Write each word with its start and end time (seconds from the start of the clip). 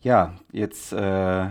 Ja, 0.00 0.34
jetzt 0.52 0.92
äh, 0.92 1.48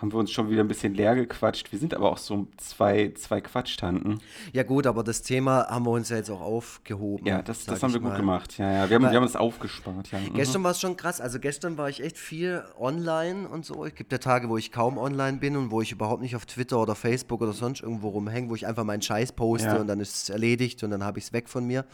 haben 0.00 0.12
wir 0.12 0.18
uns 0.18 0.30
schon 0.30 0.48
wieder 0.48 0.62
ein 0.62 0.68
bisschen 0.68 0.94
leer 0.94 1.16
gequatscht. 1.16 1.72
Wir 1.72 1.78
sind 1.78 1.92
aber 1.92 2.12
auch 2.12 2.18
so 2.18 2.46
zwei, 2.56 3.12
zwei 3.16 3.40
Quatschtanten. 3.40 4.20
Ja 4.52 4.62
gut, 4.62 4.86
aber 4.86 5.02
das 5.02 5.22
Thema 5.22 5.66
haben 5.68 5.84
wir 5.86 5.90
uns 5.90 6.08
ja 6.08 6.16
jetzt 6.16 6.30
auch 6.30 6.40
aufgehoben. 6.40 7.26
Ja, 7.26 7.42
das, 7.42 7.64
das 7.64 7.82
haben 7.82 7.92
wir 7.92 8.00
gut 8.00 8.14
gemacht. 8.14 8.58
Ja, 8.58 8.70
ja. 8.70 8.88
Wir 8.88 8.94
haben, 8.96 9.10
wir 9.10 9.16
haben 9.16 9.24
es 9.24 9.34
aufgespart. 9.34 10.12
Ja. 10.12 10.20
Mhm. 10.20 10.34
Gestern 10.34 10.62
war 10.62 10.70
es 10.70 10.80
schon 10.80 10.96
krass. 10.96 11.20
Also 11.20 11.40
gestern 11.40 11.76
war 11.78 11.88
ich 11.88 12.02
echt 12.02 12.16
viel 12.16 12.62
online 12.78 13.48
und 13.48 13.66
so. 13.66 13.84
Es 13.84 13.94
gibt 13.94 14.12
ja 14.12 14.18
Tage, 14.18 14.48
wo 14.48 14.56
ich 14.56 14.70
kaum 14.70 14.98
online 14.98 15.38
bin 15.38 15.56
und 15.56 15.72
wo 15.72 15.82
ich 15.82 15.90
überhaupt 15.90 16.22
nicht 16.22 16.36
auf 16.36 16.46
Twitter 16.46 16.80
oder 16.80 16.94
Facebook 16.94 17.40
oder 17.40 17.52
sonst 17.52 17.82
irgendwo 17.82 18.10
rumhänge, 18.10 18.50
wo 18.50 18.54
ich 18.54 18.66
einfach 18.68 18.84
meinen 18.84 19.02
Scheiß 19.02 19.32
poste 19.32 19.68
ja. 19.68 19.76
und 19.76 19.88
dann 19.88 19.98
ist 19.98 20.14
es 20.14 20.30
erledigt 20.30 20.84
und 20.84 20.90
dann 20.90 21.02
habe 21.02 21.18
ich 21.18 21.24
es 21.24 21.32
weg 21.32 21.48
von 21.48 21.66
mir. 21.66 21.84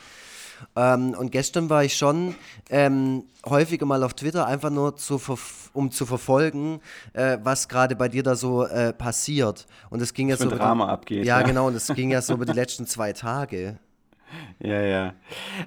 Ähm, 0.77 1.15
und 1.19 1.33
gestern 1.33 1.71
war 1.71 1.85
ich 1.85 1.97
schon 1.97 2.35
ähm, 2.71 3.25
häufiger 3.45 3.87
mal 3.87 4.03
auf 4.03 4.15
Twitter, 4.15 4.47
einfach 4.47 4.71
nur 4.71 4.97
zu 4.97 5.21
um 5.73 5.91
zu 5.91 6.07
verfolgen, 6.07 6.81
äh, 7.13 7.39
was 7.43 7.69
gerade 7.69 7.94
bei 7.95 8.09
dir 8.09 8.23
da 8.23 8.35
so 8.35 8.65
äh, 8.65 8.93
passiert. 8.93 9.67
Und 9.91 10.03
es 10.03 10.15
ging 10.15 10.29
ja 10.29 10.37
so. 10.37 10.49
Drama 10.49 10.87
die, 10.87 10.91
abgeht. 10.91 11.25
Ja, 11.25 11.41
ja, 11.41 11.47
genau. 11.47 11.69
Und 11.69 11.75
es 11.75 11.89
ging 11.95 12.11
ja 12.11 12.23
so 12.23 12.35
über 12.35 12.47
die 12.47 12.53
letzten 12.53 12.87
zwei 12.87 13.13
Tage. 13.13 13.79
Ja, 14.59 14.81
ja. 14.81 15.15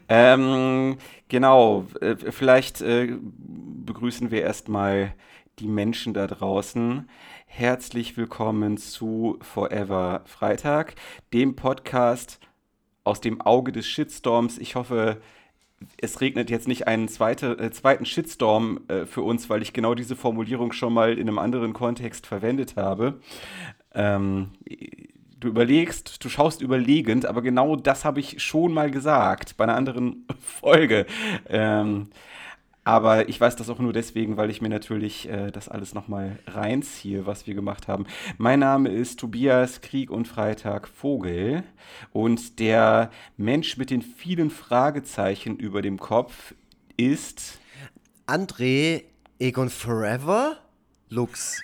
Ähm, 0.10 0.98
genau. 1.30 1.86
Äh, 2.02 2.16
vielleicht 2.32 2.82
äh, 2.82 3.18
begrüßen 3.20 4.32
wir 4.32 4.42
erstmal 4.42 5.14
die 5.60 5.68
Menschen 5.68 6.14
da 6.14 6.28
draußen. 6.28 7.08
Herzlich 7.46 8.18
willkommen 8.18 8.78
zu 8.78 9.38
Forever 9.42 10.22
Freitag, 10.26 10.96
dem 11.34 11.56
Podcast 11.56 12.40
aus 13.04 13.22
dem 13.22 13.42
Auge 13.42 13.72
des 13.72 13.88
Shitstorms. 13.88 14.58
Ich 14.58 14.76
hoffe, 14.76 15.22
es 16.00 16.22
regnet 16.22 16.50
jetzt 16.50 16.68
nicht 16.68 16.88
einen 16.88 17.08
zweite, 17.08 17.58
äh, 17.60 17.72
zweiten 17.72 18.06
Shitstorm 18.06 18.82
äh, 18.88 19.06
für 19.06 19.22
uns, 19.22 19.50
weil 19.50 19.62
ich 19.62 19.74
genau 19.74 19.96
diese 19.96 20.16
Formulierung 20.16 20.72
schon 20.72 20.94
mal 20.94 21.14
in 21.14 21.28
einem 21.28 21.40
anderen 21.40 21.74
Kontext 21.74 22.26
verwendet 22.28 22.76
habe. 22.76 23.20
Ähm, 23.94 24.52
du 25.40 25.48
überlegst, 25.48 26.24
du 26.24 26.30
schaust 26.30 26.62
überlegend, 26.62 27.26
aber 27.26 27.42
genau 27.42 27.76
das 27.76 28.06
habe 28.06 28.20
ich 28.20 28.42
schon 28.42 28.74
mal 28.74 28.92
gesagt 28.92 29.58
bei 29.58 29.66
einer 29.66 29.76
anderen 29.76 30.26
Folge. 30.40 31.06
Ähm, 31.48 32.10
aber 32.88 33.28
ich 33.28 33.42
weiß 33.42 33.58
das 33.58 33.70
auch 33.70 33.80
nur 33.80 33.92
deswegen, 33.92 34.38
weil 34.38 34.50
ich 34.50 34.62
mir 34.62 34.70
natürlich 34.70 35.28
äh, 35.28 35.52
das 35.52 35.68
alles 35.68 35.94
nochmal 35.94 36.40
reinziehe, 36.48 37.26
was 37.26 37.46
wir 37.46 37.54
gemacht 37.54 37.90
haben. 37.90 38.06
Mein 38.38 38.62
Name 38.62 38.88
ist 38.88 39.20
Tobias 39.20 39.82
Krieg 39.82 40.10
und 40.10 40.26
Freitag 40.26 40.88
Vogel. 40.88 41.64
Und 42.14 42.60
der 42.60 43.12
Mensch 43.36 43.76
mit 43.76 43.90
den 43.90 44.02
vielen 44.02 44.50
Fragezeichen 44.50 45.58
über 45.58 45.82
dem 45.82 46.00
Kopf 46.00 46.56
ist. 46.96 47.60
André 48.26 49.04
Egon 49.38 49.70
Forever 49.70 50.56
Lux. 51.10 51.62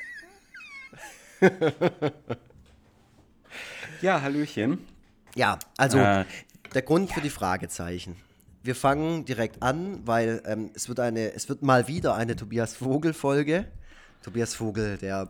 ja, 4.01 4.21
Hallöchen. 4.21 4.79
Ja, 5.35 5.57
also 5.77 5.99
äh, 5.99 6.25
der 6.73 6.81
Grund 6.81 7.13
für 7.13 7.21
die 7.21 7.29
Fragezeichen 7.29 8.17
wir 8.63 8.75
fangen 8.75 9.25
direkt 9.25 9.61
an, 9.61 10.01
weil 10.05 10.41
ähm, 10.45 10.71
es, 10.73 10.87
wird 10.87 10.99
eine, 11.01 11.33
es 11.33 11.49
wird 11.49 11.61
mal 11.61 11.87
wieder 11.87 12.15
eine 12.15 12.35
Tobias 12.35 12.75
Vogel-Folge. 12.75 13.67
Tobias 14.23 14.55
Vogel, 14.55 14.97
der, 14.97 15.29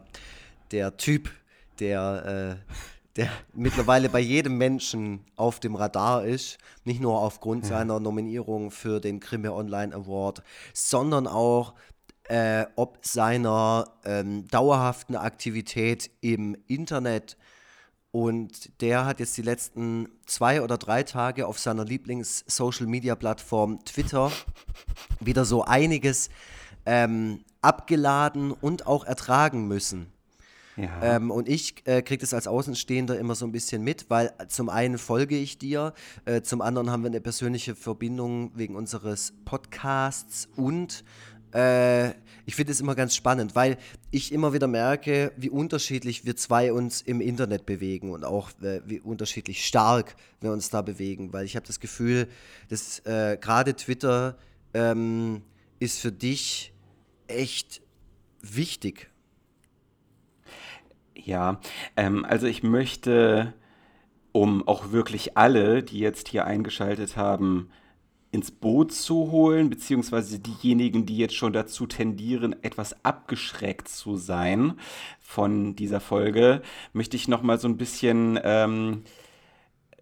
der 0.72 0.96
Typ, 0.98 1.32
der, 1.80 2.60
äh, 2.68 2.76
der 3.16 3.30
mittlerweile 3.54 4.08
bei 4.08 4.20
jedem 4.20 4.58
Menschen 4.60 5.26
auf 5.36 5.60
dem 5.60 5.76
Radar 5.76 6.26
ist. 6.26 6.60
Nicht 6.84 7.02
nur 7.02 7.20
aufgrund 7.20 7.64
ja. 7.64 7.70
seiner 7.70 8.00
Nominierung 8.00 8.70
für 8.70 9.00
den 9.00 9.20
Grimme 9.20 9.52
Online 9.52 9.96
Award, 9.96 10.44
sondern 10.74 11.26
auch 11.26 11.74
äh, 12.26 12.66
ob 12.76 13.00
seiner 13.04 13.86
ähm, 14.06 14.48
dauerhaften 14.48 15.16
Aktivität 15.16 16.12
im 16.22 16.56
Internet 16.68 17.36
und 18.14 18.80
der 18.80 19.08
hat 19.08 19.20
jetzt 19.20 19.36
die 19.38 19.42
letzten 19.42 20.08
zwei 20.28 20.62
oder 20.62 20.78
drei 20.78 21.02
Tage 21.02 21.48
auf 21.48 21.58
seiner 21.58 21.84
Lieblings-Social-Media-Plattform 21.84 23.84
Twitter 23.86 24.32
wieder 25.20 25.46
so 25.46 25.64
einiges 25.64 26.30
ähm, 26.86 27.44
abgeladen 27.64 28.52
und 28.52 28.86
auch 28.86 29.04
ertragen 29.04 29.68
müssen. 29.68 30.12
Ja. 30.76 31.16
Ähm, 31.16 31.32
und 31.32 31.50
ich 31.50 31.88
äh, 31.88 32.04
kriege 32.04 32.22
das 32.22 32.36
als 32.36 32.48
Außenstehender 32.48 33.18
immer 33.18 33.34
so 33.34 33.46
ein 33.46 33.52
bisschen 33.52 33.84
mit, 33.84 34.12
weil 34.12 34.32
zum 34.48 34.70
einen 34.70 35.00
folge 35.00 35.36
ich 35.36 35.58
dir, 35.58 35.94
äh, 36.26 36.44
zum 36.44 36.62
anderen 36.62 36.92
haben 36.92 37.02
wir 37.02 37.10
eine 37.10 37.22
persönliche 37.22 37.74
Verbindung 37.74 38.52
wegen 38.56 38.76
unseres 38.76 39.34
Podcasts 39.44 40.48
und 40.56 41.04
äh, 41.54 42.10
ich 42.46 42.56
finde 42.56 42.74
es 42.74 42.82
immer 42.82 42.96
ganz 42.96 43.16
spannend, 43.16 43.56
weil 43.56 43.78
ich 44.12 44.34
immer 44.34 44.54
wieder 44.54 44.68
merke, 44.68 45.32
wie 45.38 45.50
unterschiedlich 45.50 46.26
wir 46.26 46.36
zwei 46.36 46.74
uns 46.74 47.02
im 47.02 47.22
Internet 47.22 47.66
bewegen 47.66 48.12
und 48.12 48.26
auch 48.26 48.50
äh, 48.62 48.82
wie 48.86 49.00
unterschiedlich 49.00 49.66
stark 49.66 50.16
wir 50.42 50.52
uns 50.52 50.70
da 50.70 50.82
bewegen, 50.82 51.32
weil 51.32 51.46
ich 51.46 51.56
habe 51.56 51.66
das 51.66 51.80
Gefühl, 51.80 52.28
dass 52.70 53.00
äh, 53.06 53.38
gerade 53.40 53.76
Twitter 53.76 54.38
ähm, 54.74 55.42
ist 55.80 56.00
für 56.00 56.12
dich 56.12 56.74
echt 57.28 57.82
wichtig. 58.42 59.10
Ja, 61.16 61.62
ähm, 61.96 62.26
also 62.26 62.48
ich 62.48 62.64
möchte, 62.64 63.54
um 64.34 64.68
auch 64.68 64.92
wirklich 64.92 65.38
alle, 65.38 65.82
die 65.84 66.00
jetzt 66.00 66.28
hier 66.28 66.46
eingeschaltet 66.46 67.16
haben, 67.16 67.70
ins 68.34 68.50
Boot 68.50 68.92
zu 68.92 69.32
holen, 69.32 69.70
beziehungsweise 69.70 70.40
diejenigen, 70.40 71.06
die 71.06 71.18
jetzt 71.18 71.36
schon 71.36 71.54
dazu 71.54 71.86
tendieren, 71.86 72.56
etwas 72.64 73.06
abgeschreckt 73.06 73.88
zu 73.88 74.18
sein 74.18 74.74
von 75.20 75.76
dieser 75.76 76.00
Folge, 76.00 76.64
möchte 76.94 77.16
ich 77.16 77.28
noch 77.28 77.44
mal 77.44 77.60
so 77.60 77.68
ein 77.68 77.78
bisschen 77.78 78.40
ähm, 78.44 79.04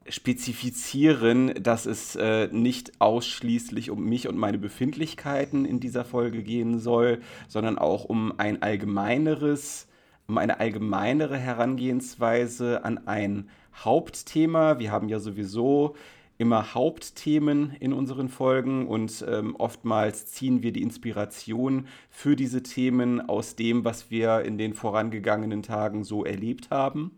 spezifizieren, 0.08 1.62
dass 1.62 1.86
es 1.86 2.16
äh, 2.16 2.48
nicht 2.54 3.02
ausschließlich 3.02 3.92
um 3.92 4.06
mich 4.06 4.30
und 4.30 4.38
meine 4.38 4.58
Befindlichkeiten 4.58 5.66
in 5.66 5.82
dieser 5.82 6.06
Folge 6.06 6.42
gehen 6.42 6.80
soll, 6.80 7.20
sondern 7.50 7.78
auch 7.78 8.06
um 8.06 8.40
ein 8.40 8.62
allgemeineres, 8.62 9.90
um 10.28 10.38
eine 10.38 10.62
allgemeinere 10.62 11.38
Herangehensweise 11.38 12.86
an 12.86 13.08
ein 13.08 13.50
Hauptthema. 13.76 14.80
Wir 14.80 14.94
haben 14.94 15.10
ja 15.10 15.20
sowieso 15.20 15.96
immer 16.42 16.74
Hauptthemen 16.74 17.78
in 17.80 17.94
unseren 17.94 18.28
Folgen 18.28 18.88
und 18.88 19.24
ähm, 19.30 19.56
oftmals 19.56 20.26
ziehen 20.26 20.64
wir 20.64 20.74
die 20.74 20.82
Inspiration 20.82 21.86
für 22.10 22.36
diese 22.36 22.64
Themen 22.64 23.22
aus 23.22 23.56
dem, 23.56 23.86
was 23.86 24.10
wir 24.10 24.42
in 24.42 24.58
den 24.58 24.74
vorangegangenen 24.74 25.62
Tagen 25.62 26.04
so 26.04 26.26
erlebt 26.26 26.72
haben. 26.72 27.12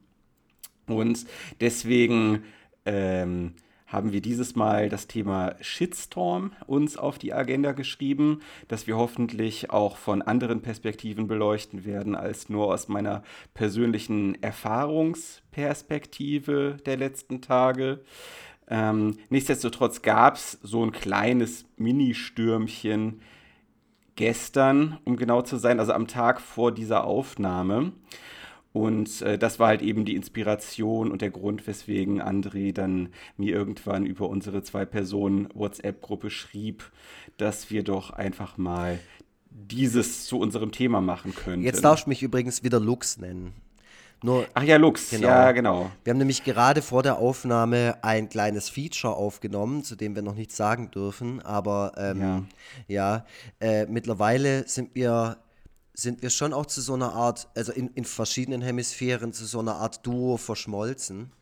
Und 0.88 1.26
deswegen 1.62 2.44
ähm, 2.86 3.54
haben 3.88 4.12
wir 4.12 4.20
dieses 4.20 4.58
Mal 4.58 4.90
das 4.90 5.08
Thema 5.08 5.56
Shitstorm 5.62 6.52
uns 6.68 6.98
auf 6.98 7.18
die 7.18 7.32
Agenda 7.32 7.72
geschrieben, 7.72 8.42
das 8.68 8.88
wir 8.88 8.98
hoffentlich 8.98 9.70
auch 9.70 9.96
von 9.96 10.22
anderen 10.22 10.62
Perspektiven 10.62 11.28
beleuchten 11.28 11.86
werden 11.86 12.16
als 12.16 12.50
nur 12.50 12.74
aus 12.74 12.90
meiner 12.90 13.24
persönlichen 13.54 14.44
Erfahrungsperspektive 14.44 16.76
der 16.86 16.98
letzten 16.98 17.40
Tage. 17.40 18.02
Ähm, 18.74 19.18
nichtsdestotrotz 19.30 20.02
gab 20.02 20.36
es 20.36 20.58
so 20.64 20.84
ein 20.84 20.92
kleines 20.92 21.66
Mini-Stürmchen 21.78 23.22
gestern, 24.16 24.98
um 25.04 25.16
genau 25.16 25.44
zu 25.44 25.58
sein, 25.58 25.80
also 25.80 25.94
am 25.94 26.08
Tag 26.08 26.42
vor 26.42 26.72
dieser 26.72 27.04
Aufnahme. 27.04 27.92
Und 28.72 29.22
äh, 29.22 29.38
das 29.38 29.60
war 29.60 29.68
halt 29.68 29.84
eben 29.84 30.06
die 30.06 30.16
Inspiration 30.16 31.12
und 31.12 31.22
der 31.22 31.30
Grund, 31.30 31.68
weswegen 31.68 32.20
André 32.20 32.74
dann 32.74 33.10
mir 33.38 33.54
irgendwann 33.54 34.08
über 34.08 34.28
unsere 34.28 34.64
zwei 34.64 34.86
Personen 34.86 35.50
WhatsApp-Gruppe 35.54 36.32
schrieb, 36.32 36.92
dass 37.38 37.70
wir 37.70 37.84
doch 37.84 38.10
einfach 38.10 38.58
mal 38.58 38.98
dieses 39.52 40.26
zu 40.26 40.40
unserem 40.40 40.72
Thema 40.72 41.00
machen 41.00 41.36
könnten. 41.36 41.64
Jetzt 41.64 41.84
darfst 41.84 42.08
du 42.08 42.10
mich 42.10 42.24
übrigens 42.24 42.64
wieder 42.64 42.80
Lux 42.80 43.20
nennen. 43.20 43.54
Nur, 44.24 44.48
Ach 44.54 44.64
ja, 44.64 44.78
Lux, 44.78 45.10
genau. 45.10 45.28
ja, 45.28 45.52
genau. 45.52 45.92
Wir 46.06 46.12
haben 46.12 46.18
nämlich 46.18 46.46
gerade 46.46 46.82
vor 46.82 47.04
der 47.04 47.18
Aufnahme 47.18 47.98
ein 48.02 48.30
kleines 48.30 48.70
Feature 48.70 49.14
aufgenommen, 49.14 49.84
zu 49.84 49.98
dem 49.98 50.16
wir 50.16 50.22
noch 50.22 50.36
nichts 50.36 50.56
sagen 50.56 50.90
dürfen, 50.92 51.42
aber 51.42 51.92
ähm, 51.98 52.22
ja, 52.22 52.44
ja 52.88 53.26
äh, 53.60 53.86
mittlerweile 53.86 54.66
sind 54.66 54.96
wir, 54.96 55.38
sind 55.94 56.22
wir 56.22 56.30
schon 56.30 56.54
auch 56.54 56.66
zu 56.66 56.80
so 56.80 56.94
einer 56.94 57.12
Art, 57.12 57.50
also 57.54 57.74
in, 57.74 57.90
in 57.96 58.06
verschiedenen 58.06 58.62
Hemisphären 58.62 59.34
zu 59.34 59.44
so 59.46 59.60
einer 59.60 59.76
Art 59.76 60.06
Duo 60.08 60.38
verschmolzen. 60.38 61.34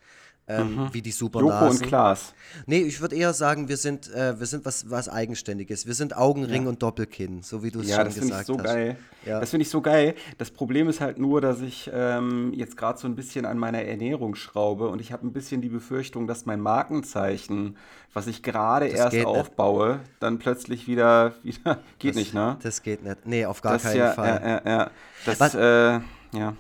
Ähm, 0.51 0.75
mhm. 0.75 0.93
wie 0.93 1.01
die 1.01 1.11
Supernasen. 1.11 1.67
Joko 1.67 1.71
und 1.71 1.81
Klaas. 1.87 2.33
Nee, 2.65 2.81
ich 2.81 3.01
würde 3.01 3.15
eher 3.15 3.33
sagen, 3.33 3.69
wir 3.69 3.77
sind, 3.77 4.13
äh, 4.13 4.39
wir 4.39 4.47
sind 4.47 4.65
was, 4.65 4.89
was 4.89 5.09
Eigenständiges. 5.09 5.85
Wir 5.85 5.93
sind 5.93 6.15
Augenring 6.17 6.63
ja. 6.63 6.69
und 6.69 6.83
Doppelkinn, 6.83 7.41
so 7.43 7.63
wie 7.63 7.71
du 7.71 7.81
es 7.81 7.89
ja, 7.89 7.97
schon 7.97 8.05
gesagt 8.05 8.31
hast. 8.31 8.49
Ja, 8.49 8.55
das 8.55 8.57
finde 8.57 8.63
ich 8.63 8.63
so 8.63 8.63
geil. 8.63 8.97
Ja. 9.25 9.39
Das 9.39 9.49
finde 9.51 9.61
ich 9.63 9.69
so 9.69 9.81
geil. 9.81 10.15
Das 10.37 10.51
Problem 10.51 10.89
ist 10.89 10.99
halt 10.99 11.19
nur, 11.19 11.41
dass 11.41 11.61
ich 11.61 11.89
ähm, 11.93 12.53
jetzt 12.53 12.75
gerade 12.75 12.97
so 12.99 13.07
ein 13.07 13.15
bisschen 13.15 13.45
an 13.45 13.57
meiner 13.57 13.81
Ernährung 13.83 14.35
schraube 14.35 14.87
und 14.89 14.99
ich 14.99 15.11
habe 15.11 15.25
ein 15.25 15.33
bisschen 15.33 15.61
die 15.61 15.69
Befürchtung, 15.69 16.27
dass 16.27 16.45
mein 16.45 16.59
Markenzeichen, 16.59 17.77
was 18.13 18.27
ich 18.27 18.43
gerade 18.43 18.87
erst 18.87 19.25
aufbaue, 19.25 19.97
nicht. 19.97 20.11
dann 20.19 20.39
plötzlich 20.39 20.87
wieder, 20.87 21.33
wieder 21.43 21.79
geht 21.99 22.11
das, 22.11 22.15
nicht, 22.17 22.33
ne? 22.33 22.57
Das 22.63 22.81
geht 22.81 23.03
nicht. 23.03 23.25
Nee, 23.25 23.45
auf 23.45 23.61
gar 23.61 23.73
das 23.73 23.83
keinen 23.83 23.97
ja, 23.97 24.11
Fall. 24.11 24.41
Ja, 24.43 24.49
ja, 24.49 24.61
ja. 24.65 24.91
Das, 25.25 25.39
was, 25.39 25.55
äh, 25.55 25.99
ja. 26.33 26.53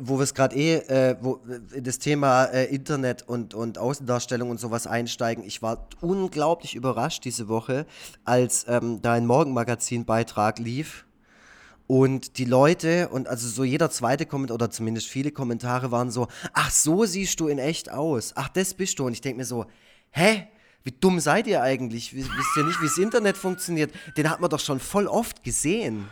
Wo 0.00 0.18
wir 0.18 0.24
es 0.24 0.34
gerade 0.34 0.56
eh, 0.56 0.76
äh, 0.76 1.16
wo, 1.20 1.40
das 1.80 1.98
Thema 1.98 2.44
äh, 2.44 2.64
Internet 2.74 3.22
und, 3.22 3.54
und 3.54 3.78
Außendarstellung 3.78 4.50
und 4.50 4.60
sowas 4.60 4.86
einsteigen. 4.86 5.44
Ich 5.44 5.62
war 5.62 5.88
unglaublich 6.00 6.74
überrascht 6.74 7.24
diese 7.24 7.48
Woche, 7.48 7.86
als 8.24 8.66
ähm, 8.68 9.00
da 9.02 9.12
ein 9.12 9.26
Morgenmagazin-Beitrag 9.26 10.58
lief. 10.58 11.06
Und 11.86 12.38
die 12.38 12.44
Leute, 12.44 13.08
und 13.08 13.28
also 13.28 13.48
so 13.48 13.64
jeder 13.64 13.90
zweite 13.90 14.24
Kommentar, 14.24 14.54
oder 14.54 14.70
zumindest 14.70 15.08
viele 15.08 15.30
Kommentare 15.30 15.90
waren 15.90 16.10
so, 16.10 16.28
ach, 16.52 16.70
so 16.70 17.04
siehst 17.04 17.38
du 17.40 17.48
in 17.48 17.58
echt 17.58 17.90
aus. 17.90 18.32
Ach, 18.34 18.48
das 18.48 18.74
bist 18.74 18.98
du. 18.98 19.06
Und 19.06 19.12
ich 19.12 19.20
denke 19.20 19.38
mir 19.38 19.44
so, 19.44 19.66
hä? 20.10 20.48
Wie 20.84 20.92
dumm 20.92 21.20
seid 21.20 21.46
ihr 21.46 21.62
eigentlich? 21.62 22.14
Wisst 22.14 22.56
ihr 22.56 22.64
nicht, 22.64 22.80
wie 22.80 22.86
das 22.86 22.98
Internet 22.98 23.36
funktioniert? 23.36 23.92
Den 24.16 24.28
hat 24.28 24.40
man 24.40 24.50
doch 24.50 24.58
schon 24.58 24.80
voll 24.80 25.06
oft 25.06 25.44
gesehen. 25.44 26.08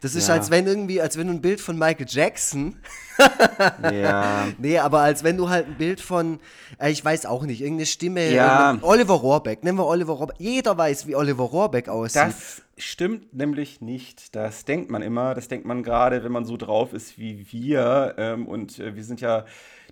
Das 0.00 0.14
ist, 0.14 0.28
ja. 0.28 0.34
als 0.34 0.50
wenn 0.50 0.66
irgendwie, 0.66 1.00
als 1.00 1.18
wenn 1.18 1.26
du 1.26 1.32
ein 1.32 1.40
Bild 1.40 1.60
von 1.60 1.78
Michael 1.78 2.06
Jackson. 2.08 2.76
ja. 3.92 4.48
Nee, 4.58 4.78
aber 4.78 5.00
als 5.00 5.24
wenn 5.24 5.36
du 5.36 5.48
halt 5.48 5.66
ein 5.66 5.76
Bild 5.76 6.00
von, 6.00 6.40
äh, 6.78 6.90
ich 6.90 7.04
weiß 7.04 7.26
auch 7.26 7.44
nicht, 7.44 7.60
irgendeine 7.60 7.86
Stimme. 7.86 8.30
Ja. 8.30 8.78
Oliver 8.82 9.14
Rohrbeck, 9.14 9.64
nennen 9.64 9.78
wir 9.78 9.86
Oliver 9.86 10.14
Rohrbeck. 10.14 10.36
Jeder 10.38 10.76
weiß, 10.76 11.06
wie 11.06 11.16
Oliver 11.16 11.44
Rohrbeck 11.44 11.88
aussieht. 11.88 12.22
Das 12.22 12.62
stimmt 12.76 13.34
nämlich 13.34 13.80
nicht. 13.80 14.34
Das 14.36 14.64
denkt 14.64 14.90
man 14.90 15.02
immer. 15.02 15.34
Das 15.34 15.48
denkt 15.48 15.66
man 15.66 15.82
gerade, 15.82 16.22
wenn 16.24 16.32
man 16.32 16.44
so 16.44 16.56
drauf 16.56 16.92
ist 16.92 17.18
wie 17.18 17.46
wir. 17.50 18.14
Ähm, 18.18 18.46
und 18.46 18.78
äh, 18.78 18.94
wir 18.94 19.04
sind 19.04 19.20
ja 19.20 19.44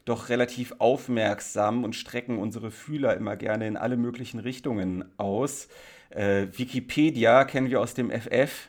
doch 0.04 0.28
relativ 0.28 0.74
aufmerksam 0.78 1.84
und 1.84 1.94
strecken 1.94 2.38
unsere 2.38 2.70
Fühler 2.70 3.16
immer 3.16 3.36
gerne 3.36 3.66
in 3.66 3.76
alle 3.76 3.96
möglichen 3.96 4.38
Richtungen 4.38 5.04
aus. 5.18 5.68
Äh, 6.10 6.46
Wikipedia 6.56 7.44
kennen 7.44 7.68
wir 7.68 7.80
aus 7.80 7.94
dem 7.94 8.10
FF. 8.10 8.68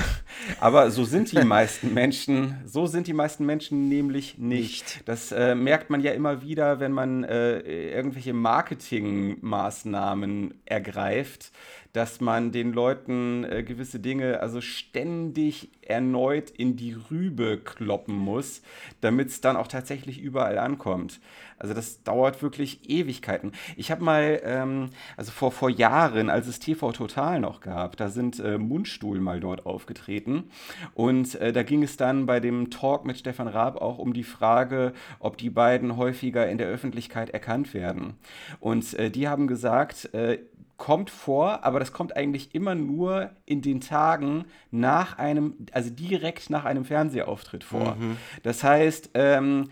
Aber 0.60 0.90
so 0.90 1.04
sind 1.04 1.30
die 1.32 1.44
meisten 1.44 1.94
Menschen, 1.94 2.56
so 2.64 2.86
sind 2.86 3.06
die 3.06 3.12
meisten 3.12 3.46
Menschen 3.46 3.88
nämlich 3.88 4.38
nicht. 4.38 5.06
Das 5.06 5.30
äh, 5.32 5.54
merkt 5.54 5.90
man 5.90 6.00
ja 6.00 6.12
immer 6.12 6.42
wieder, 6.42 6.80
wenn 6.80 6.92
man 6.92 7.24
äh, 7.24 7.58
irgendwelche 7.60 8.32
Marketingmaßnahmen 8.32 10.54
ergreift, 10.64 11.52
dass 11.96 12.20
man 12.20 12.52
den 12.52 12.74
Leuten 12.74 13.44
äh, 13.44 13.62
gewisse 13.62 13.98
Dinge 14.00 14.40
also 14.40 14.60
ständig 14.60 15.70
erneut 15.80 16.50
in 16.50 16.76
die 16.76 16.94
Rübe 17.10 17.56
kloppen 17.56 18.14
muss, 18.14 18.60
damit 19.00 19.28
es 19.28 19.40
dann 19.40 19.56
auch 19.56 19.66
tatsächlich 19.66 20.20
überall 20.20 20.58
ankommt. 20.58 21.20
Also 21.58 21.72
das 21.72 22.02
dauert 22.02 22.42
wirklich 22.42 22.90
Ewigkeiten. 22.90 23.52
Ich 23.78 23.90
habe 23.90 24.04
mal, 24.04 24.42
ähm, 24.44 24.90
also 25.16 25.32
vor, 25.32 25.52
vor 25.52 25.70
Jahren, 25.70 26.28
als 26.28 26.46
es 26.48 26.58
TV 26.58 26.92
Total 26.92 27.40
noch 27.40 27.62
gab, 27.62 27.96
da 27.96 28.10
sind 28.10 28.38
äh, 28.40 28.58
Mundstuhl 28.58 29.18
mal 29.20 29.40
dort 29.40 29.64
aufgetreten. 29.64 30.50
Und 30.92 31.36
äh, 31.36 31.50
da 31.50 31.62
ging 31.62 31.82
es 31.82 31.96
dann 31.96 32.26
bei 32.26 32.40
dem 32.40 32.68
Talk 32.68 33.06
mit 33.06 33.16
Stefan 33.16 33.48
Raab 33.48 33.80
auch 33.80 33.96
um 33.96 34.12
die 34.12 34.22
Frage, 34.22 34.92
ob 35.18 35.38
die 35.38 35.48
beiden 35.48 35.96
häufiger 35.96 36.46
in 36.46 36.58
der 36.58 36.66
Öffentlichkeit 36.66 37.30
erkannt 37.30 37.72
werden. 37.72 38.18
Und 38.60 38.92
äh, 38.98 39.10
die 39.10 39.28
haben 39.28 39.46
gesagt, 39.46 40.12
äh, 40.12 40.40
kommt 40.76 41.10
vor, 41.10 41.64
aber 41.64 41.78
das 41.78 41.92
kommt 41.92 42.16
eigentlich 42.16 42.54
immer 42.54 42.74
nur 42.74 43.30
in 43.46 43.62
den 43.62 43.80
Tagen 43.80 44.44
nach 44.70 45.18
einem, 45.18 45.54
also 45.72 45.90
direkt 45.90 46.50
nach 46.50 46.64
einem 46.64 46.84
Fernsehauftritt 46.84 47.64
vor. 47.64 47.96
Mhm. 47.96 48.16
Das 48.42 48.62
heißt, 48.62 49.10
ähm, 49.14 49.70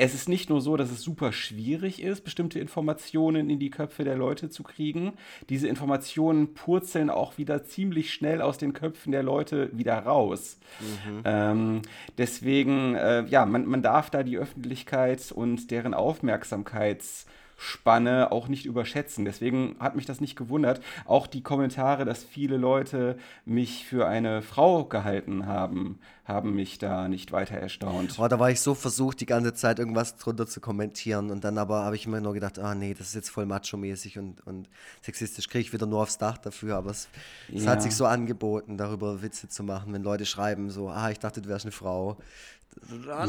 es 0.00 0.14
ist 0.14 0.28
nicht 0.28 0.48
nur 0.48 0.60
so, 0.60 0.76
dass 0.76 0.92
es 0.92 1.02
super 1.02 1.32
schwierig 1.32 2.00
ist, 2.00 2.22
bestimmte 2.22 2.60
Informationen 2.60 3.50
in 3.50 3.58
die 3.58 3.70
Köpfe 3.70 4.04
der 4.04 4.16
Leute 4.16 4.48
zu 4.48 4.62
kriegen. 4.62 5.14
Diese 5.48 5.66
Informationen 5.66 6.54
purzeln 6.54 7.10
auch 7.10 7.36
wieder 7.36 7.64
ziemlich 7.64 8.14
schnell 8.14 8.40
aus 8.40 8.58
den 8.58 8.74
Köpfen 8.74 9.10
der 9.10 9.24
Leute 9.24 9.76
wieder 9.76 9.98
raus. 9.98 10.60
Mhm. 10.78 11.22
Ähm, 11.24 11.82
deswegen, 12.16 12.94
äh, 12.94 13.24
ja, 13.26 13.44
man, 13.44 13.66
man 13.66 13.82
darf 13.82 14.08
da 14.08 14.22
die 14.22 14.38
Öffentlichkeit 14.38 15.32
und 15.32 15.72
deren 15.72 15.94
Aufmerksamkeits- 15.94 17.26
Spanne 17.60 18.30
auch 18.30 18.46
nicht 18.46 18.66
überschätzen. 18.66 19.24
Deswegen 19.24 19.74
hat 19.80 19.96
mich 19.96 20.06
das 20.06 20.20
nicht 20.20 20.36
gewundert. 20.36 20.80
Auch 21.06 21.26
die 21.26 21.42
Kommentare, 21.42 22.04
dass 22.04 22.22
viele 22.22 22.56
Leute 22.56 23.18
mich 23.44 23.84
für 23.84 24.06
eine 24.06 24.42
Frau 24.42 24.84
gehalten 24.84 25.46
haben, 25.46 25.98
haben 26.24 26.54
mich 26.54 26.78
da 26.78 27.08
nicht 27.08 27.32
weiter 27.32 27.56
erstaunt. 27.56 28.16
Oh, 28.18 28.28
da 28.28 28.38
war 28.38 28.50
ich 28.50 28.60
so 28.60 28.74
versucht, 28.74 29.20
die 29.20 29.26
ganze 29.26 29.54
Zeit 29.54 29.80
irgendwas 29.80 30.16
drunter 30.16 30.46
zu 30.46 30.60
kommentieren. 30.60 31.32
Und 31.32 31.42
dann 31.42 31.58
aber 31.58 31.82
habe 31.82 31.96
ich 31.96 32.06
mir 32.06 32.20
nur 32.20 32.32
gedacht, 32.32 32.60
ah 32.60 32.76
nee, 32.76 32.94
das 32.94 33.08
ist 33.08 33.14
jetzt 33.16 33.30
voll 33.30 33.46
macho-mäßig 33.46 34.20
und, 34.20 34.46
und 34.46 34.68
sexistisch. 35.02 35.48
Kriege 35.48 35.62
ich 35.62 35.72
wieder 35.72 35.86
nur 35.86 36.02
aufs 36.02 36.16
Dach 36.16 36.38
dafür. 36.38 36.76
Aber 36.76 36.90
es, 36.90 37.08
ja. 37.48 37.58
es 37.58 37.66
hat 37.66 37.82
sich 37.82 37.96
so 37.96 38.06
angeboten, 38.06 38.76
darüber 38.76 39.20
Witze 39.20 39.48
zu 39.48 39.64
machen, 39.64 39.92
wenn 39.92 40.04
Leute 40.04 40.26
schreiben 40.26 40.70
so, 40.70 40.90
ah, 40.90 41.10
ich 41.10 41.18
dachte, 41.18 41.42
du 41.42 41.48
wärst 41.48 41.64
eine 41.64 41.72
Frau. 41.72 42.18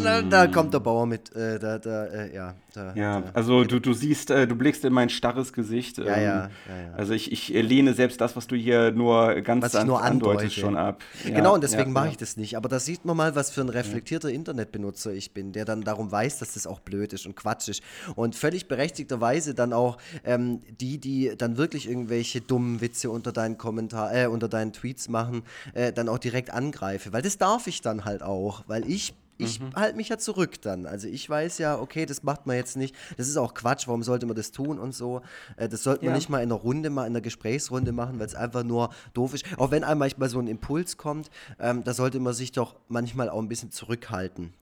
Da, 0.04 0.22
da, 0.22 0.48
kommt 0.48 0.74
der 0.74 0.80
Bauer 0.80 1.06
mit, 1.06 1.36
äh, 1.36 1.60
da, 1.60 1.80
da, 1.80 2.06
äh, 2.06 2.36
ja. 2.36 2.56
Da, 2.74 2.94
ja, 2.94 3.24
also 3.34 3.63
du, 3.63 3.80
du 3.80 3.94
siehst, 3.94 4.30
äh, 4.30 4.48
du 4.48 4.56
blickst 4.56 4.86
in 4.86 4.94
mein 4.94 5.10
starres 5.10 5.54
Gesicht. 5.54 5.98
Ähm, 5.98 6.06
ja, 6.06 6.18
ja, 6.18 6.22
ja, 6.24 6.50
ja, 6.68 6.94
Also 6.96 7.13
ich, 7.13 7.31
ich 7.31 7.50
lehne 7.50 7.94
selbst 7.94 8.22
das, 8.22 8.36
was 8.36 8.46
du 8.46 8.56
hier 8.56 8.92
nur 8.92 9.42
ganz 9.42 9.74
was 9.74 9.86
nur 9.86 10.04
andeutest, 10.04 10.56
schon 10.56 10.78
ab. 10.78 11.04
Ja, 11.25 11.36
genau, 11.36 11.56
und 11.56 11.63
deswegen 11.63 11.92
mache 11.92 12.10
ich 12.10 12.18
das 12.18 12.38
nicht. 12.38 12.57
Aber 12.57 12.69
da 12.69 12.80
sieht 12.80 13.06
man 13.06 13.18
mal, 13.18 13.36
was 13.36 13.50
für 13.50 13.62
ein 13.62 13.69
reflektierter 13.69 14.30
Internetbenutzer 14.30 15.12
ich 15.13 15.34
bin, 15.34 15.52
der 15.52 15.66
dann 15.66 15.81
darum 15.81 16.12
weiß, 16.12 16.40
dass 16.40 16.54
das 16.54 16.68
auch 16.68 16.80
blöd 16.80 17.12
ist 17.13 17.25
und 17.25 17.36
Quatsch 17.36 17.69
ist. 17.69 17.81
Und 18.16 18.36
völlig 18.36 18.68
berechtigterweise 18.68 19.56
dann 19.56 19.74
auch 19.74 19.98
ähm, 20.24 20.62
die, 20.80 21.00
die 21.00 21.34
dann 21.38 21.57
wirklich 21.57 21.90
irgendwelche 21.90 22.42
dummen 22.42 22.81
Witze 22.81 23.10
unter 23.10 23.31
deinen 23.31 23.57
Kommentar, 23.57 24.13
äh, 24.16 24.28
unter 24.28 24.48
deinen 24.48 24.74
Tweets 24.74 25.10
machen, 25.10 25.44
äh, 25.74 25.92
dann 25.92 26.07
auch 26.07 26.19
direkt 26.19 26.52
angreife. 26.52 27.13
Weil 27.13 27.24
das 27.24 27.38
darf 27.38 27.66
ich 27.66 27.81
dann 27.81 28.06
halt 28.06 28.22
auch, 28.22 28.63
weil 28.68 28.88
ich 28.90 29.16
ich 29.39 29.59
mhm. 29.59 29.74
halte 29.74 29.95
mich 29.95 30.09
ja 30.09 30.18
zurück 30.18 30.62
dann. 30.62 30.86
Also 30.86 31.07
ich 31.07 31.27
weiß 31.27 31.57
ja, 31.59 31.80
okay, 31.80 32.06
das 32.06 32.24
macht 32.24 32.45
man 32.45 32.57
jetzt 32.57 32.75
nicht. 32.75 32.94
Das 33.18 33.27
ist 33.27 33.38
auch 33.38 33.53
Quatsch, 33.53 33.88
warum 33.88 34.03
sollte 34.03 34.25
man 34.25 34.36
das 34.36 34.51
tun 34.51 34.77
und 34.77 34.94
so. 34.94 35.21
Äh, 35.56 35.69
das 35.69 35.83
sollte 35.83 36.03
man 36.06 36.13
ja. 36.13 36.18
nicht 36.18 36.30
mal 36.30 36.44
in 36.44 36.51
einer 36.51 36.59
Runde, 36.59 36.89
mal 36.89 37.03
in 37.03 37.13
einer 37.13 37.21
Gesprächsrunde 37.21 37.94
machen, 37.94 38.19
weil 38.19 38.27
es 38.27 38.36
einfach 38.36 38.63
nur 38.63 38.90
doof 39.14 39.33
ist. 39.33 39.45
Auch 39.57 39.71
wenn 39.71 39.83
einem 39.83 39.99
manchmal 39.99 40.30
so 40.30 40.40
ein 40.40 40.47
Impuls 40.47 40.97
kommt, 40.97 41.30
ähm, 41.59 41.83
da 41.83 41.94
sollte 41.94 42.19
man 42.19 42.33
sich 42.33 42.52
doch 42.52 42.75
manchmal 42.90 43.30
auch 43.30 43.40
ein 43.40 43.47
bisschen 43.47 43.71
zurückhalten. 43.71 44.54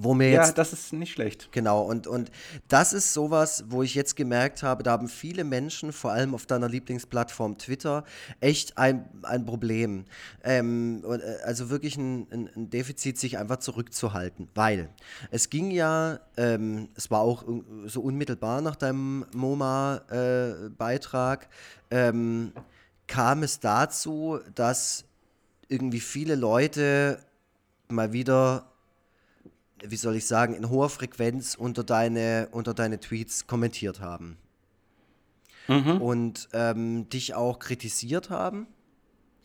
Wo 0.00 0.14
mir 0.14 0.30
ja, 0.30 0.44
jetzt, 0.44 0.56
das 0.58 0.72
ist 0.72 0.92
nicht 0.92 1.12
schlecht. 1.12 1.48
Genau, 1.50 1.82
und, 1.82 2.06
und 2.06 2.30
das 2.68 2.92
ist 2.92 3.12
sowas, 3.12 3.64
wo 3.68 3.82
ich 3.82 3.96
jetzt 3.96 4.14
gemerkt 4.14 4.62
habe, 4.62 4.84
da 4.84 4.92
haben 4.92 5.08
viele 5.08 5.42
Menschen, 5.42 5.92
vor 5.92 6.12
allem 6.12 6.34
auf 6.34 6.46
deiner 6.46 6.68
Lieblingsplattform 6.68 7.58
Twitter, 7.58 8.04
echt 8.40 8.78
ein, 8.78 9.08
ein 9.24 9.44
Problem. 9.44 10.04
Ähm, 10.44 11.02
äh, 11.04 11.18
also 11.44 11.70
wirklich 11.70 11.96
ein, 11.96 12.48
ein, 12.54 12.70
Defizit, 12.70 13.18
sich 13.18 13.38
einfach 13.38 13.56
zurückzuhalten. 13.56 14.48
Weil 14.54 14.90
es 15.32 15.50
ging 15.50 15.72
ja, 15.72 16.20
ähm, 16.36 16.90
es 16.94 17.10
war 17.10 17.20
auch 17.20 17.44
so 17.86 18.00
unmittelbar 18.00 18.60
nach 18.60 18.76
deinem 18.76 19.26
MoMA-Beitrag, 19.34 21.48
äh, 21.90 22.08
ähm, 22.08 22.52
kam 23.06 23.42
es 23.42 23.58
dazu, 23.58 24.38
dass 24.54 25.06
irgendwie 25.68 26.00
viele 26.00 26.36
Leute 26.36 27.18
mal 27.88 28.12
wieder 28.12 28.68
wie 29.86 29.96
soll 29.96 30.16
ich 30.16 30.26
sagen, 30.26 30.54
in 30.54 30.70
hoher 30.70 30.88
Frequenz 30.88 31.54
unter 31.54 31.84
deine, 31.84 32.48
unter 32.50 32.74
deine 32.74 33.00
Tweets 33.00 33.46
kommentiert 33.46 34.00
haben. 34.00 34.36
Mhm. 35.68 36.00
Und 36.00 36.48
ähm, 36.52 37.08
dich 37.10 37.34
auch 37.34 37.58
kritisiert 37.58 38.30
haben. 38.30 38.66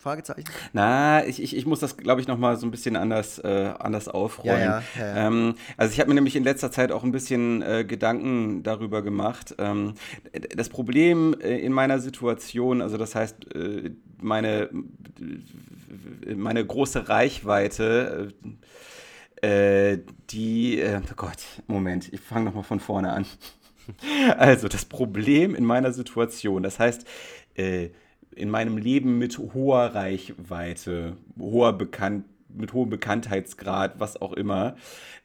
Fragezeichen? 0.04 0.44
Na, 0.74 1.24
ich, 1.26 1.42
ich, 1.42 1.56
ich 1.56 1.64
muss 1.64 1.80
das, 1.80 1.96
glaube 1.96 2.20
ich, 2.20 2.28
noch 2.28 2.36
mal 2.36 2.58
so 2.58 2.66
ein 2.66 2.70
bisschen 2.70 2.94
anders, 2.94 3.38
äh, 3.38 3.72
anders 3.78 4.06
aufrollen. 4.06 4.60
Ja, 4.60 4.82
ja, 4.98 5.06
ja, 5.06 5.26
ähm, 5.26 5.54
also 5.78 5.94
ich 5.94 5.98
habe 5.98 6.10
mir 6.10 6.14
nämlich 6.14 6.36
in 6.36 6.44
letzter 6.44 6.70
Zeit 6.70 6.92
auch 6.92 7.04
ein 7.04 7.12
bisschen 7.12 7.62
äh, 7.62 7.84
Gedanken 7.86 8.62
darüber 8.62 9.00
gemacht. 9.00 9.54
Ähm, 9.58 9.94
das 10.54 10.68
Problem 10.68 11.34
äh, 11.40 11.56
in 11.56 11.72
meiner 11.72 12.00
Situation, 12.00 12.82
also 12.82 12.98
das 12.98 13.14
heißt, 13.14 13.54
äh, 13.54 13.92
meine, 14.20 14.68
meine 16.36 16.66
große 16.66 17.08
Reichweite 17.08 18.34
äh, 19.44 19.92
äh, 19.94 19.98
die, 20.30 20.80
äh, 20.80 21.00
oh 21.02 21.14
Gott, 21.16 21.38
Moment, 21.66 22.12
ich 22.12 22.20
fange 22.20 22.46
nochmal 22.46 22.64
von 22.64 22.80
vorne 22.80 23.12
an. 23.12 23.26
Also, 24.38 24.66
das 24.66 24.86
Problem 24.86 25.54
in 25.54 25.66
meiner 25.66 25.92
Situation, 25.92 26.62
das 26.62 26.78
heißt, 26.78 27.06
äh, 27.54 27.90
in 28.34 28.48
meinem 28.48 28.78
Leben 28.78 29.18
mit 29.18 29.36
hoher 29.36 29.94
Reichweite, 29.94 31.18
hoher 31.38 31.74
Bekannt, 31.74 32.24
mit 32.48 32.72
hohem 32.72 32.88
Bekanntheitsgrad, 32.88 34.00
was 34.00 34.22
auch 34.22 34.32
immer, 34.32 34.76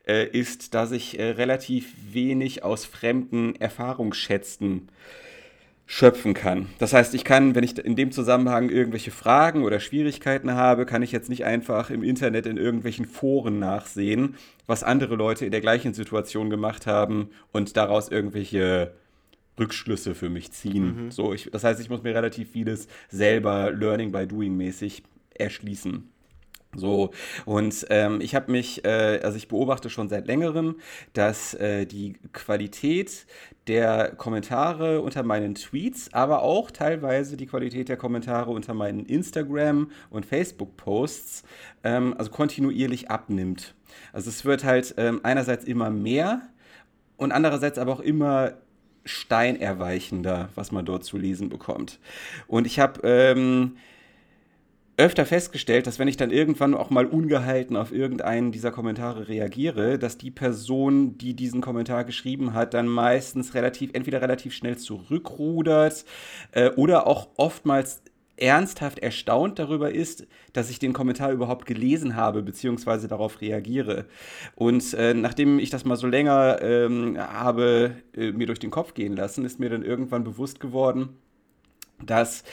äh, 0.05 0.27
ist, 0.27 0.73
dass 0.73 0.91
ich 0.91 1.17
äh, 1.19 1.29
relativ 1.29 1.95
wenig 2.11 2.61
aus 2.61 2.83
fremden 2.83 3.55
Erfahrungsschätzen 3.55 4.89
schöpfen 5.91 6.35
kann. 6.35 6.67
Das 6.77 6.93
heißt, 6.93 7.15
ich 7.15 7.23
kann, 7.23 7.55
wenn 7.55 7.63
ich 7.63 7.75
in 7.83 7.95
dem 7.95 8.11
Zusammenhang 8.11 8.69
irgendwelche 8.69 9.09
Fragen 9.09 9.63
oder 9.63 9.79
Schwierigkeiten 9.79 10.53
habe, 10.53 10.85
kann 10.85 11.01
ich 11.01 11.11
jetzt 11.11 11.29
nicht 11.29 11.45
einfach 11.45 11.89
im 11.89 12.03
Internet 12.03 12.45
in 12.45 12.57
irgendwelchen 12.57 13.05
Foren 13.05 13.57
nachsehen, 13.57 14.35
was 14.67 14.83
andere 14.83 15.15
Leute 15.15 15.45
in 15.45 15.51
der 15.51 15.61
gleichen 15.61 15.95
Situation 15.95 16.51
gemacht 16.51 16.85
haben 16.85 17.31
und 17.51 17.75
daraus 17.75 18.09
irgendwelche 18.09 18.93
Rückschlüsse 19.59 20.13
für 20.13 20.29
mich 20.29 20.51
ziehen. 20.51 21.05
Mhm. 21.05 21.11
So, 21.11 21.33
ich, 21.33 21.49
das 21.51 21.63
heißt, 21.63 21.81
ich 21.81 21.89
muss 21.89 22.03
mir 22.03 22.13
relativ 22.13 22.51
vieles 22.51 22.87
selber 23.09 23.71
Learning 23.71 24.11
by 24.11 24.27
Doing 24.27 24.55
mäßig 24.55 25.01
erschließen. 25.33 26.07
So, 26.75 27.09
und 27.45 27.87
ähm, 27.89 28.21
ich 28.21 28.35
habe 28.35 28.51
mich, 28.51 28.85
äh, 28.85 29.19
also 29.23 29.37
ich 29.37 29.47
beobachte 29.47 29.89
schon 29.89 30.07
seit 30.07 30.27
längerem, 30.27 30.75
dass 31.13 31.55
äh, 31.55 31.87
die 31.87 32.13
Qualität 32.31 33.25
der 33.67 34.11
Kommentare 34.15 35.01
unter 35.01 35.23
meinen 35.23 35.55
Tweets, 35.55 36.13
aber 36.13 36.43
auch 36.43 36.69
teilweise 36.69 37.37
die 37.37 37.47
Qualität 37.47 37.89
der 37.89 37.97
Kommentare 37.97 38.51
unter 38.51 38.75
meinen 38.75 39.05
Instagram- 39.05 39.89
und 40.11 40.27
Facebook-Posts, 40.27 41.43
ähm, 41.83 42.13
also 42.17 42.29
kontinuierlich 42.29 43.09
abnimmt. 43.09 43.73
Also 44.13 44.29
es 44.29 44.45
wird 44.45 44.63
halt 44.63 44.93
ähm, 44.97 45.21
einerseits 45.23 45.65
immer 45.65 45.89
mehr 45.89 46.41
und 47.17 47.31
andererseits 47.31 47.79
aber 47.79 47.93
auch 47.93 47.99
immer 47.99 48.53
steinerweichender, 49.05 50.49
was 50.53 50.71
man 50.71 50.85
dort 50.85 51.03
zu 51.03 51.17
lesen 51.17 51.49
bekommt. 51.49 51.99
Und 52.47 52.67
ich 52.67 52.79
habe 52.79 53.01
ähm, 53.03 53.77
öfter 54.99 55.25
festgestellt, 55.25 55.87
dass 55.87 55.97
wenn 55.97 56.09
ich 56.09 56.17
dann 56.17 56.29
irgendwann 56.29 56.73
auch 56.73 56.89
mal 56.89 57.05
ungehalten 57.05 57.77
auf 57.77 57.93
irgendeinen 57.93 58.51
dieser 58.51 58.71
Kommentare 58.71 59.29
reagiere, 59.29 59.97
dass 59.97 60.17
die 60.17 60.29
Person, 60.29 61.17
die 61.17 61.35
diesen 61.35 61.61
Kommentar 61.61 62.03
geschrieben 62.03 62.53
hat, 62.53 62.73
dann 62.73 62.87
meistens 62.87 63.53
relativ, 63.53 63.91
entweder 63.93 64.21
relativ 64.21 64.53
schnell 64.53 64.77
zurückrudert 64.77 66.03
äh, 66.51 66.69
oder 66.71 67.07
auch 67.07 67.29
oftmals 67.37 68.01
ernsthaft 68.35 68.99
erstaunt 68.99 69.57
darüber 69.57 69.91
ist, 69.91 70.27
dass 70.53 70.69
ich 70.69 70.79
den 70.79 70.93
Kommentar 70.93 71.31
überhaupt 71.31 71.65
gelesen 71.65 72.15
habe, 72.15 72.41
beziehungsweise 72.41 73.07
darauf 73.07 73.41
reagiere. 73.41 74.05
Und 74.55 74.93
äh, 74.93 75.13
nachdem 75.13 75.59
ich 75.59 75.69
das 75.69 75.85
mal 75.85 75.95
so 75.95 76.07
länger 76.07 76.61
ähm, 76.61 77.17
habe 77.17 77.95
äh, 78.15 78.31
mir 78.31 78.47
durch 78.47 78.59
den 78.59 78.71
Kopf 78.71 78.93
gehen 78.93 79.15
lassen, 79.15 79.45
ist 79.45 79.59
mir 79.59 79.69
dann 79.69 79.83
irgendwann 79.83 80.23
bewusst 80.23 80.59
geworden, 80.59 81.17
dass 82.05 82.43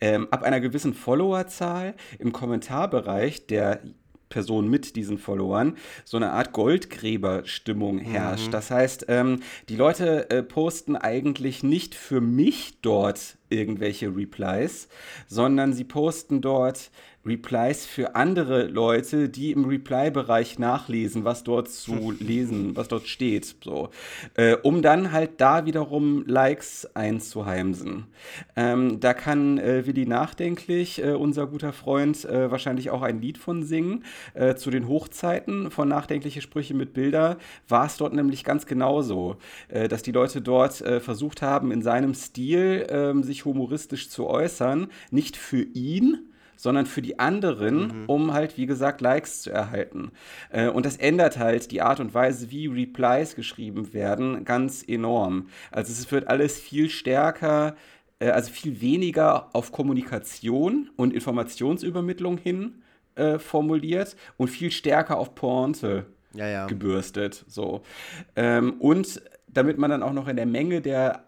ähm, 0.00 0.28
ab 0.30 0.42
einer 0.42 0.60
gewissen 0.60 0.94
Followerzahl 0.94 1.94
im 2.18 2.32
Kommentarbereich 2.32 3.46
der 3.46 3.80
Person 4.28 4.68
mit 4.68 4.96
diesen 4.96 5.18
Followern 5.18 5.76
so 6.04 6.16
eine 6.16 6.32
Art 6.32 6.52
Goldgräberstimmung 6.52 7.98
herrscht. 7.98 8.48
Mhm. 8.48 8.50
Das 8.50 8.70
heißt, 8.70 9.06
ähm, 9.08 9.40
die 9.68 9.76
Leute 9.76 10.28
äh, 10.30 10.42
posten 10.42 10.96
eigentlich 10.96 11.62
nicht 11.62 11.94
für 11.94 12.20
mich 12.20 12.80
dort 12.82 13.36
irgendwelche 13.54 14.14
Replies, 14.14 14.88
sondern 15.26 15.72
sie 15.72 15.84
posten 15.84 16.40
dort 16.40 16.90
Replies 17.26 17.86
für 17.86 18.14
andere 18.14 18.64
Leute, 18.64 19.28
die 19.28 19.52
im 19.52 19.64
Reply-Bereich 19.64 20.58
nachlesen, 20.58 21.24
was 21.24 21.42
dort 21.42 21.68
zu 21.70 22.10
lesen, 22.20 22.76
was 22.76 22.88
dort 22.88 23.06
steht, 23.06 23.56
so, 23.62 23.88
äh, 24.34 24.56
um 24.62 24.82
dann 24.82 25.12
halt 25.12 25.40
da 25.40 25.64
wiederum 25.64 26.24
Likes 26.26 26.88
einzuheimsen. 26.94 28.06
Ähm, 28.56 29.00
da 29.00 29.14
kann 29.14 29.58
äh, 29.58 29.86
Willi 29.86 30.06
Nachdenklich, 30.06 31.02
äh, 31.02 31.12
unser 31.12 31.46
guter 31.46 31.72
Freund, 31.72 32.24
äh, 32.24 32.50
wahrscheinlich 32.50 32.90
auch 32.90 33.02
ein 33.02 33.20
Lied 33.20 33.38
von 33.38 33.62
singen. 33.62 34.04
Äh, 34.34 34.54
zu 34.56 34.70
den 34.70 34.86
Hochzeiten 34.88 35.70
von 35.70 35.88
Nachdenkliche 35.88 36.42
Sprüche 36.42 36.74
mit 36.74 36.92
Bilder 36.92 37.38
war 37.68 37.86
es 37.86 37.96
dort 37.96 38.12
nämlich 38.12 38.44
ganz 38.44 38.66
genauso, 38.66 39.36
äh, 39.68 39.88
dass 39.88 40.02
die 40.02 40.12
Leute 40.12 40.42
dort 40.42 40.74
versucht 40.74 41.42
haben, 41.42 41.70
in 41.70 41.82
seinem 41.82 42.14
Stil 42.14 42.86
ähm, 42.88 43.22
sich 43.44 43.52
humoristisch 43.52 44.08
zu 44.08 44.26
äußern, 44.26 44.88
nicht 45.10 45.36
für 45.36 45.62
ihn, 45.62 46.30
sondern 46.56 46.86
für 46.86 47.02
die 47.02 47.18
anderen, 47.18 48.02
mhm. 48.02 48.04
um 48.06 48.32
halt, 48.32 48.56
wie 48.56 48.66
gesagt, 48.66 49.00
Likes 49.00 49.42
zu 49.42 49.50
erhalten. 49.50 50.12
Äh, 50.50 50.68
und 50.68 50.86
das 50.86 50.96
ändert 50.96 51.38
halt 51.38 51.70
die 51.72 51.82
Art 51.82 52.00
und 52.00 52.14
Weise, 52.14 52.50
wie 52.50 52.66
Replies 52.68 53.34
geschrieben 53.34 53.92
werden, 53.92 54.44
ganz 54.44 54.82
enorm. 54.86 55.48
Also 55.70 55.92
es 55.92 56.10
wird 56.10 56.28
alles 56.28 56.58
viel 56.58 56.88
stärker, 56.90 57.76
äh, 58.18 58.30
also 58.30 58.52
viel 58.52 58.80
weniger 58.80 59.54
auf 59.54 59.72
Kommunikation 59.72 60.90
und 60.96 61.12
Informationsübermittlung 61.12 62.38
hin 62.38 62.82
äh, 63.16 63.38
formuliert 63.38 64.16
und 64.36 64.48
viel 64.48 64.70
stärker 64.70 65.18
auf 65.18 65.34
Pointe 65.34 66.06
ja, 66.34 66.48
ja. 66.48 66.66
gebürstet. 66.66 67.44
So. 67.48 67.82
Ähm, 68.36 68.74
und 68.78 69.22
damit 69.48 69.76
man 69.76 69.90
dann 69.90 70.02
auch 70.02 70.12
noch 70.12 70.28
in 70.28 70.36
der 70.36 70.46
Menge 70.46 70.80
der 70.80 71.24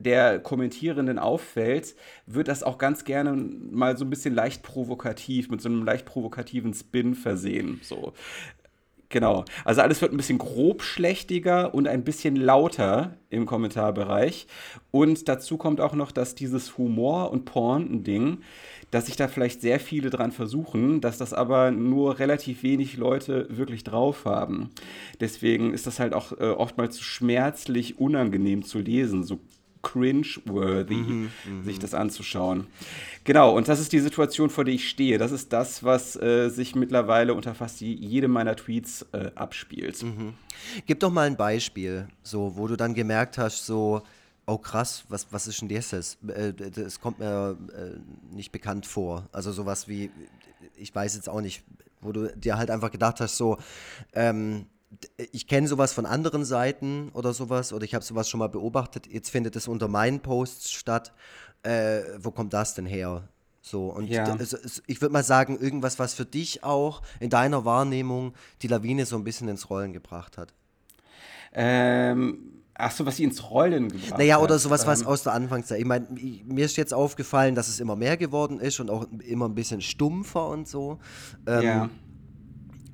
der 0.00 0.40
Kommentierenden 0.40 1.18
auffällt, 1.18 1.94
wird 2.26 2.48
das 2.48 2.62
auch 2.62 2.78
ganz 2.78 3.04
gerne 3.04 3.32
mal 3.32 3.96
so 3.96 4.04
ein 4.04 4.10
bisschen 4.10 4.34
leicht 4.34 4.62
provokativ, 4.62 5.50
mit 5.50 5.60
so 5.60 5.68
einem 5.68 5.84
leicht 5.84 6.06
provokativen 6.06 6.74
Spin 6.74 7.14
versehen. 7.14 7.80
So. 7.82 8.14
Genau. 9.10 9.44
Also 9.64 9.82
alles 9.82 10.00
wird 10.00 10.12
ein 10.12 10.16
bisschen 10.16 10.38
grobschlächtiger 10.38 11.74
und 11.74 11.88
ein 11.88 12.04
bisschen 12.04 12.36
lauter 12.36 13.16
im 13.28 13.44
Kommentarbereich. 13.44 14.46
Und 14.92 15.28
dazu 15.28 15.58
kommt 15.58 15.80
auch 15.80 15.94
noch, 15.94 16.12
dass 16.12 16.36
dieses 16.36 16.78
Humor- 16.78 17.32
und 17.32 17.44
Porn-Ding, 17.44 18.38
dass 18.92 19.06
sich 19.06 19.16
da 19.16 19.26
vielleicht 19.26 19.60
sehr 19.60 19.80
viele 19.80 20.10
dran 20.10 20.30
versuchen, 20.30 21.00
dass 21.00 21.18
das 21.18 21.34
aber 21.34 21.72
nur 21.72 22.20
relativ 22.20 22.62
wenig 22.62 22.96
Leute 22.96 23.46
wirklich 23.50 23.82
drauf 23.82 24.24
haben. 24.26 24.70
Deswegen 25.18 25.74
ist 25.74 25.88
das 25.88 25.98
halt 25.98 26.14
auch 26.14 26.32
äh, 26.38 26.44
oftmals 26.44 27.00
schmerzlich 27.00 27.98
unangenehm 27.98 28.62
zu 28.62 28.78
lesen, 28.78 29.24
so 29.24 29.40
cringe-worthy, 29.82 30.94
mhm, 30.94 31.30
mhm, 31.44 31.64
sich 31.64 31.78
das 31.78 31.94
anzuschauen. 31.94 32.66
Genau, 33.24 33.56
und 33.56 33.68
das 33.68 33.80
ist 33.80 33.92
die 33.92 34.00
Situation, 34.00 34.50
vor 34.50 34.64
der 34.64 34.74
ich 34.74 34.88
stehe. 34.88 35.18
Das 35.18 35.32
ist 35.32 35.52
das, 35.52 35.84
was 35.84 36.16
äh, 36.16 36.48
sich 36.48 36.74
mittlerweile 36.74 37.34
unter 37.34 37.54
fast 37.54 37.80
jedem 37.80 38.30
meiner 38.32 38.56
Tweets 38.56 39.06
äh, 39.12 39.30
abspielt. 39.34 40.02
Mhm. 40.02 40.34
Gib 40.86 41.00
doch 41.00 41.10
mal 41.10 41.26
ein 41.26 41.36
Beispiel, 41.36 42.08
so, 42.22 42.56
wo 42.56 42.66
du 42.66 42.76
dann 42.76 42.94
gemerkt 42.94 43.38
hast, 43.38 43.66
so, 43.66 44.02
oh 44.46 44.58
krass, 44.58 45.04
was, 45.08 45.26
was 45.30 45.46
ist 45.46 45.60
denn 45.60 45.68
das? 45.68 45.92
Äh, 45.92 46.52
das 46.52 47.00
kommt 47.00 47.18
mir 47.18 47.56
äh, 47.74 48.34
nicht 48.34 48.52
bekannt 48.52 48.86
vor. 48.86 49.28
Also 49.32 49.52
sowas 49.52 49.88
wie, 49.88 50.10
ich 50.76 50.94
weiß 50.94 51.14
jetzt 51.14 51.28
auch 51.28 51.40
nicht, 51.40 51.62
wo 52.00 52.12
du 52.12 52.34
dir 52.36 52.58
halt 52.58 52.70
einfach 52.70 52.90
gedacht 52.90 53.20
hast, 53.20 53.36
so, 53.36 53.58
ähm, 54.14 54.66
ich 55.32 55.46
kenne 55.46 55.68
sowas 55.68 55.92
von 55.92 56.06
anderen 56.06 56.44
Seiten 56.44 57.10
oder 57.12 57.32
sowas, 57.32 57.72
oder 57.72 57.84
ich 57.84 57.94
habe 57.94 58.04
sowas 58.04 58.28
schon 58.28 58.38
mal 58.38 58.48
beobachtet, 58.48 59.06
jetzt 59.06 59.30
findet 59.30 59.56
es 59.56 59.68
unter 59.68 59.88
meinen 59.88 60.20
Posts 60.20 60.72
statt. 60.72 61.12
Äh, 61.62 62.02
wo 62.18 62.30
kommt 62.30 62.52
das 62.52 62.74
denn 62.74 62.86
her? 62.86 63.28
So, 63.62 63.88
und 63.88 64.08
ja. 64.08 64.36
ich 64.86 65.00
würde 65.02 65.12
mal 65.12 65.22
sagen, 65.22 65.58
irgendwas, 65.60 65.98
was 65.98 66.14
für 66.14 66.24
dich 66.24 66.64
auch 66.64 67.02
in 67.20 67.28
deiner 67.28 67.64
Wahrnehmung 67.64 68.32
die 68.62 68.68
Lawine 68.68 69.04
so 69.04 69.16
ein 69.16 69.24
bisschen 69.24 69.48
ins 69.48 69.68
Rollen 69.68 69.92
gebracht 69.92 70.38
hat. 70.38 70.54
Ähm, 71.52 72.60
Ach 72.82 72.90
so, 72.90 73.04
was 73.04 73.16
sie 73.16 73.24
ins 73.24 73.50
Rollen 73.50 73.88
gebracht 73.88 74.18
Naja, 74.18 74.38
oder 74.38 74.58
sowas, 74.58 74.86
was 74.86 75.02
ähm. 75.02 75.08
aus 75.08 75.22
der 75.22 75.34
Anfangszeit. 75.34 75.78
Ich 75.80 75.84
meine, 75.84 76.06
mir 76.10 76.64
ist 76.64 76.76
jetzt 76.76 76.94
aufgefallen, 76.94 77.54
dass 77.54 77.68
es 77.68 77.78
immer 77.78 77.96
mehr 77.96 78.16
geworden 78.16 78.58
ist 78.58 78.80
und 78.80 78.90
auch 78.90 79.06
immer 79.26 79.46
ein 79.46 79.54
bisschen 79.54 79.82
stumpfer 79.82 80.48
und 80.48 80.66
so. 80.66 80.98
Ähm, 81.46 81.62
ja. 81.62 81.90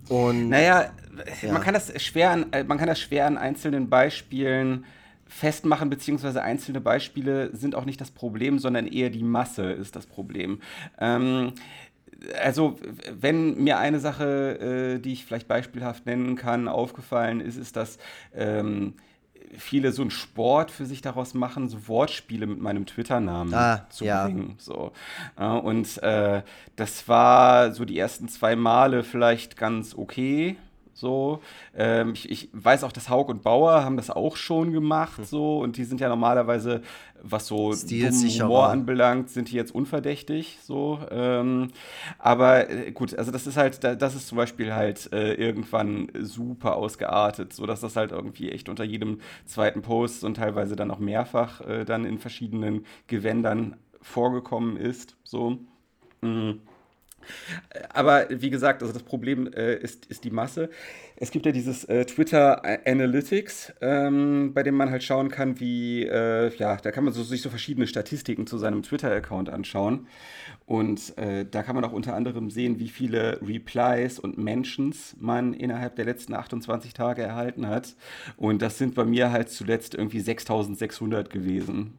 Und 0.08 0.48
naja, 0.48 0.90
ja. 1.42 1.52
man 1.52 1.62
kann 1.62 1.74
das 1.74 2.00
schwer 2.02 2.30
an, 2.30 2.52
äh, 2.52 2.64
man 2.64 2.78
kann 2.78 2.88
das 2.88 3.00
schwer 3.00 3.26
an 3.26 3.38
einzelnen 3.38 3.88
Beispielen 3.88 4.84
festmachen, 5.28 5.90
beziehungsweise 5.90 6.42
einzelne 6.42 6.80
Beispiele 6.80 7.54
sind 7.54 7.74
auch 7.74 7.84
nicht 7.84 8.00
das 8.00 8.10
Problem, 8.10 8.58
sondern 8.58 8.86
eher 8.86 9.10
die 9.10 9.24
Masse 9.24 9.72
ist 9.72 9.96
das 9.96 10.06
Problem. 10.06 10.60
Ähm, 10.98 11.52
also, 12.42 12.78
wenn 13.12 13.62
mir 13.62 13.78
eine 13.78 14.00
Sache, 14.00 14.96
äh, 14.96 15.00
die 15.00 15.12
ich 15.12 15.24
vielleicht 15.24 15.48
beispielhaft 15.48 16.06
nennen 16.06 16.36
kann, 16.36 16.68
aufgefallen 16.68 17.40
ist, 17.40 17.56
ist, 17.56 17.76
dass 17.76 17.98
ähm, 18.34 18.94
viele 19.58 19.92
so 19.92 20.02
einen 20.02 20.10
Sport 20.10 20.70
für 20.70 20.86
sich 20.86 21.02
daraus 21.02 21.34
machen, 21.34 21.68
so 21.68 21.88
Wortspiele 21.88 22.46
mit 22.46 22.60
meinem 22.60 22.86
Twitter-Namen 22.86 23.54
ah, 23.54 23.86
zu 23.88 24.04
ja. 24.04 24.24
bringen. 24.24 24.56
So. 24.58 24.92
und 25.36 26.02
äh, 26.02 26.42
das 26.76 27.08
war 27.08 27.72
so 27.72 27.84
die 27.84 27.98
ersten 27.98 28.28
zwei 28.28 28.56
Male 28.56 29.02
vielleicht 29.02 29.56
ganz 29.56 29.94
okay. 29.94 30.56
So, 30.96 31.40
ähm, 31.76 32.14
ich, 32.14 32.30
ich, 32.30 32.48
weiß 32.54 32.82
auch, 32.82 32.90
dass 32.90 33.10
Haug 33.10 33.26
und 33.28 33.42
Bauer 33.42 33.84
haben 33.84 33.98
das 33.98 34.08
auch 34.08 34.36
schon 34.36 34.72
gemacht, 34.72 35.18
hm. 35.18 35.24
so, 35.24 35.58
und 35.58 35.76
die 35.76 35.84
sind 35.84 36.00
ja 36.00 36.08
normalerweise, 36.08 36.80
was 37.22 37.46
so 37.46 37.74
Humor 37.74 38.68
anbelangt, 38.68 39.28
sind 39.28 39.50
die 39.50 39.56
jetzt 39.56 39.74
unverdächtig, 39.74 40.58
so. 40.62 40.98
Ähm, 41.10 41.68
aber 42.18 42.70
äh, 42.70 42.92
gut, 42.92 43.14
also 43.14 43.30
das 43.30 43.46
ist 43.46 43.58
halt, 43.58 43.84
das 43.84 44.14
ist 44.14 44.26
zum 44.26 44.38
Beispiel 44.38 44.72
halt 44.72 45.12
äh, 45.12 45.34
irgendwann 45.34 46.08
super 46.18 46.76
ausgeartet, 46.76 47.52
so 47.52 47.66
dass 47.66 47.80
das 47.80 47.94
halt 47.96 48.12
irgendwie 48.12 48.50
echt 48.50 48.70
unter 48.70 48.84
jedem 48.84 49.20
zweiten 49.44 49.82
Post 49.82 50.24
und 50.24 50.38
teilweise 50.38 50.76
dann 50.76 50.90
auch 50.90 50.98
mehrfach 50.98 51.60
äh, 51.60 51.84
dann 51.84 52.06
in 52.06 52.18
verschiedenen 52.18 52.86
Gewändern 53.06 53.76
vorgekommen 54.00 54.78
ist, 54.78 55.14
so. 55.24 55.58
Mhm. 56.22 56.62
Aber 57.92 58.26
wie 58.30 58.50
gesagt, 58.50 58.82
also 58.82 58.92
das 58.92 59.02
Problem 59.02 59.52
äh, 59.52 59.76
ist, 59.76 60.06
ist 60.06 60.24
die 60.24 60.30
Masse. 60.30 60.70
Es 61.16 61.30
gibt 61.30 61.46
ja 61.46 61.52
dieses 61.52 61.84
äh, 61.84 62.04
Twitter 62.04 62.62
Analytics, 62.86 63.72
ähm, 63.80 64.52
bei 64.52 64.62
dem 64.62 64.74
man 64.74 64.90
halt 64.90 65.02
schauen 65.02 65.30
kann, 65.30 65.58
wie, 65.60 66.04
äh, 66.04 66.54
ja, 66.56 66.76
da 66.76 66.90
kann 66.90 67.04
man 67.04 67.14
so, 67.14 67.22
sich 67.22 67.40
so 67.40 67.48
verschiedene 67.48 67.86
Statistiken 67.86 68.46
zu 68.46 68.58
seinem 68.58 68.82
Twitter-Account 68.82 69.48
anschauen. 69.48 70.06
Und 70.66 71.16
äh, 71.16 71.46
da 71.50 71.62
kann 71.62 71.74
man 71.74 71.84
auch 71.84 71.92
unter 71.92 72.14
anderem 72.14 72.50
sehen, 72.50 72.78
wie 72.78 72.88
viele 72.88 73.40
Replies 73.40 74.18
und 74.18 74.36
Mentions 74.36 75.16
man 75.18 75.54
innerhalb 75.54 75.96
der 75.96 76.04
letzten 76.04 76.34
28 76.34 76.92
Tage 76.92 77.22
erhalten 77.22 77.66
hat. 77.66 77.94
Und 78.36 78.60
das 78.62 78.76
sind 78.76 78.94
bei 78.94 79.04
mir 79.04 79.30
halt 79.30 79.48
zuletzt 79.48 79.94
irgendwie 79.94 80.20
6600 80.20 81.30
gewesen. 81.30 81.98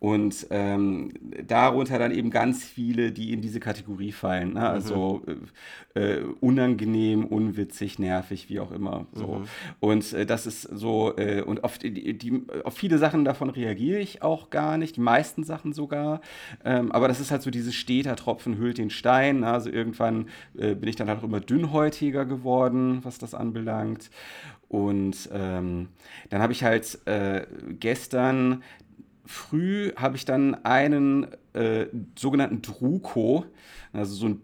Und 0.00 0.46
ähm, 0.50 1.12
darunter 1.46 1.98
dann 1.98 2.12
eben 2.12 2.30
ganz 2.30 2.64
viele, 2.64 3.10
die 3.10 3.32
in 3.32 3.40
diese 3.40 3.58
Kategorie 3.58 4.12
fallen. 4.12 4.54
Ne? 4.54 4.68
Also 4.68 5.22
mhm. 5.26 5.48
äh, 5.94 6.18
unangenehm, 6.40 7.24
unwitzig, 7.24 7.98
nervig, 7.98 8.48
wie 8.48 8.60
auch 8.60 8.70
immer. 8.70 9.06
So. 9.12 9.26
Mhm. 9.26 9.44
Und 9.80 10.12
äh, 10.12 10.24
das 10.24 10.46
ist 10.46 10.62
so, 10.62 11.16
äh, 11.16 11.42
und 11.42 11.64
auf, 11.64 11.78
die, 11.78 12.16
die, 12.16 12.42
auf 12.64 12.74
viele 12.74 12.98
Sachen 12.98 13.24
davon 13.24 13.50
reagiere 13.50 13.98
ich 13.98 14.22
auch 14.22 14.50
gar 14.50 14.78
nicht, 14.78 14.96
die 14.96 15.00
meisten 15.00 15.42
Sachen 15.42 15.72
sogar. 15.72 16.20
Ähm, 16.64 16.92
aber 16.92 17.08
das 17.08 17.18
ist 17.18 17.32
halt 17.32 17.42
so 17.42 17.50
dieses 17.50 17.74
steter 17.74 18.14
Tropfen 18.14 18.56
hüllt 18.56 18.78
den 18.78 18.90
Stein. 18.90 19.40
Ne? 19.40 19.48
Also 19.48 19.68
irgendwann 19.68 20.28
äh, 20.56 20.74
bin 20.74 20.88
ich 20.88 20.96
dann 20.96 21.08
halt 21.08 21.18
auch 21.18 21.24
immer 21.24 21.40
dünnhäutiger 21.40 22.24
geworden, 22.24 23.00
was 23.02 23.18
das 23.18 23.34
anbelangt. 23.34 24.10
Und 24.68 25.30
ähm, 25.32 25.88
dann 26.28 26.42
habe 26.42 26.52
ich 26.52 26.62
halt 26.62 26.98
äh, 27.06 27.46
gestern 27.80 28.62
früh 29.28 29.92
habe 29.94 30.16
ich 30.16 30.24
dann 30.24 30.54
einen 30.64 31.26
äh, 31.52 31.86
sogenannten 32.18 32.62
Druko, 32.62 33.44
also 33.92 34.14
so 34.14 34.26
ein, 34.26 34.40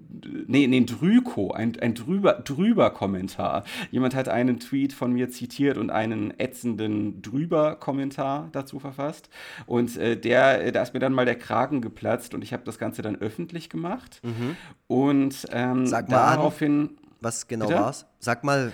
nee, 0.47 0.67
nee, 0.67 0.79
ein 0.79 0.87
Drüko, 0.87 1.53
ein, 1.53 1.79
ein 1.81 1.95
drüber, 1.95 2.35
drüber 2.35 2.91
Kommentar. 2.91 3.64
Jemand 3.91 4.14
hat 4.14 4.29
einen 4.29 4.61
Tweet 4.61 4.93
von 4.93 5.12
mir 5.12 5.31
zitiert 5.31 5.79
und 5.79 5.91
einen 5.91 6.38
ätzenden 6.38 7.23
drüber 7.23 7.76
Kommentar 7.76 8.50
dazu 8.53 8.79
verfasst. 8.79 9.31
Und 9.67 9.97
äh, 9.97 10.19
der, 10.19 10.71
da 10.73 10.83
ist 10.83 10.93
mir 10.93 11.00
dann 11.00 11.14
mal 11.14 11.25
der 11.25 11.38
Kragen 11.38 11.81
geplatzt 11.81 12.35
und 12.35 12.43
ich 12.43 12.53
habe 12.53 12.64
das 12.64 12.79
Ganze 12.79 13.00
dann 13.00 13.17
öffentlich 13.17 13.71
gemacht. 13.71 14.21
Mhm. 14.23 14.57
Und 14.87 15.47
ähm, 15.50 15.87
Sag 15.87 16.11
mal 16.11 16.17
daraufhin. 16.17 16.81
An, 16.81 16.99
was 17.21 17.49
genau 17.49 17.71
war 17.71 17.91
es? 17.91 18.07
Sag 18.19 18.45
mal. 18.45 18.73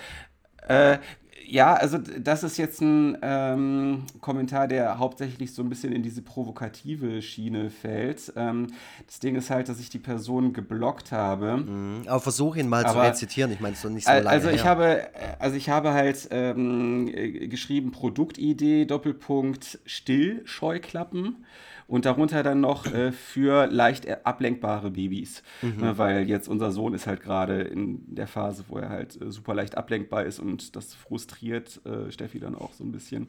Äh, 0.66 0.98
ja, 1.46 1.74
also 1.74 1.98
das 1.98 2.42
ist 2.42 2.56
jetzt 2.56 2.80
ein 2.80 3.18
ähm, 3.22 4.04
Kommentar, 4.20 4.68
der 4.68 4.98
hauptsächlich 4.98 5.52
so 5.52 5.62
ein 5.62 5.68
bisschen 5.68 5.92
in 5.92 6.02
diese 6.02 6.22
provokative 6.22 7.22
Schiene 7.22 7.70
fällt. 7.70 8.32
Ähm, 8.36 8.68
das 9.06 9.18
Ding 9.18 9.36
ist 9.36 9.50
halt, 9.50 9.68
dass 9.68 9.80
ich 9.80 9.90
die 9.90 9.98
Person 9.98 10.52
geblockt 10.52 11.12
habe. 11.12 11.58
Mhm. 11.58 12.02
Aber 12.06 12.20
versuch 12.20 12.56
ihn 12.56 12.68
mal 12.68 12.84
Aber, 12.84 12.92
zu 12.92 13.00
rezitieren. 13.00 13.52
Ich 13.52 13.60
meine, 13.60 13.74
es 13.74 13.84
ist 13.84 13.90
nicht 13.90 14.06
so 14.06 14.12
lange 14.12 14.28
Also 14.28 14.48
ich 14.50 14.64
her. 14.64 14.70
habe, 14.70 15.08
also 15.38 15.56
ich 15.56 15.68
habe 15.68 15.92
halt 15.92 16.28
ähm, 16.30 17.06
geschrieben 17.48 17.90
Produktidee 17.90 18.84
Doppelpunkt 18.84 19.78
Stillscheuklappen 19.86 21.44
und 21.90 22.04
darunter 22.04 22.42
dann 22.44 22.60
noch 22.60 22.86
äh, 22.86 23.10
für 23.10 23.66
leicht 23.66 24.24
ablenkbare 24.24 24.92
Babys. 24.92 25.42
Mhm. 25.60 25.76
Ne, 25.80 25.98
weil 25.98 26.28
jetzt 26.28 26.48
unser 26.48 26.70
Sohn 26.70 26.94
ist 26.94 27.06
halt 27.06 27.20
gerade 27.20 27.62
in 27.62 28.14
der 28.14 28.28
Phase, 28.28 28.64
wo 28.68 28.78
er 28.78 28.88
halt 28.88 29.20
äh, 29.20 29.30
super 29.30 29.54
leicht 29.54 29.76
ablenkbar 29.76 30.24
ist 30.24 30.38
und 30.38 30.76
das 30.76 30.94
frustriert 30.94 31.80
äh, 31.84 32.10
Steffi 32.12 32.38
dann 32.38 32.54
auch 32.54 32.72
so 32.72 32.84
ein 32.84 32.92
bisschen. 32.92 33.26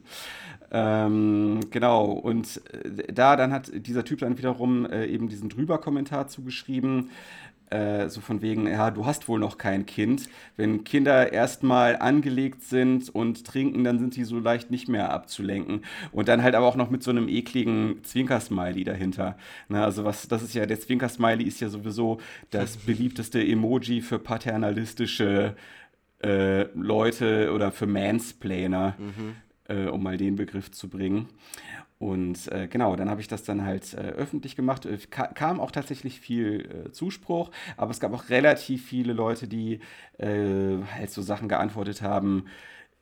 Ähm, 0.70 1.60
genau, 1.70 2.04
und 2.12 2.62
äh, 2.72 3.12
da 3.12 3.34
dann 3.36 3.52
hat 3.52 3.70
dieser 3.74 4.04
Typ 4.04 4.20
dann 4.20 4.38
wiederum 4.38 4.86
äh, 4.86 5.06
eben 5.06 5.28
diesen 5.28 5.48
Drüber-Kommentar 5.48 6.28
zugeschrieben, 6.28 7.10
äh, 7.72 8.08
so 8.10 8.20
von 8.20 8.42
wegen, 8.42 8.66
ja, 8.66 8.90
du 8.90 9.06
hast 9.06 9.28
wohl 9.28 9.40
noch 9.40 9.56
kein 9.56 9.86
Kind. 9.86 10.28
Wenn 10.56 10.84
Kinder 10.84 11.32
erstmal 11.32 11.96
angelegt 11.96 12.62
sind 12.62 13.08
und 13.08 13.46
trinken, 13.46 13.82
dann 13.84 13.98
sind 13.98 14.16
die 14.16 14.24
so 14.24 14.38
leicht 14.38 14.70
nicht 14.70 14.88
mehr 14.88 15.10
abzulenken. 15.10 15.82
Und 16.12 16.28
dann 16.28 16.42
halt 16.42 16.54
aber 16.54 16.66
auch 16.66 16.76
noch 16.76 16.90
mit 16.90 17.02
so 17.02 17.10
einem 17.10 17.28
ekligen 17.28 18.04
Zwinker-Smiley 18.04 18.84
dahinter. 18.84 19.36
Na, 19.68 19.84
also 19.84 20.04
was, 20.04 20.28
das 20.28 20.42
ist 20.42 20.54
ja, 20.54 20.66
der 20.66 20.80
Zwinker-Smiley 20.80 21.44
ist 21.44 21.60
ja 21.60 21.68
sowieso 21.68 22.18
das 22.50 22.76
beliebteste 22.86 23.42
Emoji 23.42 24.02
für 24.02 24.18
paternalistische 24.18 25.56
äh, 26.22 26.64
Leute 26.74 27.52
oder 27.52 27.72
für 27.72 27.86
Mansplainer, 27.86 28.96
mhm. 28.98 29.34
äh, 29.68 29.88
um 29.88 30.02
mal 30.02 30.18
den 30.18 30.36
Begriff 30.36 30.70
zu 30.70 30.88
bringen. 30.88 31.28
Und 32.02 32.50
äh, 32.50 32.66
genau, 32.66 32.96
dann 32.96 33.08
habe 33.08 33.20
ich 33.20 33.28
das 33.28 33.44
dann 33.44 33.64
halt 33.64 33.94
äh, 33.94 33.98
öffentlich 33.98 34.56
gemacht. 34.56 34.86
Äh, 34.86 34.98
ka 35.08 35.28
kam 35.28 35.60
auch 35.60 35.70
tatsächlich 35.70 36.18
viel 36.18 36.86
äh, 36.88 36.90
Zuspruch, 36.90 37.52
aber 37.76 37.92
es 37.92 38.00
gab 38.00 38.12
auch 38.12 38.28
relativ 38.28 38.84
viele 38.84 39.12
Leute, 39.12 39.46
die 39.46 39.78
äh, 40.18 40.78
halt 40.96 41.10
so 41.12 41.22
Sachen 41.22 41.48
geantwortet 41.48 42.02
haben, 42.02 42.46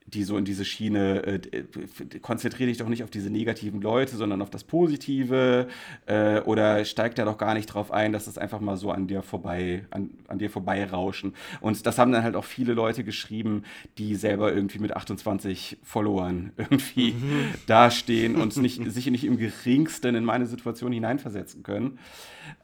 die 0.06 0.24
so 0.24 0.36
in 0.36 0.44
diese 0.44 0.64
Schiene, 0.64 1.22
äh, 1.24 1.40
äh 1.56 2.18
konzentriere 2.20 2.68
dich 2.68 2.78
doch 2.78 2.88
nicht 2.88 3.04
auf 3.04 3.10
diese 3.10 3.30
negativen 3.30 3.80
Leute, 3.80 4.16
sondern 4.16 4.42
auf 4.42 4.50
das 4.50 4.64
Positive 4.64 5.68
äh, 6.06 6.40
oder 6.40 6.84
steig 6.84 7.14
da 7.14 7.24
doch 7.24 7.38
gar 7.38 7.54
nicht 7.54 7.66
drauf 7.66 7.92
ein, 7.92 8.12
dass 8.12 8.24
das 8.24 8.38
einfach 8.38 8.60
mal 8.60 8.76
so 8.76 8.90
an 8.90 9.06
dir 9.06 9.22
vorbei, 9.22 9.84
an, 9.90 10.10
an 10.28 10.38
dir 10.38 10.50
vorbeirauschen. 10.50 11.34
Und 11.60 11.86
das 11.86 11.98
haben 11.98 12.12
dann 12.12 12.24
halt 12.24 12.36
auch 12.36 12.44
viele 12.44 12.74
Leute 12.74 13.04
geschrieben, 13.04 13.64
die 13.98 14.14
selber 14.14 14.52
irgendwie 14.52 14.78
mit 14.78 14.94
28 14.94 15.78
Followern 15.82 16.52
irgendwie 16.56 17.12
mhm. 17.12 17.54
dastehen 17.66 18.36
und 18.36 18.56
nicht, 18.56 18.90
sich 18.90 19.06
nicht 19.10 19.24
im 19.24 19.38
geringsten 19.38 20.14
in 20.14 20.24
meine 20.24 20.46
Situation 20.46 20.92
hineinversetzen 20.92 21.62
können. 21.62 21.98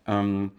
Ähm, 0.06 0.52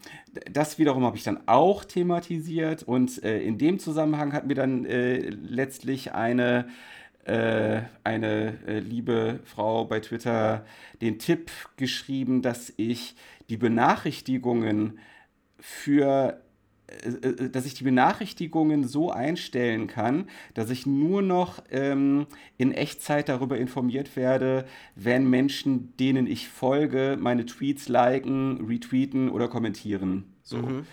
das 0.52 0.78
wiederum 0.78 1.06
habe 1.06 1.18
ich 1.18 1.24
dann 1.24 1.48
auch 1.48 1.86
thematisiert 1.86 2.84
und 2.84 3.24
äh, 3.24 3.42
in 3.42 3.58
dem 3.58 3.80
Zusammenhang 3.80 4.34
hat 4.34 4.48
mir 4.48 4.56
dann 4.56 4.86
äh, 4.86 5.18
letztlich 5.30 6.14
eine, 6.14 6.68
äh, 7.26 7.82
eine 8.04 8.58
äh, 8.68 8.80
liebe 8.80 9.40
Frau 9.46 9.86
bei 9.86 10.00
Twitter 10.00 10.66
den 11.02 11.20
Tipp 11.20 11.52
geschrieben, 11.78 12.42
dass 12.42 12.74
ich 12.78 13.16
die 13.50 13.58
Benachrichtigungen 13.58 15.00
für 15.60 16.42
dass 17.52 17.66
ich 17.66 17.74
die 17.74 17.84
Benachrichtigungen 17.84 18.88
so 18.88 19.12
einstellen 19.12 19.88
kann, 19.88 20.30
dass 20.54 20.70
ich 20.70 20.86
nur 20.86 21.22
noch 21.22 21.62
ähm, 21.70 22.28
in 22.58 22.72
Echtzeit 22.72 23.28
darüber 23.30 23.58
informiert 23.58 24.16
werde, 24.16 24.66
wenn 24.96 25.30
Menschen, 25.30 25.96
denen 25.98 26.28
ich 26.28 26.48
folge, 26.48 27.18
meine 27.20 27.46
Tweets 27.46 27.90
liken, 27.90 28.66
retweeten 28.66 29.30
oder 29.30 29.48
kommentieren. 29.48 30.26
So. 30.44 30.58
Mhm. 30.58 30.86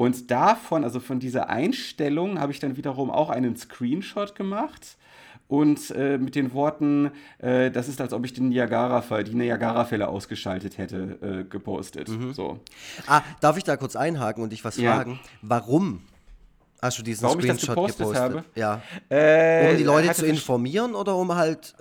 Und 0.00 0.30
davon, 0.30 0.82
also 0.82 0.98
von 0.98 1.20
dieser 1.20 1.50
Einstellung, 1.50 2.40
habe 2.40 2.52
ich 2.52 2.58
dann 2.58 2.78
wiederum 2.78 3.10
auch 3.10 3.28
einen 3.28 3.54
Screenshot 3.54 4.34
gemacht 4.34 4.96
und 5.46 5.90
äh, 5.90 6.16
mit 6.16 6.36
den 6.36 6.54
Worten, 6.54 7.10
äh, 7.36 7.70
das 7.70 7.86
ist, 7.86 8.00
als 8.00 8.14
ob 8.14 8.24
ich 8.24 8.32
den 8.32 8.48
Niagara, 8.48 9.02
die 9.22 9.34
Niagara-Fälle 9.34 10.08
ausgeschaltet 10.08 10.78
hätte, 10.78 11.18
äh, 11.20 11.44
gepostet. 11.44 12.08
Mhm. 12.08 12.32
So. 12.32 12.60
Ah, 13.06 13.20
darf 13.42 13.58
ich 13.58 13.64
da 13.64 13.76
kurz 13.76 13.94
einhaken 13.94 14.42
und 14.42 14.54
dich 14.54 14.64
was 14.64 14.78
ja. 14.78 14.94
fragen? 14.94 15.20
Warum 15.42 16.00
hast 16.80 16.98
du 16.98 17.02
diesen 17.02 17.24
Warum 17.24 17.42
Screenshot 17.42 17.76
gepostet? 17.76 18.16
Habe? 18.16 18.44
Ja. 18.54 18.80
Äh, 19.10 19.72
um 19.72 19.76
die 19.76 19.84
Leute 19.84 20.14
zu 20.14 20.24
informieren 20.24 20.94
oder 20.94 21.14
um 21.14 21.34
halt, 21.34 21.74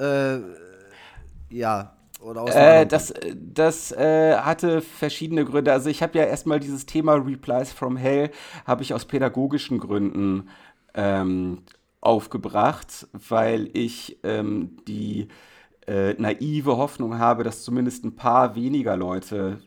äh, 2.22 2.50
ja, 2.50 2.82
äh, 2.82 2.86
das 2.86 3.14
das 3.36 3.92
äh, 3.92 4.36
hatte 4.38 4.82
verschiedene 4.82 5.46
Gründe. 5.46 5.72
Also 5.72 5.90
ich 5.90 6.04
habe 6.04 6.18
ja 6.18 6.26
erstmal 6.26 6.60
dieses 6.60 6.86
Thema 6.86 7.14
Replies 7.14 7.72
from 7.72 7.98
Hell, 7.98 8.32
habe 8.66 8.84
ich 8.84 8.94
aus 8.94 9.06
pädagogischen 9.06 9.80
Gründen 9.80 10.50
ähm, 10.94 11.64
aufgebracht, 12.02 13.08
weil 13.14 13.70
ich 13.74 14.20
ähm, 14.24 14.78
die 14.88 15.28
äh, 15.88 16.14
naive 16.14 16.78
Hoffnung 16.78 17.18
habe, 17.18 17.44
dass 17.44 17.64
zumindest 17.64 18.04
ein 18.04 18.16
paar 18.16 18.56
weniger 18.56 18.98
Leute 18.98 19.60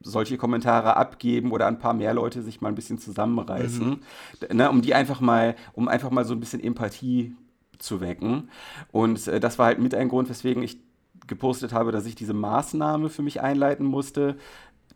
solche 0.00 0.38
Kommentare 0.38 0.96
abgeben 0.96 1.50
oder 1.50 1.66
ein 1.66 1.78
paar 1.78 1.94
mehr 1.94 2.14
Leute 2.14 2.42
sich 2.42 2.60
mal 2.60 2.68
ein 2.68 2.74
bisschen 2.76 2.98
zusammenreißen, 2.98 3.88
mhm. 3.88 4.56
ne, 4.56 4.70
um 4.70 4.80
die 4.82 4.94
einfach 4.94 5.20
mal, 5.20 5.56
um 5.72 5.88
einfach 5.88 6.10
mal 6.10 6.24
so 6.24 6.34
ein 6.34 6.40
bisschen 6.40 6.62
Empathie 6.62 7.34
zu 7.78 8.00
wecken. 8.00 8.50
Und 8.92 9.26
äh, 9.26 9.40
das 9.40 9.58
war 9.58 9.66
halt 9.66 9.80
mit 9.80 9.94
ein 9.94 10.08
Grund, 10.08 10.30
weswegen 10.30 10.62
ich 10.62 10.78
gepostet 11.26 11.72
habe, 11.72 11.92
dass 11.92 12.06
ich 12.06 12.14
diese 12.14 12.34
Maßnahme 12.34 13.08
für 13.08 13.22
mich 13.22 13.40
einleiten 13.40 13.86
musste, 13.86 14.36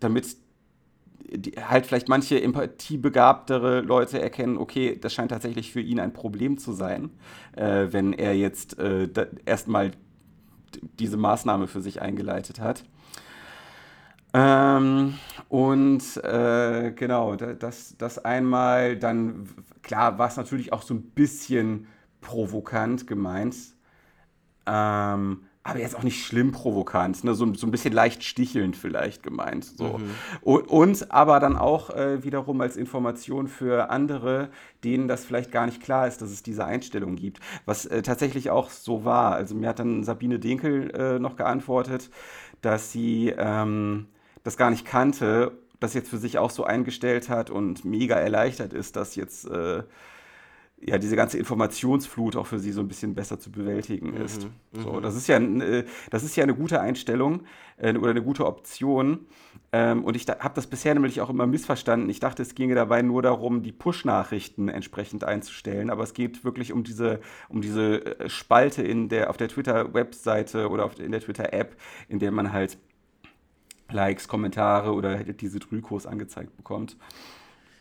damit 0.01 0.37
halt 1.69 1.87
vielleicht 1.87 2.09
manche 2.09 2.43
empathiebegabtere 2.43 3.81
Leute 3.81 4.21
erkennen, 4.21 4.57
okay, 4.57 4.99
das 5.01 5.13
scheint 5.15 5.31
tatsächlich 5.31 5.73
für 5.73 5.81
ihn 5.81 6.01
ein 6.01 6.13
Problem 6.13 6.59
zu 6.59 6.73
sein, 6.73 7.11
äh, 7.57 7.89
wenn 7.91 8.13
er 8.13 8.35
jetzt 8.35 8.79
äh, 8.79 9.09
erstmal 9.45 9.93
diese 10.99 11.17
Maßnahme 11.17 11.67
für 11.67 11.81
sich 11.81 12.01
eingeleitet 12.01 12.61
hat. 12.61 12.85
Ähm, 14.33 15.15
und 15.49 16.17
äh, 16.19 16.93
genau, 16.93 17.35
das, 17.37 17.97
das 17.99 18.25
einmal, 18.25 18.97
dann, 18.97 19.49
klar, 19.83 20.19
war 20.19 20.29
es 20.29 20.37
natürlich 20.37 20.73
auch 20.73 20.83
so 20.83 20.95
ein 20.95 21.03
bisschen 21.03 21.89
provokant 22.21 23.07
gemeint. 23.07 23.57
Ähm, 24.67 25.45
aber 25.71 25.81
jetzt 25.81 25.97
auch 25.97 26.03
nicht 26.03 26.25
schlimm 26.25 26.53
provokant, 26.53 27.25
ne? 27.25 27.35
so, 27.35 27.53
so 27.55 27.67
ein 27.67 27.71
bisschen 27.71 27.93
leicht 27.93 28.23
stichelnd 28.25 28.77
vielleicht 28.77 29.23
gemeint. 29.23 29.65
So. 29.65 29.99
Mhm. 29.99 30.11
Und, 30.43 30.69
und, 30.69 31.13
aber 31.13 31.41
dann 31.41 31.57
auch 31.57 31.91
äh, 31.91 32.23
wiederum 32.23 32.61
als 32.61 32.77
Information 32.77 33.49
für 33.49 33.91
andere, 33.91 34.49
denen 34.85 35.09
das 35.09 35.25
vielleicht 35.25 35.53
gar 35.53 35.67
nicht 35.67 35.83
klar 35.83 36.07
ist, 36.07 36.23
dass 36.23 36.31
es 36.31 36.43
diese 36.43 36.65
Einstellung 36.65 37.17
gibt. 37.17 37.41
Was 37.65 37.87
äh, 37.87 38.03
tatsächlich 38.03 38.51
auch 38.51 38.71
so 38.71 39.05
war. 39.05 39.35
Also 39.35 39.55
mir 39.55 39.69
hat 39.69 39.79
dann 39.79 40.05
Sabine 40.05 40.39
Dinkel 40.39 40.91
äh, 40.91 41.19
noch 41.19 41.37
geantwortet, 41.37 42.11
dass 42.63 42.93
sie 42.93 43.35
ähm, 43.37 44.07
das 44.43 44.57
gar 44.57 44.71
nicht 44.71 44.85
kannte, 44.85 45.53
das 45.81 45.95
jetzt 45.95 46.11
für 46.11 46.19
sich 46.19 46.39
auch 46.39 46.51
so 46.51 46.65
eingestellt 46.65 47.29
hat 47.29 47.51
und 47.51 47.85
mega 47.85 48.17
erleichtert 48.17 48.73
ist, 48.73 48.97
dass 48.97 49.17
jetzt 49.17 49.49
äh, 49.49 49.83
ja, 50.83 50.99
diese 50.99 51.15
ganze 51.15 51.39
Informationsflut 51.39 52.37
auch 52.37 52.47
für 52.47 52.59
sie 52.59 52.73
so 52.73 52.81
ein 52.81 52.89
bisschen 52.89 53.15
besser 53.15 53.39
zu 53.39 53.53
bewältigen 53.53 54.13
mhm, 54.13 54.23
ist. 54.23 54.49
Mhm, 54.73 54.83
so, 54.83 55.01
das, 55.01 55.15
ist 55.15 55.29
ja, 55.29 55.39
äh, 55.39 55.85
das 56.11 56.25
ist 56.25 56.37
ja 56.37 56.43
eine 56.43 56.55
gute 56.55 56.81
Einstellung 56.81 57.43
äh, 57.77 57.95
oder 57.95 58.11
eine 58.11 58.23
gute 58.23 58.47
Option. 58.47 59.27
Ähm, 59.73 60.05
und 60.05 60.17
ich 60.17 60.27
habe 60.27 60.55
das 60.55 60.67
bisher 60.67 60.95
nämlich 60.95 61.21
auch 61.21 61.29
immer 61.29 61.47
missverstanden. 61.47 62.09
Ich 62.09 62.19
dachte, 62.19 62.43
es 62.43 62.55
ginge 62.55 62.75
dabei 62.75 63.03
nur 63.03 63.21
darum, 63.21 63.63
die 63.63 63.73
Push-Nachrichten 63.73 64.69
entsprechend 64.69 65.23
einzustellen. 65.23 65.91
Aber 65.91 66.03
es 66.03 66.15
geht 66.15 66.45
wirklich 66.45 66.73
um 66.73 66.83
diese, 66.83 67.21
um 67.49 67.61
diese 67.61 68.19
äh, 68.19 68.31
Spalte 68.31 68.83
in 68.83 69.11
der, 69.11 69.29
auf 69.29 69.37
der 69.37 69.49
Twitter-Webseite 69.49 70.71
oder 70.71 70.87
auf, 70.87 70.99
in 70.99 71.13
der 71.13 71.21
Twitter-App, 71.21 71.77
in 72.09 72.21
der 72.21 72.31
man 72.31 72.53
halt 72.53 72.79
Likes, 73.91 74.29
Kommentare 74.29 74.93
oder 74.93 75.25
diese 75.25 75.59
Drückos 75.59 76.07
angezeigt 76.07 76.57
bekommt. 76.57 76.97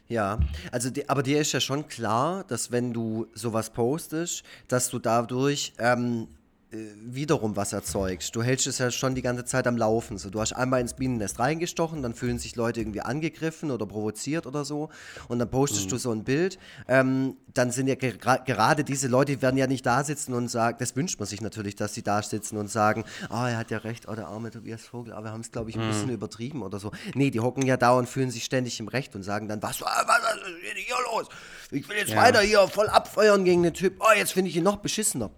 Ja, 0.09 0.39
also 0.71 0.89
die, 0.89 1.07
aber 1.07 1.21
dir 1.21 1.39
ist 1.39 1.51
ja 1.51 1.59
schon 1.59 1.87
klar, 1.87 2.43
dass 2.47 2.71
wenn 2.71 2.93
du 2.93 3.27
sowas 3.35 3.69
postest, 3.69 4.43
dass 4.67 4.89
du 4.89 4.97
dadurch 4.97 5.73
ähm, 5.77 6.23
äh, 6.23 6.38
wiederum 6.71 7.55
was 7.55 7.73
erzeugst. 7.73 8.35
Du 8.35 8.43
hältst 8.43 8.67
es 8.67 8.77
ja 8.77 8.91
schon 8.91 9.15
die 9.15 9.23
ganze 9.23 9.43
Zeit 9.43 9.65
am 9.65 9.75
Laufen. 9.75 10.19
So, 10.19 10.29
du 10.29 10.39
hast 10.39 10.53
einmal 10.53 10.81
ins 10.81 10.93
Bienennest 10.93 11.39
reingestochen, 11.39 12.03
dann 12.03 12.13
fühlen 12.13 12.37
sich 12.37 12.55
Leute 12.55 12.79
irgendwie 12.79 13.01
angegriffen 13.01 13.71
oder 13.71 13.87
provoziert 13.87 14.45
oder 14.45 14.63
so. 14.65 14.89
Und 15.27 15.39
dann 15.39 15.49
postest 15.49 15.85
mhm. 15.85 15.89
du 15.89 15.97
so 15.97 16.11
ein 16.11 16.23
Bild. 16.23 16.59
Ähm, 16.87 17.37
dann 17.53 17.71
sind 17.71 17.87
ja 17.87 17.95
ger 17.95 18.13
gerade 18.13 18.83
diese 18.83 19.07
Leute, 19.07 19.35
die 19.35 19.41
werden 19.41 19.57
ja 19.57 19.65
nicht 19.65 19.83
da 19.85 20.03
sitzen 20.03 20.33
und 20.33 20.47
sagen, 20.49 20.77
das 20.79 20.95
wünscht 20.95 21.19
man 21.19 21.27
sich 21.27 21.41
natürlich, 21.41 21.75
dass 21.75 21.95
sie 21.95 22.03
da 22.03 22.21
sitzen 22.21 22.57
und 22.57 22.69
sagen, 22.69 23.03
ah, 23.29 23.45
oh, 23.45 23.47
er 23.47 23.57
hat 23.57 23.71
ja 23.71 23.79
recht, 23.79 24.07
oh, 24.07 24.13
der 24.13 24.27
arme 24.27 24.51
Tobias 24.51 24.83
Vogel, 24.83 25.13
aber 25.13 25.25
wir 25.25 25.31
haben 25.31 25.41
es, 25.41 25.51
glaube 25.51 25.71
ich, 25.71 25.75
ein 25.75 25.85
mhm. 25.85 25.91
bisschen 25.91 26.09
übertrieben 26.09 26.61
oder 26.61 26.79
so. 26.79 26.91
Nee, 27.15 27.31
die 27.31 27.39
hocken 27.39 27.65
ja 27.65 27.77
da 27.77 27.91
und 27.91 28.07
fühlen 28.07 28.29
sich 28.29 28.45
ständig 28.45 28.79
im 28.79 28.87
Recht 28.87 29.15
und 29.15 29.23
sagen 29.23 29.47
dann, 29.47 29.63
was, 29.63 29.81
was, 29.81 29.89
was 30.07 30.35
ist 30.35 30.77
hier 30.85 30.95
los? 31.11 31.27
Ich 31.71 31.87
will 31.87 31.97
jetzt 31.97 32.11
ja. 32.11 32.17
weiter 32.21 32.41
hier 32.41 32.59
voll 32.67 32.87
abfeuern 32.87 33.45
gegen 33.45 33.63
den 33.63 33.73
Typ. 33.73 33.95
Oh, 33.99 34.17
jetzt 34.17 34.33
finde 34.33 34.49
ich 34.49 34.57
ihn 34.57 34.63
noch 34.63 34.77
beschissener. 34.77 35.29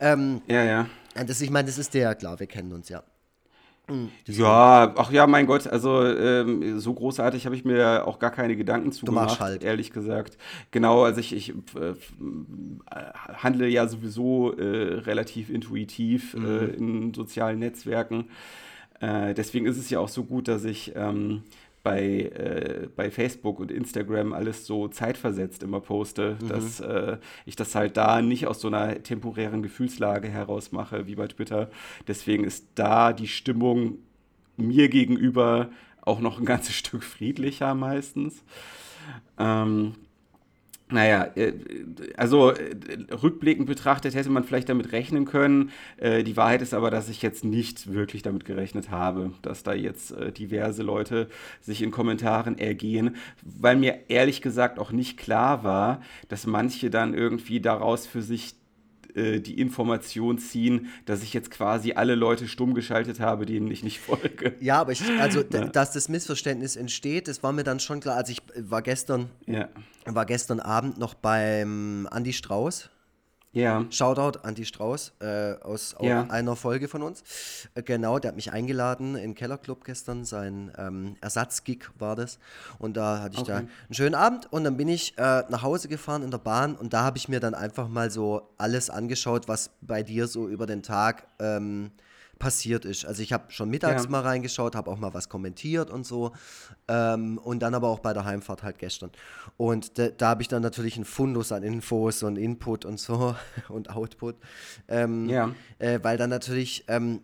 Ähm, 0.00 0.42
ja, 0.46 0.64
ja. 0.64 0.86
Das, 1.26 1.40
ich 1.40 1.50
meine, 1.50 1.66
das 1.66 1.78
ist 1.78 1.94
der, 1.94 2.14
klar, 2.14 2.38
wir 2.38 2.46
kennen 2.46 2.72
uns 2.72 2.88
ja. 2.88 3.02
Hm, 3.88 4.10
ja, 4.26 4.92
ach 4.98 5.10
ja, 5.10 5.26
mein 5.26 5.46
Gott, 5.46 5.66
also 5.66 6.04
ähm, 6.04 6.78
so 6.78 6.92
großartig 6.92 7.46
habe 7.46 7.56
ich 7.56 7.64
mir 7.64 8.06
auch 8.06 8.18
gar 8.18 8.30
keine 8.30 8.54
Gedanken 8.54 8.92
zu 8.92 9.06
gemacht, 9.06 9.40
halt. 9.40 9.64
ehrlich 9.64 9.92
gesagt. 9.92 10.36
Genau, 10.72 11.04
also 11.04 11.20
ich, 11.20 11.34
ich 11.34 11.54
äh, 11.74 11.94
handle 13.32 13.66
ja 13.66 13.88
sowieso 13.88 14.52
äh, 14.52 14.98
relativ 15.00 15.48
intuitiv 15.48 16.34
äh, 16.34 16.38
mhm. 16.38 16.46
äh, 16.46 16.64
in 16.66 17.14
sozialen 17.14 17.60
Netzwerken. 17.60 18.28
Äh, 19.00 19.32
deswegen 19.32 19.64
ist 19.64 19.78
es 19.78 19.88
ja 19.88 20.00
auch 20.00 20.08
so 20.08 20.24
gut, 20.24 20.48
dass 20.48 20.64
ich 20.64 20.92
ähm, 20.94 21.44
bei, 21.82 22.02
äh, 22.02 22.88
bei 22.94 23.10
Facebook 23.10 23.60
und 23.60 23.70
Instagram 23.70 24.32
alles 24.32 24.66
so 24.66 24.88
zeitversetzt 24.88 25.62
immer 25.62 25.80
poste, 25.80 26.36
mhm. 26.40 26.48
dass 26.48 26.80
äh, 26.80 27.18
ich 27.46 27.56
das 27.56 27.74
halt 27.74 27.96
da 27.96 28.20
nicht 28.22 28.46
aus 28.46 28.60
so 28.60 28.68
einer 28.68 29.02
temporären 29.02 29.62
Gefühlslage 29.62 30.28
heraus 30.28 30.72
mache 30.72 31.06
wie 31.06 31.14
bei 31.14 31.28
Twitter. 31.28 31.70
Deswegen 32.06 32.44
ist 32.44 32.66
da 32.74 33.12
die 33.12 33.28
Stimmung 33.28 33.98
mir 34.56 34.88
gegenüber 34.88 35.70
auch 36.02 36.20
noch 36.20 36.38
ein 36.38 36.44
ganzes 36.44 36.74
Stück 36.76 37.02
friedlicher 37.02 37.74
meistens. 37.74 38.42
Ähm, 39.38 39.94
naja, 40.90 41.28
äh, 41.34 41.52
also 42.16 42.50
äh, 42.50 42.76
rückblickend 43.12 43.66
betrachtet 43.66 44.14
hätte 44.14 44.30
man 44.30 44.44
vielleicht 44.44 44.68
damit 44.68 44.92
rechnen 44.92 45.24
können. 45.26 45.70
Äh, 45.98 46.24
die 46.24 46.36
Wahrheit 46.36 46.62
ist 46.62 46.74
aber, 46.74 46.90
dass 46.90 47.08
ich 47.08 47.22
jetzt 47.22 47.44
nicht 47.44 47.92
wirklich 47.92 48.22
damit 48.22 48.44
gerechnet 48.44 48.90
habe, 48.90 49.32
dass 49.42 49.62
da 49.62 49.74
jetzt 49.74 50.14
diverse 50.38 50.82
Leute 50.82 51.28
sich 51.60 51.82
in 51.82 51.90
Kommentaren 51.90 52.58
ergehen, 52.58 53.16
weil 53.42 53.76
mir 53.76 54.08
ehrlich 54.08 54.40
gesagt 54.42 54.78
auch 54.78 54.92
nicht 54.92 55.18
klar 55.18 55.64
war, 55.64 56.00
dass 56.28 56.46
manche 56.46 56.90
dann 56.90 57.14
irgendwie 57.14 57.60
daraus 57.60 58.06
für 58.06 58.22
sich 58.22 58.54
äh, 59.18 59.40
die 59.40 59.60
Information 59.60 60.38
ziehen, 60.38 60.88
dass 61.04 61.22
ich 61.22 61.34
jetzt 61.34 61.50
quasi 61.50 61.92
alle 61.92 62.14
Leute 62.14 62.48
stumm 62.48 62.74
geschaltet 62.74 63.20
habe, 63.20 63.46
denen 63.46 63.70
ich 63.70 63.82
nicht 63.82 63.98
folge. 64.08 64.54
Ja, 64.60 64.80
aber 64.80 64.92
ich, 64.92 65.02
also, 65.20 65.42
ja. 65.52 65.64
dass 65.66 65.92
das 65.92 66.08
Missverständnis 66.08 66.76
entsteht, 66.76 67.28
das 67.28 67.42
war 67.42 67.52
mir 67.52 67.64
dann 67.64 67.80
schon 67.80 68.00
klar. 68.00 68.16
Also 68.16 68.32
ich 68.32 68.42
war 68.56 68.82
gestern, 68.82 69.30
ja. 69.46 69.68
war 70.06 70.26
gestern 70.26 70.60
Abend 70.60 70.98
noch 70.98 71.14
beim 71.14 72.08
Andy 72.12 72.32
Strauß 72.32 72.90
ja. 73.58 73.84
Shoutout 73.90 74.38
Andy 74.44 74.64
Strauß 74.64 75.12
äh, 75.20 75.54
aus 75.60 75.94
ja. 76.00 76.26
einer 76.28 76.56
Folge 76.56 76.88
von 76.88 77.02
uns. 77.02 77.22
Äh, 77.74 77.82
genau, 77.82 78.18
der 78.18 78.30
hat 78.30 78.36
mich 78.36 78.52
eingeladen 78.52 79.16
in 79.16 79.34
Kellerclub 79.34 79.84
gestern. 79.84 80.24
Sein 80.24 80.72
ähm, 80.78 81.16
Ersatzgig 81.20 81.90
war 81.98 82.16
das. 82.16 82.38
Und 82.78 82.96
da 82.96 83.20
hatte 83.20 83.34
ich 83.34 83.40
okay. 83.40 83.50
da 83.50 83.56
einen 83.58 83.70
schönen 83.90 84.14
Abend. 84.14 84.52
Und 84.52 84.64
dann 84.64 84.76
bin 84.76 84.88
ich 84.88 85.16
äh, 85.18 85.44
nach 85.48 85.62
Hause 85.62 85.88
gefahren 85.88 86.22
in 86.22 86.30
der 86.30 86.38
Bahn. 86.38 86.76
Und 86.76 86.92
da 86.92 87.02
habe 87.02 87.18
ich 87.18 87.28
mir 87.28 87.40
dann 87.40 87.54
einfach 87.54 87.88
mal 87.88 88.10
so 88.10 88.48
alles 88.58 88.90
angeschaut, 88.90 89.48
was 89.48 89.70
bei 89.80 90.02
dir 90.02 90.26
so 90.26 90.48
über 90.48 90.66
den 90.66 90.82
Tag 90.82 91.26
ähm, 91.38 91.90
passiert 92.38 92.84
ist. 92.84 93.04
Also 93.04 93.22
ich 93.22 93.32
habe 93.32 93.50
schon 93.50 93.68
mittags 93.68 94.04
ja. 94.04 94.10
mal 94.10 94.20
reingeschaut, 94.20 94.74
habe 94.74 94.90
auch 94.90 94.98
mal 94.98 95.14
was 95.14 95.28
kommentiert 95.28 95.90
und 95.90 96.06
so. 96.06 96.32
Ähm, 96.88 97.38
und 97.38 97.60
dann 97.60 97.74
aber 97.74 97.88
auch 97.88 98.00
bei 98.00 98.12
der 98.12 98.24
Heimfahrt 98.24 98.62
halt 98.62 98.78
gestern. 98.78 99.10
Und 99.56 99.98
da, 99.98 100.08
da 100.08 100.28
habe 100.28 100.42
ich 100.42 100.48
dann 100.48 100.62
natürlich 100.62 100.96
einen 100.96 101.04
Fundus 101.04 101.52
an 101.52 101.62
Infos 101.62 102.22
und 102.22 102.36
Input 102.36 102.84
und 102.84 102.98
so 102.98 103.36
und 103.68 103.90
Output. 103.90 104.36
Ähm, 104.88 105.28
ja. 105.28 105.54
Äh, 105.78 106.00
weil 106.02 106.16
dann 106.16 106.30
natürlich 106.30 106.84
ähm, 106.88 107.20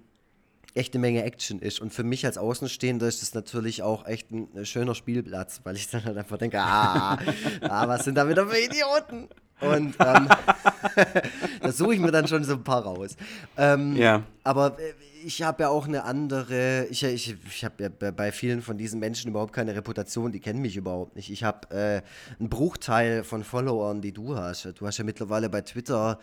echt 0.74 0.94
eine 0.94 1.00
Menge 1.00 1.22
Action 1.22 1.61
ist. 1.61 1.81
Und 1.81 1.92
für 1.92 2.03
mich 2.03 2.27
als 2.27 2.37
Außenstehender 2.37 3.07
ist 3.07 3.22
das 3.22 3.35
natürlich 3.35 3.83
auch 3.83 4.07
echt 4.07 4.31
ein, 4.31 4.66
schöner 4.66 4.94
Spielplatz, 4.94 5.61
weil 5.64 5.77
ich 5.77 5.88
dann 5.88 6.05
halt 6.05 6.16
einfach 6.16 6.38
denke, 6.38 6.61
ah, 6.61 7.18
ah 7.61 7.88
was 7.88 8.05
sind 8.05 8.16
da 8.16 8.29
wieder 8.29 8.48
für 8.48 8.59
Idioten? 8.59 9.29
Und 9.66 9.94
ähm, 9.98 10.29
da 11.61 11.72
suche 11.72 11.94
ich 11.94 12.00
mir 12.00 12.11
dann 12.11 12.27
schon 12.29 12.44
so 12.44 12.55
ein 12.55 12.64
paar 12.64 12.83
raus. 12.83 13.16
Ähm, 13.57 13.96
ja. 13.96 14.22
Aber 14.42 14.79
äh, 14.79 14.92
ich 15.24 15.42
habe 15.42 15.62
ja 15.62 15.68
auch 15.70 15.87
eine 15.87 16.05
andere, 16.05 16.87
ich, 16.90 17.03
ich, 17.03 17.35
ich 17.46 17.64
habe 17.64 17.85
ja 17.85 18.11
bei 18.11 18.31
vielen 18.31 18.61
von 18.61 18.77
diesen 18.77 19.00
Menschen 19.00 19.31
überhaupt 19.31 19.53
keine 19.53 19.74
Reputation, 19.74 20.33
die 20.33 20.40
kennen 20.40 20.61
mich 20.61 20.77
überhaupt 20.77 21.16
nicht. 21.16 21.31
Ich 21.31 21.44
habe 21.44 21.70
äh, 21.70 22.03
einen 22.38 22.50
Bruchteil 22.50 23.24
von 23.24 23.42
Followern, 23.42 24.03
die 24.03 24.12
du 24.12 24.37
hast. 24.37 24.68
Du 24.79 24.87
hast 24.87 24.98
ja 24.98 25.05
mittlerweile 25.05 25.48
bei 25.48 25.62
Twitter 25.62 26.18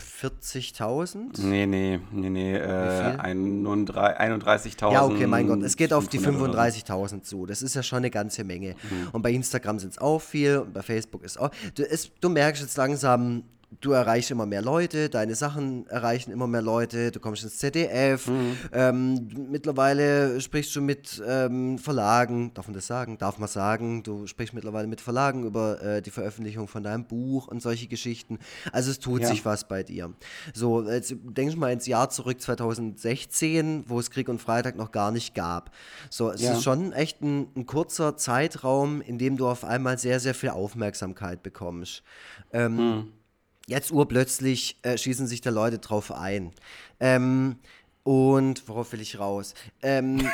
40.000? 0.00 1.40
Nee, 1.40 1.66
nee, 1.66 2.00
nee, 2.12 2.30
nee, 2.30 2.56
äh, 2.56 3.16
31.000. 3.16 4.92
Ja, 4.92 5.04
okay, 5.04 5.26
mein 5.26 5.46
Gott, 5.46 5.62
es 5.62 5.76
geht 5.76 5.92
auf 5.92 6.08
die 6.08 6.18
35.000 6.18 7.22
zu. 7.22 7.46
Das 7.46 7.62
ist 7.62 7.74
ja 7.74 7.82
schon 7.82 7.98
eine 7.98 8.10
ganze 8.10 8.44
Menge. 8.44 8.74
Mhm. 8.82 9.08
Und 9.12 9.22
bei 9.22 9.30
Instagram 9.32 9.78
sind 9.78 9.92
es 9.92 9.98
auch 9.98 10.20
viel, 10.20 10.58
und 10.58 10.72
bei 10.72 10.82
Facebook 10.82 11.22
ist 11.22 11.38
auch. 11.38 11.50
Du, 11.74 11.82
es, 11.82 12.10
du 12.20 12.28
merkst 12.28 12.62
jetzt 12.62 12.76
langsam, 12.76 13.44
du 13.80 13.92
erreichst 13.92 14.30
immer 14.30 14.46
mehr 14.46 14.62
Leute, 14.62 15.08
deine 15.08 15.34
Sachen 15.34 15.86
erreichen 15.86 16.30
immer 16.30 16.46
mehr 16.46 16.62
Leute, 16.62 17.10
du 17.10 17.20
kommst 17.20 17.44
ins 17.44 17.58
ZDF, 17.58 18.26
mhm. 18.26 18.56
ähm, 18.72 19.28
mittlerweile 19.50 20.40
sprichst 20.40 20.74
du 20.76 20.80
mit 20.80 21.22
ähm, 21.26 21.78
Verlagen, 21.78 22.52
darf 22.54 22.66
man 22.66 22.74
das 22.74 22.86
sagen? 22.86 23.18
Darf 23.18 23.38
man 23.38 23.48
sagen, 23.48 24.02
du 24.02 24.26
sprichst 24.26 24.54
mittlerweile 24.54 24.86
mit 24.86 25.00
Verlagen 25.00 25.44
über 25.44 25.82
äh, 25.82 26.02
die 26.02 26.10
Veröffentlichung 26.10 26.68
von 26.68 26.82
deinem 26.82 27.04
Buch 27.06 27.48
und 27.48 27.62
solche 27.62 27.86
Geschichten. 27.86 28.38
Also 28.72 28.90
es 28.90 28.98
tut 28.98 29.22
ja. 29.22 29.28
sich 29.28 29.44
was 29.44 29.66
bei 29.66 29.82
dir. 29.82 30.12
So, 30.52 30.88
jetzt 30.88 31.14
denk 31.22 31.56
mal 31.56 31.72
ins 31.72 31.86
Jahr 31.86 32.10
zurück, 32.10 32.40
2016, 32.40 33.84
wo 33.86 33.98
es 33.98 34.10
Krieg 34.10 34.28
und 34.28 34.40
Freitag 34.40 34.76
noch 34.76 34.92
gar 34.92 35.10
nicht 35.10 35.34
gab. 35.34 35.70
So, 36.10 36.30
es 36.30 36.40
ja. 36.40 36.52
ist 36.52 36.62
schon 36.62 36.92
echt 36.92 37.22
ein, 37.22 37.48
ein, 37.56 37.66
kurzer 37.66 38.16
Zeitraum, 38.16 39.00
in 39.00 39.18
dem 39.18 39.36
du 39.36 39.48
auf 39.48 39.64
einmal 39.64 39.98
sehr, 39.98 40.20
sehr 40.20 40.34
viel 40.34 40.50
Aufmerksamkeit 40.50 41.42
bekommst. 41.42 42.02
Ähm, 42.52 42.76
mhm 42.76 43.12
jetzt 43.66 43.90
urplötzlich 43.90 44.76
äh, 44.82 44.96
schießen 44.98 45.26
sich 45.26 45.40
da 45.40 45.50
Leute 45.50 45.78
drauf 45.78 46.12
ein. 46.12 46.52
Ähm, 47.00 47.56
und 48.04 48.68
worauf 48.68 48.92
will 48.92 49.00
ich 49.00 49.18
raus? 49.18 49.54
Ähm, 49.82 50.28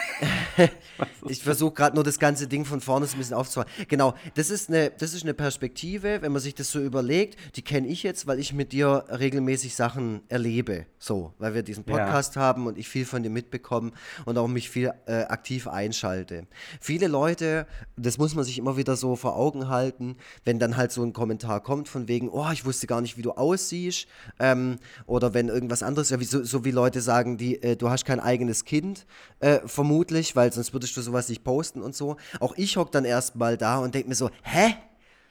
ich 1.28 1.42
versuche 1.42 1.72
gerade 1.72 1.94
nur 1.94 2.04
das 2.04 2.18
ganze 2.18 2.46
Ding 2.46 2.64
von 2.64 2.80
vorne 2.80 3.06
so 3.06 3.16
ein 3.16 3.18
bisschen 3.18 3.36
aufzuhalten. 3.36 3.72
Genau, 3.88 4.14
das 4.34 4.50
ist, 4.50 4.68
eine, 4.68 4.90
das 4.90 5.14
ist 5.14 5.22
eine 5.22 5.34
Perspektive, 5.34 6.20
wenn 6.20 6.32
man 6.32 6.42
sich 6.42 6.54
das 6.54 6.70
so 6.70 6.80
überlegt, 6.80 7.38
die 7.56 7.62
kenne 7.62 7.86
ich 7.88 8.02
jetzt, 8.02 8.26
weil 8.26 8.38
ich 8.38 8.52
mit 8.52 8.72
dir 8.72 9.04
regelmäßig 9.08 9.74
Sachen 9.74 10.22
erlebe. 10.28 10.86
So, 10.98 11.32
weil 11.38 11.54
wir 11.54 11.62
diesen 11.62 11.84
Podcast 11.84 12.36
ja. 12.36 12.42
haben 12.42 12.66
und 12.66 12.76
ich 12.76 12.88
viel 12.88 13.06
von 13.06 13.22
dir 13.22 13.30
mitbekomme 13.30 13.92
und 14.24 14.36
auch 14.36 14.48
mich 14.48 14.68
viel 14.68 14.92
äh, 15.06 15.22
aktiv 15.22 15.68
einschalte. 15.68 16.46
Viele 16.80 17.06
Leute, 17.06 17.66
das 17.96 18.18
muss 18.18 18.34
man 18.34 18.44
sich 18.44 18.58
immer 18.58 18.76
wieder 18.76 18.96
so 18.96 19.16
vor 19.16 19.36
Augen 19.36 19.68
halten, 19.68 20.16
wenn 20.44 20.58
dann 20.58 20.76
halt 20.76 20.92
so 20.92 21.02
ein 21.02 21.12
Kommentar 21.12 21.62
kommt 21.62 21.88
von 21.88 22.08
wegen, 22.08 22.28
oh, 22.28 22.50
ich 22.52 22.64
wusste 22.64 22.86
gar 22.86 23.00
nicht, 23.00 23.16
wie 23.16 23.22
du 23.22 23.32
aussiehst, 23.32 24.08
ähm, 24.40 24.78
oder 25.06 25.34
wenn 25.34 25.48
irgendwas 25.48 25.82
anderes, 25.82 26.10
ja, 26.10 26.20
wie, 26.20 26.24
so, 26.24 26.42
so, 26.42 26.64
wie 26.64 26.70
Leute 26.70 27.00
sagen, 27.00 27.38
die, 27.38 27.59
äh, 27.62 27.76
du 27.76 27.90
hast 27.90 28.04
kein 28.04 28.20
eigenes 28.20 28.64
Kind, 28.64 29.06
äh, 29.40 29.60
vermutlich, 29.66 30.36
weil 30.36 30.52
sonst 30.52 30.72
würdest 30.72 30.96
du 30.96 31.02
sowas 31.02 31.28
nicht 31.28 31.44
posten 31.44 31.82
und 31.82 31.94
so. 31.94 32.16
Auch 32.40 32.54
ich 32.56 32.76
hock 32.76 32.92
dann 32.92 33.04
erstmal 33.04 33.56
da 33.56 33.78
und 33.78 33.94
denke 33.94 34.08
mir 34.08 34.14
so, 34.14 34.30
hä? 34.42 34.74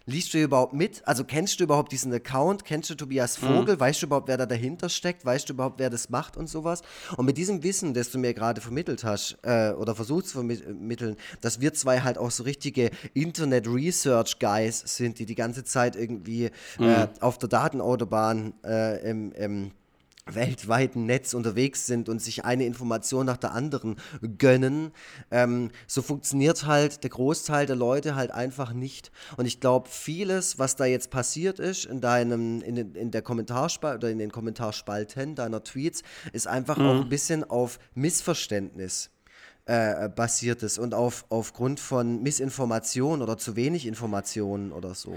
Liest 0.10 0.34
du 0.34 0.42
überhaupt 0.42 0.74
mit? 0.74 1.08
Also 1.08 1.24
kennst 1.24 1.60
du 1.60 1.65
überhaupt 1.65 1.92
diesen 1.92 2.12
Account? 2.12 2.65
Kennst 2.65 2.89
du 2.89 2.96
Tobias 2.96 3.39
mhm. 3.39 3.48
Vogel? 3.48 3.76
Mhm. 3.76 3.80
Weißt 3.80 4.02
du 4.02 4.08
überhaupt, 4.08 4.28
wer 4.28 4.38
da 4.38 4.48
dahinter 4.48 4.89
steckt? 4.89 5.24
Weißt 5.24 5.48
du 5.48 5.54
überhaupt, 5.54 5.78
wer 5.78 5.92
das 5.92 6.10
macht 6.10 6.36
und 6.36 6.50
sowas? 6.50 6.82
Und 7.15 7.28
mit 7.28 7.38
diesem 7.38 7.62
Wissen, 7.62 7.94
das 7.94 8.10
du 8.10 8.18
mir 8.18 8.34
gerade 8.34 8.60
vermittelt 8.60 9.04
hast 9.04 9.38
äh, 9.44 9.72
oder 9.72 9.94
versuchst 9.94 10.30
zu 10.30 10.38
vermitteln, 10.38 11.15
dass 11.42 11.62
wir 11.62 11.76
zwei 11.76 12.00
halt 12.00 12.18
auch 12.18 12.32
so 12.32 12.42
richtige 12.42 12.89
Internet-Research-Guys 13.13 14.80
sind, 14.98 15.20
die 15.20 15.28
die 15.28 15.36
ganze 15.36 15.63
Zeit 15.63 15.96
irgendwie 15.96 16.46
äh, 16.46 16.52
mhm. 16.80 16.88
äh, 16.88 17.08
auf 17.20 17.38
der 17.38 17.50
Datenautobahn 17.50 18.54
äh, 18.63 19.08
im, 19.08 19.32
im 19.34 19.72
weltweiten 20.36 21.06
Netz 21.06 21.34
unterwegs 21.34 21.86
sind 21.86 22.10
und 22.10 22.22
sich 22.22 22.46
eine 22.46 22.65
Information 22.65 23.26
nach 23.26 23.38
der 23.38 23.54
anderen 23.54 23.98
gönnen. 24.38 24.92
Ähm, 25.32 25.72
so 25.88 26.02
funktioniert 26.02 26.65
halt 26.65 27.04
der 27.04 27.10
Großteil 27.10 27.65
der 27.65 27.76
Leute 27.76 28.15
halt 28.15 28.32
einfach 28.32 28.74
nicht. 28.74 29.12
Und 29.38 29.46
ich 29.46 29.60
glaube, 29.60 29.89
vieles, 29.89 30.60
was 30.60 30.76
da 30.76 30.86
jetzt 30.86 31.10
passiert 31.10 31.60
ist 31.60 31.86
in 31.86 32.02
deinem, 32.02 32.62
in, 32.62 32.78
in 32.96 33.12
der 33.12 33.22
Kommentarspalte 33.22 33.98
oder 33.98 34.12
in 34.12 34.20
den 34.20 34.32
Kommentarspalten 34.32 35.36
deiner 35.36 35.63
Tweets, 35.63 36.04
ist 36.34 36.48
einfach 36.48 36.78
mhm. 36.78 36.86
auch 36.86 37.02
ein 37.02 37.10
bisschen 37.10 37.44
auf 37.44 37.80
Missverständnis 37.94 39.10
äh, 39.70 40.10
basiert 40.10 40.63
ist 40.63 40.80
und 40.80 40.94
auf, 40.94 41.26
aufgrund 41.30 41.80
von 41.80 42.24
Missinformation 42.24 43.22
oder 43.22 43.38
zu 43.38 43.56
wenig 43.56 43.86
Informationen 43.86 44.72
oder 44.72 44.96
so. 44.96 45.13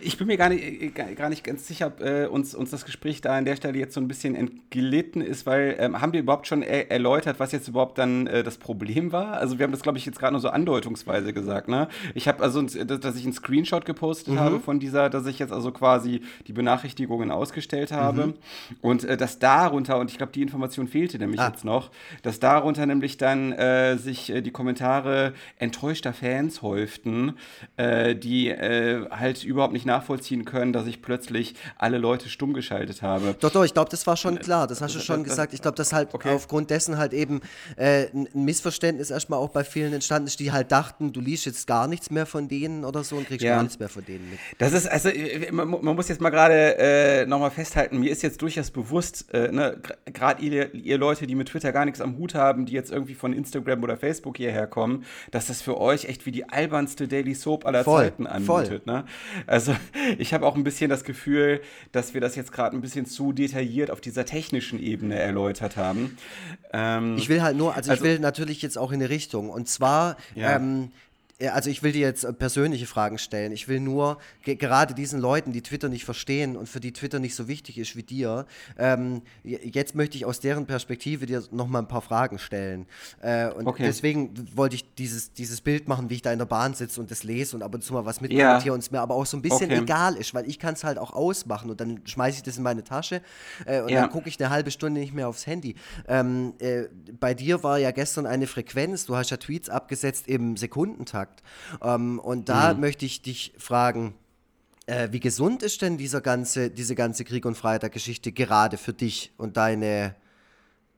Ich 0.00 0.18
bin 0.18 0.26
mir 0.26 0.36
gar 0.36 0.48
nicht, 0.48 0.62
äh, 0.62 0.88
gar 0.88 1.28
nicht 1.28 1.44
ganz 1.44 1.66
sicher, 1.66 1.88
ob 1.88 2.00
äh, 2.00 2.26
uns, 2.26 2.54
uns 2.54 2.70
das 2.70 2.84
Gespräch 2.84 3.20
da 3.20 3.36
an 3.36 3.44
der 3.44 3.56
Stelle 3.56 3.78
jetzt 3.78 3.94
so 3.94 4.00
ein 4.00 4.08
bisschen 4.08 4.34
entglitten 4.34 5.20
ist, 5.20 5.46
weil 5.46 5.76
ähm, 5.78 6.00
haben 6.00 6.12
wir 6.12 6.20
überhaupt 6.20 6.46
schon 6.46 6.62
er 6.62 6.90
erläutert, 6.90 7.40
was 7.40 7.52
jetzt 7.52 7.68
überhaupt 7.68 7.98
dann 7.98 8.26
äh, 8.26 8.42
das 8.42 8.58
Problem 8.58 9.12
war? 9.12 9.34
Also 9.34 9.58
wir 9.58 9.64
haben 9.64 9.72
das, 9.72 9.82
glaube 9.82 9.98
ich, 9.98 10.06
jetzt 10.06 10.18
gerade 10.18 10.32
nur 10.32 10.40
so 10.40 10.48
andeutungsweise 10.48 11.32
gesagt, 11.32 11.68
ne? 11.68 11.88
Ich 12.14 12.28
habe 12.28 12.42
also, 12.42 12.62
dass 12.62 13.16
ich 13.16 13.24
einen 13.24 13.32
Screenshot 13.32 13.84
gepostet 13.84 14.34
mhm. 14.34 14.40
habe 14.40 14.60
von 14.60 14.80
dieser, 14.80 15.10
dass 15.10 15.26
ich 15.26 15.38
jetzt 15.38 15.52
also 15.52 15.72
quasi 15.72 16.22
die 16.46 16.52
Benachrichtigungen 16.52 17.30
ausgestellt 17.30 17.92
habe 17.92 18.28
mhm. 18.28 18.34
und 18.80 19.04
äh, 19.04 19.16
dass 19.16 19.38
darunter, 19.38 19.98
und 19.98 20.10
ich 20.10 20.18
glaube, 20.18 20.32
die 20.32 20.42
Information 20.42 20.88
fehlte 20.88 21.18
nämlich 21.18 21.40
ah. 21.40 21.48
jetzt 21.48 21.64
noch, 21.64 21.90
dass 22.22 22.40
darunter 22.40 22.86
nämlich 22.86 23.16
dann 23.16 23.52
äh, 23.52 23.96
sich 23.96 24.30
äh, 24.30 24.40
die 24.40 24.50
Kommentare 24.50 25.34
enttäuschter 25.58 26.12
Fans 26.12 26.62
häuften, 26.62 27.34
die 27.78 28.52
halt 28.52 29.44
überhaupt 29.44 29.72
nicht 29.74 29.84
nachvollziehen 29.84 30.46
können, 30.46 30.72
dass 30.72 30.86
ich 30.86 31.02
plötzlich 31.02 31.54
alle 31.76 31.98
Leute 31.98 32.30
stumm 32.30 32.54
geschaltet 32.54 33.02
habe. 33.02 33.36
Doch, 33.38 33.50
doch, 33.50 33.64
ich 33.64 33.74
glaube, 33.74 33.90
das 33.90 34.06
war 34.06 34.16
schon 34.16 34.38
klar. 34.38 34.66
Das 34.66 34.80
hast 34.80 34.94
du 34.94 35.00
schon 35.00 35.24
gesagt. 35.24 35.52
Ich 35.52 35.60
glaube, 35.60 35.76
dass 35.76 35.92
halt 35.92 36.14
okay. 36.14 36.30
aufgrund 36.30 36.70
dessen 36.70 36.96
halt 36.96 37.12
eben 37.12 37.42
äh, 37.76 38.06
ein 38.14 38.28
Missverständnis 38.32 39.10
erstmal 39.10 39.38
auch 39.38 39.50
bei 39.50 39.64
vielen 39.64 39.92
entstanden 39.92 40.28
ist, 40.28 40.40
die 40.40 40.52
halt 40.52 40.72
dachten, 40.72 41.12
du 41.12 41.20
liest 41.20 41.44
jetzt 41.46 41.66
gar 41.66 41.86
nichts 41.86 42.10
mehr 42.10 42.24
von 42.24 42.48
denen 42.48 42.84
oder 42.84 43.04
so 43.04 43.16
und 43.16 43.26
kriegst 43.26 43.44
ja. 43.44 43.56
gar 43.56 43.62
nichts 43.62 43.78
mehr 43.78 43.88
von 43.88 44.04
denen 44.04 44.30
mit. 44.30 44.38
Das 44.58 44.72
ist, 44.72 44.86
also, 44.86 45.10
äh, 45.10 45.50
man, 45.52 45.68
man 45.68 45.94
muss 45.96 46.08
jetzt 46.08 46.20
mal 46.20 46.30
gerade 46.30 46.78
äh, 46.78 47.26
nochmal 47.26 47.50
festhalten, 47.50 47.98
mir 47.98 48.10
ist 48.10 48.22
jetzt 48.22 48.40
durchaus 48.40 48.70
bewusst, 48.70 49.26
äh, 49.32 49.50
ne, 49.52 49.80
gerade 50.06 50.42
ihr, 50.42 50.74
ihr 50.74 50.98
Leute, 50.98 51.26
die 51.26 51.34
mit 51.34 51.48
Twitter 51.48 51.72
gar 51.72 51.84
nichts 51.84 52.00
am 52.00 52.16
Hut 52.16 52.34
haben, 52.34 52.66
die 52.66 52.72
jetzt 52.72 52.90
irgendwie 52.90 53.14
von 53.14 53.32
Instagram 53.32 53.82
oder 53.82 53.96
Facebook 53.96 54.36
hierher 54.36 54.66
kommen, 54.66 55.04
dass 55.30 55.46
das 55.46 55.62
für 55.62 55.80
euch 55.80 56.06
echt 56.06 56.26
wie 56.26 56.32
die 56.32 56.48
albernste 56.48 57.08
Daily 57.08 57.34
Soap 57.34 57.66
aller 57.66 57.84
voll, 57.84 58.04
Zeiten 58.04 58.26
anmutet. 58.26 58.86
Ne? 58.86 59.04
Also 59.46 59.63
also 59.68 59.80
ich 60.18 60.34
habe 60.34 60.46
auch 60.46 60.56
ein 60.56 60.64
bisschen 60.64 60.90
das 60.90 61.04
Gefühl, 61.04 61.60
dass 61.92 62.14
wir 62.14 62.20
das 62.20 62.36
jetzt 62.36 62.52
gerade 62.52 62.76
ein 62.76 62.80
bisschen 62.80 63.06
zu 63.06 63.32
detailliert 63.32 63.90
auf 63.90 64.00
dieser 64.00 64.24
technischen 64.24 64.78
Ebene 64.80 65.18
erläutert 65.18 65.76
haben. 65.76 66.16
Ähm, 66.72 67.16
ich 67.18 67.28
will 67.28 67.42
halt 67.42 67.56
nur, 67.56 67.74
also, 67.74 67.90
also, 67.90 68.04
ich 68.04 68.10
will 68.10 68.18
natürlich 68.18 68.62
jetzt 68.62 68.78
auch 68.78 68.92
in 68.92 69.00
eine 69.00 69.10
Richtung. 69.10 69.50
Und 69.50 69.68
zwar 69.68 70.16
ja. 70.34 70.56
ähm, 70.56 70.90
also 71.52 71.68
ich 71.68 71.82
will 71.82 71.92
dir 71.92 72.06
jetzt 72.06 72.24
äh, 72.24 72.32
persönliche 72.32 72.86
Fragen 72.86 73.18
stellen. 73.18 73.52
Ich 73.52 73.66
will 73.66 73.80
nur 73.80 74.18
gerade 74.44 74.94
diesen 74.94 75.20
Leuten, 75.20 75.52
die 75.52 75.62
Twitter 75.62 75.88
nicht 75.88 76.04
verstehen 76.04 76.56
und 76.56 76.68
für 76.68 76.80
die 76.80 76.92
Twitter 76.92 77.18
nicht 77.18 77.34
so 77.34 77.48
wichtig 77.48 77.78
ist 77.78 77.96
wie 77.96 78.02
dir, 78.02 78.46
ähm, 78.78 79.22
jetzt 79.42 79.94
möchte 79.94 80.16
ich 80.16 80.24
aus 80.24 80.40
deren 80.40 80.66
Perspektive 80.66 81.26
dir 81.26 81.42
noch 81.50 81.66
mal 81.66 81.80
ein 81.80 81.88
paar 81.88 82.02
Fragen 82.02 82.38
stellen. 82.38 82.86
Äh, 83.20 83.48
und 83.50 83.66
okay. 83.66 83.82
deswegen 83.84 84.32
wollte 84.54 84.76
ich 84.76 84.94
dieses, 84.94 85.32
dieses 85.32 85.60
Bild 85.60 85.88
machen, 85.88 86.08
wie 86.10 86.14
ich 86.14 86.22
da 86.22 86.32
in 86.32 86.38
der 86.38 86.46
Bahn 86.46 86.74
sitze 86.74 87.00
und 87.00 87.10
das 87.10 87.24
lese 87.24 87.56
und 87.56 87.62
ab 87.62 87.74
und 87.74 87.82
zu 87.82 87.92
mal 87.92 88.04
was 88.04 88.20
mitkommentiere 88.20 88.66
ja. 88.66 88.72
und 88.72 88.80
es 88.80 88.90
mir 88.90 89.00
aber 89.00 89.14
auch 89.14 89.26
so 89.26 89.36
ein 89.36 89.42
bisschen 89.42 89.70
okay. 89.70 89.82
egal 89.82 90.16
ist, 90.16 90.34
weil 90.34 90.48
ich 90.48 90.58
kann 90.58 90.74
es 90.74 90.84
halt 90.84 90.98
auch 90.98 91.12
ausmachen 91.12 91.70
und 91.70 91.80
dann 91.80 92.00
schmeiße 92.04 92.38
ich 92.38 92.42
das 92.42 92.56
in 92.56 92.62
meine 92.62 92.84
Tasche 92.84 93.22
äh, 93.66 93.80
und 93.80 93.88
ja. 93.88 94.02
dann 94.02 94.10
gucke 94.10 94.28
ich 94.28 94.38
eine 94.38 94.50
halbe 94.50 94.70
Stunde 94.70 95.00
nicht 95.00 95.14
mehr 95.14 95.28
aufs 95.28 95.46
Handy. 95.46 95.74
Ähm, 96.06 96.54
äh, 96.60 96.84
bei 97.18 97.34
dir 97.34 97.62
war 97.62 97.78
ja 97.78 97.90
gestern 97.90 98.26
eine 98.26 98.46
Frequenz, 98.46 99.06
du 99.06 99.16
hast 99.16 99.30
ja 99.30 99.36
Tweets 99.36 99.68
abgesetzt 99.68 100.28
im 100.28 100.56
Sekundentakt. 100.56 101.23
Markt. 101.24 101.42
Ähm, 101.82 102.18
und 102.18 102.48
da 102.48 102.74
mhm. 102.74 102.80
möchte 102.80 103.06
ich 103.06 103.22
dich 103.22 103.52
fragen, 103.58 104.14
äh, 104.86 105.08
wie 105.12 105.20
gesund 105.20 105.62
ist 105.62 105.82
denn 105.82 105.96
dieser 105.96 106.20
ganze, 106.20 106.70
diese 106.70 106.94
ganze 106.94 107.24
Krieg- 107.24 107.46
und 107.46 107.56
Freitag-Geschichte 107.56 108.32
gerade 108.32 108.76
für 108.76 108.92
dich 108.92 109.32
und 109.38 109.56
deine, 109.56 110.14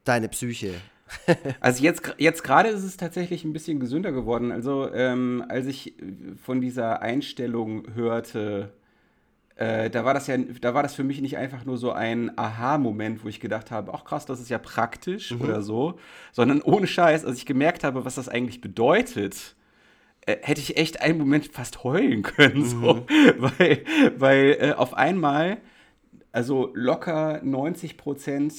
deine 0.05 0.29
Psyche? 0.29 0.75
also 1.61 1.85
jetzt, 1.85 2.15
jetzt 2.19 2.43
gerade 2.43 2.69
ist 2.69 2.83
es 2.83 2.97
tatsächlich 2.97 3.45
ein 3.45 3.53
bisschen 3.53 3.79
gesünder 3.79 4.11
geworden. 4.11 4.51
Also 4.51 4.93
ähm, 4.93 5.45
als 5.49 5.67
ich 5.67 5.95
von 6.43 6.61
dieser 6.61 7.01
Einstellung 7.01 7.95
hörte, 7.95 8.73
äh, 9.55 9.89
da 9.89 10.05
war 10.05 10.15
das 10.15 10.27
ja, 10.27 10.37
da 10.37 10.75
war 10.75 10.83
das 10.83 10.97
für 10.97 11.05
mich 11.05 11.21
nicht 11.21 11.37
einfach 11.39 11.65
nur 11.65 11.79
so 11.79 11.93
ein 11.93 12.37
Aha-Moment, 12.37 13.25
wo 13.25 13.29
ich 13.29 13.39
gedacht 13.39 13.71
habe, 13.71 13.95
ach 13.95 14.05
krass, 14.05 14.27
das 14.27 14.41
ist 14.41 14.51
ja 14.51 14.59
praktisch 14.59 15.31
mhm. 15.31 15.43
oder 15.43 15.62
so, 15.62 15.99
sondern 16.33 16.61
ohne 16.61 16.89
Scheiß, 16.89 17.25
als 17.25 17.39
ich 17.39 17.47
gemerkt 17.47 17.85
habe, 17.85 18.05
was 18.05 18.17
das 18.17 18.29
eigentlich 18.29 18.61
bedeutet, 18.61 19.56
äh, 20.27 20.37
hätte 20.43 20.61
ich 20.61 20.77
echt 20.77 21.01
einen 21.01 21.19
Moment 21.19 21.47
fast 21.47 21.85
heulen 21.85 22.23
können, 22.23 22.59
mhm. 22.59 22.65
so, 22.65 23.07
weil, 23.39 23.85
weil 24.17 24.57
äh, 24.61 24.73
auf 24.73 24.95
einmal, 24.95 25.59
also 26.33 26.71
locker 26.75 27.41
90 27.43 27.97
Prozent 27.97 28.53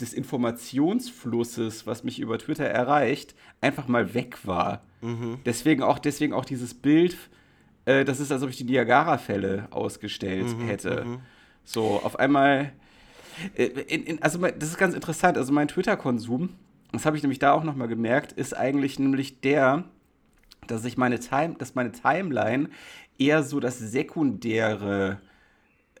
des 0.00 0.12
Informationsflusses, 0.12 1.86
was 1.86 2.02
mich 2.02 2.18
über 2.18 2.38
Twitter 2.38 2.64
erreicht, 2.64 3.34
einfach 3.60 3.88
mal 3.88 4.14
weg 4.14 4.46
war. 4.46 4.82
Mhm. 5.00 5.38
Deswegen, 5.44 5.82
auch, 5.82 5.98
deswegen 5.98 6.32
auch 6.32 6.44
dieses 6.44 6.74
Bild, 6.74 7.16
äh, 7.84 8.04
das 8.04 8.18
ist, 8.18 8.32
als 8.32 8.42
ob 8.42 8.50
ich 8.50 8.56
die 8.56 8.64
Niagara-Fälle 8.64 9.68
ausgestellt 9.70 10.56
mhm, 10.56 10.66
hätte. 10.66 11.04
Mhm. 11.04 11.18
So, 11.62 12.00
auf 12.02 12.18
einmal, 12.18 12.72
äh, 13.54 13.64
in, 13.64 14.04
in, 14.04 14.22
also 14.22 14.38
das 14.38 14.70
ist 14.70 14.78
ganz 14.78 14.94
interessant, 14.94 15.36
also 15.36 15.52
mein 15.52 15.68
Twitter-Konsum, 15.68 16.50
das 16.90 17.06
habe 17.06 17.16
ich 17.16 17.22
nämlich 17.22 17.38
da 17.38 17.52
auch 17.52 17.64
nochmal 17.64 17.88
gemerkt, 17.88 18.32
ist 18.32 18.56
eigentlich 18.56 18.98
nämlich 18.98 19.40
der, 19.40 19.84
dass 20.66 20.84
ich 20.84 20.96
meine 20.96 21.18
Time, 21.20 21.56
dass 21.58 21.74
meine 21.74 21.92
Timeline 21.92 22.68
eher 23.18 23.42
so 23.42 23.60
das 23.60 23.78
sekundäre 23.78 25.20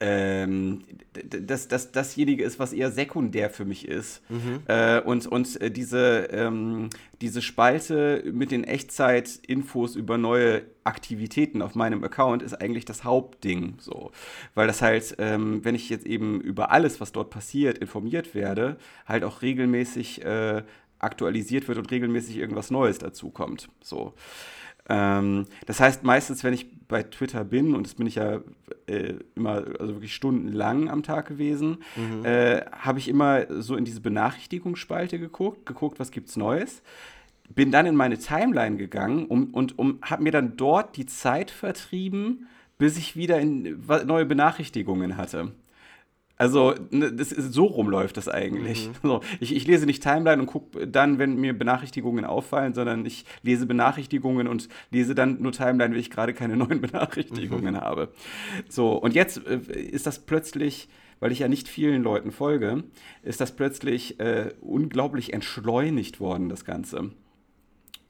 ähm, 0.02 0.82
dass 1.12 1.68
das 1.68 1.92
dasjenige 1.92 2.42
ist, 2.42 2.58
was 2.58 2.72
eher 2.72 2.90
sekundär 2.90 3.50
für 3.50 3.64
mich 3.64 3.86
ist. 3.86 4.20
Mhm. 4.28 4.62
Äh, 4.66 5.00
und 5.00 5.28
und 5.28 5.60
äh, 5.60 5.70
diese, 5.70 6.28
ähm, 6.32 6.90
diese 7.20 7.40
Spalte 7.40 8.24
mit 8.32 8.50
den 8.50 8.64
Echtzeit-Infos 8.64 9.94
über 9.94 10.18
neue 10.18 10.62
Aktivitäten 10.82 11.62
auf 11.62 11.76
meinem 11.76 12.02
Account 12.02 12.42
ist 12.42 12.54
eigentlich 12.54 12.84
das 12.84 13.04
Hauptding. 13.04 13.74
So. 13.78 14.10
Weil 14.56 14.66
das 14.66 14.82
halt, 14.82 15.14
ähm, 15.18 15.64
wenn 15.64 15.76
ich 15.76 15.88
jetzt 15.88 16.06
eben 16.06 16.40
über 16.40 16.72
alles, 16.72 17.00
was 17.00 17.12
dort 17.12 17.30
passiert, 17.30 17.78
informiert 17.78 18.34
werde, 18.34 18.78
halt 19.06 19.22
auch 19.22 19.42
regelmäßig 19.42 20.24
äh, 20.24 20.64
aktualisiert 21.02 21.68
wird 21.68 21.78
und 21.78 21.90
regelmäßig 21.90 22.38
irgendwas 22.38 22.70
Neues 22.70 22.98
dazukommt. 22.98 23.68
So. 23.82 24.14
Ähm, 24.88 25.46
das 25.66 25.80
heißt, 25.80 26.04
meistens, 26.04 26.42
wenn 26.44 26.54
ich 26.54 26.66
bei 26.88 27.02
Twitter 27.02 27.44
bin, 27.44 27.74
und 27.74 27.86
das 27.86 27.94
bin 27.94 28.06
ich 28.06 28.16
ja 28.16 28.40
äh, 28.86 29.14
immer, 29.34 29.64
also 29.78 29.94
wirklich 29.94 30.14
stundenlang 30.14 30.88
am 30.88 31.02
Tag 31.02 31.26
gewesen, 31.26 31.78
mhm. 31.96 32.24
äh, 32.24 32.62
habe 32.72 32.98
ich 32.98 33.08
immer 33.08 33.62
so 33.62 33.76
in 33.76 33.84
diese 33.84 34.00
Benachrichtigungsspalte 34.00 35.18
geguckt, 35.18 35.66
geguckt, 35.66 36.00
was 36.00 36.10
gibt's 36.10 36.36
Neues. 36.36 36.82
Bin 37.48 37.70
dann 37.70 37.86
in 37.86 37.96
meine 37.96 38.18
Timeline 38.18 38.76
gegangen 38.76 39.26
um, 39.26 39.52
und 39.52 39.78
um, 39.78 39.98
habe 40.02 40.22
mir 40.22 40.32
dann 40.32 40.56
dort 40.56 40.96
die 40.96 41.06
Zeit 41.06 41.50
vertrieben, 41.50 42.48
bis 42.78 42.96
ich 42.96 43.14
wieder 43.14 43.38
in, 43.40 43.84
neue 44.06 44.26
Benachrichtigungen 44.26 45.16
hatte. 45.16 45.52
Also 46.42 46.74
ne, 46.90 47.12
das 47.12 47.30
ist, 47.30 47.52
so 47.52 47.66
rum 47.66 47.88
läuft 47.88 48.16
das 48.16 48.26
eigentlich. 48.26 48.88
Mhm. 48.88 48.94
So, 49.04 49.20
ich, 49.38 49.54
ich, 49.54 49.64
lese 49.64 49.86
nicht 49.86 50.02
Timeline 50.02 50.42
und 50.42 50.46
gucke 50.46 50.88
dann, 50.88 51.20
wenn 51.20 51.36
mir 51.36 51.56
Benachrichtigungen 51.56 52.24
auffallen, 52.24 52.74
sondern 52.74 53.06
ich 53.06 53.24
lese 53.44 53.64
Benachrichtigungen 53.64 54.48
und 54.48 54.68
lese 54.90 55.14
dann 55.14 55.40
nur 55.40 55.52
Timeline, 55.52 55.94
wenn 55.94 56.00
ich 56.00 56.10
gerade 56.10 56.34
keine 56.34 56.56
neuen 56.56 56.80
Benachrichtigungen 56.80 57.74
mhm. 57.74 57.80
habe. 57.80 58.08
So, 58.68 58.94
und 58.94 59.14
jetzt 59.14 59.46
äh, 59.46 59.60
ist 59.80 60.08
das 60.08 60.18
plötzlich 60.18 60.88
weil 61.20 61.30
ich 61.30 61.38
ja 61.38 61.46
nicht 61.46 61.68
vielen 61.68 62.02
Leuten 62.02 62.32
folge, 62.32 62.82
ist 63.22 63.40
das 63.40 63.54
plötzlich 63.54 64.18
äh, 64.18 64.52
unglaublich 64.60 65.32
entschleunigt 65.32 66.18
worden, 66.18 66.48
das 66.48 66.64
Ganze. 66.64 67.12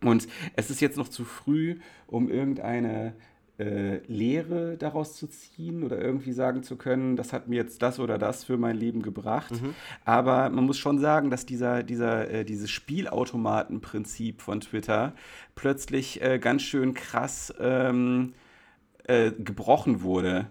Und 0.01 0.27
es 0.57 0.71
ist 0.71 0.81
jetzt 0.81 0.97
noch 0.97 1.09
zu 1.09 1.27
früh, 1.27 1.77
um 2.07 2.31
irgendeine 2.31 3.13
äh, 3.59 3.99
Lehre 4.07 4.77
daraus 4.77 5.17
zu 5.17 5.27
ziehen 5.27 5.83
oder 5.83 6.01
irgendwie 6.01 6.33
sagen 6.33 6.63
zu 6.63 6.77
können, 6.77 7.17
das 7.17 7.33
hat 7.33 7.49
mir 7.49 7.57
jetzt 7.57 7.83
das 7.83 7.99
oder 8.01 8.19
das 8.19 8.45
für 8.45 8.57
mein 8.57 8.77
Leben 8.77 9.03
gebracht. 9.03 9.53
Mhm. 9.53 9.75
Aber 10.05 10.49
man 10.51 10.65
muss 10.65 10.79
schon 10.79 10.99
sagen, 10.99 11.31
dass 11.31 11.47
dieser, 11.47 11.83
dieser, 11.83 12.31
äh, 12.31 12.45
dieses 12.45 12.71
Spielautomatenprinzip 12.71 14.41
von 14.41 14.61
Twitter 14.61 15.15
plötzlich 15.55 16.23
äh, 16.23 16.39
ganz 16.39 16.63
schön 16.63 16.95
krass 16.95 17.53
ähm, 17.61 18.35
äh, 19.05 19.33
gebrochen 19.33 20.03
wurde. 20.03 20.47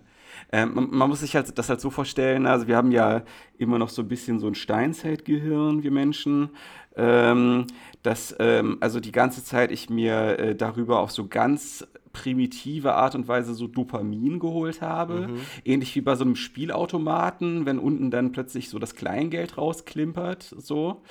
Ähm, 0.52 0.74
man, 0.74 0.90
man, 0.92 1.10
muss 1.10 1.22
sich 1.22 1.36
halt, 1.36 1.58
das 1.58 1.70
halt 1.70 1.82
so 1.82 1.90
vorstellen, 1.90 2.46
also 2.46 2.68
wir 2.68 2.78
haben 2.78 2.92
ja 2.92 3.24
immer 3.58 3.78
noch 3.78 3.90
so 3.90 4.02
ein 4.02 4.08
bisschen 4.08 4.40
so 4.40 4.48
ein 4.48 4.56
Steinzeitgehirn, 4.56 5.84
wir 5.84 5.92
Menschen, 5.92 6.50
ähm, 6.96 7.68
dass 8.04 8.36
ähm, 8.40 8.78
also 8.82 9.00
die 9.00 9.12
ganze 9.12 9.44
Zeit 9.44 9.72
ich 9.72 9.90
mir 9.90 10.40
äh, 10.40 10.56
darüber 10.56 11.00
auf 11.00 11.12
so 11.12 11.28
ganz 11.28 11.88
primitive 12.14 12.94
Art 12.94 13.16
und 13.16 13.28
Weise 13.28 13.54
so 13.54 13.68
Dopamin 13.68 14.40
geholt 14.40 14.82
habe. 14.82 15.28
Mhm. 15.28 15.40
Ähnlich 15.66 15.96
wie 15.96 16.02
bei 16.02 16.16
so 16.16 16.24
einem 16.24 16.36
Spielautomaten, 16.36 17.66
wenn 17.66 17.80
unten 17.80 18.12
dann 18.12 18.32
plötzlich 18.32 18.70
so 18.70 18.80
das 18.80 18.96
Kleingeld 18.96 19.58
rausklimpert. 19.58 20.56
So. 20.58 21.02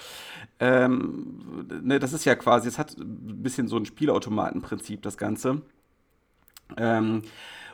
Ähm, 0.58 1.66
ne, 1.82 1.98
das 1.98 2.12
ist 2.12 2.24
ja 2.24 2.34
quasi, 2.34 2.68
es 2.68 2.78
hat 2.78 2.96
ein 2.98 3.42
bisschen 3.42 3.68
so 3.68 3.76
ein 3.76 3.86
Spielautomatenprinzip, 3.86 5.02
das 5.02 5.16
Ganze. 5.16 5.62
Ähm, 6.76 7.22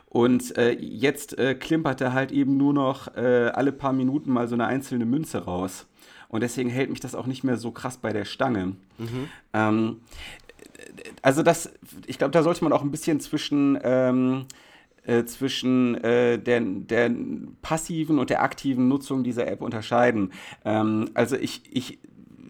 und 0.09 0.57
äh, 0.57 0.71
jetzt 0.71 1.37
äh, 1.37 1.53
klimpert 1.53 2.01
er 2.01 2.13
halt 2.13 2.31
eben 2.31 2.57
nur 2.57 2.73
noch 2.73 3.15
äh, 3.15 3.51
alle 3.53 3.71
paar 3.71 3.93
Minuten 3.93 4.31
mal 4.31 4.47
so 4.47 4.55
eine 4.55 4.65
einzelne 4.65 5.05
Münze 5.05 5.43
raus. 5.43 5.85
Und 6.29 6.41
deswegen 6.41 6.69
hält 6.69 6.89
mich 6.89 6.99
das 6.99 7.15
auch 7.15 7.25
nicht 7.25 7.43
mehr 7.43 7.57
so 7.57 7.71
krass 7.71 7.97
bei 7.97 8.11
der 8.11 8.25
Stange. 8.25 8.75
Mhm. 8.97 9.29
Ähm, 9.53 10.01
also 11.21 11.43
das, 11.43 11.71
ich 12.05 12.17
glaube, 12.17 12.31
da 12.31 12.43
sollte 12.43 12.63
man 12.63 12.73
auch 12.73 12.81
ein 12.81 12.91
bisschen 12.91 13.19
zwischen, 13.19 13.77
ähm, 13.83 14.45
äh, 15.05 15.25
zwischen 15.25 15.95
äh, 16.03 16.37
der, 16.37 16.61
der 16.61 17.11
passiven 17.61 18.19
und 18.19 18.29
der 18.29 18.41
aktiven 18.41 18.87
Nutzung 18.87 19.23
dieser 19.23 19.47
App 19.47 19.61
unterscheiden. 19.61 20.31
Ähm, 20.65 21.09
also 21.13 21.35
ich, 21.35 21.63
ich 21.71 21.99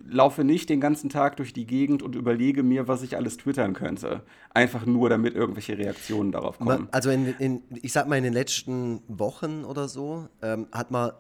laufe 0.10 0.44
nicht 0.44 0.70
den 0.70 0.80
ganzen 0.80 1.10
Tag 1.10 1.38
durch 1.38 1.54
die 1.54 1.66
Gegend 1.66 2.02
und 2.02 2.16
überlege 2.16 2.64
mir, 2.64 2.88
was 2.88 3.04
ich 3.04 3.18
alles 3.18 3.38
twittern 3.38 3.74
könnte. 3.74 4.24
Einfach 4.54 4.86
nur, 4.86 5.10
damit 5.10 5.36
irgendwelche 5.36 5.78
Reaktionen 5.78 6.32
darauf 6.32 6.60
kommen. 6.60 6.88
Also 6.92 7.10
in, 7.10 7.36
in, 7.40 7.62
ich 7.82 7.92
sag 7.92 8.08
mal, 8.08 8.18
in 8.18 8.24
den 8.24 8.34
letzten 8.34 9.02
Wochen 9.08 9.64
oder 9.66 9.88
so 9.88 10.28
ähm, 10.42 10.68
hat 10.72 10.92
man 10.92 11.12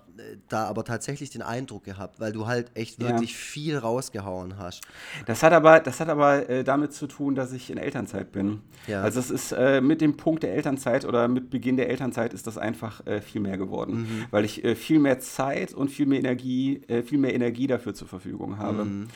da 0.49 0.65
aber 0.65 0.83
tatsächlich 0.83 1.29
den 1.29 1.41
Eindruck 1.41 1.83
gehabt, 1.83 2.19
weil 2.19 2.31
du 2.31 2.47
halt 2.47 2.71
echt 2.75 2.99
wirklich 2.99 3.31
ja. 3.31 3.37
viel 3.37 3.77
rausgehauen 3.77 4.57
hast. 4.57 4.81
Das 5.25 5.43
hat 5.43 5.53
aber, 5.53 5.79
das 5.79 5.99
hat 5.99 6.09
aber 6.09 6.49
äh, 6.49 6.63
damit 6.63 6.93
zu 6.93 7.07
tun, 7.07 7.35
dass 7.35 7.51
ich 7.51 7.69
in 7.69 7.77
Elternzeit 7.77 8.31
bin. 8.31 8.61
Ja. 8.87 9.01
Also 9.01 9.19
es 9.19 9.29
ist 9.29 9.51
äh, 9.51 9.81
mit 9.81 10.01
dem 10.01 10.17
Punkt 10.17 10.43
der 10.43 10.53
Elternzeit 10.53 11.05
oder 11.05 11.27
mit 11.27 11.49
Beginn 11.49 11.77
der 11.77 11.89
Elternzeit 11.89 12.33
ist 12.33 12.47
das 12.47 12.57
einfach 12.57 13.05
äh, 13.05 13.21
viel 13.21 13.41
mehr 13.41 13.57
geworden, 13.57 14.01
mhm. 14.01 14.25
weil 14.31 14.45
ich 14.45 14.63
äh, 14.63 14.75
viel 14.75 14.99
mehr 14.99 15.19
Zeit 15.19 15.73
und 15.73 15.89
viel 15.89 16.05
mehr 16.05 16.19
Energie, 16.19 16.81
äh, 16.87 17.03
viel 17.03 17.17
mehr 17.17 17.33
Energie 17.33 17.67
dafür 17.67 17.93
zur 17.93 18.07
Verfügung 18.07 18.57
habe. 18.57 18.85
Mhm. 18.85 19.07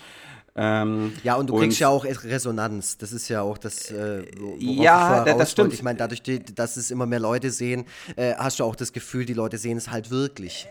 Ähm, 0.54 1.14
ja, 1.24 1.36
und 1.36 1.50
du 1.50 1.58
kriegst 1.58 1.78
und, 1.78 1.80
ja 1.80 1.90
auch 1.90 2.04
Resonanz. 2.04 2.98
Das 2.98 3.14
ist 3.14 3.30
ja 3.30 3.42
auch 3.42 3.58
das, 3.58 3.90
äh, 3.92 4.26
ja, 4.60 5.24
das 5.24 5.52
stimmt. 5.52 5.74
Ich 5.74 5.82
meine, 5.82 5.98
dadurch, 5.98 6.22
dass 6.56 6.76
es 6.76 6.92
immer 6.92 7.06
mehr 7.06 7.20
Leute 7.20 7.52
sehen, 7.52 7.86
äh, 8.18 8.34
hast 8.36 8.60
du 8.60 8.66
auch 8.66 8.76
das 8.76 8.92
Gefühl, 8.92 9.26
die 9.26 9.34
Leute 9.34 9.58
sehen 9.58 9.78
es 9.78 9.90
halt 9.92 10.12
wirklich. 10.12 10.68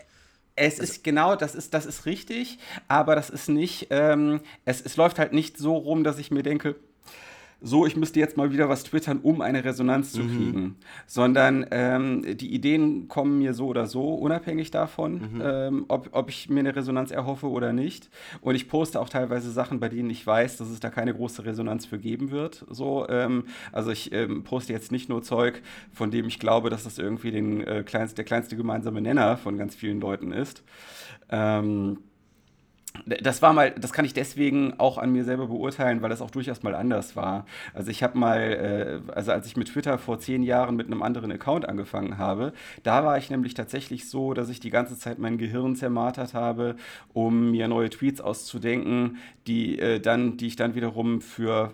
Es 0.55 0.79
also, 0.79 0.83
ist 0.83 1.03
genau, 1.03 1.35
das 1.35 1.55
ist, 1.55 1.73
das 1.73 1.85
ist 1.85 2.05
richtig, 2.05 2.59
aber 2.87 3.15
das 3.15 3.29
ist 3.29 3.49
nicht, 3.49 3.87
ähm, 3.89 4.41
es, 4.65 4.81
es 4.81 4.97
läuft 4.97 5.19
halt 5.19 5.33
nicht 5.33 5.57
so 5.57 5.75
rum, 5.75 6.03
dass 6.03 6.17
ich 6.17 6.31
mir 6.31 6.43
denke, 6.43 6.75
so, 7.61 7.85
ich 7.85 7.95
müsste 7.95 8.19
jetzt 8.19 8.37
mal 8.37 8.51
wieder 8.51 8.69
was 8.69 8.83
twittern, 8.83 9.19
um 9.21 9.41
eine 9.41 9.63
Resonanz 9.63 10.11
zu 10.13 10.21
mhm. 10.21 10.29
kriegen, 10.29 10.75
sondern 11.05 11.65
ähm, 11.69 12.37
die 12.37 12.53
Ideen 12.53 13.07
kommen 13.07 13.37
mir 13.37 13.53
so 13.53 13.67
oder 13.67 13.85
so, 13.85 14.15
unabhängig 14.15 14.71
davon, 14.71 15.13
mhm. 15.13 15.41
ähm, 15.43 15.85
ob, 15.87 16.09
ob 16.11 16.29
ich 16.29 16.49
mir 16.49 16.61
eine 16.61 16.75
Resonanz 16.75 17.11
erhoffe 17.11 17.47
oder 17.47 17.71
nicht. 17.71 18.09
Und 18.41 18.55
ich 18.55 18.67
poste 18.67 18.99
auch 18.99 19.09
teilweise 19.09 19.51
Sachen, 19.51 19.79
bei 19.79 19.89
denen 19.89 20.09
ich 20.09 20.25
weiß, 20.25 20.57
dass 20.57 20.69
es 20.69 20.79
da 20.79 20.89
keine 20.89 21.13
große 21.13 21.45
Resonanz 21.45 21.85
für 21.85 21.99
geben 21.99 22.31
wird. 22.31 22.65
So, 22.69 23.07
ähm, 23.09 23.45
also 23.71 23.91
ich 23.91 24.11
ähm, 24.11 24.43
poste 24.43 24.73
jetzt 24.73 24.91
nicht 24.91 25.07
nur 25.07 25.21
Zeug, 25.21 25.61
von 25.93 26.09
dem 26.09 26.25
ich 26.25 26.39
glaube, 26.39 26.71
dass 26.71 26.83
das 26.83 26.97
irgendwie 26.97 27.31
den, 27.31 27.61
äh, 27.61 27.83
kleinst, 27.85 28.17
der 28.17 28.25
kleinste 28.25 28.55
gemeinsame 28.55 29.01
Nenner 29.01 29.37
von 29.37 29.57
ganz 29.57 29.75
vielen 29.75 30.01
Leuten 30.01 30.31
ist. 30.31 30.63
Ähm, 31.29 31.99
das 33.05 33.41
war 33.41 33.53
mal, 33.53 33.71
das 33.71 33.93
kann 33.93 34.05
ich 34.05 34.13
deswegen 34.13 34.79
auch 34.79 34.97
an 34.97 35.11
mir 35.11 35.23
selber 35.23 35.47
beurteilen, 35.47 36.01
weil 36.01 36.09
das 36.09 36.21
auch 36.21 36.31
durchaus 36.31 36.61
mal 36.61 36.75
anders 36.75 37.15
war. 37.15 37.45
Also 37.73 37.89
ich 37.89 38.03
habe 38.03 38.17
mal, 38.17 39.01
äh, 39.07 39.11
also 39.13 39.31
als 39.31 39.47
ich 39.47 39.55
mit 39.55 39.69
Twitter 39.69 39.97
vor 39.97 40.19
zehn 40.19 40.43
Jahren 40.43 40.75
mit 40.75 40.87
einem 40.87 41.01
anderen 41.01 41.31
Account 41.31 41.67
angefangen 41.67 42.17
habe, 42.17 42.53
da 42.83 43.03
war 43.05 43.17
ich 43.17 43.29
nämlich 43.29 43.53
tatsächlich 43.53 44.09
so, 44.09 44.33
dass 44.33 44.49
ich 44.49 44.59
die 44.59 44.69
ganze 44.69 44.97
Zeit 44.97 45.19
mein 45.19 45.37
Gehirn 45.37 45.75
zermartert 45.75 46.33
habe, 46.33 46.75
um 47.13 47.51
mir 47.51 47.67
neue 47.67 47.89
Tweets 47.89 48.21
auszudenken, 48.21 49.17
die 49.47 49.79
äh, 49.79 49.99
dann, 49.99 50.37
die 50.37 50.47
ich 50.47 50.55
dann 50.55 50.75
wiederum 50.75 51.21
für 51.21 51.73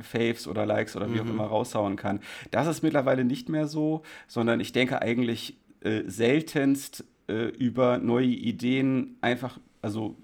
Faves 0.00 0.46
oder 0.46 0.66
Likes 0.66 0.96
oder 0.96 1.08
wie 1.12 1.16
mhm. 1.16 1.20
auch 1.20 1.30
immer 1.30 1.44
raushauen 1.46 1.96
kann. 1.96 2.20
Das 2.50 2.66
ist 2.66 2.82
mittlerweile 2.82 3.24
nicht 3.24 3.48
mehr 3.48 3.66
so, 3.66 4.02
sondern 4.26 4.60
ich 4.60 4.72
denke 4.72 5.00
eigentlich 5.00 5.56
äh, 5.80 6.02
seltenst 6.06 7.04
äh, 7.28 7.48
über 7.48 7.98
neue 7.98 8.26
Ideen 8.26 9.16
einfach 9.20 9.58
also 9.82 10.16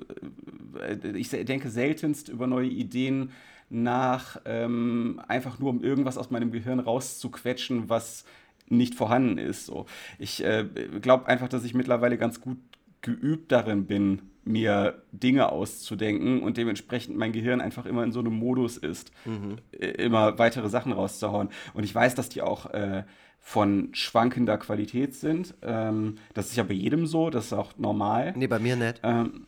äh, 0.81 1.17
ich 1.17 1.31
denke 1.31 1.71
seltenst 1.71 2.29
über 2.29 2.47
neue 2.47 2.69
Ideen 2.69 3.31
nach, 3.71 4.41
ähm, 4.45 5.21
einfach 5.27 5.59
nur 5.59 5.71
um 5.71 5.83
irgendwas 5.83 6.19
aus 6.19 6.31
meinem 6.31 6.53
Gehirn 6.53 6.81
rauszuquetschen, 6.81 7.89
was 7.89 8.25
nicht 8.69 8.95
vorhanden 8.95 9.39
ist. 9.39 9.67
So. 9.67 9.87
Ich 10.19 10.45
äh, 10.45 10.67
glaube 11.01 11.27
einfach, 11.27 11.49
dass 11.49 11.65
ich 11.65 11.75
mittlerweile 11.75 12.19
ganz 12.19 12.41
gut 12.41 12.59
geübt 13.03 13.53
darin 13.53 13.87
bin, 13.87 14.23
mir 14.45 15.03
Dinge 15.13 15.51
auszudenken 15.51 16.43
und 16.43 16.57
dementsprechend 16.57 17.17
mein 17.17 17.33
Gehirn 17.33 17.61
einfach 17.61 17.87
immer 17.87 18.05
in 18.05 18.13
so 18.13 18.21
einem 18.21 18.35
Modus 18.35 18.77
ist, 18.77 19.11
mhm. 19.25 19.57
Äh, 19.73 19.89
immer 20.03 20.39
weitere 20.39 20.69
Sachen 20.69 20.93
rauszuhauen. 20.93 21.49
Und 21.73 21.85
ich 21.85 21.95
weiß, 21.95 22.15
dass 22.15 22.29
die 22.29 22.43
auch 22.43 22.67
äh, 22.71 23.05
von 23.47 23.91
schwankender 23.93 24.57
Qualität 24.57 25.15
sind. 25.15 25.55
Ähm, 25.61 26.17
das 26.33 26.47
ist 26.49 26.57
ja 26.57 26.63
bei 26.63 26.73
jedem 26.73 27.07
so, 27.07 27.29
das 27.29 27.47
ist 27.47 27.53
auch 27.53 27.77
normal. 27.77 28.33
Nee, 28.37 28.47
bei 28.47 28.59
mir 28.59 28.75
nicht. 28.75 29.01
Ähm, 29.03 29.45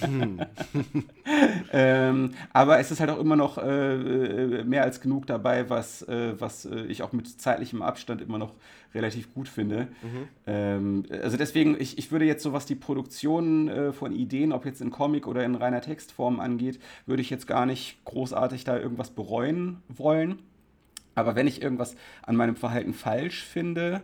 hm. 0.00 0.40
ähm, 1.72 2.30
aber 2.54 2.78
es 2.78 2.90
ist 2.90 3.00
halt 3.00 3.10
auch 3.10 3.18
immer 3.18 3.36
noch 3.36 3.58
äh, 3.58 4.60
äh, 4.60 4.64
mehr 4.64 4.82
als 4.82 5.02
genug 5.02 5.26
dabei, 5.26 5.68
was, 5.68 6.08
äh, 6.08 6.40
was 6.40 6.64
äh, 6.64 6.86
ich 6.86 7.02
auch 7.02 7.12
mit 7.12 7.38
zeitlichem 7.38 7.82
Abstand 7.82 8.22
immer 8.22 8.38
noch 8.38 8.54
relativ 8.94 9.32
gut 9.34 9.48
finde. 9.48 9.88
Mhm. 10.02 10.28
Ähm, 10.46 11.02
also 11.22 11.36
deswegen, 11.36 11.78
ich, 11.78 11.98
ich 11.98 12.12
würde 12.12 12.24
jetzt 12.24 12.42
so, 12.42 12.54
was 12.54 12.64
die 12.64 12.76
Produktion 12.76 13.68
äh, 13.68 13.92
von 13.92 14.10
Ideen, 14.12 14.52
ob 14.52 14.64
jetzt 14.64 14.80
in 14.80 14.90
Comic 14.90 15.26
oder 15.26 15.44
in 15.44 15.54
reiner 15.54 15.82
Textform 15.82 16.40
angeht, 16.40 16.80
würde 17.04 17.20
ich 17.20 17.28
jetzt 17.28 17.46
gar 17.46 17.66
nicht 17.66 18.02
großartig 18.06 18.64
da 18.64 18.78
irgendwas 18.78 19.10
bereuen 19.10 19.82
wollen. 19.88 20.38
Aber 21.14 21.36
wenn 21.36 21.46
ich 21.46 21.62
irgendwas 21.62 21.96
an 22.22 22.36
meinem 22.36 22.56
Verhalten 22.56 22.94
falsch 22.94 23.42
finde, 23.42 24.02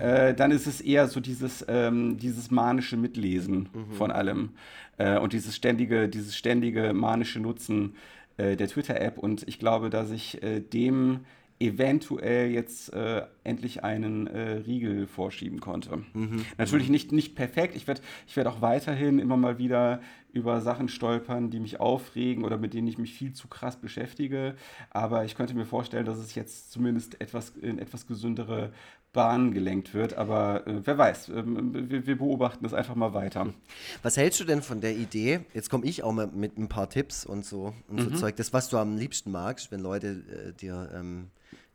äh, 0.00 0.34
dann 0.34 0.50
ist 0.50 0.66
es 0.66 0.80
eher 0.80 1.08
so 1.08 1.20
dieses, 1.20 1.64
ähm, 1.68 2.16
dieses 2.18 2.50
manische 2.50 2.96
Mitlesen 2.96 3.68
mhm. 3.72 3.92
von 3.92 4.10
allem 4.10 4.50
äh, 4.98 5.18
und 5.18 5.32
dieses 5.32 5.56
ständige, 5.56 6.08
dieses 6.08 6.36
ständige 6.36 6.92
manische 6.92 7.40
Nutzen 7.40 7.96
äh, 8.36 8.56
der 8.56 8.68
Twitter-App. 8.68 9.18
Und 9.18 9.46
ich 9.48 9.58
glaube, 9.58 9.90
dass 9.90 10.10
ich 10.10 10.42
äh, 10.42 10.60
dem 10.60 11.20
eventuell 11.62 12.50
jetzt 12.50 12.92
äh, 12.92 13.22
endlich 13.44 13.84
einen 13.84 14.26
äh, 14.26 14.62
Riegel 14.66 15.06
vorschieben 15.06 15.60
konnte. 15.60 16.02
Mhm. 16.12 16.44
Natürlich 16.58 16.88
nicht, 16.88 17.12
nicht 17.12 17.34
perfekt. 17.36 17.76
Ich 17.76 17.86
werde 17.86 18.00
ich 18.26 18.36
werd 18.36 18.48
auch 18.48 18.60
weiterhin 18.60 19.18
immer 19.18 19.36
mal 19.36 19.58
wieder 19.58 20.00
über 20.32 20.60
Sachen 20.60 20.88
stolpern, 20.88 21.50
die 21.50 21.60
mich 21.60 21.78
aufregen 21.78 22.44
oder 22.44 22.58
mit 22.58 22.74
denen 22.74 22.88
ich 22.88 22.98
mich 22.98 23.14
viel 23.14 23.32
zu 23.32 23.48
krass 23.48 23.76
beschäftige. 23.76 24.56
Aber 24.90 25.24
ich 25.24 25.34
könnte 25.34 25.54
mir 25.54 25.66
vorstellen, 25.66 26.06
dass 26.06 26.18
es 26.18 26.34
jetzt 26.34 26.72
zumindest 26.72 27.20
etwas 27.20 27.50
in 27.50 27.78
etwas 27.78 28.06
gesündere 28.06 28.72
Bahnen 29.12 29.52
gelenkt 29.52 29.92
wird. 29.92 30.14
Aber 30.14 30.66
äh, 30.66 30.80
wer 30.84 30.98
weiß, 30.98 31.28
äh, 31.28 31.42
wir, 31.44 32.06
wir, 32.06 32.16
beobachten 32.16 32.64
das 32.64 32.74
einfach 32.74 32.94
mal 32.94 33.12
weiter. 33.12 33.52
Was 34.02 34.16
hältst 34.16 34.40
du 34.40 34.44
denn 34.44 34.62
von 34.62 34.80
der 34.80 34.96
Idee? 34.96 35.40
Jetzt 35.52 35.68
komme 35.70 35.84
ich 35.84 36.02
auch 36.02 36.12
mal 36.12 36.28
mit 36.28 36.56
ein 36.58 36.68
paar 36.68 36.88
Tipps 36.88 37.26
und 37.26 37.44
so 37.44 37.74
und 37.88 38.00
so 38.00 38.10
mhm. 38.10 38.16
Zeug. 38.16 38.36
Das, 38.36 38.52
was 38.52 38.70
du 38.70 38.78
am 38.78 38.96
liebsten 38.96 39.30
magst, 39.30 39.70
wenn 39.70 39.80
Leute 39.80 40.22
äh, 40.48 40.52
dir 40.58 40.90
ähm, 40.94 41.30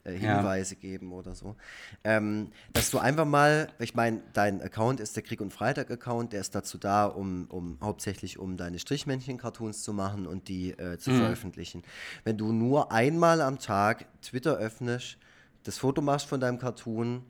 äh, 0.08 0.14
Hinweise 0.14 0.76
ja. 0.76 0.82
geben 0.82 1.12
oder 1.12 1.36
so. 1.36 1.56
Ähm, 2.04 2.52
dass 2.74 2.90
du 2.90 3.00
einfach 3.00 3.26
mal, 3.26 3.68
ich 3.80 3.94
meine, 3.94 4.22
dein 4.34 4.62
Account 4.62 5.00
ist 5.00 5.16
der 5.16 5.24
Krieg 5.24 5.42
und 5.42 5.52
Freitag-Account, 5.52 6.34
der 6.34 6.42
ist 6.42 6.56
dazu 6.56 6.78
da, 6.78 7.06
um, 7.06 7.46
um 7.50 7.78
hauptsächlich 7.82 8.40
um 8.40 8.58
deine 8.58 8.80
Strichmännchen-Cartoons 8.80 9.84
zu 9.84 9.94
machen 9.94 10.26
und 10.26 10.48
die 10.48 10.72
äh, 10.72 10.98
zu 10.98 11.12
mhm. 11.12 11.20
veröffentlichen. 11.20 11.84
Wenn 12.24 12.38
du 12.38 12.54
nur 12.54 12.92
einmal 12.92 13.42
am 13.42 13.60
Tag 13.60 14.06
Twitter 14.22 14.58
öffnest, 14.58 15.18
das 15.64 15.78
Foto 15.78 16.02
machst 16.02 16.28
von 16.28 16.40
deinem 16.40 16.60
Cartoon, 16.60 17.24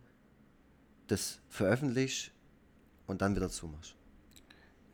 das 1.07 1.39
veröffentlichst 1.49 2.31
und 3.07 3.21
dann 3.21 3.35
wieder 3.35 3.49
zumachst. 3.49 3.95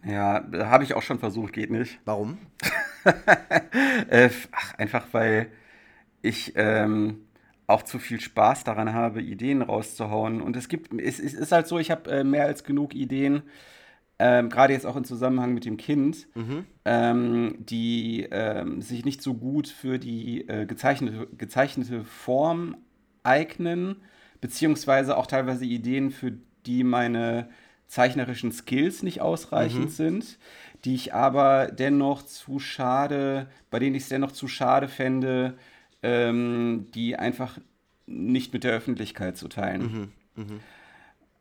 Ja, 0.06 0.46
habe 0.54 0.84
ich 0.84 0.94
auch 0.94 1.02
schon 1.02 1.20
versucht, 1.20 1.54
geht 1.54 1.72
nicht. 1.72 2.00
Warum? 2.06 2.38
äh, 4.10 4.30
ach, 4.52 4.74
einfach 4.76 5.08
weil 5.12 5.50
ich 6.22 6.54
ähm, 6.56 7.26
auch 7.74 7.82
zu 7.84 8.00
viel 8.00 8.22
Spaß 8.22 8.64
daran 8.64 8.94
habe, 8.94 9.22
Ideen 9.22 9.62
rauszuhauen. 9.62 10.42
Und 10.42 10.56
es 10.56 10.70
gibt, 10.70 10.94
es, 11.02 11.20
es 11.20 11.34
ist 11.34 11.52
halt 11.52 11.68
so, 11.68 11.80
ich 11.80 11.92
habe 11.92 12.10
äh, 12.10 12.24
mehr 12.24 12.46
als 12.46 12.64
genug 12.64 12.94
Ideen, 12.94 13.44
ähm, 14.20 14.50
gerade 14.50 14.74
jetzt 14.74 14.86
auch 14.86 14.96
im 14.96 15.04
Zusammenhang 15.04 15.54
mit 15.54 15.66
dem 15.66 15.78
Kind, 15.78 16.28
mhm. 16.36 16.66
ähm, 16.86 17.56
die 17.60 18.28
ähm, 18.32 18.82
sich 18.82 19.06
nicht 19.06 19.22
so 19.22 19.34
gut 19.34 19.68
für 19.68 19.98
die 19.98 20.48
äh, 20.48 20.66
gezeichnete, 20.66 21.28
gezeichnete 21.36 22.04
Form 22.04 22.78
eignen, 23.24 23.96
beziehungsweise 24.40 25.18
auch 25.18 25.26
teilweise 25.26 25.66
Ideen, 25.66 26.12
für 26.12 26.34
die 26.66 26.84
meine 26.84 27.50
zeichnerischen 27.88 28.52
Skills 28.52 29.04
nicht 29.04 29.22
ausreichend 29.22 29.86
mhm. 29.86 29.90
sind, 29.90 30.40
die 30.86 30.96
ich 30.96 31.14
aber 31.14 31.68
dennoch 31.68 32.24
zu 32.24 32.60
schade, 32.60 33.48
bei 33.72 33.80
denen 33.80 33.96
ich 33.96 34.04
es 34.04 34.10
dennoch 34.10 34.32
zu 34.32 34.48
schade 34.48 34.88
fände, 34.88 35.56
ähm, 36.04 36.88
die 36.94 37.16
einfach 37.16 37.60
nicht 38.06 38.54
mit 38.54 38.64
der 38.64 38.74
Öffentlichkeit 38.74 39.38
zu 39.38 39.48
teilen. 39.48 40.12
Mhm. 40.36 40.44
Mhm. 40.44 40.60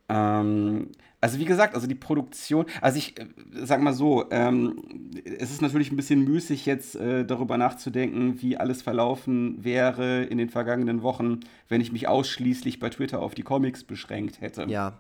Ähm, 0.09 0.89
also 1.21 1.39
wie 1.39 1.45
gesagt, 1.45 1.75
also 1.75 1.87
die 1.87 1.95
Produktion, 1.95 2.67
also 2.81 2.99
ich 2.99 3.19
äh, 3.19 3.27
sag 3.65 3.81
mal 3.81 3.93
so, 3.93 4.31
ähm, 4.31 5.11
es 5.39 5.51
ist 5.51 5.63
natürlich 5.63 5.91
ein 5.93 5.97
bisschen 5.97 6.25
müßig 6.25 6.67
jetzt 6.67 6.97
äh, 6.97 7.25
darüber 7.25 7.57
nachzudenken, 7.59 8.43
wie 8.43 8.57
alles 8.57 8.83
verlaufen 8.83 9.65
wäre 9.65 10.25
in 10.25 10.39
den 10.39 10.49
vergangenen 10.49 11.03
Wochen, 11.03 11.41
wenn 11.69 11.81
ich 11.81 11.93
mich 11.93 12.09
ausschließlich 12.09 12.81
bei 12.81 12.91
Twitter 12.91 13.21
auf 13.21 13.35
die 13.35 13.43
Comics 13.43 13.85
beschränkt 13.85 14.41
hätte. 14.41 14.67
Ja, 14.69 14.99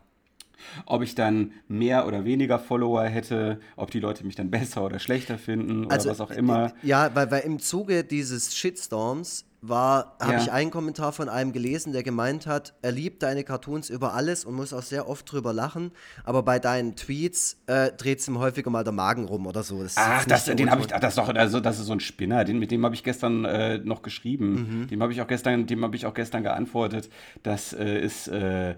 ob 0.87 1.03
ich 1.03 1.15
dann 1.15 1.53
mehr 1.69 2.07
oder 2.07 2.25
weniger 2.25 2.59
Follower 2.59 3.05
hätte, 3.05 3.61
ob 3.77 3.91
die 3.91 4.01
Leute 4.01 4.25
mich 4.25 4.35
dann 4.35 4.51
besser 4.53 4.85
oder 4.85 4.99
schlechter 4.99 5.39
finden 5.39 5.87
oder 5.87 5.95
also, 5.95 6.11
was 6.11 6.21
auch 6.21 6.31
immer. 6.31 6.73
Ja, 6.83 7.15
weil, 7.15 7.31
weil 7.31 7.43
im 7.43 7.59
Zuge 7.59 8.05
dieses 8.05 8.57
Shitstorms 8.57 9.45
war, 9.63 10.17
habe 10.21 10.35
ja. 10.35 10.43
ich 10.43 10.53
einen 10.53 10.73
Kommentar 10.73 11.13
von 11.13 11.29
einem 11.29 11.53
gelesen, 11.53 11.93
der 11.93 12.03
gemeint 12.03 12.47
hat, 12.47 12.75
er 12.83 12.91
liebt 12.91 13.23
deine 13.23 13.45
Cartoons 13.45 13.91
über 13.91 14.13
alles 14.13 14.45
und 14.45 14.55
muss 14.55 14.73
auch 14.73 14.83
sehr 14.83 15.09
oft 15.09 15.31
drüber 15.31 15.53
lachen, 15.53 15.93
aber 16.25 16.43
bei 16.43 16.59
deinen 16.59 16.97
Tweets 16.97 17.63
äh, 17.67 17.93
dreht 17.93 18.19
es 18.19 18.29
ihm 18.29 18.39
häufiger 18.39 18.71
mal 18.71 18.83
der 18.83 18.93
Magen 18.93 19.25
rum 19.25 19.47
oder 19.47 19.63
so. 19.63 19.81
Das 19.81 19.97
ach, 19.97 20.25
das, 20.25 20.47
den 20.47 20.69
habe 20.69 20.83
ich, 20.83 20.93
ach, 20.93 20.99
das 20.99 21.17
ist 21.17 21.19
doch, 21.19 21.29
also 21.29 21.61
das 21.61 21.79
ist 21.79 21.87
so 21.87 21.93
ein 21.93 22.01
Spinner, 22.01 22.45
den, 22.45 22.59
mit 22.59 22.73
dem 22.73 22.85
habe 22.85 22.97
ich 22.97 23.05
gestern 23.05 23.45
äh, 23.45 23.79
noch 23.79 24.03
geschrieben, 24.03 24.81
mhm. 24.81 24.87
dem 24.89 25.01
habe 25.01 25.13
ich 25.13 25.23
auch 25.23 25.29
gestern, 25.29 25.67
dem 25.67 25.85
habe 25.85 25.95
ich 25.95 26.07
auch 26.07 26.15
gestern 26.15 26.43
geantwortet. 26.43 27.09
Das 27.45 27.73
äh, 27.73 28.01
ist 28.01 28.27
äh, 28.27 28.75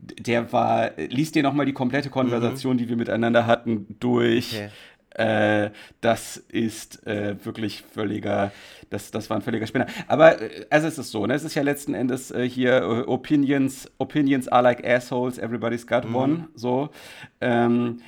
der 0.00 0.52
war, 0.52 0.92
liest 0.96 1.34
dir 1.34 1.42
nochmal 1.42 1.66
die 1.66 1.72
komplette 1.72 2.08
Konversation, 2.10 2.74
mhm. 2.74 2.78
die 2.78 2.88
wir 2.88 2.96
miteinander 2.96 3.46
hatten, 3.46 3.96
durch. 3.98 4.54
Okay. 4.54 4.70
Äh, 5.18 5.70
das 6.00 6.36
ist 6.36 7.06
äh, 7.06 7.34
wirklich 7.44 7.82
völliger, 7.82 8.52
das, 8.88 9.10
das 9.10 9.28
war 9.28 9.36
ein 9.36 9.42
völliger 9.42 9.66
Spinner. 9.66 9.86
Aber 10.06 10.40
äh, 10.40 10.66
also 10.70 10.86
es 10.86 10.96
ist 10.96 11.10
so, 11.10 11.26
ne? 11.26 11.34
es 11.34 11.42
ist 11.42 11.56
ja 11.56 11.62
letzten 11.62 11.94
Endes 11.94 12.30
äh, 12.30 12.48
hier 12.48 12.76
äh, 12.76 13.00
Opinions, 13.02 13.90
Opinions 13.98 14.46
are 14.48 14.62
like 14.62 14.86
assholes, 14.86 15.38
everybody's 15.38 15.86
got 15.86 16.04
mhm. 16.04 16.14
one. 16.14 16.48
So. 16.54 16.90
Ähm, 17.40 18.00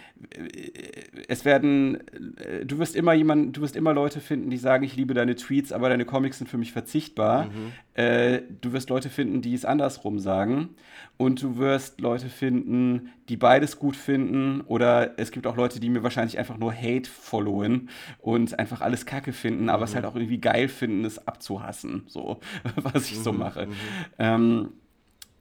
es 1.29 1.45
werden, 1.45 1.99
äh, 2.39 2.67
du 2.67 2.79
wirst 2.79 2.95
immer 2.95 3.15
jemand, 3.15 3.57
du 3.57 3.63
wirst 3.63 3.77
immer 3.77 3.95
Leute 3.95 4.21
finden, 4.21 4.51
die 4.51 4.59
sagen, 4.59 4.85
ich 4.85 4.97
liebe 4.97 5.15
deine 5.15 5.35
Tweets, 5.35 5.73
aber 5.73 5.89
deine 5.89 6.05
Comics 6.05 6.39
sind 6.39 6.49
für 6.49 6.59
mich 6.59 6.73
verzichtbar. 6.73 7.47
Mhm. 7.47 7.73
Äh, 7.95 8.43
du 8.61 8.73
wirst 8.73 8.91
Leute 8.91 9.09
finden, 9.09 9.41
die 9.41 9.55
es 9.55 9.65
andersrum 9.65 10.19
sagen. 10.19 10.71
Und 11.17 11.43
du 11.43 11.57
wirst 11.57 12.01
Leute 12.01 12.29
finden, 12.29 13.13
die 13.29 13.37
beides 13.37 13.79
gut 13.79 13.97
finden. 13.97 14.61
Oder 14.63 15.19
es 15.19 15.31
gibt 15.31 15.47
auch 15.47 15.57
Leute, 15.57 15.81
die 15.81 15.89
mir 15.89 16.03
wahrscheinlich 16.03 16.39
einfach 16.39 16.59
nur 16.59 16.75
Hate 16.75 17.09
followen 17.09 17.89
und 18.19 18.59
einfach 18.59 18.81
alles 18.81 19.07
Kacke 19.07 19.33
finden, 19.33 19.69
aber 19.69 19.81
mhm. 19.81 19.85
es 19.85 19.95
halt 19.95 20.05
auch 20.05 20.17
irgendwie 20.17 20.41
geil 20.41 20.69
finden, 20.69 21.05
es 21.05 21.27
abzuhassen. 21.27 22.03
So, 22.07 22.41
was 22.77 23.11
ich 23.11 23.19
mhm. 23.19 23.23
so 23.23 23.33
mache. 23.33 23.67
Mhm. 23.67 23.73
Ähm, 24.19 24.69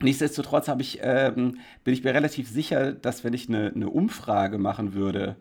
Nichtsdestotrotz 0.01 0.69
ich, 0.79 0.99
ähm, 1.01 1.57
bin 1.83 1.93
ich 1.93 2.03
mir 2.03 2.13
relativ 2.13 2.49
sicher, 2.49 2.93
dass 2.93 3.23
wenn 3.23 3.33
ich 3.33 3.49
eine, 3.49 3.71
eine 3.73 3.89
Umfrage 3.89 4.57
machen 4.57 4.93
würde, 4.93 5.35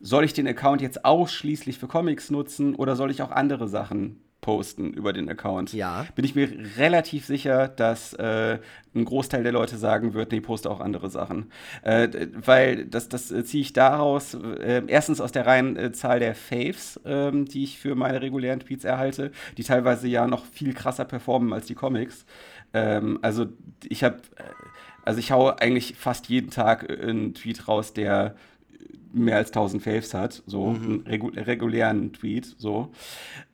soll 0.00 0.24
ich 0.24 0.32
den 0.32 0.46
Account 0.46 0.80
jetzt 0.80 1.04
ausschließlich 1.04 1.78
für 1.78 1.88
Comics 1.88 2.30
nutzen 2.30 2.74
oder 2.74 2.96
soll 2.96 3.10
ich 3.10 3.20
auch 3.22 3.30
andere 3.30 3.68
Sachen 3.68 4.22
posten 4.40 4.92
über 4.92 5.12
den 5.12 5.28
Account? 5.28 5.72
Ja. 5.72 6.06
Bin 6.14 6.24
ich 6.24 6.34
mir 6.34 6.48
relativ 6.76 7.26
sicher, 7.26 7.68
dass 7.68 8.14
äh, 8.14 8.58
ein 8.94 9.04
Großteil 9.04 9.42
der 9.42 9.52
Leute 9.52 9.76
sagen 9.76 10.14
wird, 10.14 10.32
nee, 10.32 10.40
poste 10.40 10.70
auch 10.70 10.80
andere 10.80 11.10
Sachen. 11.10 11.50
Äh, 11.82 12.28
weil 12.44 12.86
das, 12.86 13.08
das 13.08 13.30
äh, 13.32 13.44
ziehe 13.44 13.62
ich 13.62 13.72
daraus, 13.72 14.34
äh, 14.34 14.82
erstens 14.86 15.20
aus 15.20 15.32
der 15.32 15.46
reinen 15.46 15.76
äh, 15.76 15.92
Zahl 15.92 16.20
der 16.20 16.34
Faves, 16.34 17.00
ähm, 17.04 17.46
die 17.46 17.64
ich 17.64 17.78
für 17.78 17.94
meine 17.94 18.22
regulären 18.22 18.60
Tweets 18.60 18.84
erhalte, 18.84 19.32
die 19.56 19.64
teilweise 19.64 20.06
ja 20.08 20.26
noch 20.26 20.46
viel 20.46 20.72
krasser 20.72 21.04
performen 21.04 21.52
als 21.52 21.66
die 21.66 21.74
Comics. 21.74 22.24
Ähm, 22.74 23.18
also 23.22 23.46
ich 23.88 24.04
habe, 24.04 24.18
also 25.04 25.18
ich 25.20 25.32
haue 25.32 25.60
eigentlich 25.60 25.96
fast 25.96 26.28
jeden 26.28 26.50
Tag 26.50 26.90
einen 26.90 27.34
Tweet 27.34 27.68
raus, 27.68 27.92
der 27.92 28.36
mehr 29.12 29.36
als 29.36 29.48
1000 29.48 29.82
Faves 29.82 30.14
hat, 30.14 30.42
so 30.46 30.66
mhm. 30.66 30.84
einen 30.84 31.00
regu 31.06 31.28
regulären 31.28 32.12
Tweet, 32.12 32.56
so. 32.58 32.92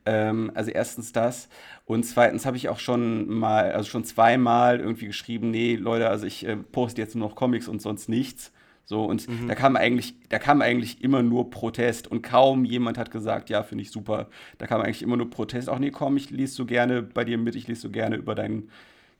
Ähm, 0.04 0.50
also 0.54 0.70
erstens 0.70 1.12
das 1.12 1.48
und 1.86 2.04
zweitens 2.04 2.46
habe 2.46 2.56
ich 2.56 2.68
auch 2.68 2.78
schon 2.78 3.28
mal, 3.28 3.72
also 3.72 3.88
schon 3.88 4.04
zweimal 4.04 4.80
irgendwie 4.80 5.06
geschrieben, 5.06 5.50
nee, 5.50 5.76
Leute, 5.76 6.08
also 6.08 6.26
ich 6.26 6.46
äh, 6.46 6.56
poste 6.56 7.00
jetzt 7.00 7.14
nur 7.14 7.28
noch 7.28 7.36
Comics 7.36 7.68
und 7.68 7.82
sonst 7.82 8.08
nichts. 8.08 8.52
So, 8.86 9.04
und 9.04 9.26
mhm. 9.28 9.48
da 9.48 9.54
kam 9.54 9.76
eigentlich, 9.76 10.14
da 10.28 10.38
kam 10.38 10.60
eigentlich 10.60 11.02
immer 11.02 11.22
nur 11.22 11.48
Protest 11.48 12.06
und 12.06 12.22
kaum 12.22 12.66
jemand 12.66 12.98
hat 12.98 13.10
gesagt, 13.10 13.48
ja, 13.48 13.62
finde 13.62 13.80
ich 13.82 13.90
super. 13.90 14.28
Da 14.58 14.66
kam 14.66 14.82
eigentlich 14.82 15.02
immer 15.02 15.16
nur 15.16 15.30
Protest. 15.30 15.70
Auch 15.70 15.78
nee, 15.78 15.90
komm, 15.90 16.18
ich 16.18 16.30
lese 16.30 16.54
so 16.54 16.66
gerne 16.66 17.00
bei 17.02 17.24
dir 17.24 17.38
mit, 17.38 17.54
ich 17.54 17.66
lese 17.66 17.80
so 17.80 17.90
gerne 17.90 18.16
über 18.16 18.34
deinen 18.34 18.70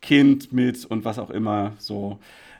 Kind 0.04 0.52
mit 0.52 0.84
und 0.84 1.06
was 1.06 1.18
auch 1.18 1.30
immer. 1.30 1.72
So. 1.78 2.18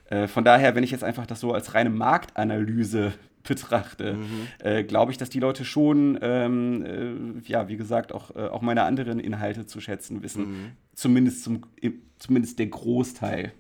Äh, 0.09 0.28
von 0.28 0.45
daher, 0.45 0.74
wenn 0.74 0.82
ich 0.82 0.90
jetzt 0.90 1.05
einfach 1.05 1.26
das 1.26 1.40
so 1.40 1.53
als 1.53 1.74
reine 1.74 1.90
Marktanalyse 1.90 3.12
betrachte, 3.42 4.14
mhm. 4.14 4.49
äh, 4.61 4.82
glaube 4.82 5.12
ich, 5.12 5.18
dass 5.18 5.28
die 5.28 5.40
Leute 5.40 5.66
schon, 5.66 6.18
ähm, 6.22 7.42
äh, 7.45 7.47
ja, 7.47 7.68
wie 7.68 7.76
gesagt, 7.76 8.12
auch, 8.12 8.34
äh, 8.34 8.47
auch 8.49 8.62
meine 8.62 8.84
anderen 8.84 9.20
Inhalte 9.20 9.66
zu 9.66 9.82
schätzen 9.82 10.22
wissen. 10.22 10.47
Mhm. 10.47 10.70
Zumindest, 10.95 11.45
zum, 11.45 11.64
zumindest 12.18 12.59
der 12.59 12.68
Großteil. 12.68 13.53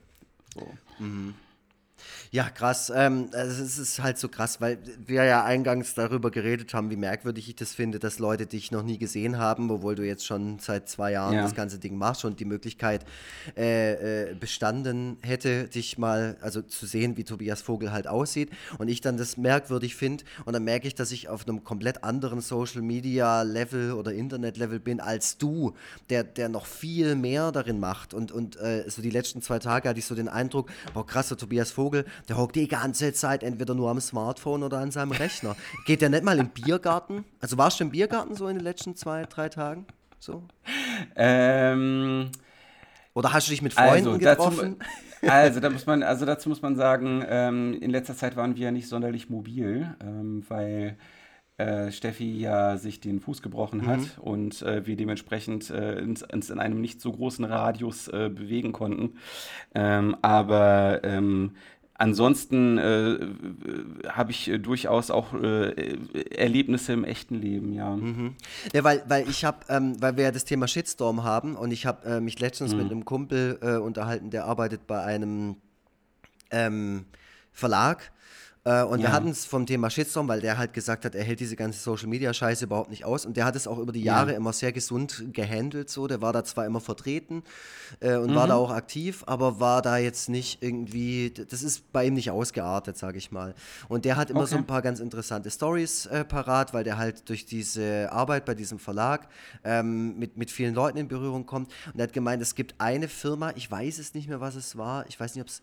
So. 0.54 0.66
Mhm. 0.98 1.34
Ja, 2.34 2.50
krass. 2.50 2.90
Ähm, 2.92 3.28
also 3.32 3.62
es 3.62 3.78
ist 3.78 4.02
halt 4.02 4.18
so 4.18 4.28
krass, 4.28 4.60
weil 4.60 4.78
wir 5.06 5.22
ja 5.22 5.44
eingangs 5.44 5.94
darüber 5.94 6.32
geredet 6.32 6.74
haben, 6.74 6.90
wie 6.90 6.96
merkwürdig 6.96 7.48
ich 7.48 7.54
das 7.54 7.72
finde, 7.74 8.00
dass 8.00 8.18
Leute 8.18 8.46
dich 8.46 8.72
noch 8.72 8.82
nie 8.82 8.98
gesehen 8.98 9.38
haben, 9.38 9.70
obwohl 9.70 9.94
du 9.94 10.04
jetzt 10.04 10.26
schon 10.26 10.58
seit 10.58 10.88
zwei 10.88 11.12
Jahren 11.12 11.34
ja. 11.34 11.42
das 11.42 11.54
ganze 11.54 11.78
Ding 11.78 11.96
machst 11.96 12.24
und 12.24 12.40
die 12.40 12.44
Möglichkeit 12.44 13.04
äh, 13.56 14.30
äh, 14.30 14.34
bestanden 14.34 15.16
hätte, 15.22 15.68
dich 15.68 15.96
mal, 15.96 16.36
also 16.40 16.60
zu 16.60 16.86
sehen, 16.86 17.16
wie 17.16 17.22
Tobias 17.22 17.62
Vogel 17.62 17.92
halt 17.92 18.08
aussieht. 18.08 18.50
Und 18.78 18.88
ich 18.88 19.00
dann 19.00 19.16
das 19.16 19.36
merkwürdig 19.36 19.94
finde 19.94 20.24
und 20.44 20.54
dann 20.54 20.64
merke 20.64 20.88
ich, 20.88 20.96
dass 20.96 21.12
ich 21.12 21.28
auf 21.28 21.46
einem 21.46 21.62
komplett 21.62 22.02
anderen 22.02 22.40
Social 22.40 22.82
Media 22.82 23.42
Level 23.42 23.92
oder 23.92 24.12
Internet 24.12 24.56
Level 24.56 24.80
bin 24.80 24.98
als 24.98 25.38
du, 25.38 25.74
der, 26.10 26.24
der 26.24 26.48
noch 26.48 26.66
viel 26.66 27.14
mehr 27.14 27.52
darin 27.52 27.78
macht. 27.78 28.12
Und, 28.12 28.32
und 28.32 28.56
äh, 28.56 28.90
so 28.90 29.02
die 29.02 29.10
letzten 29.10 29.40
zwei 29.40 29.60
Tage 29.60 29.88
hatte 29.88 30.00
ich 30.00 30.06
so 30.06 30.16
den 30.16 30.28
Eindruck, 30.28 30.68
boah, 30.94 31.06
krass, 31.06 31.28
der 31.28 31.36
Tobias 31.38 31.70
Vogel, 31.70 32.04
der 32.28 32.36
hockt 32.36 32.56
die 32.56 32.68
ganze 32.68 33.12
Zeit 33.12 33.42
entweder 33.42 33.74
nur 33.74 33.90
am 33.90 34.00
Smartphone 34.00 34.62
oder 34.62 34.78
an 34.78 34.90
seinem 34.90 35.12
Rechner. 35.12 35.56
Geht 35.86 36.02
der 36.02 36.08
nicht 36.08 36.24
mal 36.24 36.38
im 36.38 36.48
Biergarten? 36.48 37.24
Also 37.40 37.58
warst 37.58 37.80
du 37.80 37.84
im 37.84 37.90
Biergarten 37.90 38.34
so 38.34 38.48
in 38.48 38.56
den 38.56 38.64
letzten 38.64 38.96
zwei, 38.96 39.24
drei 39.24 39.48
Tagen? 39.48 39.86
So? 40.18 40.42
Ähm. 41.16 42.30
Oder 43.14 43.32
hast 43.32 43.46
du 43.46 43.50
dich 43.52 43.62
mit 43.62 43.74
Freunden 43.74 44.08
also, 44.08 44.18
getroffen? 44.18 44.76
Dazu, 45.20 45.32
also, 45.32 45.60
da 45.60 45.70
muss 45.70 45.86
man, 45.86 46.02
also 46.02 46.26
dazu 46.26 46.48
muss 46.48 46.62
man 46.62 46.76
sagen, 46.76 47.24
ähm, 47.28 47.78
in 47.80 47.90
letzter 47.90 48.16
Zeit 48.16 48.36
waren 48.36 48.56
wir 48.56 48.64
ja 48.64 48.70
nicht 48.72 48.88
sonderlich 48.88 49.30
mobil, 49.30 49.94
ähm, 50.02 50.44
weil 50.48 50.96
äh, 51.56 51.92
Steffi 51.92 52.36
ja 52.36 52.76
sich 52.76 53.00
den 53.00 53.20
Fuß 53.20 53.40
gebrochen 53.40 53.86
hat 53.86 54.00
mhm. 54.00 54.22
und 54.22 54.62
äh, 54.62 54.84
wir 54.86 54.96
dementsprechend 54.96 55.70
äh, 55.70 56.00
uns, 56.02 56.24
uns, 56.24 56.50
in 56.50 56.58
einem 56.58 56.80
nicht 56.80 57.00
so 57.00 57.12
großen 57.12 57.44
Radius 57.44 58.08
äh, 58.08 58.28
bewegen 58.28 58.72
konnten. 58.72 59.18
Ähm, 59.72 60.16
aber 60.20 61.02
ähm, 61.04 61.52
ansonsten 61.94 62.78
äh, 62.78 63.18
habe 64.08 64.30
ich 64.32 64.48
äh, 64.48 64.58
durchaus 64.58 65.10
auch 65.10 65.32
äh, 65.34 65.96
Erlebnisse 66.30 66.92
im 66.92 67.04
echten 67.04 67.36
Leben, 67.36 67.72
ja. 67.72 67.94
Mhm. 67.94 68.34
Ja, 68.72 68.84
weil, 68.84 69.02
weil 69.08 69.28
ich 69.28 69.44
habe, 69.44 69.58
ähm, 69.68 70.00
weil 70.00 70.16
wir 70.16 70.24
ja 70.24 70.30
das 70.32 70.44
Thema 70.44 70.68
Shitstorm 70.68 71.24
haben 71.24 71.56
und 71.56 71.70
ich 71.70 71.86
habe 71.86 72.06
äh, 72.06 72.20
mich 72.20 72.38
letztens 72.40 72.72
mhm. 72.72 72.78
mit 72.78 72.90
einem 72.90 73.04
Kumpel 73.04 73.58
äh, 73.62 73.76
unterhalten, 73.76 74.30
der 74.30 74.44
arbeitet 74.46 74.86
bei 74.86 75.02
einem 75.02 75.56
ähm, 76.50 77.06
Verlag 77.52 78.12
äh, 78.66 78.82
und 78.82 79.00
ja. 79.00 79.08
wir 79.08 79.12
hatten 79.12 79.28
es 79.28 79.44
vom 79.44 79.66
Thema 79.66 79.90
Shitstorm, 79.90 80.26
weil 80.26 80.40
der 80.40 80.56
halt 80.56 80.72
gesagt 80.72 81.04
hat, 81.04 81.14
er 81.14 81.22
hält 81.22 81.40
diese 81.40 81.54
ganze 81.54 81.78
Social 81.78 82.08
Media 82.08 82.32
Scheiße 82.32 82.64
überhaupt 82.64 82.88
nicht 82.88 83.04
aus. 83.04 83.26
Und 83.26 83.36
der 83.36 83.44
hat 83.44 83.56
es 83.56 83.66
auch 83.66 83.78
über 83.78 83.92
die 83.92 84.02
Jahre 84.02 84.30
ja. 84.30 84.36
immer 84.38 84.54
sehr 84.54 84.72
gesund 84.72 85.24
gehandelt. 85.32 85.90
So, 85.90 86.06
der 86.06 86.22
war 86.22 86.32
da 86.32 86.44
zwar 86.44 86.64
immer 86.64 86.80
vertreten 86.80 87.42
äh, 88.00 88.16
und 88.16 88.30
mhm. 88.30 88.34
war 88.36 88.46
da 88.46 88.54
auch 88.54 88.70
aktiv, 88.70 89.22
aber 89.26 89.60
war 89.60 89.82
da 89.82 89.98
jetzt 89.98 90.30
nicht 90.30 90.62
irgendwie. 90.62 91.30
Das 91.30 91.62
ist 91.62 91.92
bei 91.92 92.06
ihm 92.06 92.14
nicht 92.14 92.30
ausgeartet, 92.30 92.96
sage 92.96 93.18
ich 93.18 93.30
mal. 93.30 93.54
Und 93.88 94.06
der 94.06 94.16
hat 94.16 94.30
immer 94.30 94.40
okay. 94.40 94.50
so 94.50 94.56
ein 94.56 94.66
paar 94.66 94.80
ganz 94.80 94.98
interessante 94.98 95.50
Stories 95.50 96.06
äh, 96.06 96.24
parat, 96.24 96.72
weil 96.72 96.84
der 96.84 96.96
halt 96.96 97.28
durch 97.28 97.44
diese 97.44 98.10
Arbeit 98.10 98.46
bei 98.46 98.54
diesem 98.54 98.78
Verlag 98.78 99.28
ähm, 99.62 100.18
mit, 100.18 100.38
mit 100.38 100.50
vielen 100.50 100.74
Leuten 100.74 100.96
in 100.96 101.08
Berührung 101.08 101.44
kommt. 101.44 101.70
Und 101.92 102.00
er 102.00 102.04
hat 102.04 102.14
gemeint, 102.14 102.40
es 102.40 102.54
gibt 102.54 102.76
eine 102.78 103.08
Firma, 103.08 103.52
ich 103.56 103.70
weiß 103.70 103.98
es 103.98 104.14
nicht 104.14 104.26
mehr, 104.26 104.40
was 104.40 104.54
es 104.54 104.78
war. 104.78 105.06
Ich 105.06 105.20
weiß 105.20 105.34
nicht, 105.34 105.42
ob 105.42 105.48
es. 105.48 105.62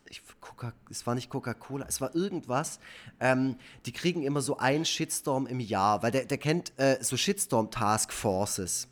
Es 0.91 1.08
war 1.08 1.16
nicht 1.16 1.30
Coca-Cola, 1.30 1.86
es 1.88 2.02
war 2.02 2.14
irgendwas 2.14 2.80
ähm, 3.20 3.56
die 3.86 3.92
kriegen 3.92 4.24
immer 4.24 4.42
so 4.42 4.58
einen 4.58 4.86
Shitstorm 4.86 5.48
im 5.48 5.60
Jahr, 5.60 6.04
weil 6.04 6.12
der, 6.12 6.26
der 6.26 6.38
kennt 6.38 6.74
äh, 6.78 6.98
so 7.02 7.18
Shitstorm-Task 7.18 8.12
Forces. 8.12 8.88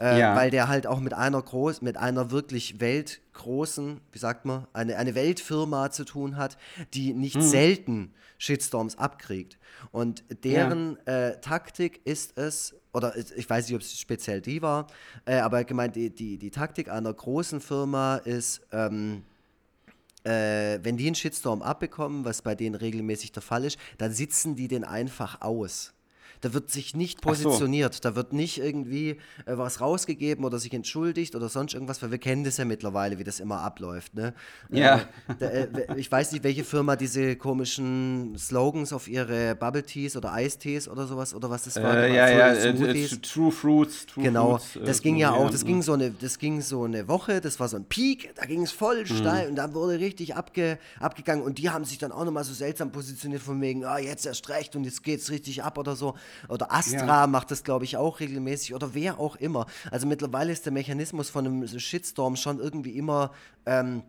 Äh, 0.00 0.20
ja. 0.20 0.36
Weil 0.36 0.50
der 0.50 0.68
halt 0.68 0.86
auch 0.86 1.00
mit 1.00 1.14
einer 1.14 1.40
groß, 1.40 1.82
mit 1.82 1.96
einer 1.96 2.30
wirklich 2.30 2.80
weltgroßen, 2.80 4.00
wie 4.12 4.18
sagt 4.18 4.44
man, 4.44 4.66
eine, 4.72 4.96
eine 4.96 5.14
Weltfirma 5.14 5.90
zu 5.90 6.04
tun 6.04 6.36
hat, 6.36 6.56
die 6.94 7.14
nicht 7.14 7.36
hm. 7.36 7.42
selten 7.42 8.14
Shitstorms 8.38 8.98
abkriegt. 8.98 9.58
Und 9.92 10.24
deren 10.44 10.98
ja. 11.06 11.28
äh, 11.28 11.40
Taktik 11.40 12.00
ist 12.04 12.36
es, 12.36 12.74
oder 12.92 13.16
ich 13.16 13.48
weiß 13.48 13.66
nicht, 13.66 13.74
ob 13.74 13.80
es 13.80 13.98
speziell 13.98 14.40
die 14.40 14.62
war, 14.62 14.86
äh, 15.24 15.36
aber 15.36 15.64
gemeint, 15.64 15.96
die, 15.96 16.10
die, 16.10 16.38
die 16.38 16.50
Taktik 16.50 16.90
einer 16.90 17.12
großen 17.12 17.60
Firma 17.60 18.16
ist, 18.16 18.60
ähm, 18.72 19.22
äh, 20.26 20.80
wenn 20.82 20.96
die 20.96 21.06
einen 21.06 21.14
Shitstorm 21.14 21.62
abbekommen, 21.62 22.24
was 22.24 22.42
bei 22.42 22.54
denen 22.54 22.74
regelmäßig 22.74 23.32
der 23.32 23.42
Fall 23.42 23.64
ist, 23.64 23.78
dann 23.98 24.12
sitzen 24.12 24.56
die 24.56 24.68
den 24.68 24.84
einfach 24.84 25.40
aus. 25.40 25.95
Da 26.40 26.52
wird 26.52 26.70
sich 26.70 26.94
nicht 26.94 27.20
positioniert, 27.20 27.94
so. 27.94 28.00
da 28.00 28.16
wird 28.16 28.32
nicht 28.32 28.58
irgendwie 28.58 29.10
äh, 29.46 29.56
was 29.56 29.80
rausgegeben 29.80 30.44
oder 30.44 30.58
sich 30.58 30.72
entschuldigt 30.74 31.34
oder 31.34 31.48
sonst 31.48 31.74
irgendwas, 31.74 32.02
weil 32.02 32.10
wir 32.10 32.18
kennen 32.18 32.44
das 32.44 32.56
ja 32.56 32.64
mittlerweile, 32.64 33.18
wie 33.18 33.24
das 33.24 33.40
immer 33.40 33.60
abläuft. 33.60 34.14
Ne? 34.14 34.34
Ja. 34.70 34.96
Äh, 34.96 35.02
da, 35.38 35.46
äh, 35.46 35.68
ich 35.96 36.10
weiß 36.10 36.32
nicht, 36.32 36.44
welche 36.44 36.64
Firma 36.64 36.96
diese 36.96 37.36
komischen 37.36 38.36
Slogans 38.38 38.92
auf 38.92 39.08
ihre 39.08 39.54
Bubble 39.54 39.82
Teas 39.82 40.16
oder 40.16 40.32
Eistees 40.32 40.88
oder 40.88 41.06
sowas 41.06 41.34
oder 41.34 41.50
was 41.50 41.64
das 41.64 41.76
war. 41.76 41.96
Äh, 41.96 42.14
ja, 42.14 42.28
ja, 42.28 42.52
äh, 42.52 43.06
True 43.18 43.52
Fruits. 43.52 44.06
True 44.06 44.24
genau, 44.24 44.58
Fruits, 44.58 44.86
das 44.86 45.02
ging 45.02 45.16
ja 45.16 45.32
auch, 45.32 45.50
das 45.50 45.64
ging, 45.64 45.82
so 45.82 45.92
eine, 45.92 46.10
das 46.10 46.38
ging 46.38 46.60
so 46.60 46.84
eine 46.84 47.08
Woche, 47.08 47.40
das 47.40 47.60
war 47.60 47.68
so 47.68 47.76
ein 47.76 47.84
Peak, 47.84 48.34
da 48.34 48.44
ging 48.44 48.62
es 48.62 48.72
voll 48.72 49.00
mhm. 49.00 49.06
steil 49.06 49.48
und 49.48 49.56
da 49.56 49.72
wurde 49.74 49.98
richtig 49.98 50.34
abge, 50.34 50.78
abgegangen 51.00 51.44
und 51.44 51.58
die 51.58 51.70
haben 51.70 51.84
sich 51.84 51.98
dann 51.98 52.12
auch 52.12 52.24
nochmal 52.24 52.44
so 52.44 52.54
seltsam 52.54 52.92
positioniert 52.92 53.42
von 53.42 53.60
wegen, 53.60 53.84
ah, 53.84 53.98
jetzt 53.98 54.26
erst 54.26 54.48
recht 54.48 54.76
und 54.76 54.84
jetzt 54.84 55.02
geht 55.02 55.20
es 55.20 55.30
richtig 55.30 55.62
ab 55.62 55.78
oder 55.78 55.96
so. 55.96 56.14
Oder 56.48 56.72
Astra 56.72 57.22
ja. 57.22 57.26
macht 57.26 57.50
das, 57.50 57.64
glaube 57.64 57.84
ich, 57.84 57.96
auch 57.96 58.20
regelmäßig 58.20 58.74
oder 58.74 58.94
wer 58.94 59.18
auch 59.18 59.36
immer. 59.36 59.66
Also 59.90 60.06
mittlerweile 60.06 60.52
ist 60.52 60.64
der 60.64 60.72
Mechanismus 60.72 61.30
von 61.30 61.46
einem 61.46 61.66
Shitstorm 61.66 62.36
schon 62.36 62.58
irgendwie 62.58 62.96
immer 62.96 63.32
ähm, 63.66 64.02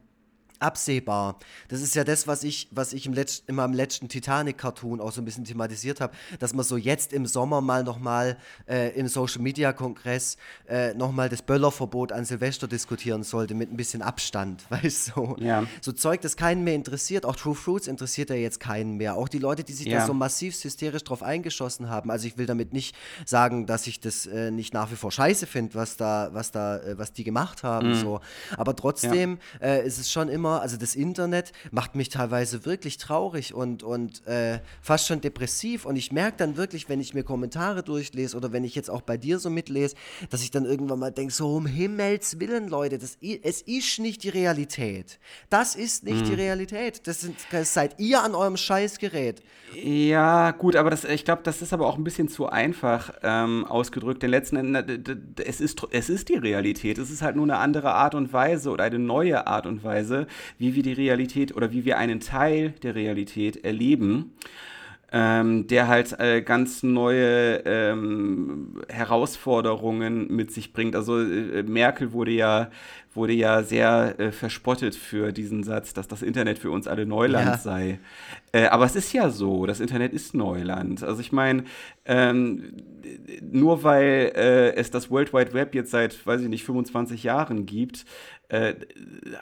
absehbar. 0.59 1.37
Das 1.67 1.81
ist 1.81 1.95
ja 1.95 2.03
das, 2.03 2.27
was 2.27 2.43
ich, 2.43 2.67
was 2.71 2.93
ich 2.93 3.05
im 3.05 3.13
Letz-, 3.13 3.43
in 3.47 3.55
meinem 3.55 3.73
letzten 3.73 4.09
Titanic-Cartoon 4.09 5.01
auch 5.01 5.11
so 5.11 5.21
ein 5.21 5.25
bisschen 5.25 5.45
thematisiert 5.45 6.01
habe, 6.01 6.13
dass 6.39 6.53
man 6.53 6.65
so 6.65 6.77
jetzt 6.77 7.13
im 7.13 7.25
Sommer 7.25 7.61
mal 7.61 7.83
nochmal 7.83 8.37
äh, 8.67 8.97
im 8.97 9.07
Social-Media-Kongress 9.07 10.37
äh, 10.67 10.93
nochmal 10.93 11.29
das 11.29 11.41
Böllerverbot 11.41 12.11
an 12.11 12.25
Silvester 12.25 12.67
diskutieren 12.67 13.23
sollte, 13.23 13.53
mit 13.53 13.71
ein 13.71 13.77
bisschen 13.77 14.01
Abstand, 14.01 14.65
weißt 14.69 15.09
du? 15.09 15.17
So, 15.17 15.37
ja. 15.39 15.63
so 15.81 15.91
Zeug, 15.91 16.21
das 16.21 16.35
keinen 16.35 16.63
mehr 16.63 16.75
interessiert. 16.75 17.25
Auch 17.25 17.35
True 17.35 17.55
Fruits 17.55 17.87
interessiert 17.87 18.29
ja 18.29 18.35
jetzt 18.35 18.59
keinen 18.59 18.97
mehr. 18.97 19.15
Auch 19.15 19.29
die 19.29 19.39
Leute, 19.39 19.63
die 19.63 19.73
sich 19.73 19.87
ja. 19.87 19.99
da 19.99 20.05
so 20.05 20.13
massiv 20.13 20.55
hysterisch 20.55 21.03
drauf 21.03 21.23
eingeschossen 21.23 21.89
haben. 21.89 22.11
Also 22.11 22.27
ich 22.27 22.37
will 22.37 22.45
damit 22.45 22.73
nicht 22.73 22.95
sagen, 23.25 23.65
dass 23.65 23.87
ich 23.87 23.99
das 23.99 24.25
äh, 24.25 24.51
nicht 24.51 24.73
nach 24.73 24.91
wie 24.91 24.95
vor 24.95 25.11
scheiße 25.11 25.47
finde, 25.47 25.75
was 25.75 25.97
da, 25.97 26.29
was 26.33 26.51
da, 26.51 26.77
äh, 26.77 26.97
was 26.97 27.13
die 27.13 27.23
gemacht 27.23 27.63
haben. 27.63 27.89
Mhm. 27.89 27.95
So. 27.95 28.19
Aber 28.57 28.75
trotzdem 28.75 29.39
ja. 29.59 29.67
Äh, 29.67 29.87
ist 29.87 29.97
es 29.97 30.11
schon 30.11 30.29
immer 30.29 30.46
immer, 30.47 30.61
also 30.61 30.77
das 30.77 30.95
Internet 30.95 31.51
macht 31.71 31.95
mich 31.95 32.09
teilweise 32.09 32.65
wirklich 32.65 32.97
traurig 32.97 33.53
und, 33.53 33.83
und 33.83 34.25
äh, 34.27 34.59
fast 34.81 35.07
schon 35.07 35.21
depressiv. 35.21 35.85
Und 35.85 35.95
ich 35.95 36.11
merke 36.11 36.37
dann 36.37 36.57
wirklich, 36.57 36.89
wenn 36.89 36.99
ich 36.99 37.13
mir 37.13 37.23
Kommentare 37.23 37.83
durchlese 37.83 38.37
oder 38.37 38.51
wenn 38.51 38.63
ich 38.63 38.75
jetzt 38.75 38.89
auch 38.89 39.01
bei 39.01 39.17
dir 39.17 39.39
so 39.39 39.49
mitlese, 39.49 39.95
dass 40.29 40.41
ich 40.41 40.51
dann 40.51 40.65
irgendwann 40.65 40.99
mal 40.99 41.11
denke, 41.11 41.33
so 41.33 41.55
um 41.55 41.65
Himmels 41.65 42.39
Willen, 42.39 42.67
Leute, 42.67 42.97
das, 42.97 43.17
es 43.21 43.61
ist 43.61 43.99
nicht 43.99 44.23
die 44.23 44.29
Realität. 44.29 45.19
Das 45.49 45.75
ist 45.75 46.03
nicht 46.03 46.21
mhm. 46.21 46.29
die 46.29 46.33
Realität. 46.33 47.07
Das, 47.07 47.21
sind, 47.21 47.37
das 47.51 47.73
seid 47.73 47.99
ihr 47.99 48.23
an 48.23 48.35
eurem 48.35 48.57
Scheißgerät. 48.57 49.41
Ja, 49.83 50.51
gut, 50.51 50.75
aber 50.75 50.89
das, 50.89 51.03
ich 51.03 51.25
glaube, 51.25 51.41
das 51.43 51.61
ist 51.61 51.73
aber 51.73 51.87
auch 51.87 51.97
ein 51.97 52.03
bisschen 52.03 52.29
zu 52.29 52.47
einfach 52.47 53.11
ähm, 53.21 53.65
ausgedrückt. 53.65 54.23
Denn 54.23 54.29
letzten 54.29 54.55
Endes, 54.55 54.85
es 55.43 55.59
ist, 55.59 55.85
es 55.91 56.09
ist 56.09 56.29
die 56.29 56.35
Realität. 56.35 56.97
Es 56.97 57.11
ist 57.11 57.21
halt 57.21 57.35
nur 57.35 57.45
eine 57.45 57.57
andere 57.57 57.93
Art 57.93 58.15
und 58.15 58.31
Weise 58.31 58.69
oder 58.69 58.85
eine 58.85 58.99
neue 58.99 59.45
Art 59.45 59.65
und 59.65 59.83
Weise, 59.83 60.27
wie 60.57 60.75
wir 60.75 60.83
die 60.83 60.93
Realität 60.93 61.55
oder 61.55 61.71
wie 61.71 61.85
wir 61.85 61.97
einen 61.97 62.19
Teil 62.19 62.73
der 62.83 62.95
Realität 62.95 63.63
erleben. 63.63 64.33
Ähm, 65.09 65.67
der 65.67 65.87
halt 65.87 66.19
äh, 66.19 66.41
ganz 66.41 66.83
neue 66.83 67.61
ähm, 67.65 68.81
Herausforderungen 68.89 70.27
mit 70.27 70.51
sich 70.51 70.73
bringt. 70.73 70.97
Also 70.97 71.21
äh, 71.21 71.63
Merkel 71.63 72.11
wurde 72.11 72.31
ja 72.31 72.69
wurde 73.17 73.33
ja 73.33 73.63
sehr 73.63 74.17
äh, 74.19 74.31
verspottet 74.31 74.95
für 74.95 75.33
diesen 75.33 75.63
Satz, 75.63 75.93
dass 75.93 76.07
das 76.07 76.21
Internet 76.21 76.59
für 76.59 76.71
uns 76.71 76.87
alle 76.87 77.05
Neuland 77.05 77.47
ja. 77.47 77.57
sei. 77.57 77.99
Äh, 78.53 78.67
aber 78.67 78.85
es 78.85 78.95
ist 78.95 79.11
ja 79.11 79.29
so, 79.29 79.65
das 79.65 79.81
Internet 79.81 80.13
ist 80.13 80.33
Neuland. 80.33 81.03
Also 81.03 81.19
ich 81.19 81.33
meine, 81.33 81.65
ähm, 82.05 82.73
nur 83.41 83.83
weil 83.83 84.31
äh, 84.35 84.75
es 84.75 84.91
das 84.91 85.11
World 85.11 85.33
Wide 85.33 85.53
Web 85.53 85.75
jetzt 85.75 85.91
seit, 85.91 86.25
weiß 86.25 86.41
ich 86.41 86.47
nicht, 86.47 86.63
25 86.63 87.23
Jahren 87.23 87.65
gibt, 87.65 88.05
äh, 88.49 88.75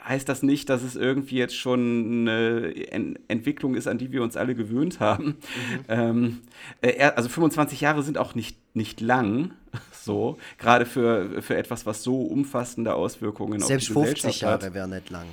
heißt 0.04 0.28
das 0.28 0.42
nicht, 0.42 0.68
dass 0.68 0.82
es 0.82 0.96
irgendwie 0.96 1.36
jetzt 1.36 1.56
schon 1.56 2.28
eine 2.28 2.74
en 2.90 3.18
Entwicklung 3.28 3.76
ist, 3.76 3.86
an 3.86 3.98
die 3.98 4.10
wir 4.10 4.22
uns 4.22 4.36
alle 4.36 4.54
gewöhnt 4.54 4.98
haben. 4.98 5.26
Mhm. 5.26 5.84
Ähm, 5.88 6.38
äh, 6.80 7.02
also 7.10 7.28
25 7.28 7.80
Jahre 7.80 8.02
sind 8.02 8.18
auch 8.18 8.34
nicht, 8.34 8.58
nicht 8.74 9.00
lang, 9.00 9.52
so, 9.92 10.38
gerade 10.58 10.86
für, 10.86 11.40
für 11.40 11.56
etwas, 11.56 11.86
was 11.86 12.02
so 12.02 12.22
umfassende 12.22 12.94
Auswirkungen 12.94 13.60
Selbst 13.60 13.90
auf 13.90 13.94
die 13.94 14.00
Gesellschaft 14.00 14.22
50 14.22 14.40
Jahre 14.40 14.74
wäre 14.74 14.88
nicht 14.88 15.10
lang. 15.10 15.26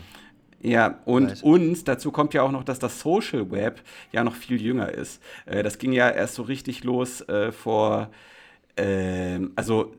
Ja, 0.61 0.99
und, 1.03 1.43
und 1.43 1.87
dazu 1.89 2.11
kommt 2.11 2.33
ja 2.33 2.41
auch 2.41 2.51
noch, 2.51 2.63
dass 2.63 2.79
das 2.79 3.01
Social 3.01 3.51
Web 3.51 3.81
ja 4.13 4.23
noch 4.23 4.35
viel 4.35 4.61
jünger 4.61 4.89
ist. 4.89 5.21
Äh, 5.45 5.61
das 5.61 5.77
ging 5.77 5.91
ja 5.91 6.09
erst 6.09 6.35
so 6.35 6.43
richtig 6.43 6.85
los 6.85 7.21
äh, 7.27 7.51
vor, 7.51 8.11
äh, 8.77 9.39
also 9.57 9.93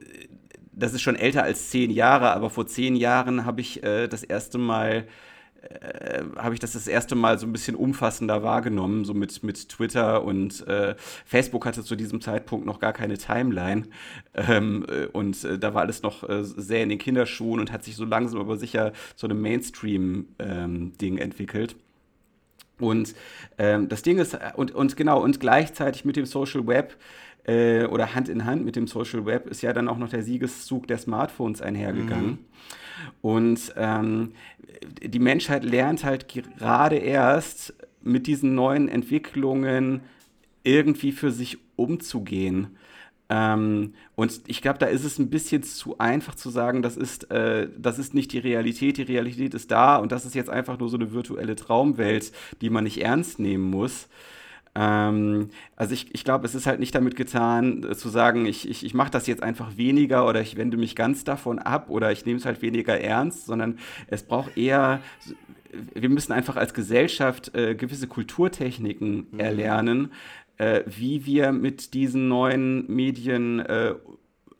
das 0.77 0.95
ist 0.95 1.03
schon 1.03 1.17
älter 1.17 1.43
als 1.43 1.71
zehn 1.71 1.91
Jahre, 1.91 2.33
aber 2.33 2.51
vor 2.51 2.67
zehn 2.67 2.97
Jahren 2.97 3.45
habe 3.45 3.61
ich 3.61 3.83
äh, 3.83 4.09
das 4.09 4.23
erste 4.23 4.59
Mal 4.59 5.07
äh, 5.71 6.23
habe 6.37 6.55
ich 6.55 6.61
das 6.61 6.73
das 6.73 6.87
erste 6.87 7.15
Mal 7.15 7.39
so 7.39 7.47
ein 7.47 7.53
bisschen 7.53 7.77
umfassender 7.77 8.43
wahrgenommen, 8.43 9.05
so 9.05 9.15
mit, 9.15 9.43
mit 9.43 9.69
Twitter 9.69 10.23
und 10.25 10.67
äh, 10.67 10.95
Facebook 11.25 11.67
hatte 11.67 11.83
zu 11.83 11.97
diesem 11.97 12.21
Zeitpunkt 12.21 12.67
noch 12.67 12.81
gar 12.81 12.93
keine 12.93 13.17
Timeline 13.17 13.85
ähm, 14.35 14.85
äh, 14.89 15.07
und 15.07 15.43
äh, 15.45 15.59
da 15.59 15.75
war 15.75 15.83
alles 15.83 16.03
noch 16.03 16.29
äh, 16.29 16.45
sehr 16.45 16.83
in 16.83 16.89
den 16.89 16.99
Kinderschuhen 16.99 17.61
und 17.61 17.73
hat 17.73 17.85
sich 17.85 17.97
so 17.97 18.05
langsam 18.05 18.41
aber 18.41 18.57
sicher 18.57 18.93
so 19.17 19.27
einem 19.27 19.41
Mainstream-Ding 19.41 21.17
ähm, 21.17 21.19
entwickelt. 21.19 21.77
Und 22.81 23.15
ähm, 23.57 23.89
das 23.89 24.03
Ding 24.03 24.19
ist, 24.19 24.37
und, 24.57 24.73
und 24.73 24.97
genau, 24.97 25.23
und 25.23 25.39
gleichzeitig 25.39 26.05
mit 26.05 26.17
dem 26.17 26.27
Social 26.27 26.67
Web 26.67 26.97
äh, 27.45 27.85
oder 27.85 28.15
Hand 28.15 28.29
in 28.29 28.45
Hand 28.45 28.65
mit 28.65 28.77
dem 28.77 28.87
Social 28.87 29.27
Web 29.27 29.49
ist 29.49 29.63
ja 29.63 29.73
dann 29.73 29.89
auch 29.89 29.99
noch 29.99 30.09
der 30.09 30.23
Siegeszug 30.23 30.87
der 30.87 30.99
Smartphones 30.99 31.61
einhergegangen. 31.61 32.31
Mhm. 32.31 32.39
Und 33.23 33.75
ähm, 33.77 34.33
die 35.03 35.19
Menschheit 35.19 35.65
lernt 35.65 36.05
halt 36.05 36.29
gerade 36.29 36.97
erst 36.97 37.75
mit 38.03 38.27
diesen 38.27 38.55
neuen 38.55 38.89
Entwicklungen 38.89 40.01
irgendwie 40.63 41.13
für 41.13 41.31
sich 41.31 41.59
umzugehen. 41.77 42.77
Ähm, 43.31 43.95
und 44.17 44.43
ich 44.47 44.61
glaube, 44.61 44.79
da 44.79 44.87
ist 44.87 45.05
es 45.05 45.19
ein 45.19 45.31
bisschen 45.31 45.63
zu 45.63 45.99
einfach 45.99 46.35
zu 46.35 46.51
sagen, 46.51 46.83
das 46.83 46.97
ist, 46.97 47.31
äh, 47.31 47.69
das 47.77 47.99
ist 47.99 48.15
nicht 48.15 48.33
die 48.33 48.39
Realität, 48.39 48.99
die 48.99 49.03
Realität 49.03 49.55
ist 49.55 49.71
da 49.71 49.97
und 49.97 50.13
das 50.13 50.27
ist 50.27 50.35
jetzt 50.35 50.51
einfach 50.51 50.79
nur 50.79 50.89
so 50.89 50.97
eine 50.97 51.13
virtuelle 51.13 51.57
Traumwelt, 51.57 52.33
die 52.61 52.71
man 52.71 52.85
nicht 52.85 53.03
ernst 53.03 53.39
nehmen 53.39 53.65
muss. 53.71 54.09
Ähm, 54.75 55.51
also 55.77 55.95
ich, 55.95 56.15
ich 56.15 56.25
glaube, 56.25 56.47
es 56.47 56.55
ist 56.55 56.67
halt 56.67 56.81
nicht 56.81 56.95
damit 56.95 57.17
getan, 57.17 57.85
äh, 57.85 57.95
zu 57.95 58.09
sagen, 58.09 58.47
ich, 58.47 58.69
ich, 58.69 58.85
ich 58.85 58.95
mache 58.95 59.11
das 59.11 59.27
jetzt 59.27 59.43
einfach 59.43 59.77
weniger 59.77 60.27
oder 60.27 60.41
ich 60.41 60.57
wende 60.57 60.77
mich 60.77 60.97
ganz 60.97 61.25
davon 61.25 61.59
ab 61.59 61.91
oder 61.91 62.11
ich 62.11 62.27
nehme 62.27 62.39
es 62.39 62.45
halt 62.45 62.61
weniger 62.63 63.01
ernst, 63.01 63.47
sondern 63.47 63.79
es 64.09 64.25
braucht 64.25 64.57
eher 64.57 65.01
wir 65.95 66.09
müssen 66.09 66.33
einfach 66.33 66.57
als 66.57 66.75
Gesellschaft 66.75 67.55
äh, 67.55 67.75
gewisse 67.75 68.07
Kulturtechniken 68.07 69.27
mhm. 69.31 69.41
erlernen, 69.41 70.13
äh, 70.57 70.83
wie 70.87 71.27
wir 71.27 71.53
mit 71.53 71.95
diesen 71.95 72.29
neuen 72.29 72.87
Medien 72.93 73.61
äh, 73.61 73.95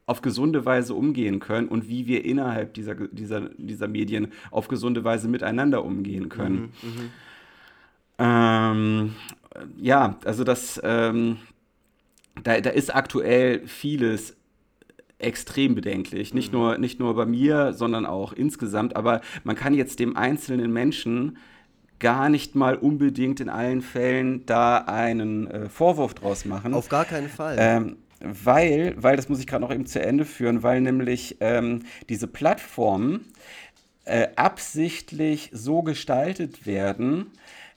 auf 0.07 0.21
gesunde 0.21 0.67
Weise 0.67 0.95
umgehen 0.95 1.41
können 1.41 1.69
und 1.69 1.89
wie 1.89 2.07
wir 2.07 2.25
innerhalb 2.25 2.75
dieser, 2.75 2.95
dieser, 2.95 3.49
dieser 3.57 3.89
Medien 3.89 4.33
auf 4.51 4.69
gesunde 4.69 5.03
Weise 5.03 5.29
miteinander 5.29 5.85
umgehen 5.85 6.29
können. 6.29 6.73
Mhm, 6.83 6.89
mhm. 6.89 7.11
ähm, 8.19 9.15
ja, 9.77 10.19
also 10.25 10.45
das, 10.45 10.81
ähm, 10.85 11.39
da, 12.43 12.61
da 12.61 12.71
ist 12.71 12.95
aktuell 12.95 13.67
vieles 13.67 14.37
extrem 15.19 15.75
bedenklich. 15.75 16.35
Nicht, 16.35 16.53
mhm. 16.53 16.59
nur, 16.59 16.79
nicht 16.79 17.01
nur 17.01 17.15
bei 17.15 17.27
mir, 17.27 17.73
sondern 17.73 18.07
auch 18.07 18.33
insgesamt. 18.33 18.97
Aber 18.97 19.21
man 19.45 19.57
kann 19.57 19.75
jetzt 19.75 19.99
dem 19.99 20.17
einzelnen 20.17 20.73
Menschen 20.73 21.39
gar 21.99 22.29
nicht 22.29 22.55
mal 22.55 22.77
unbedingt 22.77 23.41
in 23.41 23.49
allen 23.49 23.81
Fällen 23.81 24.45
da 24.47 24.79
einen 24.79 25.47
äh, 25.47 25.69
Vorwurf 25.69 26.15
draus 26.15 26.45
machen. 26.45 26.75
Auf 26.75 26.89
gar 26.89 27.05
keinen 27.05 27.29
Fall. 27.29 27.57
Ähm, 27.59 27.97
weil, 28.21 28.95
weil, 28.97 29.17
das 29.17 29.29
muss 29.29 29.39
ich 29.39 29.47
gerade 29.47 29.63
noch 29.63 29.73
eben 29.73 29.87
zu 29.87 30.01
Ende 30.03 30.25
führen, 30.25 30.63
weil 30.63 30.81
nämlich 30.81 31.37
ähm, 31.41 31.83
diese 32.09 32.27
Plattformen 32.27 33.27
äh, 34.05 34.29
absichtlich 34.37 35.51
so 35.53 35.83
gestaltet 35.83 36.67
werden, 36.67 37.31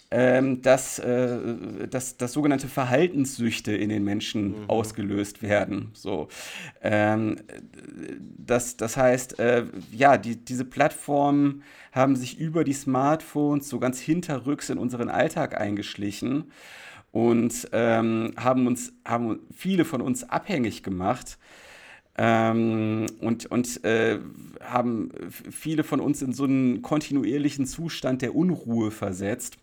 ähm, 0.09 0.61
dass, 0.61 0.99
äh, 0.99 1.87
dass, 1.89 2.17
dass 2.17 2.33
sogenannte 2.33 2.67
Verhaltenssüchte 2.67 3.73
in 3.73 3.89
den 3.89 4.03
Menschen 4.03 4.61
mhm. 4.61 4.69
ausgelöst 4.69 5.41
werden. 5.41 5.89
So. 5.93 6.29
Ähm, 6.81 7.37
das, 8.37 8.77
das 8.77 8.95
heißt, 8.95 9.39
äh, 9.39 9.65
ja, 9.91 10.17
die, 10.17 10.37
diese 10.37 10.63
Plattformen 10.63 11.63
haben 11.91 12.15
sich 12.15 12.39
über 12.39 12.63
die 12.63 12.73
Smartphones 12.73 13.67
so 13.67 13.79
ganz 13.79 13.99
hinterrücks 13.99 14.69
in 14.69 14.77
unseren 14.77 15.09
Alltag 15.09 15.59
eingeschlichen 15.59 16.51
und 17.11 17.67
ähm, 17.73 18.33
haben 18.37 18.67
uns, 18.67 18.93
haben 19.05 19.39
viele 19.53 19.83
von 19.83 20.01
uns 20.01 20.23
abhängig 20.23 20.83
gemacht. 20.83 21.37
Ähm, 22.19 23.05
und 23.19 23.45
und 23.45 23.83
äh, 23.83 24.19
haben 24.61 25.09
viele 25.29 25.83
von 25.83 25.99
uns 25.99 26.23
in 26.23 26.33
so 26.33 26.45
einen 26.45 26.81
kontinuierlichen 26.81 27.67
Zustand 27.67 28.23
der 28.23 28.35
Unruhe 28.35 28.89
versetzt. 28.89 29.57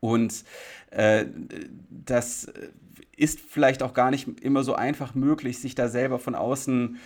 Und 0.00 0.44
äh, 0.90 1.26
das 1.90 2.52
ist 3.16 3.40
vielleicht 3.40 3.82
auch 3.82 3.94
gar 3.94 4.10
nicht 4.10 4.40
immer 4.40 4.62
so 4.62 4.74
einfach 4.74 5.14
möglich, 5.14 5.58
sich 5.58 5.74
da 5.74 5.88
selber 5.88 6.18
von 6.18 6.34
außen 6.34 6.98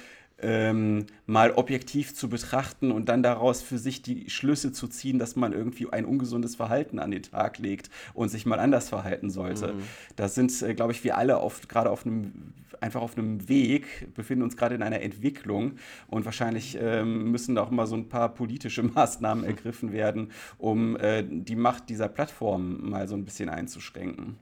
ähm, 0.43 1.07
mal 1.27 1.53
objektiv 1.53 2.15
zu 2.15 2.29
betrachten 2.29 2.93
und 2.93 3.09
dann 3.09 3.23
daraus 3.23 3.63
für 3.63 3.79
sich 3.79 4.03
die 4.03 4.29
Schlüsse 4.29 4.73
zu 4.73 4.89
ziehen, 4.89 5.19
dass 5.19 5.37
man 5.37 5.53
irgendwie 5.53 5.89
ein 5.91 6.05
ungesundes 6.05 6.57
Verhalten 6.57 6.99
an 6.99 7.11
den 7.11 7.23
Tag 7.23 7.59
legt 7.59 7.91
und 8.15 8.29
sich 8.29 8.47
mal 8.47 8.59
anders 8.59 8.89
verhalten 8.89 9.31
sollte. 9.31 9.75
Mhm. 9.75 9.83
Da 10.17 10.29
sind, 10.29 10.63
äh, 10.63 10.75
glaube 10.75 10.93
ich, 10.93 11.05
wir 11.05 11.17
alle 11.17 11.41
gerade 11.69 11.91
auf 11.91 12.05
einem 12.05 12.55
einfach 12.81 13.01
auf 13.01 13.17
einem 13.17 13.49
Weg, 13.49 14.13
befinden 14.15 14.43
uns 14.43 14.57
gerade 14.57 14.75
in 14.75 14.83
einer 14.83 15.01
Entwicklung 15.01 15.75
und 16.09 16.25
wahrscheinlich 16.25 16.77
ähm, 16.81 17.31
müssen 17.31 17.55
da 17.55 17.63
auch 17.63 17.71
mal 17.71 17.87
so 17.87 17.95
ein 17.95 18.09
paar 18.09 18.35
politische 18.35 18.83
Maßnahmen 18.83 19.45
ergriffen 19.45 19.93
werden, 19.93 20.33
um 20.59 20.97
äh, 20.97 21.25
die 21.25 21.57
Macht 21.57 21.89
dieser 21.89 22.09
Plattform 22.09 22.91
mal 22.91 23.07
so 23.09 23.15
ein 23.15 23.25
bisschen 23.25 23.49
einzuschränken. 23.49 24.37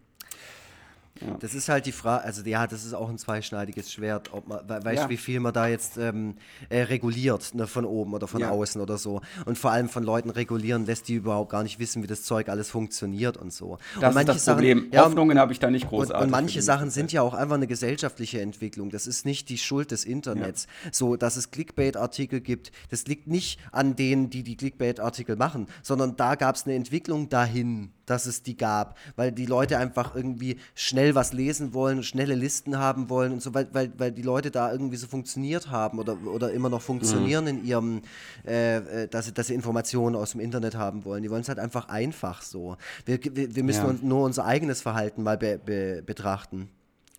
Ja. 1.20 1.36
Das 1.40 1.54
ist 1.54 1.68
halt 1.68 1.86
die 1.86 1.92
Frage, 1.92 2.24
also 2.24 2.42
ja, 2.42 2.66
das 2.66 2.84
ist 2.84 2.94
auch 2.94 3.08
ein 3.08 3.18
zweischneidiges 3.18 3.92
Schwert. 3.92 4.32
Ob 4.32 4.48
man, 4.48 4.66
weißt 4.68 4.84
du, 4.84 4.92
ja. 4.92 5.08
wie 5.10 5.16
viel 5.16 5.40
man 5.40 5.52
da 5.52 5.66
jetzt 5.66 5.98
ähm, 5.98 6.36
äh, 6.68 6.82
reguliert, 6.82 7.54
ne, 7.54 7.66
von 7.66 7.84
oben 7.84 8.14
oder 8.14 8.26
von 8.26 8.40
ja. 8.40 8.50
außen 8.50 8.80
oder 8.80 8.96
so. 8.96 9.20
Und 9.44 9.58
vor 9.58 9.70
allem 9.70 9.88
von 9.88 10.02
Leuten 10.02 10.30
regulieren 10.30 10.86
lässt, 10.86 11.08
die 11.08 11.14
überhaupt 11.14 11.50
gar 11.50 11.62
nicht 11.62 11.78
wissen, 11.78 12.02
wie 12.02 12.06
das 12.06 12.22
Zeug 12.22 12.48
alles 12.48 12.70
funktioniert 12.70 13.36
und 13.36 13.52
so. 13.52 13.78
Das 14.00 14.14
und 14.14 14.20
ist 14.20 14.28
das 14.28 14.44
Problem. 14.46 14.88
Ja, 14.92 15.04
Hoffnungen 15.04 15.38
habe 15.38 15.52
ich 15.52 15.58
da 15.58 15.70
nicht 15.70 15.88
großartig. 15.88 16.16
Und, 16.16 16.24
und 16.24 16.30
manche 16.30 16.62
Sachen 16.62 16.90
sind 16.90 17.12
ja 17.12 17.22
auch 17.22 17.34
einfach 17.34 17.56
eine 17.56 17.66
gesellschaftliche 17.66 18.40
Entwicklung. 18.40 18.90
Das 18.90 19.06
ist 19.06 19.26
nicht 19.26 19.48
die 19.48 19.58
Schuld 19.58 19.90
des 19.90 20.04
Internets. 20.04 20.68
So, 20.92 21.16
dass 21.16 21.36
es 21.36 21.50
Clickbait-Artikel 21.50 22.40
gibt, 22.40 22.72
das 22.88 23.06
liegt 23.06 23.26
nicht 23.26 23.60
an 23.72 23.96
denen, 23.96 24.30
die 24.30 24.42
die 24.42 24.56
Clickbait-Artikel 24.56 25.36
machen, 25.36 25.66
sondern 25.82 26.16
da 26.16 26.34
gab 26.34 26.54
es 26.54 26.64
eine 26.64 26.74
Entwicklung 26.74 27.28
dahin 27.28 27.92
dass 28.10 28.26
es 28.26 28.42
die 28.42 28.56
gab, 28.56 28.98
weil 29.14 29.30
die 29.30 29.46
Leute 29.46 29.78
einfach 29.78 30.16
irgendwie 30.16 30.58
schnell 30.74 30.99
was 31.14 31.32
lesen 31.32 31.74
wollen, 31.74 32.02
schnelle 32.02 32.34
Listen 32.34 32.78
haben 32.78 33.10
wollen 33.10 33.32
und 33.32 33.42
so, 33.42 33.54
weil, 33.54 33.68
weil, 33.72 33.92
weil 33.96 34.12
die 34.12 34.22
Leute 34.22 34.50
da 34.50 34.70
irgendwie 34.70 34.96
so 34.96 35.06
funktioniert 35.06 35.70
haben 35.70 35.98
oder, 35.98 36.16
oder 36.26 36.52
immer 36.52 36.68
noch 36.68 36.82
funktionieren 36.82 37.44
mhm. 37.44 37.50
in 37.50 37.64
ihrem, 37.64 38.02
äh, 38.46 38.76
äh, 38.76 39.08
dass, 39.08 39.26
sie, 39.26 39.32
dass 39.32 39.48
sie 39.48 39.54
Informationen 39.54 40.16
aus 40.16 40.32
dem 40.32 40.40
Internet 40.40 40.74
haben 40.74 41.04
wollen. 41.04 41.22
Die 41.22 41.30
wollen 41.30 41.42
es 41.42 41.48
halt 41.48 41.58
einfach 41.58 41.88
einfach 41.88 42.42
so. 42.42 42.76
Wir, 43.04 43.18
wir, 43.22 43.54
wir 43.54 43.64
müssen 43.64 43.86
ja. 43.86 43.98
nur 44.02 44.24
unser 44.24 44.44
eigenes 44.44 44.80
Verhalten 44.80 45.22
mal 45.22 45.38
be, 45.38 45.58
be, 45.58 46.02
betrachten. 46.04 46.68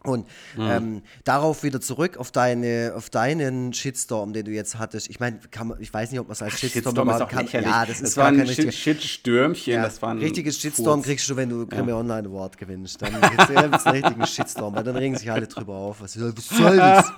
Und 0.04 0.28
mhm. 0.56 0.68
ähm, 0.68 1.02
darauf 1.24 1.64
wieder 1.64 1.80
zurück 1.80 2.18
auf, 2.18 2.32
deine, 2.32 2.94
auf 2.96 3.12
deinen 3.12 3.72
Shitstorm, 3.72 4.34
den 4.34 4.46
du 4.46 4.52
jetzt 4.52 4.80
hattest. 4.80 5.10
Ich 5.10 5.20
meine, 5.20 5.40
ich 5.80 5.94
weiß 5.94 6.10
nicht, 6.10 6.20
ob 6.20 6.28
man 6.28 6.34
es 6.34 6.42
als 6.42 6.60
Shitstorm, 6.60 6.96
Shitstorm 6.96 7.08
machen 7.08 7.28
kann. 7.28 7.48
Ja, 7.64 7.86
das, 7.86 8.00
das 8.00 8.10
ist 8.10 8.18
war 8.18 8.28
ein 8.28 8.48
Shit 8.48 8.74
Shitstürmchen. 8.74 9.74
Ja, 9.74 9.84
das 9.84 10.02
war 10.02 10.12
ein 10.12 10.18
richtiges 10.18 10.58
Shitstorm 10.60 11.00
Furz. 11.00 11.06
kriegst 11.06 11.30
du, 11.30 11.36
wenn 11.36 11.50
du 11.50 11.68
Grimme 11.68 11.92
ja. 11.92 11.98
Online 11.98 12.28
Award 12.28 12.58
gewinnst. 12.58 13.00
Dann 13.02 13.14
gibt 13.22 13.50
es 13.50 13.86
einen 13.86 14.04
richtigen 14.04 14.26
Shitstorm, 14.26 14.76
weil 14.76 14.84
dann 14.84 14.96
regen 14.96 15.16
sich 15.16 15.32
alle 15.32 15.48
drüber 15.48 15.76
auf. 15.76 16.02
Was, 16.02 16.14
soll 16.14 16.34
das? 16.78 17.12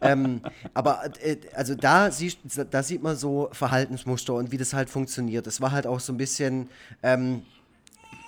ähm, 0.00 0.42
aber 0.74 1.10
äh, 1.20 1.38
also 1.54 1.74
da, 1.74 2.12
siehst, 2.12 2.38
da 2.70 2.82
sieht 2.84 3.02
man 3.02 3.16
so 3.16 3.48
Verhaltensmuster 3.52 4.34
und 4.34 4.52
wie 4.52 4.58
das 4.58 4.72
halt 4.74 4.90
funktioniert. 4.90 5.46
Das 5.46 5.60
war 5.60 5.72
halt 5.72 5.86
auch 5.86 6.00
so 6.00 6.12
ein 6.12 6.18
bisschen. 6.18 6.68
Ähm, 7.02 7.42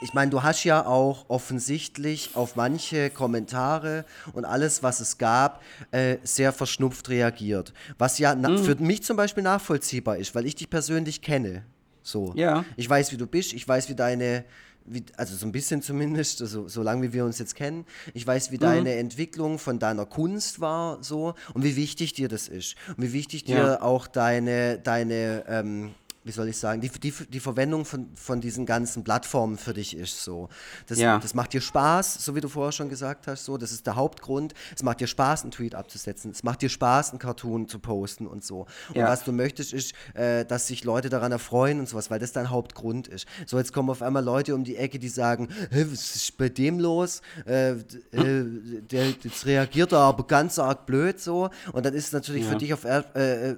ich 0.01 0.15
meine, 0.15 0.31
du 0.31 0.43
hast 0.43 0.65
ja 0.65 0.87
auch 0.87 1.25
offensichtlich 1.29 2.31
auf 2.35 2.57
manche 2.57 3.11
Kommentare 3.11 4.05
und 4.33 4.45
alles, 4.45 4.83
was 4.83 5.01
es 5.01 5.19
gab, 5.19 5.63
äh, 5.91 6.19
sehr 6.23 6.53
verschnupft 6.53 7.09
reagiert. 7.09 7.73
Was 7.99 8.19
ja 8.19 8.35
mhm. 8.35 8.59
für 8.59 8.77
mich 8.77 9.03
zum 9.03 9.17
Beispiel 9.17 9.43
nachvollziehbar 9.43 10.17
ist, 10.19 10.35
weil 10.35 10.47
ich 10.47 10.55
dich 10.55 10.71
persönlich 10.71 11.23
kenne. 11.23 11.65
So. 12.03 12.33
Ja. 12.37 12.65
Ich 12.77 12.89
weiß, 12.89 13.13
wie 13.13 13.17
du 13.17 13.27
bist, 13.27 13.53
ich 13.53 13.67
weiß, 13.67 13.89
wie 13.89 13.95
deine, 13.95 14.45
wie, 14.87 15.05
also 15.17 15.37
so 15.37 15.47
ein 15.47 15.53
bisschen 15.53 15.83
zumindest, 15.83 16.41
also, 16.41 16.69
so 16.69 16.83
lange 16.83 17.03
wie 17.03 17.13
wir 17.13 17.25
uns 17.25 17.39
jetzt 17.39 17.55
kennen. 17.55 17.85
Ich 18.15 18.27
weiß, 18.27 18.51
wie 18.53 18.57
mhm. 18.57 18.61
deine 18.61 18.95
Entwicklung 18.95 19.59
von 19.59 19.79
deiner 19.79 20.07
Kunst 20.07 20.61
war, 20.61 21.03
so 21.03 21.35
und 21.55 21.65
wie 21.65 21.77
wichtig 21.77 22.13
dir 22.13 22.29
das 22.29 22.49
ist. 22.49 22.77
Und 22.97 23.03
wie 23.03 23.13
wichtig 23.13 23.49
ja. 23.49 23.57
dir 23.57 23.83
auch 23.83 24.07
deine, 24.07 24.79
deine 24.79 25.45
ähm, 25.49 25.95
wie 26.29 26.33
soll 26.33 26.49
ich 26.49 26.59
sagen, 26.59 26.81
die, 26.83 26.91
die, 26.91 27.11
die 27.11 27.41
Verwendung 27.41 27.87
von, 27.87 28.11
von 28.15 28.41
diesen 28.41 28.67
ganzen 28.67 29.03
Plattformen 29.03 29.57
für 29.57 29.73
dich 29.73 29.97
ist 29.97 30.23
so. 30.23 30.51
Das, 30.87 30.99
ja. 30.99 31.19
das 31.19 31.35
macht 31.35 31.55
dir 31.55 31.63
Spaß, 31.63 32.23
so 32.23 32.37
wie 32.37 32.43
du 32.43 32.49
vorher 32.49 32.71
schon 32.71 32.91
gesagt 32.91 33.27
hast, 33.27 33.47
so. 33.47 33.57
Das 33.57 33.73
ist 33.73 33.87
der 33.87 33.97
Hauptgrund. 33.97 34.53
Es 34.77 34.83
macht 34.83 35.01
dir 35.01 35.07
Spaß, 35.07 35.43
einen 35.43 35.51
Tweet 35.51 35.75
abzusetzen. 35.75 36.31
Es 36.31 36.43
macht 36.43 36.61
dir 36.61 36.69
Spaß, 36.69 37.11
einen 37.11 37.19
Cartoon 37.19 37.67
zu 37.67 37.79
posten 37.79 38.27
und 38.27 38.45
so. 38.45 38.67
Und 38.91 38.97
ja. 38.97 39.09
was 39.09 39.25
du 39.25 39.33
möchtest, 39.33 39.73
ist, 39.73 39.95
äh, 40.15 40.45
dass 40.45 40.67
sich 40.67 40.85
Leute 40.85 41.09
daran 41.09 41.33
erfreuen 41.33 41.81
und 41.81 41.89
sowas, 41.89 42.11
weil 42.11 42.19
das 42.19 42.33
dein 42.33 42.51
Hauptgrund 42.51 43.09
ist. 43.09 43.27
So, 43.47 43.57
jetzt 43.57 43.73
kommen 43.73 43.89
auf 43.89 44.03
einmal 44.03 44.23
Leute 44.23 44.55
um 44.55 44.65
die 44.65 44.77
Ecke, 44.77 44.99
die 44.99 45.09
sagen, 45.09 45.49
was 45.71 46.15
ist 46.15 46.37
bei 46.37 46.51
dem 46.51 46.79
los? 46.79 47.23
Äh, 47.47 47.71
äh, 47.71 47.81
der, 48.13 49.09
jetzt 49.23 49.47
reagiert 49.47 49.93
er 49.93 50.01
aber 50.01 50.27
ganz 50.27 50.59
arg 50.59 50.85
blöd 50.85 51.19
so. 51.19 51.49
Und 51.73 51.87
dann 51.87 51.95
ist 51.95 52.09
es 52.09 52.13
natürlich 52.13 52.45
ja. 52.45 52.51
für 52.51 52.57
dich 52.57 52.75
auf 52.75 52.85
äh, 52.85 52.99
äh 53.15 53.57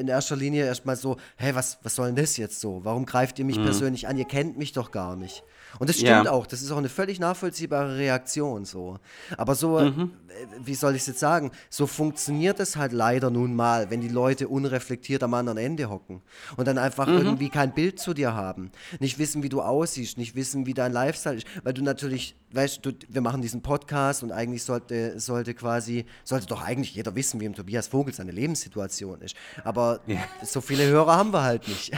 in 0.00 0.08
erster 0.08 0.36
Linie 0.36 0.66
erstmal 0.66 0.96
so, 0.96 1.16
hey, 1.36 1.54
was, 1.54 1.78
was 1.82 1.94
soll 1.94 2.06
denn 2.06 2.16
das 2.16 2.36
jetzt 2.36 2.60
so? 2.60 2.84
Warum 2.84 3.06
greift 3.06 3.38
ihr 3.38 3.44
mich 3.44 3.58
mhm. 3.58 3.64
persönlich 3.64 4.08
an? 4.08 4.18
Ihr 4.18 4.24
kennt 4.24 4.58
mich 4.58 4.72
doch 4.72 4.90
gar 4.90 5.16
nicht. 5.16 5.42
Und 5.78 5.88
das 5.88 5.96
stimmt 5.96 6.26
ja. 6.26 6.30
auch, 6.30 6.46
das 6.46 6.62
ist 6.62 6.70
auch 6.70 6.78
eine 6.78 6.88
völlig 6.88 7.20
nachvollziehbare 7.20 7.96
Reaktion 7.96 8.64
so. 8.64 8.98
Aber 9.36 9.54
so, 9.54 9.80
mhm. 9.80 10.12
Äh, 10.32 10.46
wie 10.64 10.74
soll 10.74 10.94
ich 10.94 11.02
es 11.02 11.06
jetzt 11.06 11.20
sagen, 11.20 11.50
so 11.70 11.86
funktioniert 11.86 12.60
es 12.60 12.76
halt 12.76 12.92
leider 12.92 13.30
nun 13.30 13.54
mal, 13.54 13.90
wenn 13.90 14.00
die 14.00 14.08
Leute 14.08 14.48
unreflektiert 14.48 15.22
am 15.22 15.34
anderen 15.34 15.58
Ende 15.58 15.90
hocken 15.90 16.22
und 16.56 16.66
dann 16.66 16.78
einfach 16.78 17.06
mhm. 17.06 17.18
irgendwie 17.18 17.48
kein 17.48 17.74
Bild 17.74 17.98
zu 17.98 18.14
dir 18.14 18.34
haben, 18.34 18.70
nicht 19.00 19.18
wissen, 19.18 19.42
wie 19.42 19.48
du 19.48 19.60
aussiehst, 19.60 20.18
nicht 20.18 20.34
wissen, 20.34 20.66
wie 20.66 20.74
dein 20.74 20.92
Lifestyle 20.92 21.36
ist, 21.36 21.46
weil 21.62 21.72
du 21.72 21.82
natürlich, 21.82 22.36
weißt 22.52 22.84
du, 22.84 22.92
wir 23.08 23.20
machen 23.20 23.42
diesen 23.42 23.62
Podcast 23.62 24.22
und 24.22 24.32
eigentlich 24.32 24.64
sollte, 24.64 25.18
sollte 25.18 25.54
quasi, 25.54 26.04
sollte 26.24 26.46
doch 26.46 26.62
eigentlich 26.62 26.94
jeder 26.94 27.14
wissen, 27.14 27.40
wie 27.40 27.44
im 27.44 27.54
Tobias 27.54 27.88
Vogel 27.88 28.14
seine 28.14 28.32
Lebenssituation 28.32 29.20
ist. 29.20 29.34
Aber 29.64 30.00
ja. 30.06 30.18
so 30.44 30.60
viele 30.60 30.86
Hörer 30.86 31.16
haben 31.16 31.32
wir 31.32 31.42
halt 31.42 31.66
nicht, 31.68 31.92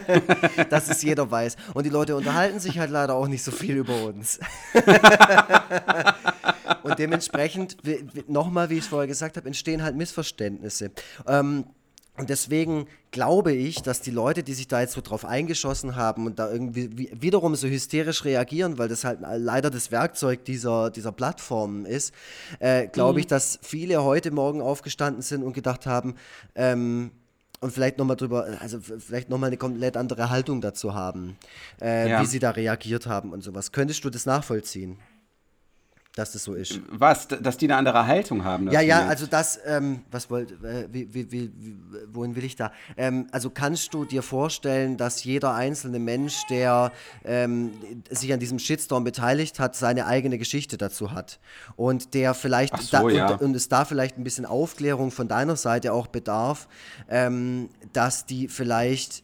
dass 0.70 0.88
es 0.88 1.02
jeder 1.02 1.30
weiß. 1.30 1.56
Und 1.74 1.84
die 1.84 1.90
Leute 1.90 2.16
unterhalten 2.16 2.60
sich 2.60 2.78
halt 2.78 2.90
leider 2.90 3.07
leider 3.08 3.18
auch 3.18 3.28
nicht 3.28 3.42
so 3.42 3.50
viel 3.50 3.76
über 3.76 4.04
uns. 4.04 4.38
und 6.82 6.98
dementsprechend, 6.98 7.76
nochmal, 8.28 8.70
wie 8.70 8.74
ich 8.74 8.80
es 8.80 8.86
vorher 8.86 9.08
gesagt 9.08 9.36
habe, 9.36 9.46
entstehen 9.46 9.82
halt 9.82 9.96
Missverständnisse. 9.96 10.90
Ähm, 11.26 11.64
und 12.16 12.30
deswegen 12.30 12.88
glaube 13.12 13.52
ich, 13.52 13.82
dass 13.82 14.00
die 14.00 14.10
Leute, 14.10 14.42
die 14.42 14.52
sich 14.52 14.66
da 14.66 14.80
jetzt 14.80 14.94
so 14.94 15.00
drauf 15.00 15.24
eingeschossen 15.24 15.94
haben 15.94 16.26
und 16.26 16.40
da 16.40 16.50
irgendwie 16.50 17.08
wiederum 17.12 17.54
so 17.54 17.68
hysterisch 17.68 18.24
reagieren, 18.24 18.76
weil 18.76 18.88
das 18.88 19.04
halt 19.04 19.20
leider 19.22 19.70
das 19.70 19.92
Werkzeug 19.92 20.44
dieser, 20.44 20.90
dieser 20.90 21.12
Plattformen 21.12 21.86
ist, 21.86 22.12
äh, 22.58 22.88
glaube 22.88 23.14
mhm. 23.14 23.18
ich, 23.20 23.26
dass 23.28 23.60
viele 23.62 24.02
heute 24.02 24.32
Morgen 24.32 24.60
aufgestanden 24.60 25.22
sind 25.22 25.44
und 25.44 25.52
gedacht 25.52 25.86
haben, 25.86 26.16
ähm, 26.56 27.12
und 27.60 27.72
vielleicht 27.72 27.98
nochmal 27.98 28.16
drüber, 28.16 28.46
also 28.60 28.80
vielleicht 28.80 29.30
nochmal 29.30 29.48
eine 29.48 29.56
komplett 29.56 29.96
andere 29.96 30.30
Haltung 30.30 30.60
dazu 30.60 30.94
haben, 30.94 31.36
äh, 31.80 32.10
ja. 32.10 32.20
wie 32.20 32.26
sie 32.26 32.38
da 32.38 32.50
reagiert 32.50 33.06
haben 33.06 33.32
und 33.32 33.42
sowas. 33.42 33.72
Könntest 33.72 34.04
du 34.04 34.10
das 34.10 34.26
nachvollziehen? 34.26 34.98
Dass 36.18 36.32
das 36.32 36.42
so 36.42 36.54
ist. 36.54 36.80
Was? 36.90 37.28
Dass 37.28 37.58
die 37.58 37.66
eine 37.66 37.76
andere 37.76 38.06
Haltung 38.06 38.44
haben? 38.44 38.70
Ja, 38.72 38.80
ja, 38.80 39.06
also 39.06 39.26
das, 39.26 39.60
ähm, 39.64 40.00
was 40.10 40.28
wollt, 40.30 40.50
äh, 40.64 40.88
wie, 40.90 41.14
wie, 41.14 41.30
wie, 41.30 41.50
wohin 42.12 42.34
will 42.34 42.44
ich 42.44 42.56
da? 42.56 42.72
Ähm, 42.96 43.28
also 43.30 43.50
kannst 43.50 43.94
du 43.94 44.04
dir 44.04 44.22
vorstellen, 44.22 44.96
dass 44.96 45.22
jeder 45.22 45.54
einzelne 45.54 46.00
Mensch, 46.00 46.44
der 46.50 46.90
ähm, 47.24 47.70
sich 48.10 48.32
an 48.32 48.40
diesem 48.40 48.58
Shitstorm 48.58 49.04
beteiligt 49.04 49.60
hat, 49.60 49.76
seine 49.76 50.06
eigene 50.06 50.38
Geschichte 50.38 50.76
dazu 50.76 51.12
hat 51.12 51.38
und 51.76 52.14
der 52.14 52.34
vielleicht 52.34 52.76
so, 52.82 53.08
da, 53.08 53.08
ja. 53.08 53.30
und, 53.30 53.40
und, 53.40 53.54
es 53.54 53.68
da 53.68 53.84
vielleicht 53.84 54.18
ein 54.18 54.24
bisschen 54.24 54.44
Aufklärung 54.44 55.12
von 55.12 55.28
deiner 55.28 55.54
Seite 55.54 55.92
auch 55.92 56.08
bedarf, 56.08 56.66
ähm, 57.08 57.68
dass 57.92 58.26
die 58.26 58.48
vielleicht 58.48 59.22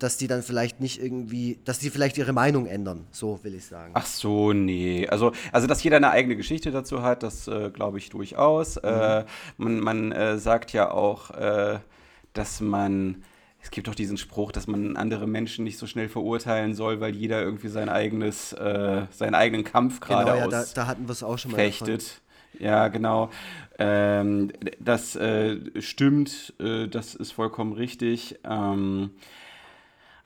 dass 0.00 0.16
die 0.16 0.26
dann 0.26 0.42
vielleicht 0.42 0.80
nicht 0.80 1.00
irgendwie, 1.00 1.60
dass 1.66 1.78
die 1.78 1.90
vielleicht 1.90 2.16
ihre 2.16 2.32
Meinung 2.32 2.66
ändern, 2.66 3.06
so 3.10 3.38
will 3.42 3.54
ich 3.54 3.66
sagen. 3.66 3.92
Ach 3.94 4.06
so, 4.06 4.54
nee. 4.54 5.06
Also, 5.06 5.32
also 5.52 5.66
dass 5.66 5.82
jeder 5.82 5.98
eine 5.98 6.10
eigene 6.10 6.36
Geschichte 6.36 6.70
dazu 6.70 7.02
hat, 7.02 7.22
das 7.22 7.46
äh, 7.48 7.70
glaube 7.70 7.98
ich 7.98 8.08
durchaus. 8.08 8.76
Mhm. 8.76 8.88
Äh, 8.88 9.24
man 9.58 9.80
man 9.80 10.12
äh, 10.12 10.38
sagt 10.38 10.72
ja 10.72 10.90
auch, 10.90 11.30
äh, 11.32 11.78
dass 12.32 12.62
man, 12.62 13.22
es 13.62 13.70
gibt 13.70 13.88
doch 13.88 13.94
diesen 13.94 14.16
Spruch, 14.16 14.52
dass 14.52 14.66
man 14.66 14.96
andere 14.96 15.26
Menschen 15.26 15.64
nicht 15.64 15.76
so 15.76 15.86
schnell 15.86 16.08
verurteilen 16.08 16.74
soll, 16.74 17.00
weil 17.00 17.14
jeder 17.14 17.42
irgendwie 17.42 17.68
sein 17.68 17.90
eigenes, 17.90 18.54
äh, 18.54 19.02
seinen 19.10 19.34
eigenen 19.34 19.64
Kampf 19.64 20.00
gerade 20.00 20.32
genau, 20.32 20.44
ja, 20.44 20.48
da, 20.48 20.64
da, 20.74 20.86
hatten 20.86 21.06
wir 21.08 21.12
es 21.12 21.22
auch 21.22 21.36
schon 21.36 21.50
mal. 21.50 21.58
Fechtet. 21.58 22.22
Ja, 22.58 22.88
genau. 22.88 23.28
Ähm, 23.78 24.50
das 24.80 25.14
äh, 25.14 25.58
stimmt, 25.80 26.54
das 26.58 27.14
ist 27.14 27.32
vollkommen 27.32 27.72
richtig. 27.72 28.38
Ähm, 28.44 29.10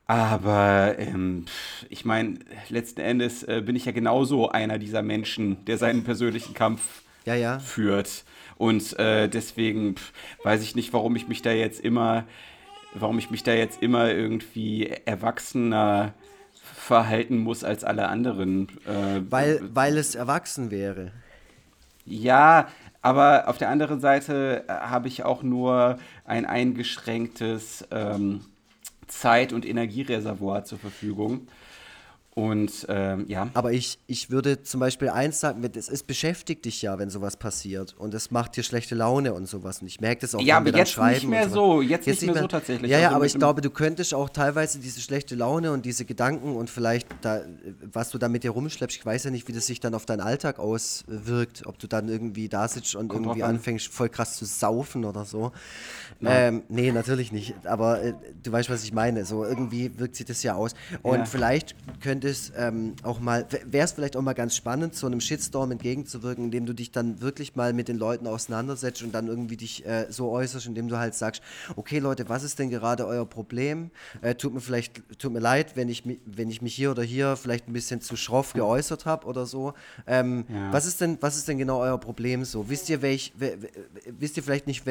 aber 0.07 0.99
ähm, 0.99 1.47
ich 1.89 2.05
meine, 2.05 2.39
letzten 2.69 3.01
Endes 3.01 3.43
äh, 3.43 3.63
bin 3.65 3.75
ich 3.75 3.87
ja 3.87 3.93
genauso 3.93 4.51
einer 4.51 4.79
dieser 4.79 5.03
Menschen, 5.03 5.65
der 5.65 5.79
seinen 5.79 6.05
persönlichen 6.05 6.55
Kampf 6.55 7.03
ja, 7.25 7.35
ja. 7.35 7.59
führt. 7.59 8.25
Und 8.57 8.99
äh, 8.99 9.29
deswegen 9.29 9.97
pff, 9.97 10.13
weiß 10.43 10.63
ich 10.63 10.75
nicht, 10.75 10.93
warum 10.93 11.17
ich 11.17 11.27
mich 11.27 11.43
da 11.43 11.53
jetzt 11.53 11.81
immer, 11.81 12.25
warum 12.93 13.19
ich 13.19 13.31
mich 13.31 13.43
da 13.43 13.53
jetzt 13.53 13.83
immer 13.83 14.11
irgendwie 14.11 14.89
erwachsener 15.07 16.13
verhalten 16.63 17.39
muss 17.39 17.65
als 17.65 17.83
alle 17.83 18.09
anderen. 18.09 18.69
Äh, 18.87 19.23
weil, 19.31 19.61
weil 19.73 19.97
es 19.97 20.15
erwachsen 20.15 20.71
wäre. 20.71 21.13
Ja, 22.05 22.69
aber 23.01 23.49
auf 23.49 23.57
der 23.59 23.71
anderen 23.71 24.01
Seite 24.01 24.65
äh, 24.69 24.73
habe 24.73 25.09
ich 25.09 25.25
auch 25.25 25.43
nur 25.43 25.99
ein 26.27 26.45
eingeschränktes 26.45 27.87
ähm, 27.91 28.43
Zeit- 29.07 29.53
und 29.53 29.67
Energiereservoir 29.67 30.65
zur 30.65 30.79
Verfügung. 30.79 31.47
Und 32.35 32.87
ähm, 32.89 33.27
ja. 33.29 33.49
Aber 33.55 33.73
ich, 33.73 34.01
ich 34.09 34.29
würde 34.29 34.65
zum 34.65 34.81
Beispiel 34.81 35.09
eins 35.09 35.39
sagen, 35.39 35.63
es, 35.77 35.89
es 35.89 36.03
beschäftigt 36.03 36.65
dich 36.65 36.83
ja, 36.83 36.99
wenn 36.99 37.09
sowas 37.09 37.37
passiert. 37.37 37.95
Und 37.97 38.13
es 38.13 38.33
macht 38.33 38.57
dir 38.57 38.65
schlechte 38.65 38.97
Laune 38.97 39.33
und 39.35 39.47
sowas. 39.47 39.81
Und 39.81 39.87
ich 39.87 40.01
merke 40.01 40.23
das 40.23 40.35
auch, 40.35 40.41
ja, 40.41 40.57
wenn 40.57 40.73
wir 40.73 40.81
jetzt 40.81 40.99
dann 40.99 41.13
nicht 41.13 41.29
mehr 41.29 41.49
so. 41.49 41.81
Jetzt, 41.81 42.09
jetzt, 42.09 42.23
nicht 42.23 42.35
mehr, 42.35 42.43
so 42.43 42.49
tatsächlich. 42.49 42.91
Ja, 42.91 42.99
ja, 42.99 43.07
also 43.07 43.17
aber 43.17 43.27
ich 43.27 43.35
glaube, 43.35 43.61
du 43.61 43.71
könntest 43.71 44.15
auch 44.15 44.29
teilweise 44.31 44.81
diese 44.81 45.01
schlechte 45.01 45.37
Laune 45.37 45.71
und 45.71 45.87
diese 45.87 46.05
Gedanken 46.05 46.57
und 46.57 46.71
vielleicht, 46.71 47.07
da, 47.21 47.43
was 47.93 48.11
du 48.11 48.19
da 48.19 48.29
mit 48.29 48.43
dir 48.43 48.51
rumschleppst, 48.51 48.97
ich 48.97 49.07
weiß 49.07 49.25
ja 49.25 49.31
nicht, 49.31 49.47
wie 49.47 49.53
das 49.53 49.67
sich 49.67 49.79
dann 49.79 49.95
auf 49.95 50.05
deinen 50.05 50.21
Alltag 50.21 50.59
auswirkt. 50.59 51.67
Ob 51.67 51.79
du 51.79 51.87
dann 51.87 52.09
irgendwie 52.09 52.49
da 52.49 52.67
sitzt 52.67 52.97
und 52.97 53.07
Kommt 53.09 53.27
irgendwie 53.27 53.45
anfängst, 53.45 53.87
voll 53.87 54.09
krass 54.09 54.37
zu 54.37 54.45
saufen 54.45 55.05
oder 55.05 55.25
so. 55.25 55.53
Ähm, 56.25 56.63
nee, 56.69 56.91
natürlich 56.91 57.31
nicht. 57.31 57.55
Aber 57.65 58.03
äh, 58.03 58.15
du 58.43 58.51
weißt, 58.51 58.71
was 58.71 58.83
ich 58.83 58.93
meine. 58.93 59.25
So 59.25 59.45
irgendwie 59.45 59.99
wirkt 59.99 60.17
sich 60.17 60.27
das 60.27 60.43
ja 60.43 60.55
aus. 60.55 60.75
Und 61.03 61.19
ja. 61.19 61.25
vielleicht 61.27 61.77
könnte 62.01 62.24
es 62.25 62.53
ähm, 62.57 62.95
auch 63.03 63.21
mal, 63.21 63.47
wäre 63.67 63.85
es 63.85 63.93
vielleicht 63.93 64.17
auch 64.17 64.23
mal 64.23 64.33
ganz 64.33 64.57
spannend, 64.57 64.95
so 64.95 65.07
einem 65.07 65.21
Shitstorm 65.21 65.73
entgegenzuwirken, 65.73 66.45
indem 66.45 66.67
du 66.67 66.73
dich 66.73 66.91
dann 66.91 67.21
wirklich 67.21 67.57
mal 67.57 67.73
mit 67.73 67.89
den 67.89 67.99
Leuten 67.99 68.27
auseinandersetzt 68.27 69.03
und 69.03 69.15
dann 69.15 69.29
irgendwie 69.29 69.57
dich 69.57 69.87
äh, 69.87 70.07
so 70.11 70.31
äußerst, 70.31 70.67
indem 70.67 70.89
du 70.89 70.99
halt 70.99 71.15
sagst, 71.15 71.43
okay 71.77 71.99
Leute, 71.99 72.29
was 72.29 72.43
ist 72.43 72.59
denn 72.59 72.71
gerade 72.71 73.07
euer 73.07 73.27
Problem? 73.27 73.91
Äh, 74.23 74.35
tut 74.35 74.55
mir 74.55 74.61
vielleicht, 74.61 75.03
tut 75.19 75.33
mir 75.33 75.41
leid, 75.41 75.77
wenn 75.77 75.89
ich, 75.89 76.05
wenn 76.25 76.51
ich 76.51 76.63
mich 76.63 76.75
hier 76.75 76.91
oder 76.91 77.03
hier 77.03 77.37
vielleicht 77.37 77.69
ein 77.69 77.73
bisschen 77.73 78.01
zu 78.01 78.17
schroff 78.17 78.53
geäußert 78.53 79.07
habe 79.07 79.27
oder 79.27 79.47
so. 79.47 79.75
Ähm, 80.07 80.45
ja. 80.49 80.73
was, 80.73 80.87
ist 80.87 81.01
denn, 81.01 81.19
was 81.21 81.37
ist 81.37 81.49
denn 81.49 81.59
genau 81.59 81.81
euer 81.81 81.99
Problem 81.99 82.45
so? 82.45 82.69
Wisst 82.69 82.89
ihr, 82.89 83.03
welch, 83.03 83.33
wisst 84.19 84.37
ihr 84.37 84.43
vielleicht 84.43 84.67
nicht, 84.67 84.85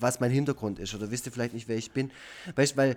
was 0.00 0.20
mein 0.20 0.30
Hintergrund 0.30 0.78
ist 0.78 0.94
oder 0.94 1.10
wisst 1.10 1.26
ihr 1.26 1.32
vielleicht 1.32 1.54
nicht, 1.54 1.68
wer 1.68 1.76
ich 1.76 1.90
bin? 1.92 2.10
Weißt, 2.56 2.76
weil 2.76 2.96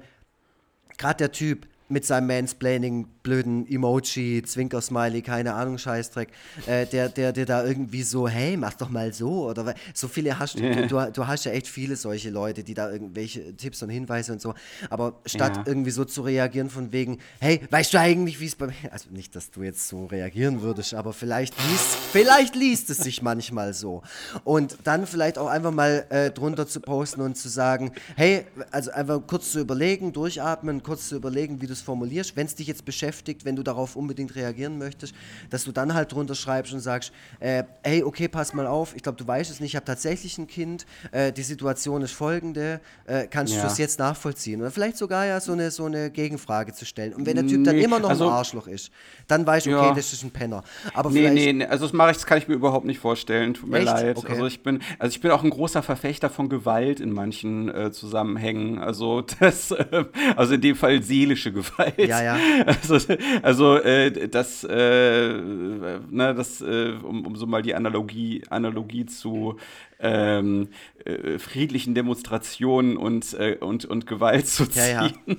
gerade 0.97 1.17
der 1.17 1.31
Typ, 1.31 1.67
mit 1.89 2.05
seinem 2.05 2.27
Mansplaining, 2.27 3.07
blöden 3.23 3.65
Emoji, 3.67 4.43
Zwinker-Smiley, 4.43 5.21
keine 5.21 5.53
Ahnung, 5.53 5.77
Scheißdreck, 5.77 6.29
äh, 6.65 6.85
der, 6.85 7.09
der, 7.09 7.31
der 7.31 7.45
da 7.45 7.65
irgendwie 7.65 8.03
so, 8.03 8.27
hey, 8.27 8.57
mach 8.57 8.73
doch 8.73 8.89
mal 8.89 9.13
so, 9.13 9.47
oder 9.49 9.73
so 9.93 10.07
viele 10.07 10.37
hast 10.37 10.59
du, 10.59 10.87
du, 10.87 11.11
du 11.11 11.27
hast 11.27 11.45
ja 11.45 11.51
echt 11.51 11.67
viele 11.67 11.95
solche 11.95 12.29
Leute, 12.29 12.63
die 12.63 12.73
da 12.73 12.91
irgendwelche 12.91 13.55
Tipps 13.55 13.81
und 13.83 13.89
Hinweise 13.89 14.33
und 14.33 14.41
so, 14.41 14.53
aber 14.89 15.19
statt 15.25 15.57
ja. 15.57 15.63
irgendwie 15.65 15.91
so 15.91 16.03
zu 16.03 16.23
reagieren 16.23 16.69
von 16.69 16.91
wegen, 16.91 17.19
hey, 17.39 17.61
weißt 17.69 17.93
du 17.93 17.99
eigentlich, 17.99 18.39
wie 18.41 18.47
es 18.47 18.55
bei 18.55 18.67
mir, 18.67 18.73
also 18.91 19.09
nicht, 19.11 19.35
dass 19.35 19.51
du 19.51 19.63
jetzt 19.63 19.87
so 19.87 20.05
reagieren 20.07 20.61
würdest, 20.61 20.93
aber 20.93 21.13
vielleicht 21.13 21.55
liest, 21.69 21.95
vielleicht 22.11 22.55
liest 22.55 22.89
es 22.89 22.97
sich 22.97 23.21
manchmal 23.21 23.73
so 23.73 24.03
und 24.43 24.77
dann 24.83 25.07
vielleicht 25.07 25.37
auch 25.37 25.47
einfach 25.47 25.71
mal 25.71 26.05
äh, 26.09 26.31
drunter 26.31 26.67
zu 26.67 26.81
posten 26.81 27.21
und 27.21 27.37
zu 27.37 27.47
sagen, 27.47 27.93
hey, 28.17 28.45
also 28.71 28.91
einfach 28.91 29.21
kurz 29.25 29.51
zu 29.51 29.59
überlegen, 29.59 30.11
durchatmen, 30.11 30.83
kurz 30.83 31.07
zu 31.09 31.15
überlegen, 31.15 31.61
wie 31.61 31.67
du 31.67 31.76
es 31.77 31.83
formulierst, 31.83 32.35
wenn 32.35 32.47
es 32.47 32.55
dich 32.55 32.67
jetzt 32.67 32.85
beschäftigt, 32.85 33.45
wenn 33.45 33.55
du 33.55 33.63
darauf 33.63 33.95
unbedingt 33.95 34.35
reagieren 34.35 34.77
möchtest, 34.77 35.13
dass 35.49 35.63
du 35.63 35.71
dann 35.71 35.93
halt 35.93 36.11
drunter 36.11 36.35
schreibst 36.35 36.73
und 36.73 36.79
sagst, 36.79 37.11
äh, 37.39 37.63
hey, 37.83 38.03
okay, 38.03 38.27
pass 38.27 38.53
mal 38.53 38.67
auf, 38.67 38.95
ich 38.95 39.03
glaube, 39.03 39.17
du 39.17 39.27
weißt 39.27 39.49
es 39.49 39.59
nicht, 39.59 39.71
ich 39.71 39.75
habe 39.75 39.85
tatsächlich 39.85 40.37
ein 40.37 40.47
Kind, 40.47 40.85
äh, 41.11 41.31
die 41.31 41.43
Situation 41.43 42.01
ist 42.01 42.11
folgende, 42.11 42.81
äh, 43.05 43.27
kannst 43.27 43.53
ja. 43.53 43.61
du 43.61 43.67
das 43.67 43.77
jetzt 43.77 43.99
nachvollziehen? 43.99 44.61
Oder 44.61 44.71
vielleicht 44.71 44.97
sogar 44.97 45.25
ja 45.25 45.39
so 45.39 45.53
eine, 45.53 45.71
so 45.71 45.85
eine 45.85 46.11
Gegenfrage 46.11 46.73
zu 46.73 46.85
stellen. 46.85 47.13
Und 47.13 47.25
wenn 47.25 47.35
der 47.35 47.47
Typ 47.47 47.59
nee, 47.59 47.65
dann 47.65 47.77
immer 47.77 47.99
noch 47.99 48.09
also, 48.09 48.27
ein 48.27 48.33
Arschloch 48.33 48.67
ist, 48.67 48.91
dann 49.27 49.45
weißt 49.45 49.65
du, 49.65 49.77
okay, 49.77 49.87
ja. 49.87 49.93
das 49.93 50.13
ist 50.13 50.23
ein 50.23 50.31
Penner. 50.31 50.63
Aber 50.93 51.09
nee, 51.09 51.29
nee, 51.29 51.53
nee, 51.53 51.65
also 51.65 51.85
das 51.85 51.93
mache 51.93 52.11
ich, 52.11 52.17
das 52.17 52.25
kann 52.25 52.37
ich 52.37 52.47
mir 52.47 52.55
überhaupt 52.55 52.85
nicht 52.85 52.99
vorstellen, 52.99 53.53
tut 53.53 53.69
mir 53.69 53.77
Echt? 53.77 53.85
leid. 53.85 54.17
Okay. 54.17 54.31
Also 54.31 54.45
ich 54.45 54.63
bin, 54.63 54.81
also 54.99 55.13
ich 55.13 55.21
bin 55.21 55.31
auch 55.31 55.43
ein 55.43 55.49
großer 55.49 55.83
Verfechter 55.83 56.29
von 56.29 56.49
Gewalt 56.49 56.99
in 56.99 57.11
manchen 57.11 57.69
äh, 57.69 57.91
Zusammenhängen. 57.91 58.79
Also 58.79 59.21
das, 59.39 59.71
äh, 59.71 60.05
also 60.35 60.55
in 60.55 60.61
dem 60.61 60.75
Fall 60.75 61.01
seelische 61.01 61.51
Gewalt. 61.51 61.66
Gewalt. 61.71 61.97
Ja, 61.97 62.23
ja. 62.23 62.37
Also, 62.65 62.97
also 63.41 63.75
äh, 63.77 64.27
das, 64.27 64.63
äh, 64.63 65.33
ne, 65.33 66.33
das 66.35 66.61
äh, 66.61 66.93
um, 67.03 67.25
um 67.25 67.35
so 67.35 67.45
mal 67.45 67.61
die 67.61 67.75
Analogie, 67.75 68.43
Analogie 68.49 69.05
zu 69.05 69.57
ähm, 69.99 70.69
äh, 71.05 71.39
friedlichen 71.39 71.95
Demonstrationen 71.95 72.97
und, 72.97 73.33
äh, 73.33 73.57
und, 73.59 73.85
und 73.85 74.05
Gewalt 74.07 74.47
zu 74.47 74.67
ziehen. 74.67 74.83
Ja, 74.93 75.07
ja. 75.07 75.35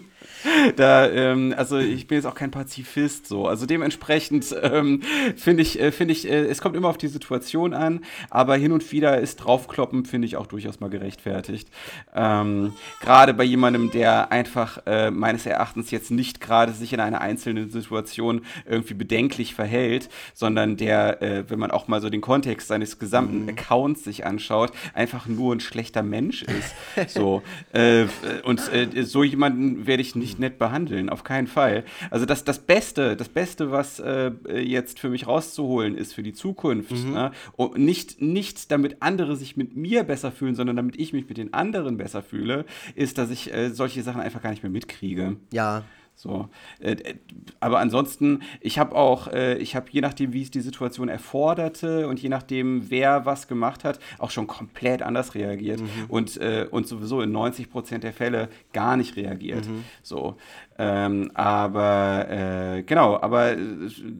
Da, 0.77 1.09
ähm, 1.09 1.55
also 1.57 1.79
ich 1.79 2.07
bin 2.07 2.17
jetzt 2.17 2.27
auch 2.27 2.35
kein 2.35 2.51
Pazifist 2.51 3.27
so. 3.27 3.47
Also 3.47 3.67
dementsprechend 3.67 4.55
ähm, 4.63 5.03
finde 5.37 5.63
ich, 5.63 5.81
äh, 5.81 5.91
finde 5.93 6.13
ich, 6.13 6.29
äh, 6.29 6.47
es 6.47 6.61
kommt 6.61 6.77
immer 6.77 6.89
auf 6.89 6.99
die 6.99 7.09
Situation 7.09 7.75
an, 7.75 8.05
aber 8.31 8.57
hin 8.57 8.73
und 8.73 8.91
wieder 8.93 9.19
ist 9.19 9.37
draufkloppen, 9.37 10.05
finde 10.05 10.27
ich 10.27 10.37
auch 10.37 10.47
durchaus 10.47 10.81
mal 10.81 10.91
gerechtfertigt. 10.91 11.69
Ähm, 12.15 12.73
gerade 13.01 13.35
bei 13.35 13.45
jemandem, 13.45 13.91
der 13.91 14.31
einfach 14.31 14.81
äh, 14.87 15.11
meines 15.11 15.47
Erachtens 15.47 15.91
jetzt 15.91 16.11
nicht 16.11 16.41
gerade 16.41 16.73
sich 16.73 16.93
in 16.93 17.01
einer 17.01 17.21
einzelnen 17.21 17.71
Situation 17.71 18.43
irgendwie 18.69 18.95
bedenklich 18.95 19.55
verhält, 19.55 20.09
sondern 20.35 20.77
der, 20.77 21.23
äh, 21.23 21.51
wenn 21.51 21.59
man 21.59 21.71
auch 21.71 21.89
mal 21.89 22.01
so 22.01 22.11
den 22.11 22.21
Kontext 22.21 22.69
seines 22.69 22.99
gesamten 22.99 23.43
mhm. 23.43 23.49
Accounts 23.51 24.05
sich 24.05 24.25
anschaut, 24.25 24.73
einfach 24.95 25.27
nur 25.27 25.55
ein 25.55 25.61
schlechter 25.61 26.03
Mensch 26.03 26.43
ist. 26.43 27.13
so. 27.13 27.43
Äh, 27.73 28.07
und 28.45 28.63
so 29.03 29.23
jemanden 29.23 29.87
werde 29.87 30.01
ich 30.01 30.15
nicht 30.15 30.28
nett 30.37 30.59
behandeln, 30.59 31.09
auf 31.09 31.25
keinen 31.25 31.47
Fall. 31.47 31.85
Also 32.11 32.27
das, 32.27 32.45
das 32.45 32.59
Beste, 32.59 33.17
das 33.17 33.29
Beste, 33.29 33.71
was 33.71 34.01
äh, 34.01 34.33
jetzt 34.59 34.99
für 34.99 35.09
mich 35.09 35.27
rauszuholen 35.27 35.97
ist 35.97 36.15
für 36.15 36.23
die 36.23 36.33
Zukunft, 36.33 36.91
mhm. 36.91 37.13
ne? 37.13 37.33
und 37.57 37.79
nicht, 37.79 38.21
nicht 38.21 38.71
damit 38.71 38.97
andere 39.01 39.37
sich 39.37 39.57
mit 39.57 39.77
mir 39.77 40.05
besser 40.05 40.33
fühlen, 40.33 40.55
sondern 40.55 40.77
damit 40.77 40.99
ich 40.99 41.13
mich 41.13 41.29
mit 41.29 41.39
den 41.39 41.55
anderen 41.55 41.97
besser 41.97 42.23
fühle, 42.23 42.65
ist, 42.95 43.19
dass 43.19 43.31
ich 43.31 43.53
äh, 43.53 43.71
solche 43.71 44.03
Sachen 44.03 44.21
einfach 44.21 44.43
gar 44.43 44.51
nicht 44.51 44.63
mehr 44.63 44.73
mitkriege. 44.73 45.37
Ja, 45.53 45.85
so, 46.19 46.49
äh, 46.81 46.95
äh, 46.95 47.15
aber 47.61 47.79
ansonsten, 47.79 48.43
ich 48.61 48.81
habe 48.81 48.97
auch, 48.97 49.29
äh, 49.29 49.57
ich 49.59 49.77
habe 49.77 49.87
je 49.93 50.01
nachdem, 50.01 50.33
wie 50.33 50.43
es 50.43 50.51
die 50.51 50.61
Situation 50.61 51.09
erforderte 51.09 52.09
und 52.09 52.21
je 52.21 52.29
nachdem, 52.29 52.91
wer 52.91 53.25
was 53.25 53.47
gemacht 53.47 53.85
hat, 53.85 54.01
auch 54.19 54.33
schon 54.33 54.49
komplett 54.49 55.01
anders 55.01 55.37
reagiert 55.37 55.81
mhm. 55.81 55.87
und, 56.09 56.37
äh, 56.39 56.67
und 56.69 56.89
sowieso 56.89 57.23
in 57.23 57.31
90 57.31 57.71
Prozent 57.71 58.03
der 58.03 58.13
Fälle 58.13 58.49
gar 58.73 58.97
nicht 58.97 59.15
reagiert. 59.15 59.69
Mhm. 59.69 59.85
So, 60.03 60.37
ähm, 60.77 61.31
aber 61.35 62.27
äh, 62.29 62.83
genau, 62.83 63.21
aber 63.21 63.53
äh, 63.53 63.57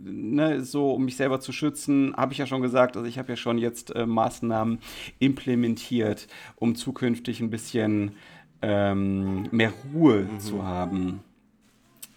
ne, 0.05 0.63
so 0.63 0.93
um 0.93 1.05
mich 1.05 1.17
selber 1.17 1.41
zu 1.41 1.51
schützen, 1.51 2.15
habe 2.17 2.33
ich 2.33 2.39
ja 2.39 2.47
schon 2.47 2.63
gesagt, 2.63 2.97
also 2.97 3.09
ich 3.09 3.19
habe 3.19 3.31
ja 3.31 3.37
schon 3.37 3.59
jetzt 3.59 3.93
Maßnahmen 3.93 4.79
implementiert, 5.19 6.29
um 6.55 6.77
zukünftig 6.77 7.41
ein 7.41 7.51
bisschen 7.51 8.13
ähm, 8.63 9.49
mehr 9.51 9.73
Ruhe 9.93 10.29
mhm. 10.31 10.39
zu 10.39 10.65
haben. 10.65 11.25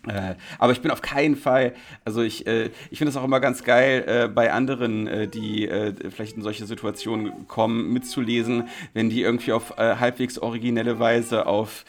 Äh, 0.07 0.35
aber 0.57 0.71
ich 0.71 0.81
bin 0.81 0.89
auf 0.89 1.01
keinen 1.01 1.35
Fall, 1.35 1.73
also 2.05 2.21
ich, 2.21 2.47
äh, 2.47 2.71
ich 2.89 2.97
finde 2.97 3.09
es 3.09 3.17
auch 3.17 3.23
immer 3.23 3.39
ganz 3.39 3.63
geil, 3.63 4.03
äh, 4.07 4.27
bei 4.27 4.51
anderen, 4.51 5.07
äh, 5.07 5.27
die 5.27 5.67
äh, 5.67 5.93
vielleicht 6.09 6.37
in 6.37 6.41
solche 6.41 6.65
Situationen 6.65 7.47
kommen, 7.47 7.93
mitzulesen, 7.93 8.67
wenn 8.93 9.09
die 9.09 9.21
irgendwie 9.21 9.53
auf 9.53 9.77
halbwegs 9.77 10.39
originelle 10.39 10.99
Weise 10.99 11.45
auf, 11.45 11.85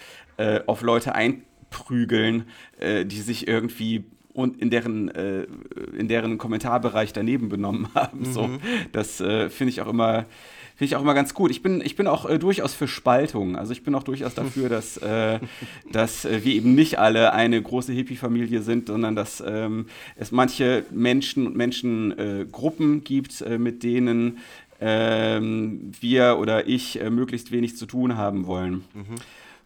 auf 0.66 0.82
Leute 0.82 1.14
einprügeln, 1.14 2.44
die 2.80 3.20
sich 3.20 3.48
irgendwie 3.48 4.04
und 4.32 4.60
in 4.60 4.70
deren, 4.70 5.08
in 5.08 6.08
deren 6.08 6.38
Kommentarbereich 6.38 7.12
daneben 7.12 7.48
benommen 7.48 7.88
haben. 7.94 8.20
Mhm. 8.20 8.24
So, 8.24 8.50
das 8.92 9.16
finde 9.16 9.68
ich 9.68 9.80
auch 9.80 9.88
immer 9.88 10.26
Finde 10.76 10.84
ich 10.86 10.96
auch 10.96 11.02
immer 11.02 11.14
ganz 11.14 11.34
gut. 11.34 11.50
Ich 11.50 11.62
bin, 11.62 11.80
ich 11.80 11.96
bin 11.96 12.06
auch 12.06 12.28
äh, 12.28 12.38
durchaus 12.38 12.74
für 12.74 12.88
Spaltung. 12.88 13.56
Also 13.56 13.72
ich 13.72 13.84
bin 13.84 13.94
auch 13.94 14.02
durchaus 14.02 14.34
dafür, 14.34 14.68
dass, 14.68 14.96
äh, 14.98 15.38
dass 15.92 16.24
äh, 16.24 16.44
wir 16.44 16.54
eben 16.54 16.74
nicht 16.74 16.98
alle 16.98 17.32
eine 17.32 17.60
große 17.60 17.92
Hippie-Familie 17.92 18.62
sind, 18.62 18.88
sondern 18.88 19.14
dass 19.14 19.42
ähm, 19.46 19.86
es 20.16 20.32
manche 20.32 20.84
Menschen 20.90 21.46
und 21.46 21.56
Menschengruppen 21.56 23.04
gibt, 23.04 23.42
äh, 23.42 23.58
mit 23.58 23.82
denen 23.82 24.38
ähm, 24.80 25.92
wir 26.00 26.38
oder 26.38 26.66
ich 26.66 27.00
äh, 27.00 27.10
möglichst 27.10 27.52
wenig 27.52 27.76
zu 27.76 27.86
tun 27.86 28.16
haben 28.16 28.46
wollen. 28.46 28.84
Mhm. 28.94 29.14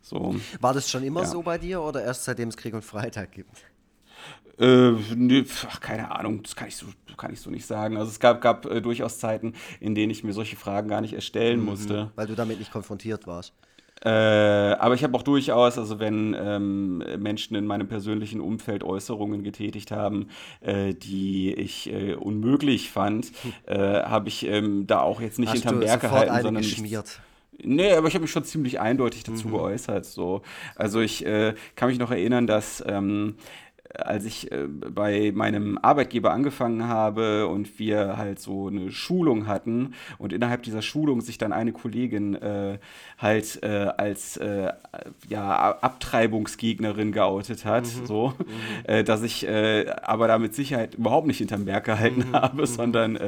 So. 0.02 0.36
War 0.60 0.74
das 0.74 0.90
schon 0.90 1.02
immer 1.02 1.22
ja. 1.22 1.26
so 1.26 1.42
bei 1.42 1.58
dir 1.58 1.82
oder 1.82 2.04
erst 2.04 2.24
seitdem 2.24 2.48
es 2.48 2.56
Krieg 2.56 2.74
und 2.74 2.84
Freitag 2.84 3.32
gibt? 3.32 3.64
Äh, 4.58 4.92
nö, 5.14 5.44
ach, 5.68 5.80
keine 5.80 6.10
Ahnung, 6.10 6.42
das 6.42 6.56
kann 6.56 6.68
ich 6.68 6.76
so, 6.76 6.86
kann 7.16 7.32
ich 7.32 7.40
so 7.40 7.50
nicht 7.50 7.66
sagen. 7.66 7.96
Also 7.96 8.10
es 8.10 8.20
gab, 8.20 8.40
gab 8.40 8.66
äh, 8.66 8.80
durchaus 8.80 9.18
Zeiten, 9.18 9.54
in 9.80 9.94
denen 9.94 10.10
ich 10.10 10.24
mir 10.24 10.32
solche 10.32 10.56
Fragen 10.56 10.88
gar 10.88 11.00
nicht 11.00 11.14
erstellen 11.14 11.60
mhm, 11.60 11.66
musste. 11.66 12.10
Weil 12.16 12.26
du 12.26 12.34
damit 12.34 12.58
nicht 12.58 12.72
konfrontiert 12.72 13.26
warst. 13.26 13.52
Äh, 14.04 14.10
aber 14.10 14.94
ich 14.94 15.02
habe 15.02 15.16
auch 15.16 15.22
durchaus, 15.22 15.78
also 15.78 15.98
wenn 15.98 16.36
ähm, 16.38 16.98
Menschen 17.18 17.56
in 17.56 17.66
meinem 17.66 17.88
persönlichen 17.88 18.40
Umfeld 18.40 18.84
Äußerungen 18.84 19.42
getätigt 19.42 19.90
haben, 19.90 20.28
äh, 20.60 20.92
die 20.92 21.54
ich 21.54 21.90
äh, 21.90 22.14
unmöglich 22.14 22.90
fand, 22.90 23.32
hm. 23.42 23.52
äh, 23.66 24.02
habe 24.02 24.28
ich 24.28 24.46
ähm, 24.46 24.86
da 24.86 25.00
auch 25.00 25.20
jetzt 25.20 25.38
nicht 25.38 25.48
Hast 25.48 25.62
hinterm 25.62 25.80
Berg 25.80 26.00
gehalten, 26.02 26.42
sondern 26.42 26.62
geschmiert. 26.62 27.20
Nee, 27.62 27.92
aber 27.92 28.08
ich 28.08 28.14
habe 28.14 28.22
mich 28.22 28.30
schon 28.30 28.44
ziemlich 28.44 28.80
eindeutig 28.80 29.24
dazu 29.24 29.48
mhm. 29.48 29.52
geäußert. 29.52 30.04
So. 30.04 30.42
Also 30.74 31.00
ich 31.00 31.24
äh, 31.24 31.54
kann 31.74 31.88
mich 31.88 31.98
noch 31.98 32.10
erinnern, 32.10 32.46
dass 32.46 32.84
ähm, 32.86 33.36
als 33.98 34.24
ich 34.24 34.50
äh, 34.52 34.66
bei 34.66 35.32
meinem 35.34 35.78
Arbeitgeber 35.78 36.32
angefangen 36.32 36.88
habe 36.88 37.46
und 37.46 37.78
wir 37.78 38.16
halt 38.16 38.40
so 38.40 38.68
eine 38.68 38.90
Schulung 38.92 39.46
hatten 39.46 39.94
und 40.18 40.32
innerhalb 40.32 40.62
dieser 40.62 40.82
Schulung 40.82 41.20
sich 41.20 41.38
dann 41.38 41.52
eine 41.52 41.72
Kollegin 41.72 42.34
äh, 42.34 42.78
halt 43.18 43.62
äh, 43.62 43.88
als 43.96 44.36
äh, 44.36 44.72
ja, 45.28 45.78
Abtreibungsgegnerin 45.80 47.12
geoutet 47.12 47.64
hat, 47.64 47.84
mhm. 47.84 48.06
so, 48.06 48.34
mhm. 48.38 48.44
Äh, 48.84 49.04
dass 49.04 49.22
ich 49.22 49.46
äh, 49.46 49.86
aber 50.02 50.28
da 50.28 50.38
mit 50.38 50.54
Sicherheit 50.54 50.94
überhaupt 50.94 51.26
nicht 51.26 51.38
hinterm 51.38 51.64
Berg 51.64 51.84
gehalten 51.84 52.26
mhm. 52.28 52.32
habe, 52.32 52.62
mhm. 52.62 52.66
sondern 52.66 53.18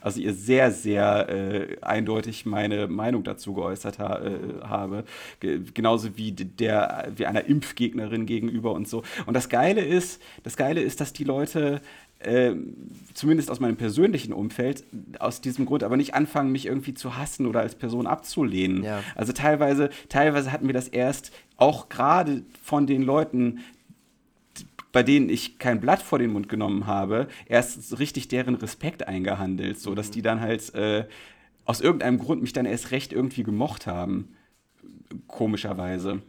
also 0.00 0.20
ihr 0.20 0.32
sehr, 0.32 0.70
sehr 0.70 1.76
eindeutig 1.82 2.46
meine 2.46 2.88
Meinung 2.88 3.24
dazu 3.24 3.54
geäußert 3.54 3.98
ha 3.98 4.20
habe, 4.62 5.04
G 5.40 5.60
genauso 5.74 6.16
wie 6.16 6.32
der 6.32 7.12
wie 7.14 7.26
einer 7.26 7.44
Impfgegnerin 7.44 8.26
gegenüber 8.26 8.72
und 8.72 8.88
so. 8.88 9.02
Und 9.26 9.34
das 9.34 9.48
Geile 9.48 9.82
ist, 9.82 10.05
ist, 10.06 10.22
das 10.42 10.56
Geile 10.56 10.80
ist, 10.80 11.00
dass 11.00 11.12
die 11.12 11.24
Leute 11.24 11.80
äh, 12.18 12.54
zumindest 13.14 13.50
aus 13.50 13.60
meinem 13.60 13.76
persönlichen 13.76 14.32
Umfeld, 14.32 14.84
aus 15.18 15.40
diesem 15.40 15.66
Grund 15.66 15.82
aber 15.82 15.96
nicht 15.96 16.14
anfangen, 16.14 16.50
mich 16.50 16.66
irgendwie 16.66 16.94
zu 16.94 17.16
hassen 17.16 17.46
oder 17.46 17.60
als 17.60 17.74
Person 17.74 18.06
abzulehnen. 18.06 18.82
Ja. 18.82 19.02
Also 19.14 19.32
teilweise, 19.32 19.90
teilweise 20.08 20.50
hatten 20.52 20.66
wir 20.66 20.74
das 20.74 20.88
erst 20.88 21.32
auch 21.56 21.88
gerade 21.88 22.42
von 22.62 22.86
den 22.86 23.02
Leuten, 23.02 23.60
bei 24.92 25.02
denen 25.02 25.28
ich 25.28 25.58
kein 25.58 25.80
Blatt 25.80 26.00
vor 26.00 26.18
den 26.18 26.32
Mund 26.32 26.48
genommen 26.48 26.86
habe, 26.86 27.28
erst 27.46 27.98
richtig 27.98 28.28
deren 28.28 28.54
Respekt 28.54 29.06
eingehandelt, 29.06 29.78
so 29.78 29.94
dass 29.94 30.08
mhm. 30.08 30.12
die 30.12 30.22
dann 30.22 30.40
halt 30.40 30.74
äh, 30.74 31.04
aus 31.66 31.82
irgendeinem 31.82 32.18
Grund 32.18 32.40
mich 32.40 32.54
dann 32.54 32.64
erst 32.64 32.92
recht 32.92 33.12
irgendwie 33.12 33.42
gemocht 33.42 33.86
haben. 33.86 34.34
Komischerweise. 35.26 36.22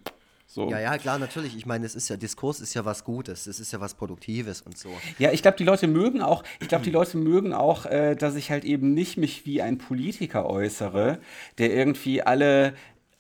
So. 0.57 0.71
Ja, 0.71 0.79
ja, 0.79 0.97
klar, 0.97 1.19
natürlich. 1.19 1.55
Ich 1.55 1.67
meine, 1.67 1.85
es 1.85 1.93
ist 1.93 2.09
ja, 2.09 2.17
Diskurs 2.17 2.61
ist 2.61 2.73
ja 2.73 2.83
was 2.83 3.03
Gutes, 3.03 3.45
es 3.45 3.59
ist 3.59 3.71
ja 3.73 3.79
was 3.79 3.93
Produktives 3.93 4.63
und 4.63 4.75
so. 4.75 4.89
Ja, 5.19 5.31
ich 5.31 5.43
glaube, 5.43 5.55
die 5.55 5.63
Leute 5.63 5.85
mögen 5.87 6.23
auch, 6.23 6.43
ich 6.59 6.67
glaube, 6.67 6.83
die 6.83 6.89
Leute 6.89 7.19
mögen 7.19 7.53
auch, 7.53 7.85
äh, 7.85 8.15
dass 8.15 8.33
ich 8.33 8.49
halt 8.49 8.65
eben 8.65 8.95
nicht 8.95 9.17
mich 9.17 9.45
wie 9.45 9.61
ein 9.61 9.77
Politiker 9.77 10.49
äußere, 10.49 11.19
der 11.59 11.75
irgendwie 11.75 12.23
alle 12.23 12.73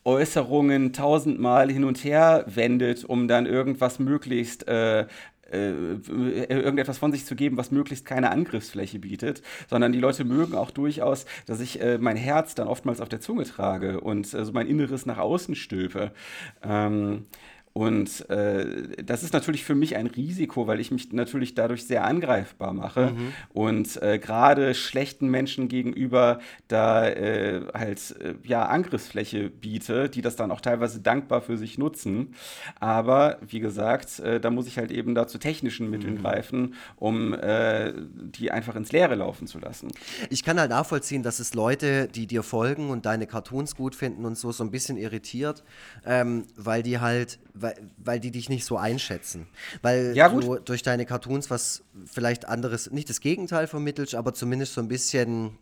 Äußerungen 0.03 0.93
tausendmal 0.93 1.71
hin 1.71 1.83
und 1.83 2.03
her 2.03 2.43
wendet, 2.47 3.05
um 3.05 3.27
dann 3.27 3.45
irgendwas 3.45 3.99
möglichst 3.99 4.67
äh, 4.67 5.05
äh, 5.51 5.93
irgendetwas 6.49 6.97
von 6.97 7.11
sich 7.11 7.25
zu 7.25 7.35
geben, 7.35 7.57
was 7.57 7.71
möglichst 7.71 8.05
keine 8.05 8.31
Angriffsfläche 8.31 8.99
bietet, 8.99 9.41
sondern 9.69 9.91
die 9.91 9.99
Leute 9.99 10.23
mögen 10.23 10.55
auch 10.55 10.71
durchaus, 10.71 11.25
dass 11.45 11.59
ich 11.59 11.81
äh, 11.81 11.97
mein 11.97 12.17
Herz 12.17 12.55
dann 12.55 12.67
oftmals 12.67 13.01
auf 13.01 13.09
der 13.09 13.21
Zunge 13.21 13.45
trage 13.45 14.01
und 14.01 14.33
äh, 14.33 14.45
so 14.45 14.51
mein 14.51 14.67
Inneres 14.67 15.05
nach 15.05 15.17
außen 15.17 15.55
stülpe. 15.55 16.11
Ähm, 16.63 17.25
und 17.77 18.27
äh, 18.31 19.03
das 19.03 19.21
ist 19.21 19.33
natürlich 19.33 19.63
für 19.63 19.75
mich 19.75 19.95
ein 19.97 20.07
Risiko, 20.07 20.65
weil 20.65 20.79
ich 20.79 20.89
mich 20.89 21.13
natürlich 21.13 21.53
dadurch 21.53 21.85
sehr 21.85 22.05
angreifbar 22.05 22.73
mache 22.73 23.11
mhm. 23.11 23.33
und 23.53 24.01
äh, 24.01 24.17
gerade 24.17 24.73
schlechten 24.73 25.27
Menschen 25.29 25.67
gegenüber 25.67 26.39
da 26.69 27.07
äh, 27.07 27.61
halt 27.75 28.15
äh, 28.19 28.33
ja 28.41 28.65
Angriffsfläche 28.65 29.51
biete, 29.51 30.09
die 30.09 30.23
das 30.23 30.35
dann 30.35 30.49
auch 30.49 30.59
teilweise 30.59 31.01
dankbar 31.01 31.41
für 31.41 31.55
sich 31.55 31.77
nutzen. 31.77 32.33
Aber 32.79 33.37
wie 33.47 33.59
gesagt, 33.59 34.21
äh, 34.21 34.39
da 34.39 34.49
muss 34.49 34.65
ich 34.65 34.79
halt 34.79 34.89
eben 34.89 35.13
da 35.13 35.27
zu 35.27 35.37
technischen 35.37 35.91
Mitteln 35.91 36.15
mhm. 36.15 36.21
greifen, 36.23 36.73
um 36.95 37.35
äh, 37.35 37.93
die 37.95 38.49
einfach 38.49 38.75
ins 38.75 38.91
Leere 38.91 39.13
laufen 39.13 39.45
zu 39.45 39.59
lassen. 39.59 39.89
Ich 40.31 40.43
kann 40.43 40.59
halt 40.59 40.71
nachvollziehen, 40.71 41.21
dass 41.21 41.37
es 41.37 41.53
Leute, 41.53 42.07
die 42.07 42.25
dir 42.25 42.41
folgen 42.41 42.89
und 42.89 43.05
deine 43.05 43.27
Cartoons 43.27 43.75
gut 43.75 43.93
finden 43.93 44.25
und 44.25 44.35
so, 44.35 44.51
so 44.51 44.63
ein 44.63 44.71
bisschen 44.71 44.97
irritiert, 44.97 45.63
ähm, 46.07 46.45
weil 46.55 46.81
die 46.81 46.99
halt, 46.99 47.37
weil 47.53 47.66
weil, 47.67 47.75
weil 47.97 48.19
die 48.19 48.31
dich 48.31 48.49
nicht 48.49 48.65
so 48.65 48.77
einschätzen. 48.77 49.47
Weil 49.81 50.15
ja, 50.15 50.29
du 50.29 50.57
durch 50.59 50.83
deine 50.83 51.05
Cartoons 51.05 51.49
was 51.49 51.83
vielleicht 52.05 52.47
anderes, 52.47 52.91
nicht 52.91 53.09
das 53.09 53.19
Gegenteil 53.19 53.67
vermittelst, 53.67 54.15
aber 54.15 54.33
zumindest 54.33 54.73
so 54.73 54.81
ein 54.81 54.87
bisschen 54.87 55.57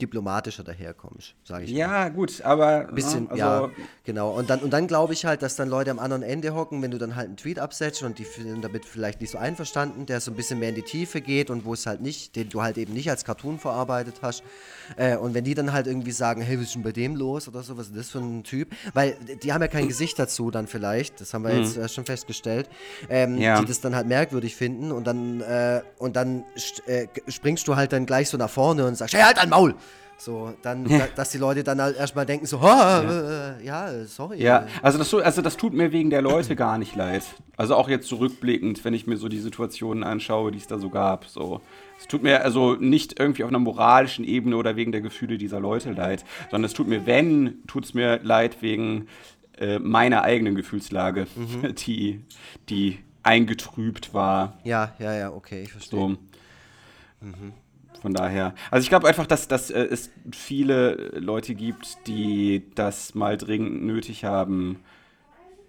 diplomatischer 0.00 0.64
daherkommst, 0.64 1.34
sage 1.44 1.64
ich. 1.64 1.70
Ja, 1.70 1.88
mal. 1.88 2.10
gut, 2.10 2.42
aber 2.42 2.88
ein 2.88 2.94
bisschen, 2.94 3.24
ne, 3.24 3.30
also 3.30 3.42
ja, 3.42 3.70
genau. 4.04 4.30
Und 4.30 4.50
dann, 4.50 4.60
und 4.60 4.70
dann 4.70 4.86
glaube 4.86 5.12
ich 5.12 5.24
halt, 5.24 5.42
dass 5.42 5.56
dann 5.56 5.68
Leute 5.68 5.90
am 5.90 5.98
anderen 5.98 6.22
Ende 6.22 6.54
hocken, 6.54 6.82
wenn 6.82 6.90
du 6.90 6.98
dann 6.98 7.16
halt 7.16 7.28
einen 7.28 7.36
Tweet 7.36 7.58
absetzt 7.58 8.02
und 8.02 8.18
die 8.18 8.24
sind 8.24 8.62
damit 8.62 8.84
vielleicht 8.84 9.20
nicht 9.20 9.30
so 9.30 9.38
einverstanden, 9.38 10.06
der 10.06 10.20
so 10.20 10.30
ein 10.30 10.36
bisschen 10.36 10.58
mehr 10.58 10.70
in 10.70 10.74
die 10.74 10.82
Tiefe 10.82 11.20
geht 11.20 11.50
und 11.50 11.64
wo 11.64 11.74
es 11.74 11.86
halt 11.86 12.00
nicht, 12.00 12.36
den 12.36 12.48
du 12.48 12.62
halt 12.62 12.78
eben 12.78 12.92
nicht 12.92 13.10
als 13.10 13.24
Cartoon 13.24 13.58
verarbeitet 13.58 14.16
hast. 14.22 14.42
Äh, 14.96 15.16
und 15.16 15.34
wenn 15.34 15.44
die 15.44 15.54
dann 15.54 15.72
halt 15.72 15.86
irgendwie 15.86 16.12
sagen, 16.12 16.42
hey, 16.42 16.58
was 16.58 16.66
ist 16.66 16.74
denn 16.74 16.82
bei 16.82 16.92
dem 16.92 17.16
los 17.16 17.48
oder 17.48 17.62
so, 17.62 17.76
was 17.76 17.88
ist 17.88 17.96
das 17.96 18.10
für 18.10 18.18
ein 18.18 18.44
Typ? 18.44 18.72
Weil 18.94 19.16
die 19.42 19.52
haben 19.52 19.62
ja 19.62 19.68
kein 19.68 19.88
Gesicht 19.88 20.18
dazu 20.18 20.50
dann 20.50 20.66
vielleicht, 20.66 21.20
das 21.20 21.34
haben 21.34 21.44
wir 21.44 21.52
mhm. 21.52 21.62
jetzt 21.62 21.76
äh, 21.76 21.88
schon 21.88 22.04
festgestellt, 22.04 22.68
ähm, 23.08 23.38
ja. 23.38 23.60
die 23.60 23.66
das 23.66 23.80
dann 23.80 23.94
halt 23.94 24.06
merkwürdig 24.06 24.56
finden 24.56 24.92
und 24.92 25.06
dann, 25.06 25.40
äh, 25.40 25.82
und 25.98 26.16
dann 26.16 26.44
äh, 26.86 27.06
springst 27.28 27.66
du 27.68 27.76
halt 27.76 27.92
dann 27.92 28.06
gleich 28.06 28.28
so 28.28 28.36
nach 28.36 28.50
vorne 28.50 28.86
und 28.86 28.96
sagst, 28.96 29.14
hey, 29.14 29.22
halt 29.22 29.38
ein 29.38 29.50
Maul! 29.50 29.74
So, 30.20 30.52
dann, 30.60 30.84
da, 30.84 31.06
dass 31.16 31.30
die 31.30 31.38
Leute 31.38 31.64
dann 31.64 31.80
halt 31.80 31.96
erstmal 31.96 32.26
denken, 32.26 32.44
so, 32.44 32.58
ja. 32.58 33.54
Äh, 33.56 33.64
ja, 33.64 34.04
sorry. 34.04 34.42
Ja, 34.42 34.66
also 34.82 34.98
das, 34.98 35.14
also 35.14 35.40
das 35.40 35.56
tut 35.56 35.72
mir 35.72 35.92
wegen 35.92 36.10
der 36.10 36.20
Leute 36.20 36.56
gar 36.56 36.76
nicht 36.76 36.94
leid. 36.94 37.22
Also 37.56 37.74
auch 37.74 37.88
jetzt 37.88 38.06
zurückblickend, 38.06 38.84
wenn 38.84 38.92
ich 38.92 39.06
mir 39.06 39.16
so 39.16 39.28
die 39.28 39.38
Situationen 39.38 40.04
anschaue, 40.04 40.52
die 40.52 40.58
es 40.58 40.66
da 40.66 40.78
so 40.78 40.90
gab. 40.90 41.24
So. 41.24 41.62
Es 41.98 42.06
tut 42.06 42.22
mir 42.22 42.44
also 42.44 42.74
nicht 42.74 43.18
irgendwie 43.18 43.44
auf 43.44 43.48
einer 43.48 43.58
moralischen 43.58 44.26
Ebene 44.26 44.58
oder 44.58 44.76
wegen 44.76 44.92
der 44.92 45.00
Gefühle 45.00 45.38
dieser 45.38 45.58
Leute 45.58 45.92
leid, 45.92 46.26
sondern 46.50 46.66
es 46.66 46.74
tut 46.74 46.86
mir, 46.86 47.06
wenn, 47.06 47.62
tut 47.66 47.86
es 47.86 47.94
mir 47.94 48.20
leid 48.22 48.60
wegen 48.60 49.08
äh, 49.58 49.78
meiner 49.78 50.22
eigenen 50.22 50.54
Gefühlslage, 50.54 51.28
mhm. 51.34 51.74
die, 51.86 52.20
die 52.68 52.98
eingetrübt 53.22 54.12
war. 54.12 54.58
Ja, 54.64 54.94
ja, 54.98 55.14
ja, 55.14 55.32
okay, 55.32 55.62
ich 55.62 55.72
verstehe. 55.72 55.98
So. 55.98 56.08
Mhm. 57.22 57.54
Von 58.00 58.14
daher. 58.14 58.54
Also 58.70 58.82
ich 58.82 58.88
glaube 58.88 59.06
einfach, 59.06 59.26
dass, 59.26 59.46
dass 59.46 59.70
äh, 59.70 59.82
es 59.82 60.10
viele 60.32 61.10
Leute 61.18 61.54
gibt, 61.54 62.06
die 62.06 62.62
das 62.74 63.14
mal 63.14 63.36
dringend 63.36 63.84
nötig 63.84 64.24
haben, 64.24 64.80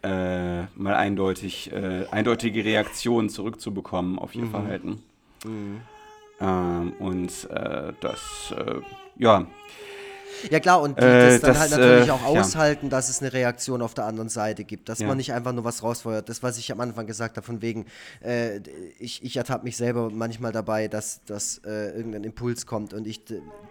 äh, 0.03 0.63
mal 0.75 0.95
eindeutig, 0.95 1.71
äh, 1.71 2.05
eindeutige 2.09 2.63
Reaktionen 2.63 3.29
zurückzubekommen 3.29 4.17
auf 4.17 4.33
ihr 4.33 4.45
mhm. 4.45 4.51
Verhalten. 4.51 5.03
Mhm. 5.43 5.81
Ähm, 6.39 6.93
und 6.99 7.49
äh, 7.49 7.93
das, 7.99 8.53
äh, 8.57 8.81
ja. 9.17 9.45
Ja 10.49 10.59
klar, 10.59 10.81
und 10.81 10.97
die 10.99 11.03
Äh, 11.03 11.29
das 11.31 11.41
dann 11.41 11.49
das, 11.51 11.59
halt 11.59 11.71
natürlich 11.71 12.07
äh, 12.07 12.11
auch 12.11 12.21
ja. 12.33 12.41
aushalten, 12.41 12.89
dass 12.89 13.09
es 13.09 13.21
eine 13.21 13.33
Reaktion 13.33 13.81
auf 13.81 13.93
der 13.93 14.05
anderen 14.05 14.29
Seite 14.29 14.63
gibt, 14.63 14.89
dass 14.89 14.99
Ja. 14.99 15.07
man 15.07 15.17
nicht 15.17 15.33
einfach 15.33 15.53
nur 15.53 15.63
was 15.63 15.83
rausfeuert. 15.83 16.29
Das, 16.29 16.41
was 16.43 16.57
ich 16.57 16.71
am 16.71 16.79
Anfang 16.79 17.07
gesagt 17.07 17.37
habe, 17.37 17.45
von 17.45 17.61
wegen, 17.61 17.85
äh, 18.23 18.59
ich, 18.99 19.23
ich 19.23 19.37
ertappe 19.37 19.63
mich 19.63 19.77
selber 19.77 20.09
manchmal 20.11 20.51
dabei, 20.51 20.87
dass, 20.87 21.21
dass 21.25 21.59
äh, 21.65 21.89
irgendein 21.95 22.23
Impuls 22.23 22.65
kommt 22.65 22.93
und 22.93 23.07
ich, 23.07 23.21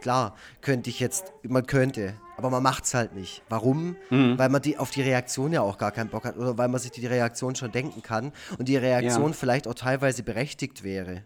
klar, 0.00 0.36
könnte 0.60 0.90
ich 0.90 1.00
jetzt, 1.00 1.32
man 1.42 1.66
könnte, 1.66 2.14
aber 2.36 2.50
man 2.50 2.62
macht 2.62 2.84
es 2.84 2.94
halt 2.94 3.14
nicht. 3.14 3.42
Warum? 3.48 3.96
Mhm. 4.10 4.38
Weil 4.38 4.48
man 4.48 4.62
die, 4.62 4.78
auf 4.78 4.90
die 4.90 5.02
Reaktion 5.02 5.52
ja 5.52 5.60
auch 5.62 5.76
gar 5.78 5.92
keinen 5.92 6.08
Bock 6.08 6.24
hat 6.24 6.36
oder 6.36 6.56
weil 6.56 6.68
man 6.68 6.80
sich 6.80 6.90
die 6.90 7.06
Reaktion 7.06 7.54
schon 7.54 7.72
denken 7.72 8.02
kann 8.02 8.32
und 8.58 8.68
die 8.68 8.76
Reaktion 8.76 9.28
Ja. 9.28 9.32
vielleicht 9.32 9.66
auch 9.68 9.74
teilweise 9.74 10.22
berechtigt 10.22 10.82
wäre. 10.82 11.22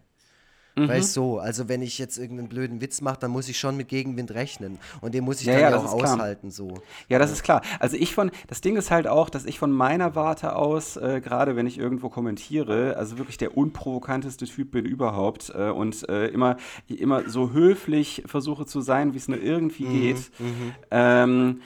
Mhm. 0.75 0.89
Weißt 0.89 1.13
so, 1.13 1.39
also 1.39 1.69
wenn 1.69 1.81
ich 1.81 1.97
jetzt 1.97 2.17
irgendeinen 2.17 2.49
blöden 2.49 2.81
Witz 2.81 3.01
mache, 3.01 3.17
dann 3.19 3.31
muss 3.31 3.47
ich 3.47 3.57
schon 3.57 3.77
mit 3.77 3.87
Gegenwind 3.87 4.31
rechnen. 4.31 4.77
Und 5.01 5.13
den 5.13 5.23
muss 5.23 5.39
ich 5.39 5.47
Ja, 5.47 5.53
dann 5.53 5.61
ja, 5.61 5.69
ja, 5.71 5.77
auch 5.77 5.93
aushalten 5.93 6.51
so. 6.51 6.73
Ja, 7.07 7.17
das 7.17 7.31
ist 7.31 7.43
klar. 7.43 7.61
Also 7.79 7.95
ich 7.95 8.13
von, 8.13 8.29
das 8.47 8.61
Ding 8.61 8.75
ist 8.75 8.91
halt 8.91 9.07
auch, 9.07 9.29
dass 9.29 9.45
ich 9.45 9.57
von 9.57 9.71
meiner 9.71 10.15
Warte 10.15 10.55
aus, 10.55 10.97
äh, 10.97 11.21
gerade 11.21 11.55
wenn 11.55 11.65
ich 11.65 11.77
irgendwo 11.77 12.09
kommentiere, 12.09 12.97
also 12.97 13.17
wirklich 13.17 13.37
der 13.37 13.55
unprovokanteste 13.55 14.45
Typ 14.45 14.71
bin 14.71 14.85
überhaupt 14.85 15.51
äh, 15.55 15.69
und 15.69 16.07
äh, 16.09 16.27
immer, 16.27 16.57
immer 16.87 17.29
so 17.29 17.51
höflich 17.51 18.23
versuche 18.25 18.65
zu 18.65 18.81
sein, 18.81 19.13
wie 19.13 19.17
es 19.17 19.27
nur 19.27 19.41
irgendwie 19.41 19.85
geht. 19.85 20.31
Ähm, 20.91 21.61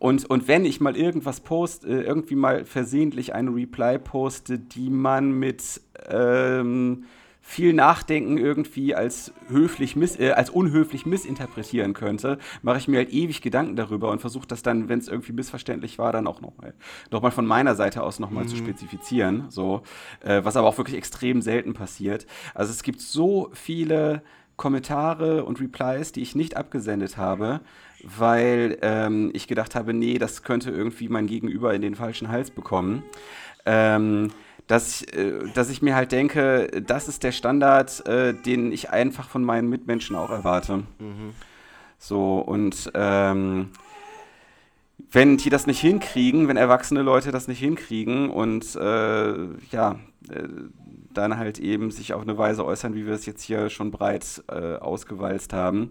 und, 0.00 0.28
und 0.28 0.48
wenn 0.48 0.64
ich 0.64 0.80
mal 0.80 0.96
irgendwas 0.96 1.40
poste, 1.40 1.86
äh, 1.88 2.02
irgendwie 2.02 2.34
mal 2.34 2.64
versehentlich 2.64 3.34
eine 3.34 3.54
Reply 3.54 3.98
poste, 3.98 4.58
die 4.58 4.90
man 4.90 5.30
mit 5.30 5.80
ähm, 6.08 7.04
viel 7.48 7.72
Nachdenken 7.72 8.36
irgendwie 8.36 8.94
als 8.94 9.32
höflich 9.48 9.96
miss, 9.96 10.20
äh, 10.20 10.32
als 10.32 10.50
unhöflich 10.50 11.06
missinterpretieren 11.06 11.94
könnte, 11.94 12.36
mache 12.60 12.76
ich 12.76 12.88
mir 12.88 12.98
halt 12.98 13.10
ewig 13.10 13.40
Gedanken 13.40 13.74
darüber 13.74 14.10
und 14.10 14.20
versuche 14.20 14.46
das 14.46 14.62
dann, 14.62 14.90
wenn 14.90 14.98
es 14.98 15.08
irgendwie 15.08 15.32
missverständlich 15.32 15.98
war, 15.98 16.12
dann 16.12 16.26
auch 16.26 16.42
nochmal 16.42 16.74
noch 17.10 17.22
mal 17.22 17.30
von 17.30 17.46
meiner 17.46 17.74
Seite 17.74 18.02
aus 18.02 18.18
nochmal 18.18 18.44
zu 18.44 18.54
spezifizieren. 18.54 19.46
So, 19.48 19.80
äh, 20.20 20.44
was 20.44 20.56
aber 20.56 20.68
auch 20.68 20.76
wirklich 20.76 20.98
extrem 20.98 21.40
selten 21.40 21.72
passiert. 21.72 22.26
Also 22.54 22.70
es 22.70 22.82
gibt 22.82 23.00
so 23.00 23.48
viele 23.54 24.20
Kommentare 24.56 25.44
und 25.44 25.58
Replies, 25.58 26.12
die 26.12 26.20
ich 26.20 26.34
nicht 26.34 26.54
abgesendet 26.54 27.16
habe, 27.16 27.60
weil 28.04 28.76
ähm, 28.82 29.30
ich 29.32 29.48
gedacht 29.48 29.74
habe, 29.74 29.94
nee, 29.94 30.18
das 30.18 30.42
könnte 30.42 30.70
irgendwie 30.70 31.08
mein 31.08 31.26
Gegenüber 31.26 31.72
in 31.72 31.80
den 31.80 31.94
falschen 31.94 32.28
Hals 32.28 32.50
bekommen. 32.50 33.04
Ähm, 33.64 34.32
dass, 34.68 35.02
ich, 35.02 35.16
äh, 35.16 35.50
dass 35.54 35.70
ich 35.70 35.82
mir 35.82 35.96
halt 35.96 36.12
denke, 36.12 36.68
das 36.86 37.08
ist 37.08 37.24
der 37.24 37.32
Standard, 37.32 38.06
äh, 38.06 38.34
den 38.34 38.70
ich 38.70 38.90
einfach 38.90 39.28
von 39.28 39.42
meinen 39.42 39.68
Mitmenschen 39.68 40.14
auch 40.14 40.30
erwarte. 40.30 40.84
So, 41.98 42.38
und 42.38 42.92
ähm, 42.94 43.70
wenn 45.10 45.36
die 45.36 45.50
das 45.50 45.66
nicht 45.66 45.80
hinkriegen, 45.80 46.48
wenn 46.48 46.56
erwachsene 46.56 47.02
Leute 47.02 47.32
das 47.32 47.48
nicht 47.48 47.58
hinkriegen 47.58 48.30
und 48.30 48.76
äh, 48.76 49.34
ja, 49.70 49.98
äh, 50.30 50.48
dann 51.14 51.38
halt 51.38 51.58
eben 51.58 51.90
sich 51.90 52.12
auf 52.12 52.22
eine 52.22 52.36
Weise 52.36 52.64
äußern, 52.64 52.94
wie 52.94 53.06
wir 53.06 53.14
es 53.14 53.26
jetzt 53.26 53.42
hier 53.42 53.70
schon 53.70 53.90
breit 53.90 54.44
äh, 54.48 54.76
ausgewalzt 54.76 55.52
haben, 55.52 55.90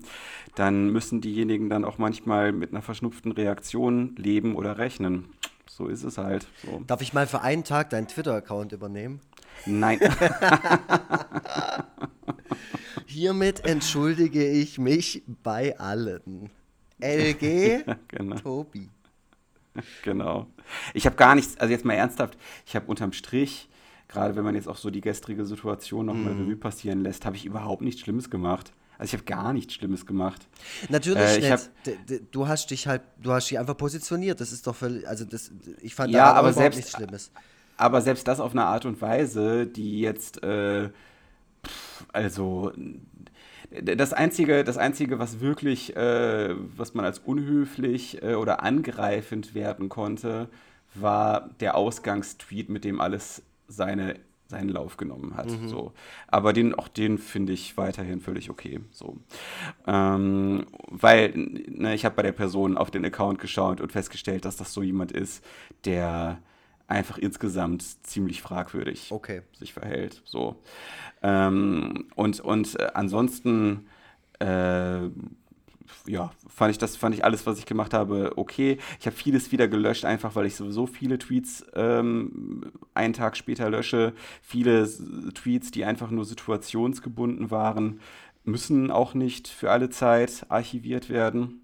dann 0.56 0.90
müssen 0.92 1.20
diejenigen 1.20 1.70
dann 1.70 1.84
auch 1.84 1.98
manchmal 1.98 2.52
mit 2.52 2.72
einer 2.72 2.82
verschnupften 2.82 3.32
Reaktion 3.32 4.16
leben 4.18 4.56
oder 4.56 4.78
rechnen. 4.78 5.26
So 5.78 5.88
ist 5.90 6.04
es 6.04 6.18
halt. 6.18 6.48
So. 6.66 6.82
Darf 6.88 7.04
ich 7.04 7.14
mal 7.14 7.28
für 7.28 7.42
einen 7.42 7.64
Tag 7.64 7.92
deinen 7.92 8.08
Twitter-Account 8.08 8.72
übernehmen? 8.72 9.22
Nein. 9.68 10.00
Hiermit 13.06 13.64
entschuldige 13.64 14.44
ich 14.50 14.80
mich 14.80 15.22
bei 15.44 15.78
allen. 15.80 16.50
LG 17.00 17.84
genau. 18.08 18.36
Tobi. 18.38 18.90
Genau. 20.04 20.48
Ich 20.96 21.06
habe 21.06 21.16
gar 21.16 21.36
nichts, 21.36 21.58
also 21.60 21.72
jetzt 21.72 21.86
mal 21.86 21.94
ernsthaft, 21.94 22.40
ich 22.66 22.76
habe 22.76 22.88
unterm 22.88 23.14
Strich, 23.14 23.70
gerade 24.08 24.36
wenn 24.36 24.44
man 24.44 24.56
jetzt 24.56 24.68
auch 24.68 24.78
so 24.78 24.90
die 24.90 25.02
gestrige 25.02 25.46
Situation 25.46 26.08
nochmal 26.08 26.34
Mhm. 26.34 26.42
Revue 26.42 26.56
passieren 26.56 27.02
lässt, 27.04 27.24
habe 27.28 27.36
ich 27.36 27.46
überhaupt 27.46 27.84
nichts 27.84 28.02
Schlimmes 28.02 28.32
gemacht. 28.32 28.74
Also 28.98 29.10
ich 29.10 29.14
habe 29.14 29.24
gar 29.26 29.54
nichts 29.54 29.74
Schlimmes 29.76 30.06
gemacht. 30.06 30.48
Natürlich 30.90 31.20
Äh, 31.20 31.38
ich 31.38 31.44
nicht. 31.44 31.52
hab- 31.52 32.32
du 32.32 32.48
hast 32.48 32.72
dich 32.72 32.88
halt, 32.88 33.02
du 33.22 33.32
hast 33.32 33.50
dich 33.50 33.60
einfach 33.60 33.78
positioniert. 33.78 34.42
Das 34.42 34.52
ist 34.52 34.66
doch 34.66 34.76
völlig, 34.76 35.08
also 35.08 35.24
das, 35.26 35.52
ich 35.82 35.94
fand 35.96 36.12
Ja, 36.14 36.32
da 36.32 36.40
aber 36.40 36.52
selbst- 36.54 36.78
nichts 36.78 36.92
Schlimmes. 36.94 37.32
Aber 37.78 38.02
selbst 38.02 38.28
das 38.28 38.40
auf 38.40 38.52
eine 38.54 38.66
Art 38.66 38.86
und 38.86 39.00
Weise, 39.02 39.68
die 39.68 40.00
jetzt, 40.02 40.42
äh, 40.44 40.90
also 42.12 42.72
das 43.70 44.14
Einzige, 44.14 44.64
das 44.64 44.78
Einzige, 44.78 45.20
was 45.20 45.40
wirklich, 45.42 45.96
äh, 45.96 46.56
was 46.76 46.94
man 46.94 47.06
als 47.06 47.20
unhöflich 47.20 48.24
äh, 48.24 48.36
oder 48.36 48.64
angreifend 48.64 49.54
werten 49.54 49.90
konnte, 49.90 50.50
war 50.96 51.50
der 51.60 51.76
Ausgangstweet, 51.76 52.70
mit 52.70 52.84
dem 52.86 53.00
alles 53.02 53.44
seine, 53.68 54.16
seinen 54.48 54.70
Lauf 54.70 54.98
genommen 54.98 55.36
hat. 55.36 55.50
So. 55.68 55.94
Aber 56.28 56.54
den, 56.54 56.74
auch 56.74 56.88
den 56.88 57.18
finde 57.18 57.54
ich 57.54 57.78
weiterhin 57.78 58.22
völlig 58.22 58.50
okay. 58.50 58.80
So. 58.92 59.18
Ähm, 59.86 60.66
weil 60.88 61.34
ne, 61.36 61.94
ich 61.94 62.06
habe 62.06 62.16
bei 62.16 62.24
der 62.24 62.32
Person 62.32 62.78
auf 62.78 62.92
den 62.92 63.06
Account 63.06 63.40
geschaut 63.40 63.82
und 63.82 63.92
festgestellt, 63.92 64.46
dass 64.46 64.56
das 64.56 64.74
so 64.74 64.82
jemand 64.82 65.12
ist, 65.12 65.44
der 65.86 66.40
einfach 66.88 67.18
insgesamt 67.18 67.84
ziemlich 68.06 68.42
fragwürdig 68.42 69.12
Okay. 69.12 69.42
sich 69.54 69.74
verhält. 69.74 70.22
So. 70.26 70.56
Ähm, 71.22 72.08
und 72.16 72.40
und 72.40 72.80
äh, 72.80 72.88
ansonsten 72.94 73.88
äh, 74.40 75.10
ja, 76.06 76.32
fand 76.48 76.72
ich 76.72 76.78
das, 76.78 76.96
fand 76.96 77.16
ich 77.16 77.24
alles, 77.24 77.46
was 77.46 77.60
ich 77.60 77.66
gemacht 77.66 77.94
habe, 77.94 78.34
okay. 78.36 78.78
Ich 79.00 79.06
habe 79.06 79.16
vieles 79.16 79.52
wieder 79.52 79.68
gelöscht, 79.68 80.06
einfach 80.06 80.36
weil 80.36 80.46
ich 80.46 80.56
sowieso 80.56 80.86
viele 80.88 81.18
Tweets 81.18 81.66
ähm, 81.76 82.72
einen 82.94 83.14
Tag 83.14 83.38
später 83.38 83.70
lösche. 83.70 84.14
Viele 84.42 84.88
Tweets, 85.34 85.72
die 85.72 85.86
einfach 85.86 86.12
nur 86.12 86.26
situationsgebunden 86.26 87.52
waren, 87.52 88.00
müssen 88.44 88.92
auch 88.92 89.14
nicht 89.14 89.48
für 89.48 89.72
alle 89.72 89.90
Zeit 89.90 90.46
archiviert 90.50 91.10
werden. 91.10 91.62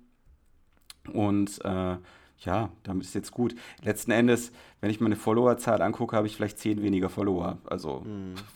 Und 1.11 1.63
äh, 1.63 1.97
ja, 2.39 2.69
damit 2.83 3.05
ist 3.05 3.15
jetzt 3.15 3.31
gut. 3.31 3.55
Letzten 3.83 4.11
Endes, 4.11 4.51
wenn 4.81 4.89
ich 4.89 4.99
meine 4.99 5.15
Followerzahl 5.15 5.81
angucke, 5.81 6.15
habe 6.15 6.27
ich 6.27 6.35
vielleicht 6.35 6.59
zehn 6.59 6.81
weniger 6.81 7.09
Follower. 7.09 7.57
Also 7.65 8.03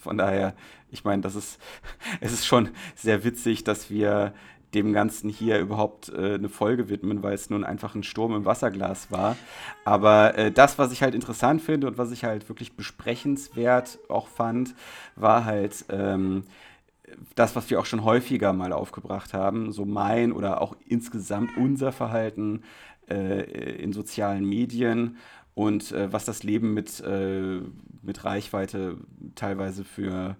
von 0.02 0.18
daher, 0.18 0.56
ich 0.92 1.04
meine, 1.04 1.22
das 1.22 1.36
ist, 1.36 1.60
es 2.20 2.34
ist 2.34 2.46
schon 2.46 2.70
sehr 2.96 3.24
witzig, 3.24 3.64
dass 3.64 3.90
wir 3.90 4.34
dem 4.74 4.94
Ganzen 4.94 5.30
hier 5.30 5.60
überhaupt 5.60 6.10
äh, 6.10 6.36
eine 6.36 6.50
Folge 6.50 6.90
widmen, 6.90 7.24
weil 7.24 7.34
es 7.34 7.50
nun 7.50 7.64
einfach 7.64 7.96
ein 7.96 8.04
Sturm 8.04 8.36
im 8.36 8.46
Wasserglas 8.46 9.12
war. 9.12 9.38
Aber 9.86 10.38
äh, 10.38 10.52
das, 10.52 10.78
was 10.78 10.92
ich 10.92 11.02
halt 11.02 11.16
interessant 11.16 11.62
finde 11.62 11.88
und 11.88 11.98
was 11.98 12.12
ich 12.12 12.26
halt 12.26 12.50
wirklich 12.50 12.76
besprechenswert 12.76 14.00
auch 14.10 14.28
fand, 14.28 14.76
war 15.16 15.46
halt 15.46 15.86
ähm, 15.90 16.44
das, 17.36 17.56
was 17.56 17.70
wir 17.70 17.80
auch 17.80 17.86
schon 17.86 18.04
häufiger 18.04 18.54
mal 18.54 18.74
aufgebracht 18.74 19.34
haben, 19.34 19.72
so 19.72 19.86
mein 19.86 20.34
oder 20.34 20.62
auch 20.62 20.76
insgesamt 20.86 21.56
unser 21.58 21.92
Verhalten 21.92 22.64
äh, 23.10 23.44
in 23.82 23.94
sozialen 23.94 24.44
Medien 24.44 25.18
und 25.56 25.92
äh, 25.92 26.12
was 26.12 26.26
das 26.26 26.44
Leben 26.44 26.74
mit, 26.74 27.00
äh, 27.00 27.62
mit 28.04 28.26
Reichweite 28.26 28.98
teilweise 29.36 29.84
für, 29.86 30.36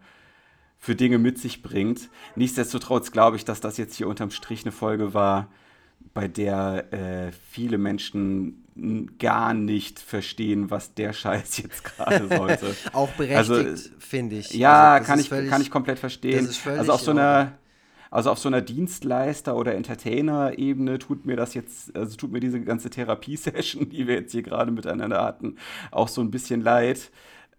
für 0.80 0.96
Dinge 0.96 1.18
mit 1.18 1.38
sich 1.40 1.62
bringt. 1.62 2.10
Nichtsdestotrotz 2.36 3.12
glaube 3.12 3.36
ich, 3.38 3.46
dass 3.46 3.60
das 3.62 3.78
jetzt 3.78 3.96
hier 3.96 4.08
unterm 4.08 4.32
Strich 4.32 4.64
eine 4.64 4.72
Folge 4.72 5.14
war, 5.14 5.50
bei 6.14 6.28
der 6.28 6.94
äh, 6.94 7.32
viele 7.52 7.78
Menschen 7.78 8.64
gar 9.18 9.54
nicht 9.56 10.00
verstehen, 10.00 10.70
was 10.70 10.94
der 10.94 11.12
Scheiß 11.14 11.58
jetzt 11.64 11.84
gerade 11.84 12.28
sollte. 12.28 12.76
Auch 12.94 13.10
berechtigt, 13.10 13.38
Also, 13.38 13.90
finde 13.98 14.38
ich. 14.38 14.52
Ja, 14.54 14.94
Also, 14.94 15.08
kann, 15.08 15.20
ich, 15.20 15.30
völlig- 15.30 15.50
kann 15.50 15.62
ich 15.62 15.72
komplett 15.72 15.98
verstehen. 16.00 16.48
also 16.66 16.92
auf 16.94 17.02
so 17.02 17.12
in 17.12 17.18
einer, 17.20 17.54
also 18.12 18.30
auf 18.32 18.38
so 18.40 18.48
einer 18.50 18.62
Dienstleister- 18.62 19.56
oder 19.56 19.74
Entertainer-Ebene 19.76 21.00
tut 21.00 21.26
mir 21.26 21.36
das 21.36 21.54
jetzt, 21.56 21.96
also 21.96 22.16
tut 22.18 22.32
mir 22.32 22.40
diese 22.40 22.62
ganze 22.62 22.90
Therapiesession, 22.90 23.90
die 23.90 24.08
wir 24.08 24.16
jetzt 24.16 24.32
hier 24.32 24.44
gerade 24.44 24.72
miteinander 24.72 25.24
hatten, 25.24 25.56
auch 25.92 26.08
so 26.08 26.22
ein 26.22 26.32
bisschen 26.32 26.62
leid. 26.62 27.12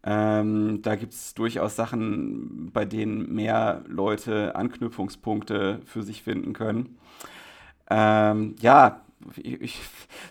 Ähm, 0.05 0.81
da 0.83 0.95
gibt 0.97 1.13
es 1.13 1.35
durchaus 1.35 1.77
Sachen, 1.77 2.71
bei 2.73 2.85
denen 2.85 3.35
mehr 3.35 3.83
Leute 3.89 4.55
Anknüpfungspunkte 4.55 5.81
für 5.85 6.03
sich 6.03 6.23
finden 6.23 6.53
können. 6.53 6.99
Ähm, 7.91 8.55
ja, 8.61 9.01
ich, 9.37 9.61
ich, 9.61 9.81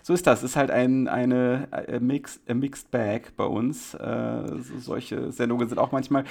so 0.02 0.14
ist 0.14 0.26
das. 0.26 0.42
Es 0.42 0.50
ist 0.50 0.56
halt 0.56 0.70
ein, 0.70 1.08
eine 1.08 1.68
a 1.70 2.00
mix, 2.00 2.40
a 2.48 2.54
Mixed 2.54 2.90
Bag 2.90 3.36
bei 3.36 3.44
uns. 3.44 3.94
Äh, 3.94 4.58
so, 4.60 4.78
solche 4.78 5.32
Sendungen 5.32 5.68
sind 5.68 5.78
auch 5.78 5.92
manchmal 5.92 6.24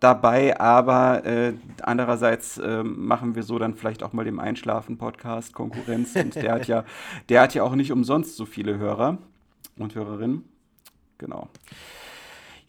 dabei, 0.00 0.58
aber 0.60 1.24
äh, 1.24 1.54
andererseits 1.82 2.58
äh, 2.58 2.82
machen 2.82 3.34
wir 3.34 3.42
so 3.42 3.58
dann 3.58 3.74
vielleicht 3.74 4.02
auch 4.02 4.12
mal 4.12 4.24
dem 4.24 4.40
Einschlafen-Podcast 4.40 5.54
Konkurrenz 5.54 6.14
und 6.16 6.34
der 6.34 6.52
hat 6.52 6.66
ja, 6.66 6.84
der 7.28 7.40
hat 7.40 7.54
ja 7.54 7.62
auch 7.62 7.74
nicht 7.74 7.92
umsonst 7.92 8.36
so 8.36 8.44
viele 8.44 8.78
Hörer 8.78 9.18
und 9.78 9.94
Hörerinnen. 9.94 10.44
Genau. 11.18 11.48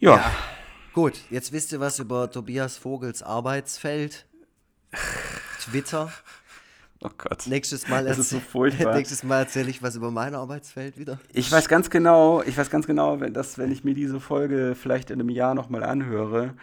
Ja, 0.04 0.18
Ja. 0.18 0.32
Gut, 0.92 1.14
jetzt 1.30 1.54
wisst 1.54 1.72
ihr 1.72 1.80
was 1.80 1.98
über 1.98 2.30
Tobias 2.30 2.78
Vogels 2.78 3.24
Arbeitsfeld. 3.24 4.26
Twitter. 5.62 6.12
Oh 7.00 7.10
Gott. 7.18 7.48
Nächstes 7.48 7.88
Mal, 7.88 8.04
das 8.04 8.18
ist 8.18 8.30
so 8.30 8.42
furchtbar. 8.42 8.96
nächstes 8.96 9.24
Mal 9.24 9.40
erzähle 9.40 9.70
ich 9.70 9.82
was 9.82 9.96
über 9.96 10.12
mein 10.12 10.36
Arbeitsfeld 10.36 10.98
wieder. 10.98 11.20
Ich 11.32 11.50
weiß 11.50 11.70
ganz 11.70 11.90
genau, 11.90 12.44
ich 12.44 12.58
weiß 12.58 12.70
ganz 12.70 12.86
genau, 12.86 13.22
wenn, 13.22 13.34
dass, 13.34 13.58
wenn 13.58 13.72
ich 13.72 13.86
mir 13.86 13.94
diese 13.94 14.20
Folge 14.20 14.76
vielleicht 14.76 15.10
in 15.10 15.22
einem 15.22 15.30
Jahr 15.30 15.56
nochmal 15.56 15.86
anhöre, 15.86 16.54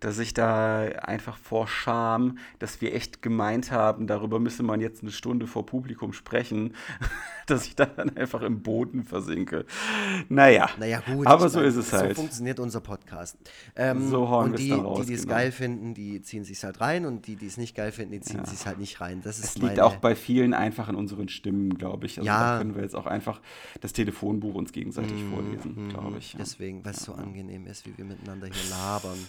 dass 0.00 0.18
ich 0.18 0.32
da 0.32 0.80
einfach 1.02 1.36
vor 1.36 1.66
Scham, 1.66 2.38
dass 2.58 2.80
wir 2.80 2.94
echt 2.94 3.22
gemeint 3.22 3.72
haben, 3.72 4.06
darüber 4.06 4.38
müsse 4.38 4.62
man 4.62 4.80
jetzt 4.80 5.02
eine 5.02 5.10
Stunde 5.10 5.46
vor 5.46 5.66
Publikum 5.66 6.12
sprechen, 6.12 6.74
dass 7.46 7.66
ich 7.66 7.74
da 7.74 7.86
dann 7.86 8.16
einfach 8.16 8.42
im 8.42 8.62
Boden 8.62 9.02
versinke. 9.02 9.64
Naja, 10.28 10.68
naja 10.78 11.00
gut, 11.00 11.26
aber 11.26 11.48
so 11.48 11.58
meine, 11.58 11.68
ist 11.68 11.76
es 11.76 11.92
halt. 11.92 12.16
So 12.16 12.22
funktioniert 12.22 12.60
unser 12.60 12.80
Podcast. 12.80 13.36
Ähm, 13.74 14.08
so 14.08 14.28
hauen 14.28 14.50
und 14.50 14.58
die, 14.58 14.68
dann 14.68 14.80
raus, 14.80 15.00
die, 15.00 15.06
die 15.06 15.14
es 15.14 15.22
genau. 15.22 15.34
geil 15.34 15.52
finden, 15.52 15.94
die 15.94 16.22
ziehen 16.22 16.44
sich 16.44 16.62
halt 16.62 16.80
rein 16.80 17.04
und 17.04 17.26
die, 17.26 17.36
die 17.36 17.46
es 17.46 17.56
nicht 17.56 17.74
geil 17.74 17.90
finden, 17.90 18.12
die 18.12 18.20
ziehen 18.20 18.40
ja. 18.40 18.46
sich 18.46 18.66
halt 18.66 18.78
nicht 18.78 19.00
rein. 19.00 19.20
Das 19.22 19.38
ist 19.38 19.56
es 19.56 19.58
liegt 19.58 19.80
auch 19.80 19.96
bei 19.96 20.14
vielen 20.14 20.54
einfach 20.54 20.88
in 20.88 20.94
unseren 20.94 21.28
Stimmen, 21.28 21.76
glaube 21.76 22.06
ich. 22.06 22.18
Also 22.18 22.26
ja. 22.26 22.52
da 22.52 22.58
können 22.58 22.74
wir 22.74 22.82
jetzt 22.82 22.94
auch 22.94 23.06
einfach 23.06 23.40
das 23.80 23.92
Telefonbuch 23.92 24.54
uns 24.54 24.72
gegenseitig 24.72 25.24
mm, 25.24 25.32
vorlesen, 25.32 25.88
glaube 25.88 26.18
ich. 26.18 26.36
Deswegen, 26.38 26.84
weil 26.84 26.92
es 26.92 27.00
ja. 27.00 27.06
so 27.06 27.14
angenehm 27.14 27.66
ist, 27.66 27.86
wie 27.86 27.96
wir 27.96 28.04
miteinander 28.04 28.46
hier 28.46 28.70
labern. 28.70 29.18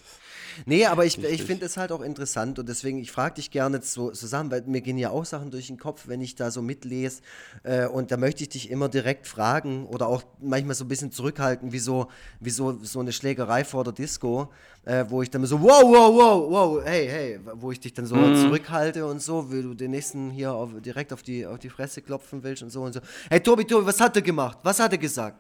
Nee, 0.66 0.86
aber 0.86 1.06
ich, 1.06 1.24
ich 1.24 1.44
finde 1.44 1.66
es 1.66 1.78
halt 1.78 1.92
auch 1.92 2.02
interessant 2.02 2.60
und 2.60 2.70
deswegen, 2.70 3.00
ich 3.00 3.12
frage 3.12 3.36
dich 3.36 3.52
gerne 3.52 3.82
so, 3.82 4.14
Sachen, 4.14 4.52
weil 4.52 4.64
mir 4.64 4.82
gehen 4.82 4.98
ja 4.98 5.10
auch 5.10 5.26
Sachen 5.26 5.52
durch 5.52 5.68
den 5.68 5.78
Kopf, 5.78 6.08
wenn 6.08 6.22
ich 6.22 6.36
da 6.36 6.52
so 6.52 6.62
mitlese 6.62 7.22
äh, 7.64 7.86
und 7.88 8.12
da 8.12 8.18
möchte 8.18 8.44
ich 8.44 8.50
dich 8.50 8.70
immer 8.70 8.90
direkt 8.90 9.28
fragen 9.28 9.86
oder 9.86 10.08
auch 10.08 10.24
manchmal 10.40 10.76
so 10.76 10.86
ein 10.86 10.88
bisschen 10.88 11.12
zurückhalten, 11.12 11.72
wie 11.72 11.80
so, 11.80 12.08
wie 12.40 12.50
so, 12.50 12.80
so 12.84 13.00
eine 13.00 13.12
Schlägerei 13.12 13.64
vor 13.64 13.84
der 13.84 13.94
Disco, 13.94 14.52
äh, 14.86 15.06
wo 15.08 15.22
ich 15.22 15.30
dann 15.30 15.46
so, 15.46 15.62
wow, 15.62 15.84
wow, 15.84 16.16
wow, 16.16 16.52
wow, 16.52 16.82
hey, 16.84 17.08
hey, 17.08 17.40
wo 17.56 17.72
ich 17.72 17.80
dich 17.80 17.94
dann 17.94 18.06
so 18.06 18.16
mhm. 18.16 18.36
zurückhalte 18.36 19.06
und 19.06 19.22
so, 19.22 19.52
wie 19.52 19.62
du 19.62 19.74
den 19.74 19.92
nächsten 19.92 20.32
hier 20.32 20.54
auf, 20.54 20.70
direkt 20.80 21.14
auf 21.14 21.24
die, 21.24 21.46
auf 21.46 21.60
die 21.60 21.70
Fresse 21.70 22.02
klopfen 22.02 22.44
willst 22.44 22.64
und 22.64 22.70
so 22.70 22.84
und 22.84 22.94
so. 22.94 23.00
Hey, 23.30 23.40
Tobi, 23.40 23.66
Tobi, 23.66 23.86
was 23.86 24.00
hat 24.00 24.16
er 24.16 24.22
gemacht? 24.22 24.58
Was 24.64 24.80
hat 24.80 24.92
er 24.92 24.98
gesagt? 24.98 25.38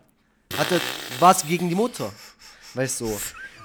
Hat 0.57 0.71
er 0.71 0.81
was 1.19 1.45
gegen 1.45 1.69
die 1.69 1.75
Mutter? 1.75 2.11
Weißt 2.73 3.01
du? 3.01 3.07
So. 3.07 3.19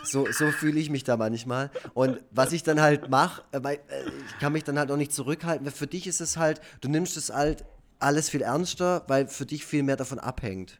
So, 0.04 0.26
so 0.30 0.50
fühle 0.50 0.78
ich 0.78 0.90
mich 0.90 1.04
da 1.04 1.16
manchmal. 1.16 1.70
Und 1.94 2.22
was 2.30 2.52
ich 2.52 2.62
dann 2.62 2.80
halt 2.80 3.08
mache, 3.10 3.42
äh, 3.52 3.58
äh, 3.58 3.78
ich 4.26 4.38
kann 4.38 4.52
mich 4.52 4.64
dann 4.64 4.78
halt 4.78 4.90
auch 4.90 4.96
nicht 4.96 5.12
zurückhalten, 5.12 5.66
weil 5.66 5.72
für 5.72 5.86
dich 5.86 6.06
ist 6.06 6.20
es 6.20 6.36
halt, 6.36 6.60
du 6.80 6.88
nimmst 6.88 7.16
es 7.16 7.30
halt 7.30 7.64
alles 7.98 8.28
viel 8.28 8.42
ernster, 8.42 9.04
weil 9.08 9.28
für 9.28 9.46
dich 9.46 9.64
viel 9.64 9.82
mehr 9.82 9.96
davon 9.96 10.18
abhängt. 10.18 10.78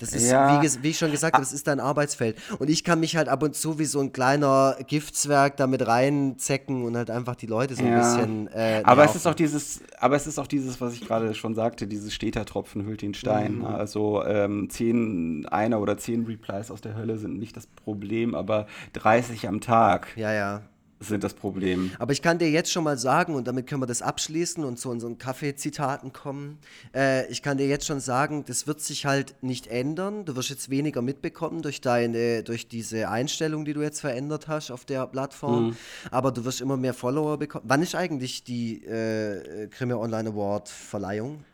Das 0.00 0.12
ist, 0.12 0.30
ja. 0.30 0.62
wie, 0.62 0.82
wie, 0.82 0.88
ich 0.88 0.98
schon 0.98 1.10
gesagt 1.10 1.34
habe, 1.34 1.42
das 1.42 1.52
ist 1.52 1.66
dein 1.66 1.78
Arbeitsfeld. 1.78 2.36
Und 2.58 2.70
ich 2.70 2.84
kann 2.84 3.00
mich 3.00 3.16
halt 3.16 3.28
ab 3.28 3.42
und 3.42 3.54
zu 3.54 3.78
wie 3.78 3.84
so 3.84 4.00
ein 4.00 4.12
kleiner 4.12 4.76
Giftzwerg 4.86 5.56
damit 5.56 5.86
reinzecken 5.86 6.84
und 6.84 6.96
halt 6.96 7.10
einfach 7.10 7.36
die 7.36 7.46
Leute 7.46 7.74
so 7.74 7.84
ein 7.84 7.92
ja. 7.92 7.98
bisschen. 7.98 8.48
Äh, 8.48 8.82
aber 8.84 9.04
es 9.04 9.14
ist 9.14 9.26
auch 9.26 9.34
dieses, 9.34 9.82
aber 9.98 10.16
es 10.16 10.26
ist 10.26 10.38
auch 10.38 10.46
dieses, 10.46 10.80
was 10.80 10.94
ich 10.94 11.06
gerade 11.06 11.34
schon 11.34 11.54
sagte, 11.54 11.86
dieses 11.86 12.14
Steter-Tropfen 12.14 12.86
hüllt 12.86 13.02
den 13.02 13.14
Stein. 13.14 13.58
Mhm. 13.58 13.66
Also 13.66 14.24
ähm, 14.24 14.70
zehn 14.70 15.46
einer 15.46 15.80
oder 15.80 15.98
zehn 15.98 16.24
Replies 16.24 16.70
aus 16.70 16.80
der 16.80 16.96
Hölle 16.96 17.18
sind 17.18 17.38
nicht 17.38 17.56
das 17.56 17.66
Problem, 17.66 18.34
aber 18.34 18.66
30 18.94 19.48
am 19.48 19.60
Tag. 19.60 20.08
Ja, 20.16 20.32
ja 20.32 20.62
sind 21.00 21.24
das 21.24 21.32
Problem. 21.32 21.90
Aber 21.98 22.12
ich 22.12 22.20
kann 22.20 22.38
dir 22.38 22.50
jetzt 22.50 22.70
schon 22.70 22.84
mal 22.84 22.98
sagen, 22.98 23.34
und 23.34 23.48
damit 23.48 23.66
können 23.66 23.80
wir 23.80 23.86
das 23.86 24.02
abschließen 24.02 24.62
und 24.64 24.78
zu 24.78 24.90
unseren 24.90 25.16
Kaffeezitaten 25.16 26.12
kommen. 26.12 26.58
Äh, 26.94 27.26
ich 27.30 27.42
kann 27.42 27.56
dir 27.56 27.66
jetzt 27.66 27.86
schon 27.86 28.00
sagen, 28.00 28.44
das 28.46 28.66
wird 28.66 28.80
sich 28.80 29.06
halt 29.06 29.34
nicht 29.40 29.66
ändern. 29.66 30.26
Du 30.26 30.36
wirst 30.36 30.50
jetzt 30.50 30.68
weniger 30.68 31.00
mitbekommen 31.00 31.62
durch 31.62 31.80
deine, 31.80 32.42
durch 32.42 32.68
diese 32.68 33.08
Einstellung, 33.08 33.64
die 33.64 33.72
du 33.72 33.80
jetzt 33.80 34.00
verändert 34.00 34.46
hast 34.46 34.70
auf 34.70 34.84
der 34.84 35.06
Plattform. 35.06 35.68
Mhm. 35.68 35.76
Aber 36.10 36.32
du 36.32 36.44
wirst 36.44 36.60
immer 36.60 36.76
mehr 36.76 36.94
Follower 36.94 37.38
bekommen. 37.38 37.64
Wann 37.66 37.82
ist 37.82 37.94
eigentlich 37.94 38.44
die 38.44 38.84
äh, 38.84 39.68
Krimi 39.68 39.94
Online 39.94 40.28
Award 40.28 40.68
Verleihung? 40.68 41.44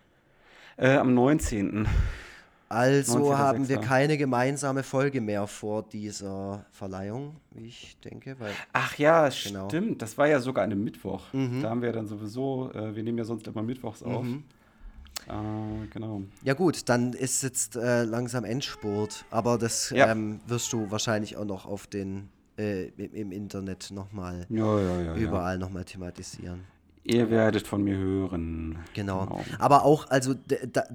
Äh, 0.77 0.97
am 0.97 1.15
19. 1.15 1.87
Also 2.69 3.37
haben 3.37 3.69
wir 3.69 3.79
keine 3.79 4.19
gemeinsame 4.19 4.83
Folge 4.83 5.21
mehr 5.21 5.47
vor 5.47 5.85
dieser 5.85 6.67
Verleihung, 6.73 7.37
wie 7.53 7.67
ich 7.67 7.97
denke. 8.01 8.37
Weil, 8.41 8.53
Ach 8.73 8.97
ja, 8.99 9.29
genau. 9.29 9.69
stimmt. 9.69 10.03
Das 10.03 10.19
war 10.19 10.27
ja 10.27 10.41
sogar 10.41 10.65
an 10.65 10.73
einem 10.73 10.83
Mittwoch. 10.83 11.33
Mhm. 11.33 11.63
Da 11.63 11.71
haben 11.71 11.83
wir 11.83 11.93
dann 11.93 12.07
sowieso, 12.07 12.71
äh, 12.73 12.97
wir 12.97 13.03
nehmen 13.03 13.19
ja 13.19 13.25
sonst 13.25 13.47
immer 13.47 13.63
Mittwochs 13.63 14.03
auf. 14.03 14.25
Mhm. 14.25 14.43
Äh, 15.29 15.87
genau. 15.93 16.23
Ja 16.43 16.55
gut, 16.55 16.89
dann 16.89 17.13
ist 17.13 17.43
jetzt 17.43 17.77
äh, 17.77 18.03
langsam 18.03 18.45
Endspurt. 18.45 19.25
Aber 19.31 19.59
das 19.59 19.91
ja. 19.91 20.11
ähm, 20.11 20.41
wirst 20.47 20.73
du 20.73 20.91
wahrscheinlich 20.91 21.37
auch 21.37 21.45
noch 21.45 21.67
auf 21.67 21.87
den 21.87 22.29
äh, 22.59 22.87
im, 22.89 23.15
im, 23.15 23.33
Internet 23.33 23.91
nochmal 23.93 24.47
ja, 24.49 24.81
ja, 24.81 25.01
ja, 25.03 25.15
überall 25.15 25.55
ja. 25.55 25.59
nochmal 25.59 25.85
thematisieren. 25.85 26.65
Ihr 27.07 27.31
werdet 27.31 27.67
von 27.67 27.85
mir 27.85 27.97
hören. 27.97 28.79
Genau. 28.95 29.27
genau. 29.27 29.45
Aber 29.59 29.85
auch, 29.85 30.11
also 30.11 30.35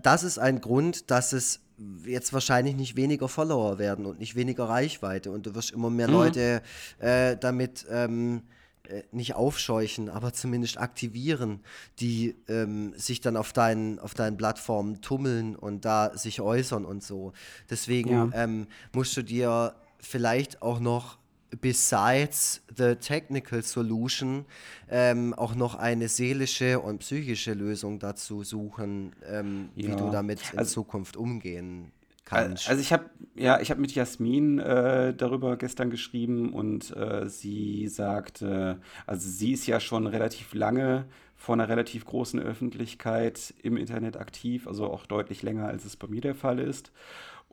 das 0.03 0.23
ist 0.23 0.39
ein 0.39 0.59
Grund, 0.59 1.09
dass 1.09 1.31
es 1.31 1.61
jetzt 2.05 2.33
wahrscheinlich 2.33 2.75
nicht 2.75 2.95
weniger 2.95 3.27
Follower 3.27 3.79
werden 3.79 4.05
und 4.05 4.19
nicht 4.19 4.35
weniger 4.35 4.65
Reichweite. 4.65 5.31
Und 5.31 5.45
du 5.45 5.55
wirst 5.55 5.71
immer 5.71 5.89
mehr 5.89 6.07
mhm. 6.07 6.13
Leute 6.13 6.61
äh, 6.99 7.37
damit 7.37 7.85
ähm, 7.89 8.43
äh, 8.83 9.03
nicht 9.11 9.35
aufscheuchen, 9.35 10.09
aber 10.09 10.33
zumindest 10.33 10.77
aktivieren, 10.77 11.61
die 11.99 12.35
ähm, 12.49 12.93
sich 12.97 13.21
dann 13.21 13.37
auf 13.37 13.53
deinen, 13.53 13.97
auf 13.99 14.13
deinen 14.13 14.35
Plattformen 14.35 15.01
tummeln 15.01 15.55
und 15.55 15.85
da 15.85 16.17
sich 16.17 16.41
äußern 16.41 16.83
und 16.83 17.03
so. 17.03 17.31
Deswegen 17.69 18.11
ja. 18.11 18.29
ähm, 18.33 18.67
musst 18.93 19.15
du 19.15 19.21
dir 19.21 19.75
vielleicht 19.99 20.61
auch 20.61 20.79
noch 20.79 21.20
besides 21.59 22.61
the 22.75 22.95
technical 22.95 23.61
solution 23.61 24.45
ähm, 24.89 25.33
auch 25.33 25.55
noch 25.55 25.75
eine 25.75 26.07
seelische 26.07 26.79
und 26.79 26.99
psychische 26.99 27.53
Lösung 27.53 27.99
dazu 27.99 28.43
suchen, 28.43 29.13
ähm, 29.27 29.69
ja. 29.75 29.89
wie 29.89 29.95
du 29.95 30.09
damit 30.11 30.41
in 30.53 30.59
also, 30.59 30.81
Zukunft 30.81 31.17
umgehen 31.17 31.91
kannst. 32.25 32.69
Also 32.69 32.81
ich 32.81 32.93
habe 32.93 33.09
ja, 33.35 33.59
ich 33.59 33.71
habe 33.71 33.81
mit 33.81 33.93
Jasmin 33.93 34.59
äh, 34.59 35.13
darüber 35.13 35.57
gestern 35.57 35.89
geschrieben 35.89 36.53
und 36.53 36.95
äh, 36.95 37.27
sie 37.27 37.87
sagte, 37.87 38.79
also 39.05 39.29
sie 39.29 39.53
ist 39.53 39.67
ja 39.67 39.79
schon 39.79 40.07
relativ 40.07 40.53
lange 40.53 41.05
vor 41.35 41.55
einer 41.55 41.69
relativ 41.69 42.05
großen 42.05 42.39
Öffentlichkeit 42.39 43.53
im 43.63 43.75
Internet 43.75 44.15
aktiv, 44.15 44.67
also 44.67 44.85
auch 44.85 45.07
deutlich 45.07 45.41
länger, 45.41 45.67
als 45.67 45.85
es 45.85 45.95
bei 45.95 46.07
mir 46.07 46.21
der 46.21 46.35
Fall 46.35 46.59
ist. 46.59 46.91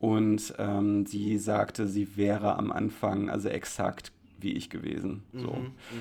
Und 0.01 0.55
ähm, 0.59 1.07
sie 1.07 1.39
sagte, 1.39 1.89
sie 1.89 2.17
wäre 2.17 2.57
am 2.57 2.71
Anfang 2.71 3.29
also 3.31 3.49
exakt 3.49 4.13
wie 4.41 4.53
ich 4.53 4.71
gewesen. 4.71 5.25
Mhm, 5.33 5.41
so. 5.41 5.51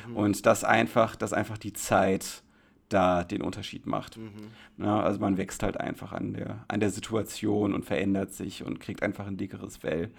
Mhm, 0.08 0.16
und 0.16 0.46
dass 0.46 0.64
einfach, 0.64 1.16
dass 1.16 1.34
einfach 1.34 1.58
die 1.58 1.74
Zeit 1.74 2.44
da 2.90 3.24
den 3.24 3.42
Unterschied 3.42 3.86
macht. 3.86 4.18
Mhm. 4.18 4.32
Ja, 4.78 5.02
also 5.02 5.20
man 5.20 5.38
wächst 5.38 5.64
halt 5.64 5.80
einfach 5.80 6.14
an 6.14 6.34
der, 6.34 6.64
an 6.68 6.80
der 6.80 6.92
Situation 6.92 7.74
und 7.74 7.86
verändert 7.86 8.34
sich 8.34 8.64
und 8.64 8.80
kriegt 8.80 9.04
einfach 9.04 9.28
ein 9.28 9.38
dickeres 9.38 9.78
Fell. 9.78 10.12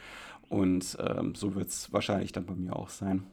Und 0.49 0.97
ähm, 1.01 1.35
so 1.35 1.55
wird 1.55 1.69
es 1.69 1.93
wahrscheinlich 1.93 2.33
dann 2.33 2.47
bei 2.47 2.55
mir 2.55 2.75
auch 2.75 2.89
sein. 2.89 3.25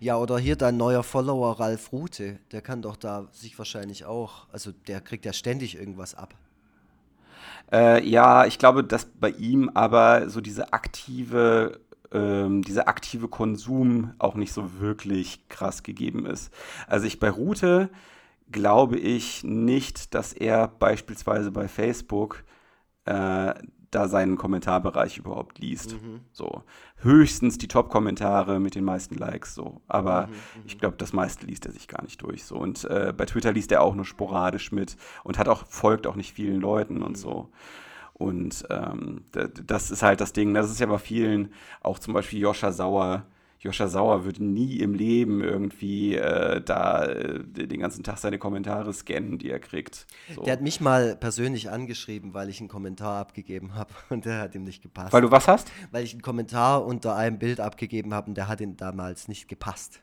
Ja, 0.00 0.16
oder 0.16 0.38
hier 0.38 0.56
dein 0.56 0.76
neuer 0.76 1.02
Follower 1.02 1.58
Ralf 1.58 1.92
Rute, 1.92 2.38
der 2.52 2.62
kann 2.62 2.82
doch 2.82 2.96
da 2.96 3.28
sich 3.32 3.58
wahrscheinlich 3.58 4.04
auch, 4.04 4.46
also 4.52 4.72
der 4.86 5.00
kriegt 5.00 5.24
ja 5.24 5.32
ständig 5.32 5.76
irgendwas 5.76 6.14
ab. 6.14 6.34
Äh, 7.72 8.06
ja, 8.08 8.46
ich 8.46 8.58
glaube, 8.58 8.84
dass 8.84 9.04
bei 9.04 9.30
ihm 9.30 9.70
aber 9.74 10.28
so 10.30 10.40
diese 10.40 10.72
aktive 10.72 11.80
ähm, 12.12 12.62
dieser 12.62 12.88
aktive 12.88 13.28
Konsum 13.28 14.14
auch 14.18 14.34
nicht 14.34 14.52
so 14.52 14.80
wirklich 14.80 15.48
krass 15.48 15.82
gegeben 15.82 16.26
ist. 16.26 16.52
Also 16.86 17.06
ich 17.06 17.20
bei 17.20 17.30
Rute 17.30 17.90
glaube 18.50 18.98
ich 18.98 19.44
nicht, 19.44 20.14
dass 20.14 20.32
er 20.32 20.68
beispielsweise 20.68 21.50
bei 21.50 21.68
Facebook 21.68 22.44
äh, 23.04 23.54
da 23.90 24.08
seinen 24.08 24.36
Kommentarbereich 24.36 25.18
überhaupt 25.18 25.58
liest. 25.58 25.92
Mhm. 25.92 26.20
So 26.32 26.62
höchstens 26.96 27.58
die 27.58 27.68
Top-Kommentare 27.68 28.60
mit 28.60 28.74
den 28.74 28.84
meisten 28.84 29.14
Likes 29.14 29.54
so, 29.54 29.80
aber 29.86 30.26
mhm, 30.26 30.32
mhm. 30.32 30.62
ich 30.66 30.78
glaube, 30.78 30.96
das 30.96 31.12
meiste 31.12 31.46
liest 31.46 31.66
er 31.66 31.72
sich 31.72 31.88
gar 31.88 32.02
nicht 32.02 32.22
durch 32.22 32.44
so 32.44 32.56
und 32.56 32.84
äh, 32.84 33.14
bei 33.16 33.24
Twitter 33.24 33.52
liest 33.52 33.72
er 33.72 33.82
auch 33.82 33.94
nur 33.94 34.04
sporadisch 34.04 34.72
mit 34.72 34.96
und 35.24 35.38
hat 35.38 35.48
auch 35.48 35.66
folgt 35.66 36.06
auch 36.06 36.16
nicht 36.16 36.32
vielen 36.32 36.60
Leuten 36.60 37.02
und 37.02 37.12
mhm. 37.12 37.16
so. 37.16 37.48
Und 38.14 38.66
ähm, 38.68 39.24
das 39.30 39.92
ist 39.92 40.02
halt 40.02 40.20
das 40.20 40.32
Ding. 40.32 40.52
Das 40.52 40.68
ist 40.68 40.80
ja 40.80 40.86
bei 40.86 40.98
vielen, 40.98 41.52
auch 41.80 42.00
zum 42.00 42.14
Beispiel 42.14 42.40
Joscha 42.40 42.72
Sauer, 42.72 43.24
Joscha 43.60 43.88
Sauer 43.88 44.24
würde 44.24 44.44
nie 44.44 44.76
im 44.76 44.94
Leben 44.94 45.42
irgendwie 45.42 46.14
äh, 46.14 46.60
da 46.60 47.04
äh, 47.06 47.42
den 47.44 47.80
ganzen 47.80 48.04
Tag 48.04 48.18
seine 48.18 48.38
Kommentare 48.38 48.92
scannen, 48.92 49.38
die 49.38 49.50
er 49.50 49.58
kriegt. 49.58 50.06
So. 50.34 50.42
Der 50.42 50.52
hat 50.52 50.60
mich 50.60 50.80
mal 50.80 51.16
persönlich 51.16 51.68
angeschrieben, 51.68 52.34
weil 52.34 52.48
ich 52.50 52.60
einen 52.60 52.68
Kommentar 52.68 53.18
abgegeben 53.18 53.74
habe 53.74 53.90
und 54.10 54.24
der 54.24 54.40
hat 54.40 54.54
ihm 54.54 54.62
nicht 54.62 54.82
gepasst. 54.82 55.12
Weil 55.12 55.22
du 55.22 55.32
was 55.32 55.48
hast? 55.48 55.72
Weil 55.90 56.04
ich 56.04 56.12
einen 56.12 56.22
Kommentar 56.22 56.86
unter 56.86 57.16
einem 57.16 57.38
Bild 57.38 57.58
abgegeben 57.58 58.14
habe 58.14 58.28
und 58.28 58.36
der 58.36 58.46
hat 58.46 58.60
ihm 58.60 58.76
damals 58.76 59.26
nicht 59.26 59.48
gepasst. 59.48 60.00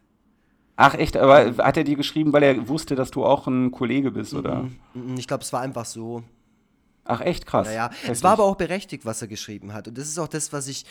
Ach 0.75 0.93
echt, 0.93 1.15
aber 1.15 1.55
hat 1.63 1.77
er 1.77 1.85
dir 1.85 1.95
geschrieben, 1.95 2.33
weil 2.33 2.43
er 2.43 2.67
wusste, 2.67 2.95
dass 2.95 3.09
du 3.09 3.23
auch 3.23 3.47
ein 3.47 3.71
Kollege 3.71 4.11
bist, 4.11 4.33
oder? 4.33 4.63
Mm, 4.63 4.77
mm, 4.93 5.13
mm, 5.13 5.17
ich 5.17 5.27
glaube, 5.27 5.43
es 5.43 5.53
war 5.53 5.61
einfach 5.61 5.85
so. 5.85 6.23
Ach 7.05 7.21
echt 7.21 7.45
krass. 7.45 7.67
Ja, 7.67 7.73
ja. 7.73 7.91
Es 8.09 8.23
war 8.23 8.33
aber 8.33 8.43
auch 8.43 8.55
berechtigt, 8.57 9.05
was 9.05 9.21
er 9.21 9.29
geschrieben 9.29 9.73
hat. 9.73 9.87
Und 9.87 9.97
das 9.97 10.09
ist 10.09 10.19
auch 10.19 10.27
das, 10.27 10.51
was 10.51 10.67
ich 10.67 10.85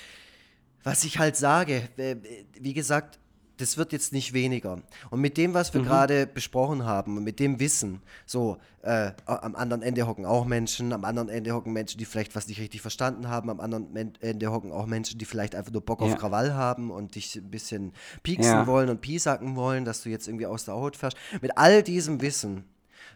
was 0.85 1.05
ich 1.05 1.19
halt 1.19 1.37
sage, 1.37 1.89
äh, 1.97 2.17
wie 2.61 2.75
gesagt, 2.75 3.19
das 3.57 3.77
wird 3.79 3.93
jetzt 3.93 4.13
nicht 4.13 4.33
weniger. 4.33 4.83
Und 5.11 5.21
mit 5.21 5.37
dem, 5.37 5.55
was 5.55 5.73
wir 5.75 5.81
mhm. 5.81 5.87
gerade 5.87 6.27
besprochen 6.27 6.85
haben, 6.85 7.17
und 7.17 7.25
mit 7.25 7.39
dem 7.39 7.61
Wissen, 7.61 8.03
so, 8.27 8.59
äh, 8.83 9.13
am 9.27 9.55
anderen 9.55 9.83
Ende 9.83 10.07
hocken 10.07 10.27
auch 10.27 10.45
Menschen, 10.45 10.93
am 10.93 11.05
anderen 11.05 11.29
Ende 11.29 11.53
hocken 11.53 11.73
Menschen, 11.73 11.99
die 11.99 12.05
vielleicht 12.05 12.35
was 12.35 12.49
nicht 12.49 12.61
richtig 12.61 12.83
verstanden 12.83 13.29
haben, 13.29 13.51
am 13.51 13.61
anderen 13.61 14.15
Ende 14.21 14.51
hocken 14.51 14.73
auch 14.73 14.87
Menschen, 14.87 15.19
die 15.19 15.25
vielleicht 15.25 15.55
einfach 15.55 15.73
nur 15.73 15.83
Bock 15.83 16.01
ja. 16.01 16.07
auf 16.07 16.17
Krawall 16.17 16.55
haben 16.55 16.91
und 16.91 17.15
dich 17.15 17.37
ein 17.37 17.51
bisschen 17.51 17.93
pieksen 18.23 18.53
ja. 18.53 18.67
wollen 18.67 18.89
und 18.89 19.01
piesacken 19.01 19.57
wollen, 19.57 19.85
dass 19.85 20.03
du 20.03 20.11
jetzt 20.11 20.27
irgendwie 20.27 20.47
aus 20.47 20.65
der 20.65 20.75
Haut 20.75 20.97
fährst. 20.97 21.17
Mit 21.41 21.57
all 21.57 21.83
diesem 21.83 22.21
Wissen 22.21 22.65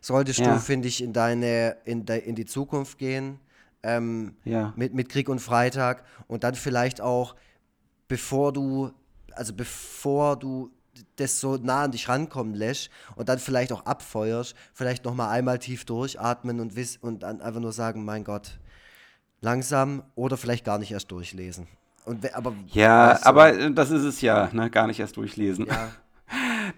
solltest 0.00 0.38
ja. 0.38 0.54
du, 0.54 0.60
finde 0.60 0.86
ich, 0.86 1.02
in 1.02 1.12
deine, 1.12 1.76
in, 1.84 2.06
de, 2.06 2.20
in 2.20 2.36
die 2.36 2.46
Zukunft 2.46 2.98
gehen, 2.98 3.40
ähm, 3.82 4.36
mit, 4.76 4.94
mit 4.94 5.08
Krieg 5.08 5.28
und 5.28 5.40
Freitag 5.40 6.04
und 6.26 6.44
dann 6.44 6.54
vielleicht 6.54 7.00
auch, 7.00 7.34
bevor 8.08 8.52
du 8.52 8.90
also 9.38 9.52
bevor 9.52 10.36
du 10.36 10.70
das 11.16 11.40
so 11.40 11.56
nah 11.56 11.84
an 11.84 11.92
dich 11.92 12.08
rankommen 12.08 12.54
lässt 12.54 12.90
und 13.14 13.28
dann 13.28 13.38
vielleicht 13.38 13.72
auch 13.72 13.86
abfeuerst, 13.86 14.54
vielleicht 14.74 15.04
nochmal 15.04 15.30
einmal 15.30 15.58
tief 15.58 15.84
durchatmen 15.84 16.58
und, 16.60 16.74
wiss, 16.74 16.96
und 16.96 17.22
dann 17.22 17.40
einfach 17.40 17.60
nur 17.60 17.72
sagen, 17.72 18.04
mein 18.04 18.24
Gott, 18.24 18.58
langsam 19.40 20.02
oder 20.16 20.36
vielleicht 20.36 20.64
gar 20.64 20.78
nicht 20.78 20.90
erst 20.90 21.12
durchlesen. 21.12 21.68
Und, 22.04 22.34
aber, 22.34 22.54
ja, 22.68 23.10
weißt 23.10 23.24
du, 23.24 23.28
aber 23.28 23.54
äh, 23.54 23.72
das 23.72 23.90
ist 23.90 24.02
es 24.02 24.20
ja, 24.20 24.48
ne? 24.52 24.70
gar 24.70 24.86
nicht 24.86 24.98
erst 24.98 25.16
durchlesen. 25.16 25.66
Ja. 25.66 25.90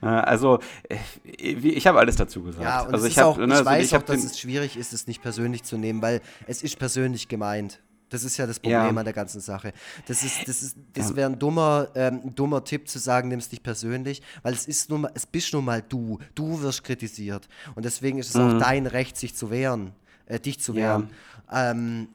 Also, 0.00 0.60
äh, 0.88 0.96
ich 1.24 1.84
habe 1.88 1.98
alles 1.98 2.14
dazu 2.14 2.44
gesagt. 2.44 2.62
Ja, 2.62 2.82
und 2.82 2.94
also 2.94 3.06
ich, 3.06 3.18
hab, 3.18 3.26
auch, 3.26 3.38
ne, 3.38 3.46
ich 3.46 3.52
also 3.52 3.64
weiß 3.64 3.86
ich 3.86 3.96
auch, 3.96 4.02
dass 4.02 4.22
es 4.22 4.38
schwierig 4.38 4.76
ist, 4.76 4.92
es 4.92 5.08
nicht 5.08 5.20
persönlich 5.20 5.64
zu 5.64 5.76
nehmen, 5.76 6.00
weil 6.00 6.20
es 6.46 6.62
ist 6.62 6.78
persönlich 6.78 7.26
gemeint. 7.26 7.80
Das 8.10 8.24
ist 8.24 8.36
ja 8.36 8.46
das 8.46 8.58
Problem 8.58 8.82
ja. 8.82 8.88
an 8.88 9.04
der 9.04 9.14
ganzen 9.14 9.40
Sache. 9.40 9.72
Das 10.06 10.22
ist, 10.22 10.46
das 10.46 10.62
ist, 10.62 10.76
das 10.92 11.16
wäre 11.16 11.30
ein 11.30 11.38
dummer, 11.38 11.88
ähm, 11.94 12.34
dummer 12.34 12.62
Tipp 12.64 12.88
zu 12.88 12.98
sagen, 12.98 13.28
nimm 13.28 13.38
es 13.38 13.48
dich 13.48 13.62
persönlich, 13.62 14.20
weil 14.42 14.52
es 14.52 14.66
ist 14.66 14.90
nun 14.90 15.02
mal, 15.02 15.12
es 15.14 15.26
bist 15.26 15.52
nun 15.54 15.64
mal 15.64 15.82
du. 15.88 16.18
Du 16.34 16.60
wirst 16.60 16.84
kritisiert. 16.84 17.48
Und 17.74 17.84
deswegen 17.84 18.18
ist 18.18 18.30
es 18.30 18.34
mhm. 18.34 18.56
auch 18.56 18.58
dein 18.58 18.86
Recht, 18.86 19.16
sich 19.16 19.34
zu 19.34 19.50
wehren, 19.50 19.92
äh, 20.26 20.38
dich 20.38 20.60
zu 20.60 20.74
wehren. 20.74 21.10
Ja. 21.50 21.70
Ähm, 21.70 22.08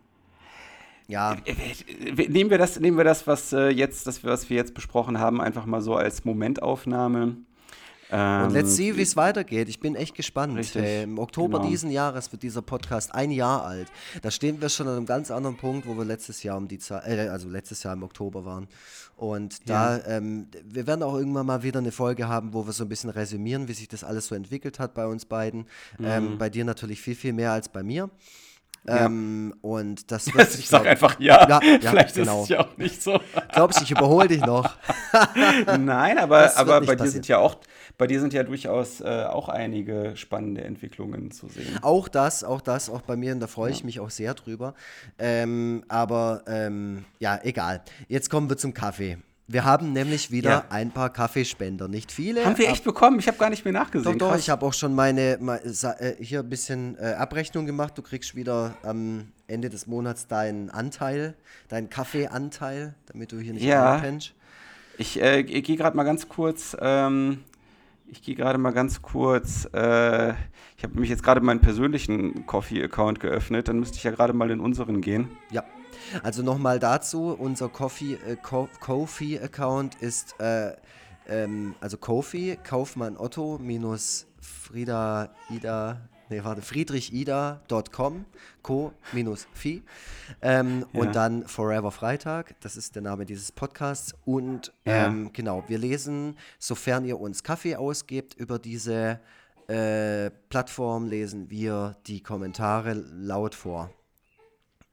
ja. 1.08 1.38
Äh, 1.46 1.54
äh, 2.10 2.30
nehmen 2.30 2.50
wir 2.50 2.58
das, 2.58 2.80
nehmen 2.80 2.98
wir 2.98 3.04
das, 3.04 3.26
was 3.28 3.54
äh, 3.54 3.70
jetzt, 3.70 4.08
das, 4.08 4.24
was 4.24 4.50
wir 4.50 4.58
jetzt 4.58 4.74
besprochen 4.74 5.20
haben, 5.20 5.42
einfach 5.42 5.66
mal 5.66 5.82
so 5.82 5.96
als 5.96 6.26
Momentaufnahme. 6.26 7.38
Ähm, 8.12 8.44
und 8.46 8.54
let's 8.54 8.76
see, 8.76 8.96
wie 8.96 9.02
es 9.02 9.16
weitergeht. 9.16 9.70
Ich 9.70 9.80
bin 9.80 9.96
echt 9.96 10.16
gespannt. 10.16 10.60
Hey, 10.74 11.04
Im 11.04 11.18
Oktober 11.18 11.60
genau. 11.60 11.70
diesen 11.70 11.92
Jahres 11.92 12.32
wird 12.32 12.44
dieser 12.44 12.62
Podcast 12.62 13.14
ein 13.14 13.32
Jahr 13.32 13.66
alt. 13.66 13.88
Da 14.22 14.32
stehen 14.32 14.62
wir 14.62 14.70
schon 14.70 14.88
an 14.88 14.98
einem 14.98 15.06
ganz 15.06 15.32
anderen 15.32 15.58
Punkt, 15.58 15.88
wo 15.88 15.98
wir 15.98 16.06
letztes 16.06 16.44
Jahr 16.44 16.58
um 16.58 16.68
die 16.68 16.80
Zeit, 16.80 17.08
äh, 17.08 17.28
also 17.30 17.50
letztes 17.50 17.84
Jahr 17.84 17.94
im 17.94 18.04
Oktober 18.04 18.46
waren. 18.46 18.68
Und 19.16 19.70
da, 19.70 19.98
ja. 19.98 20.18
ähm, 20.18 20.48
wir 20.64 20.88
werden 20.88 21.02
auch 21.02 21.16
irgendwann 21.16 21.46
mal 21.46 21.64
wieder 21.64 21.80
eine 21.80 21.92
Folge 21.92 22.28
haben, 22.28 22.54
wo 22.54 22.66
wir 22.66 22.74
so 22.74 22.84
ein 22.84 22.90
bisschen 22.90 23.10
resümieren, 23.10 23.68
wie 23.68 23.74
sich 23.74 23.88
das 23.88 24.04
alles 24.04 24.28
so 24.28 24.36
entwickelt 24.36 24.78
hat 24.80 24.94
bei 24.94 25.08
uns 25.08 25.26
beiden. 25.26 25.62
Mhm. 25.98 26.06
Ähm, 26.06 26.38
bei 26.38 26.50
dir 26.50 26.66
natürlich 26.66 27.02
viel, 27.02 27.16
viel 27.16 27.34
mehr 27.34 27.52
als 27.52 27.70
bei 27.70 27.82
mir. 27.82 28.10
Ja. 28.88 29.06
Ähm, 29.06 29.54
und 29.62 30.12
das 30.12 30.28
wird 30.34 30.54
Ich 30.54 30.68
sag 30.68 30.86
einfach 30.86 31.20
ja. 31.20 31.48
ja, 31.48 31.60
ja 31.64 31.80
Vielleicht 31.90 32.16
genau. 32.16 32.40
ist 32.40 32.44
es 32.44 32.50
ja 32.50 32.60
auch 32.60 32.78
nicht 32.78 33.02
so. 33.02 33.20
Glaubst 33.54 33.80
du, 33.80 33.84
ich 33.84 33.92
überhole 33.92 34.28
dich 34.28 34.42
noch? 34.42 34.76
Nein, 35.80 36.18
aber, 36.18 36.56
aber 36.58 36.82
bei 36.82 36.96
dir 36.96 37.10
sind 37.10 37.28
ja 37.28 37.40
auch 37.40 37.58
bei 37.98 38.08
dir 38.08 38.20
sind 38.20 38.34
ja 38.34 38.44
durchaus 38.44 39.02
äh, 39.02 39.26
auch 39.30 39.50
einige 39.50 40.14
spannende 40.16 40.64
Entwicklungen 40.64 41.32
zu 41.32 41.48
sehen. 41.48 41.80
Auch 41.82 42.08
das, 42.08 42.44
auch 42.44 42.62
das, 42.62 42.90
auch 42.90 43.02
bei 43.02 43.16
mir, 43.16 43.34
und 43.34 43.40
da 43.40 43.48
freue 43.48 43.72
ich 43.72 43.84
mich 43.84 44.00
auch 44.00 44.10
sehr 44.10 44.34
drüber. 44.34 44.74
Ähm, 45.18 45.84
aber 45.88 46.44
ähm, 46.48 47.06
ja, 47.20 47.40
egal. 47.44 47.82
Jetzt 48.08 48.30
kommen 48.30 48.50
wir 48.50 48.58
zum 48.58 48.74
Kaffee. 48.74 49.18
Wir 49.48 49.64
haben 49.64 49.94
nämlich 49.94 50.32
wieder 50.32 50.50
ja. 50.50 50.66
ein 50.70 50.90
paar 50.90 51.12
Kaffeespender. 51.12 51.88
Nicht 51.88 52.12
viele. 52.12 52.46
Haben 52.46 52.58
wir 52.58 52.68
echt 52.68 52.84
bekommen? 52.84 53.20
Ich 53.20 53.28
habe 53.28 53.38
gar 53.38 53.52
nicht 53.52 53.64
mehr 53.64 53.74
nachgesehen. 53.74 54.18
Doch, 54.18 54.32
doch, 54.32 54.38
ich 54.38 54.50
habe 54.50 54.66
auch 54.66 54.74
schon 54.74 54.96
meine, 54.96 55.38
meine 55.40 55.62
äh, 55.64 56.16
hier 56.20 56.40
ein 56.40 56.50
bisschen 56.50 56.98
äh, 56.98 57.14
Abrechnung 57.14 57.68
gemacht. 57.68 57.96
Du 57.96 58.02
kriegst 58.02 58.36
wieder 58.36 58.76
am 58.82 59.32
Ende 59.46 59.70
des 59.70 59.86
Monats 59.86 60.26
deinen 60.28 60.72
Anteil, 60.72 61.36
deinen 61.70 61.92
Kaffeeanteil, 61.92 62.96
damit 63.06 63.32
du 63.32 63.40
hier 63.40 63.54
nicht 63.54 63.64
ja. 63.64 63.94
einpennst. 63.94 64.34
Ich 64.98 65.22
äh, 65.22 65.44
gehe 65.44 65.78
gerade 65.78 65.96
mal 65.96 66.06
ganz 66.06 66.28
kurz 66.28 66.76
ähm, 66.80 67.44
ich 68.08 68.22
gehe 68.22 68.36
gerade 68.36 68.58
mal 68.58 68.72
ganz 68.72 69.02
kurz. 69.02 69.68
Äh, 69.74 70.32
ich 70.78 70.84
habe 70.84 70.94
nämlich 70.94 71.10
jetzt 71.10 71.24
gerade 71.24 71.42
meinen 71.42 71.62
persönlichen 71.62 72.46
Coffee-Account 72.46 73.20
geöffnet. 73.20 73.68
Dann 73.68 73.80
müsste 73.80 73.98
ich 73.98 74.04
ja 74.04 74.12
gerade 74.12 74.34
mal 74.34 74.52
in 74.52 74.60
unseren 74.60 75.02
gehen. 75.02 75.30
Ja. 75.52 75.64
Also 76.24 76.44
nochmal 76.44 76.80
dazu: 76.80 77.36
Unser 77.38 77.70
Coffee-Account 77.70 80.02
äh, 80.02 80.06
ist 80.06 80.40
äh, 80.40 80.74
ähm, 81.28 81.76
also 81.82 81.98
Kofi, 81.98 82.58
Kaufmann 82.64 83.18
Otto 83.18 83.60
minus 83.62 84.28
Frieda 84.40 85.30
Ida 85.50 86.00
nee, 86.30 86.44
warte, 86.44 86.62
friedrichida.com, 86.62 88.26
co-fi. 88.62 89.84
Ähm, 90.42 90.86
ja. 90.92 91.00
Und 91.00 91.16
dann 91.16 91.48
Forever 91.48 91.92
Freitag, 91.92 92.56
das 92.62 92.78
ist 92.78 92.96
der 92.96 93.02
Name 93.02 93.26
dieses 93.26 93.52
Podcasts. 93.52 94.14
Und 94.26 94.74
ja. 94.86 95.08
ähm, 95.08 95.32
genau, 95.34 95.64
wir 95.68 95.78
lesen, 95.78 96.38
sofern 96.60 97.06
ihr 97.06 97.20
uns 97.20 97.44
Kaffee 97.44 97.76
ausgebt, 97.76 98.34
über 98.36 98.60
diese 98.60 99.20
äh, 99.68 100.30
Plattform 100.50 101.08
lesen 101.08 101.50
wir 101.50 101.96
die 102.06 102.22
Kommentare 102.22 102.94
laut 102.94 103.56
vor. 103.56 103.90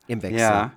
Im 0.07 0.23
Wechsel. 0.23 0.41
Ja. 0.41 0.73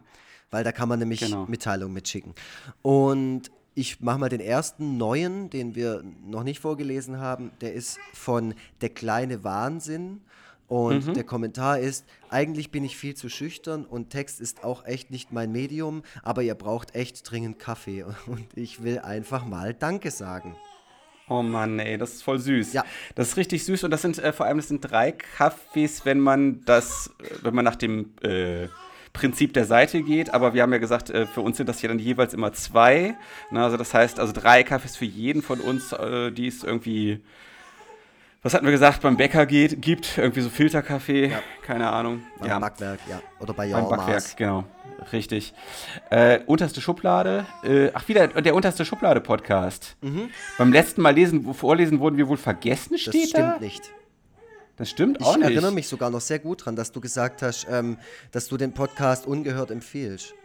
Weil 0.51 0.63
da 0.63 0.71
kann 0.71 0.87
man 0.87 0.99
nämlich 0.99 1.21
genau. 1.21 1.45
Mitteilungen 1.47 1.93
mitschicken. 1.93 2.33
Und 2.81 3.51
ich 3.73 3.99
mache 3.99 4.19
mal 4.19 4.29
den 4.29 4.39
ersten 4.39 4.97
neuen, 4.97 5.49
den 5.49 5.75
wir 5.75 6.03
noch 6.25 6.43
nicht 6.43 6.59
vorgelesen 6.59 7.19
haben. 7.19 7.51
Der 7.61 7.73
ist 7.73 7.99
von 8.13 8.53
Der 8.81 8.89
kleine 8.89 9.43
Wahnsinn. 9.43 10.21
Und 10.67 11.07
mhm. 11.07 11.13
der 11.13 11.23
Kommentar 11.23 11.79
ist, 11.79 12.05
eigentlich 12.29 12.71
bin 12.71 12.83
ich 12.83 12.97
viel 12.97 13.15
zu 13.15 13.29
schüchtern 13.29 13.85
und 13.85 14.09
Text 14.09 14.41
ist 14.41 14.63
auch 14.63 14.85
echt 14.85 15.11
nicht 15.11 15.31
mein 15.31 15.51
Medium, 15.51 16.01
aber 16.23 16.41
ihr 16.41 16.55
braucht 16.55 16.95
echt 16.95 17.29
dringend 17.29 17.59
Kaffee 17.59 18.03
und 18.25 18.45
ich 18.55 18.83
will 18.83 18.99
einfach 18.99 19.45
mal 19.45 19.73
Danke 19.73 20.11
sagen. 20.11 20.55
Oh 21.27 21.41
Mann, 21.41 21.79
ey, 21.79 21.97
das 21.97 22.13
ist 22.13 22.23
voll 22.23 22.39
süß. 22.39 22.73
Ja. 22.73 22.83
Das 23.15 23.29
ist 23.29 23.37
richtig 23.37 23.65
süß 23.65 23.83
und 23.83 23.91
das 23.91 24.03
sind 24.03 24.19
äh, 24.19 24.31
vor 24.31 24.45
allem 24.45 24.57
das 24.57 24.67
sind 24.67 24.81
drei 24.81 25.11
Kaffees, 25.11 26.05
wenn 26.05 26.19
man 26.19 26.63
das, 26.65 27.11
äh, 27.19 27.43
wenn 27.43 27.55
man 27.55 27.65
nach 27.65 27.75
dem 27.75 28.13
äh, 28.21 28.67
Prinzip 29.11 29.53
der 29.53 29.65
Seite 29.65 30.03
geht, 30.03 30.33
aber 30.33 30.53
wir 30.53 30.61
haben 30.61 30.73
ja 30.73 30.77
gesagt, 30.77 31.09
äh, 31.09 31.25
für 31.25 31.41
uns 31.41 31.57
sind 31.57 31.67
das 31.67 31.81
ja 31.81 31.87
dann 31.87 31.97
jeweils 31.97 32.33
immer 32.33 32.53
zwei. 32.53 33.15
Na, 33.49 33.63
also 33.63 33.77
das 33.77 33.93
heißt, 33.93 34.19
also 34.19 34.33
drei 34.33 34.63
Kaffees 34.63 34.97
für 34.97 35.05
jeden 35.05 35.41
von 35.41 35.61
uns, 35.61 35.93
äh, 35.93 36.31
die 36.31 36.47
es 36.47 36.63
irgendwie 36.63 37.21
was 38.45 38.53
hatten 38.53 38.65
wir 38.65 38.71
gesagt, 38.71 39.01
beim 39.01 39.17
Bäcker 39.17 39.47
geht, 39.47 39.81
gibt, 39.81 40.19
irgendwie 40.19 40.41
so 40.41 40.49
Filterkaffee, 40.49 41.29
ja. 41.29 41.39
keine 41.63 41.89
Ahnung. 41.89 42.21
Beim 42.37 42.47
ja. 42.47 42.59
Backwerk, 42.59 42.99
ja. 43.09 43.19
Oder 43.39 43.55
bei 43.55 43.71
Beim 43.71 43.89
Backwerk, 43.89 44.37
genau. 44.37 44.65
Richtig. 45.11 45.55
Äh, 46.11 46.41
unterste 46.45 46.79
Schublade. 46.79 47.47
Äh, 47.63 47.89
ach, 47.95 48.07
wieder 48.07 48.27
der 48.27 48.53
unterste 48.53 48.85
Schublade-Podcast. 48.85 49.97
Mhm. 50.01 50.29
Beim 50.59 50.71
letzten 50.71 51.01
Mal 51.01 51.15
lesen, 51.15 51.55
vorlesen 51.55 51.99
wurden 51.99 52.17
wir 52.17 52.27
wohl 52.27 52.37
vergessen, 52.37 52.99
steht 52.99 53.15
Das 53.15 53.29
stimmt 53.29 53.47
da? 53.47 53.57
nicht. 53.57 53.91
Das 54.77 54.91
stimmt 54.91 55.17
ich 55.19 55.25
auch 55.25 55.37
nicht. 55.37 55.49
Ich 55.49 55.55
erinnere 55.55 55.71
mich 55.71 55.87
sogar 55.87 56.11
noch 56.11 56.21
sehr 56.21 56.37
gut 56.37 56.67
dran, 56.67 56.75
dass 56.75 56.91
du 56.91 57.01
gesagt 57.01 57.41
hast, 57.41 57.65
ähm, 57.67 57.97
dass 58.31 58.47
du 58.47 58.57
den 58.57 58.73
Podcast 58.73 59.25
ungehört 59.25 59.71
empfiehlst. 59.71 60.35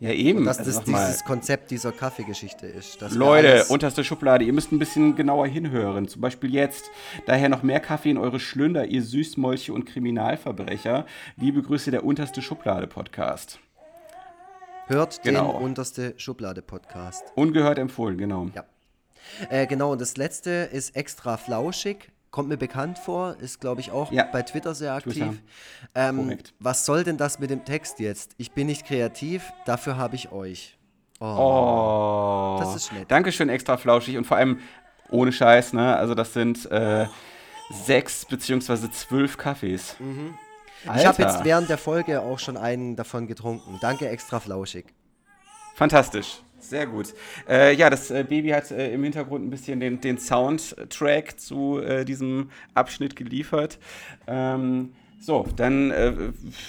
Ja, 0.00 0.10
eben. 0.10 0.40
Und 0.40 0.44
dass 0.44 0.58
also 0.58 0.70
das 0.70 0.84
dieses 0.84 1.24
Konzept 1.24 1.70
dieser 1.72 1.90
Kaffeegeschichte 1.90 2.66
ist. 2.66 3.00
Leute, 3.10 3.64
unterste 3.68 4.04
Schublade, 4.04 4.44
ihr 4.44 4.52
müsst 4.52 4.70
ein 4.70 4.78
bisschen 4.78 5.16
genauer 5.16 5.48
hinhören. 5.48 6.06
Zum 6.06 6.20
Beispiel 6.20 6.54
jetzt. 6.54 6.90
Daher 7.26 7.48
noch 7.48 7.64
mehr 7.64 7.80
Kaffee 7.80 8.10
in 8.10 8.18
eure 8.18 8.38
Schlünder, 8.38 8.86
ihr 8.86 9.02
Süßmolche 9.02 9.72
und 9.72 9.86
Kriminalverbrecher. 9.86 11.04
Liebe 11.36 11.62
Grüße, 11.62 11.90
der 11.90 12.04
unterste 12.04 12.42
Schublade-Podcast. 12.42 13.58
Hört 14.86 15.22
genau. 15.22 15.52
den 15.52 15.62
unterste 15.62 16.14
Schublade-Podcast. 16.16 17.24
Ungehört 17.34 17.78
empfohlen, 17.78 18.18
genau. 18.18 18.48
Ja. 18.54 18.64
Äh, 19.50 19.66
genau, 19.66 19.92
und 19.92 20.00
das 20.00 20.16
letzte 20.16 20.50
ist 20.50 20.96
extra 20.96 21.36
flauschig. 21.36 22.10
Kommt 22.30 22.48
mir 22.48 22.58
bekannt 22.58 22.98
vor, 22.98 23.36
ist 23.40 23.60
glaube 23.60 23.80
ich 23.80 23.90
auch 23.90 24.12
ja. 24.12 24.24
bei 24.24 24.42
Twitter 24.42 24.74
sehr 24.74 24.92
aktiv. 24.94 25.40
Ähm, 25.94 26.36
was 26.58 26.84
soll 26.84 27.04
denn 27.04 27.16
das 27.16 27.38
mit 27.38 27.50
dem 27.50 27.64
Text 27.64 28.00
jetzt? 28.00 28.32
Ich 28.36 28.52
bin 28.52 28.66
nicht 28.66 28.86
kreativ, 28.86 29.50
dafür 29.64 29.96
habe 29.96 30.14
ich 30.14 30.30
euch. 30.30 30.76
Oh, 31.20 31.24
oh. 31.24 32.56
Das 32.60 32.76
ist 32.76 32.92
nett. 32.92 33.10
Dankeschön, 33.10 33.48
extra 33.48 33.76
flauschig 33.76 34.16
und 34.16 34.24
vor 34.24 34.36
allem 34.36 34.60
ohne 35.10 35.32
Scheiß, 35.32 35.72
ne? 35.72 35.96
Also 35.96 36.14
das 36.14 36.32
sind 36.34 36.70
äh, 36.70 37.06
sechs 37.70 38.24
beziehungsweise 38.24 38.90
zwölf 38.90 39.36
Kaffees. 39.36 39.96
Mhm. 39.98 40.34
Ich 40.96 41.06
habe 41.06 41.22
jetzt 41.22 41.44
während 41.44 41.68
der 41.68 41.78
Folge 41.78 42.20
auch 42.20 42.38
schon 42.38 42.56
einen 42.56 42.94
davon 42.94 43.26
getrunken. 43.26 43.78
Danke, 43.80 44.08
extra 44.08 44.38
flauschig. 44.38 44.86
Fantastisch. 45.74 46.40
Sehr 46.68 46.86
gut. 46.86 47.14
Äh, 47.48 47.74
ja, 47.76 47.88
das 47.88 48.10
äh, 48.10 48.24
Baby 48.28 48.50
hat 48.50 48.70
äh, 48.70 48.92
im 48.92 49.02
Hintergrund 49.02 49.46
ein 49.46 49.48
bisschen 49.48 49.80
den, 49.80 50.02
den 50.02 50.18
Soundtrack 50.18 51.40
zu 51.40 51.80
äh, 51.80 52.04
diesem 52.04 52.50
Abschnitt 52.74 53.16
geliefert. 53.16 53.78
Ähm, 54.26 54.92
so, 55.18 55.46
dann 55.56 55.90
äh, 55.90 56.12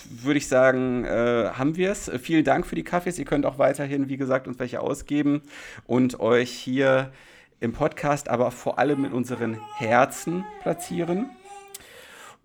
würde 0.09 0.37
ich 0.37 0.47
sagen, 0.47 1.03
äh, 1.03 1.49
haben 1.53 1.75
wir 1.75 1.91
es. 1.91 2.09
Vielen 2.21 2.45
Dank 2.45 2.65
für 2.65 2.75
die 2.75 2.83
Kaffees. 2.83 3.19
Ihr 3.19 3.25
könnt 3.25 3.45
auch 3.45 3.59
weiterhin, 3.59 4.07
wie 4.07 4.15
gesagt, 4.15 4.47
uns 4.47 4.57
welche 4.57 4.79
ausgeben 4.79 5.41
und 5.85 6.21
euch 6.21 6.49
hier 6.49 7.11
im 7.59 7.73
Podcast, 7.73 8.29
aber 8.29 8.51
vor 8.51 8.79
allem 8.79 9.03
in 9.03 9.11
unseren 9.11 9.59
Herzen 9.75 10.45
platzieren. 10.61 11.29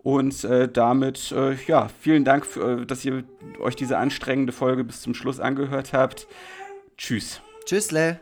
Und 0.03 0.43
äh, 0.43 0.67
damit, 0.67 1.31
äh, 1.31 1.55
ja, 1.67 1.87
vielen 2.01 2.25
Dank, 2.25 2.45
für, 2.45 2.85
dass 2.85 3.05
ihr 3.05 3.23
euch 3.59 3.77
diese 3.77 3.97
anstrengende 3.97 4.51
Folge 4.51 4.83
bis 4.83 5.01
zum 5.01 5.13
Schluss 5.15 5.39
angehört 5.39 5.93
habt. 5.93 6.27
Tschüss. 6.97 7.41
Tschüssle. 7.65 8.19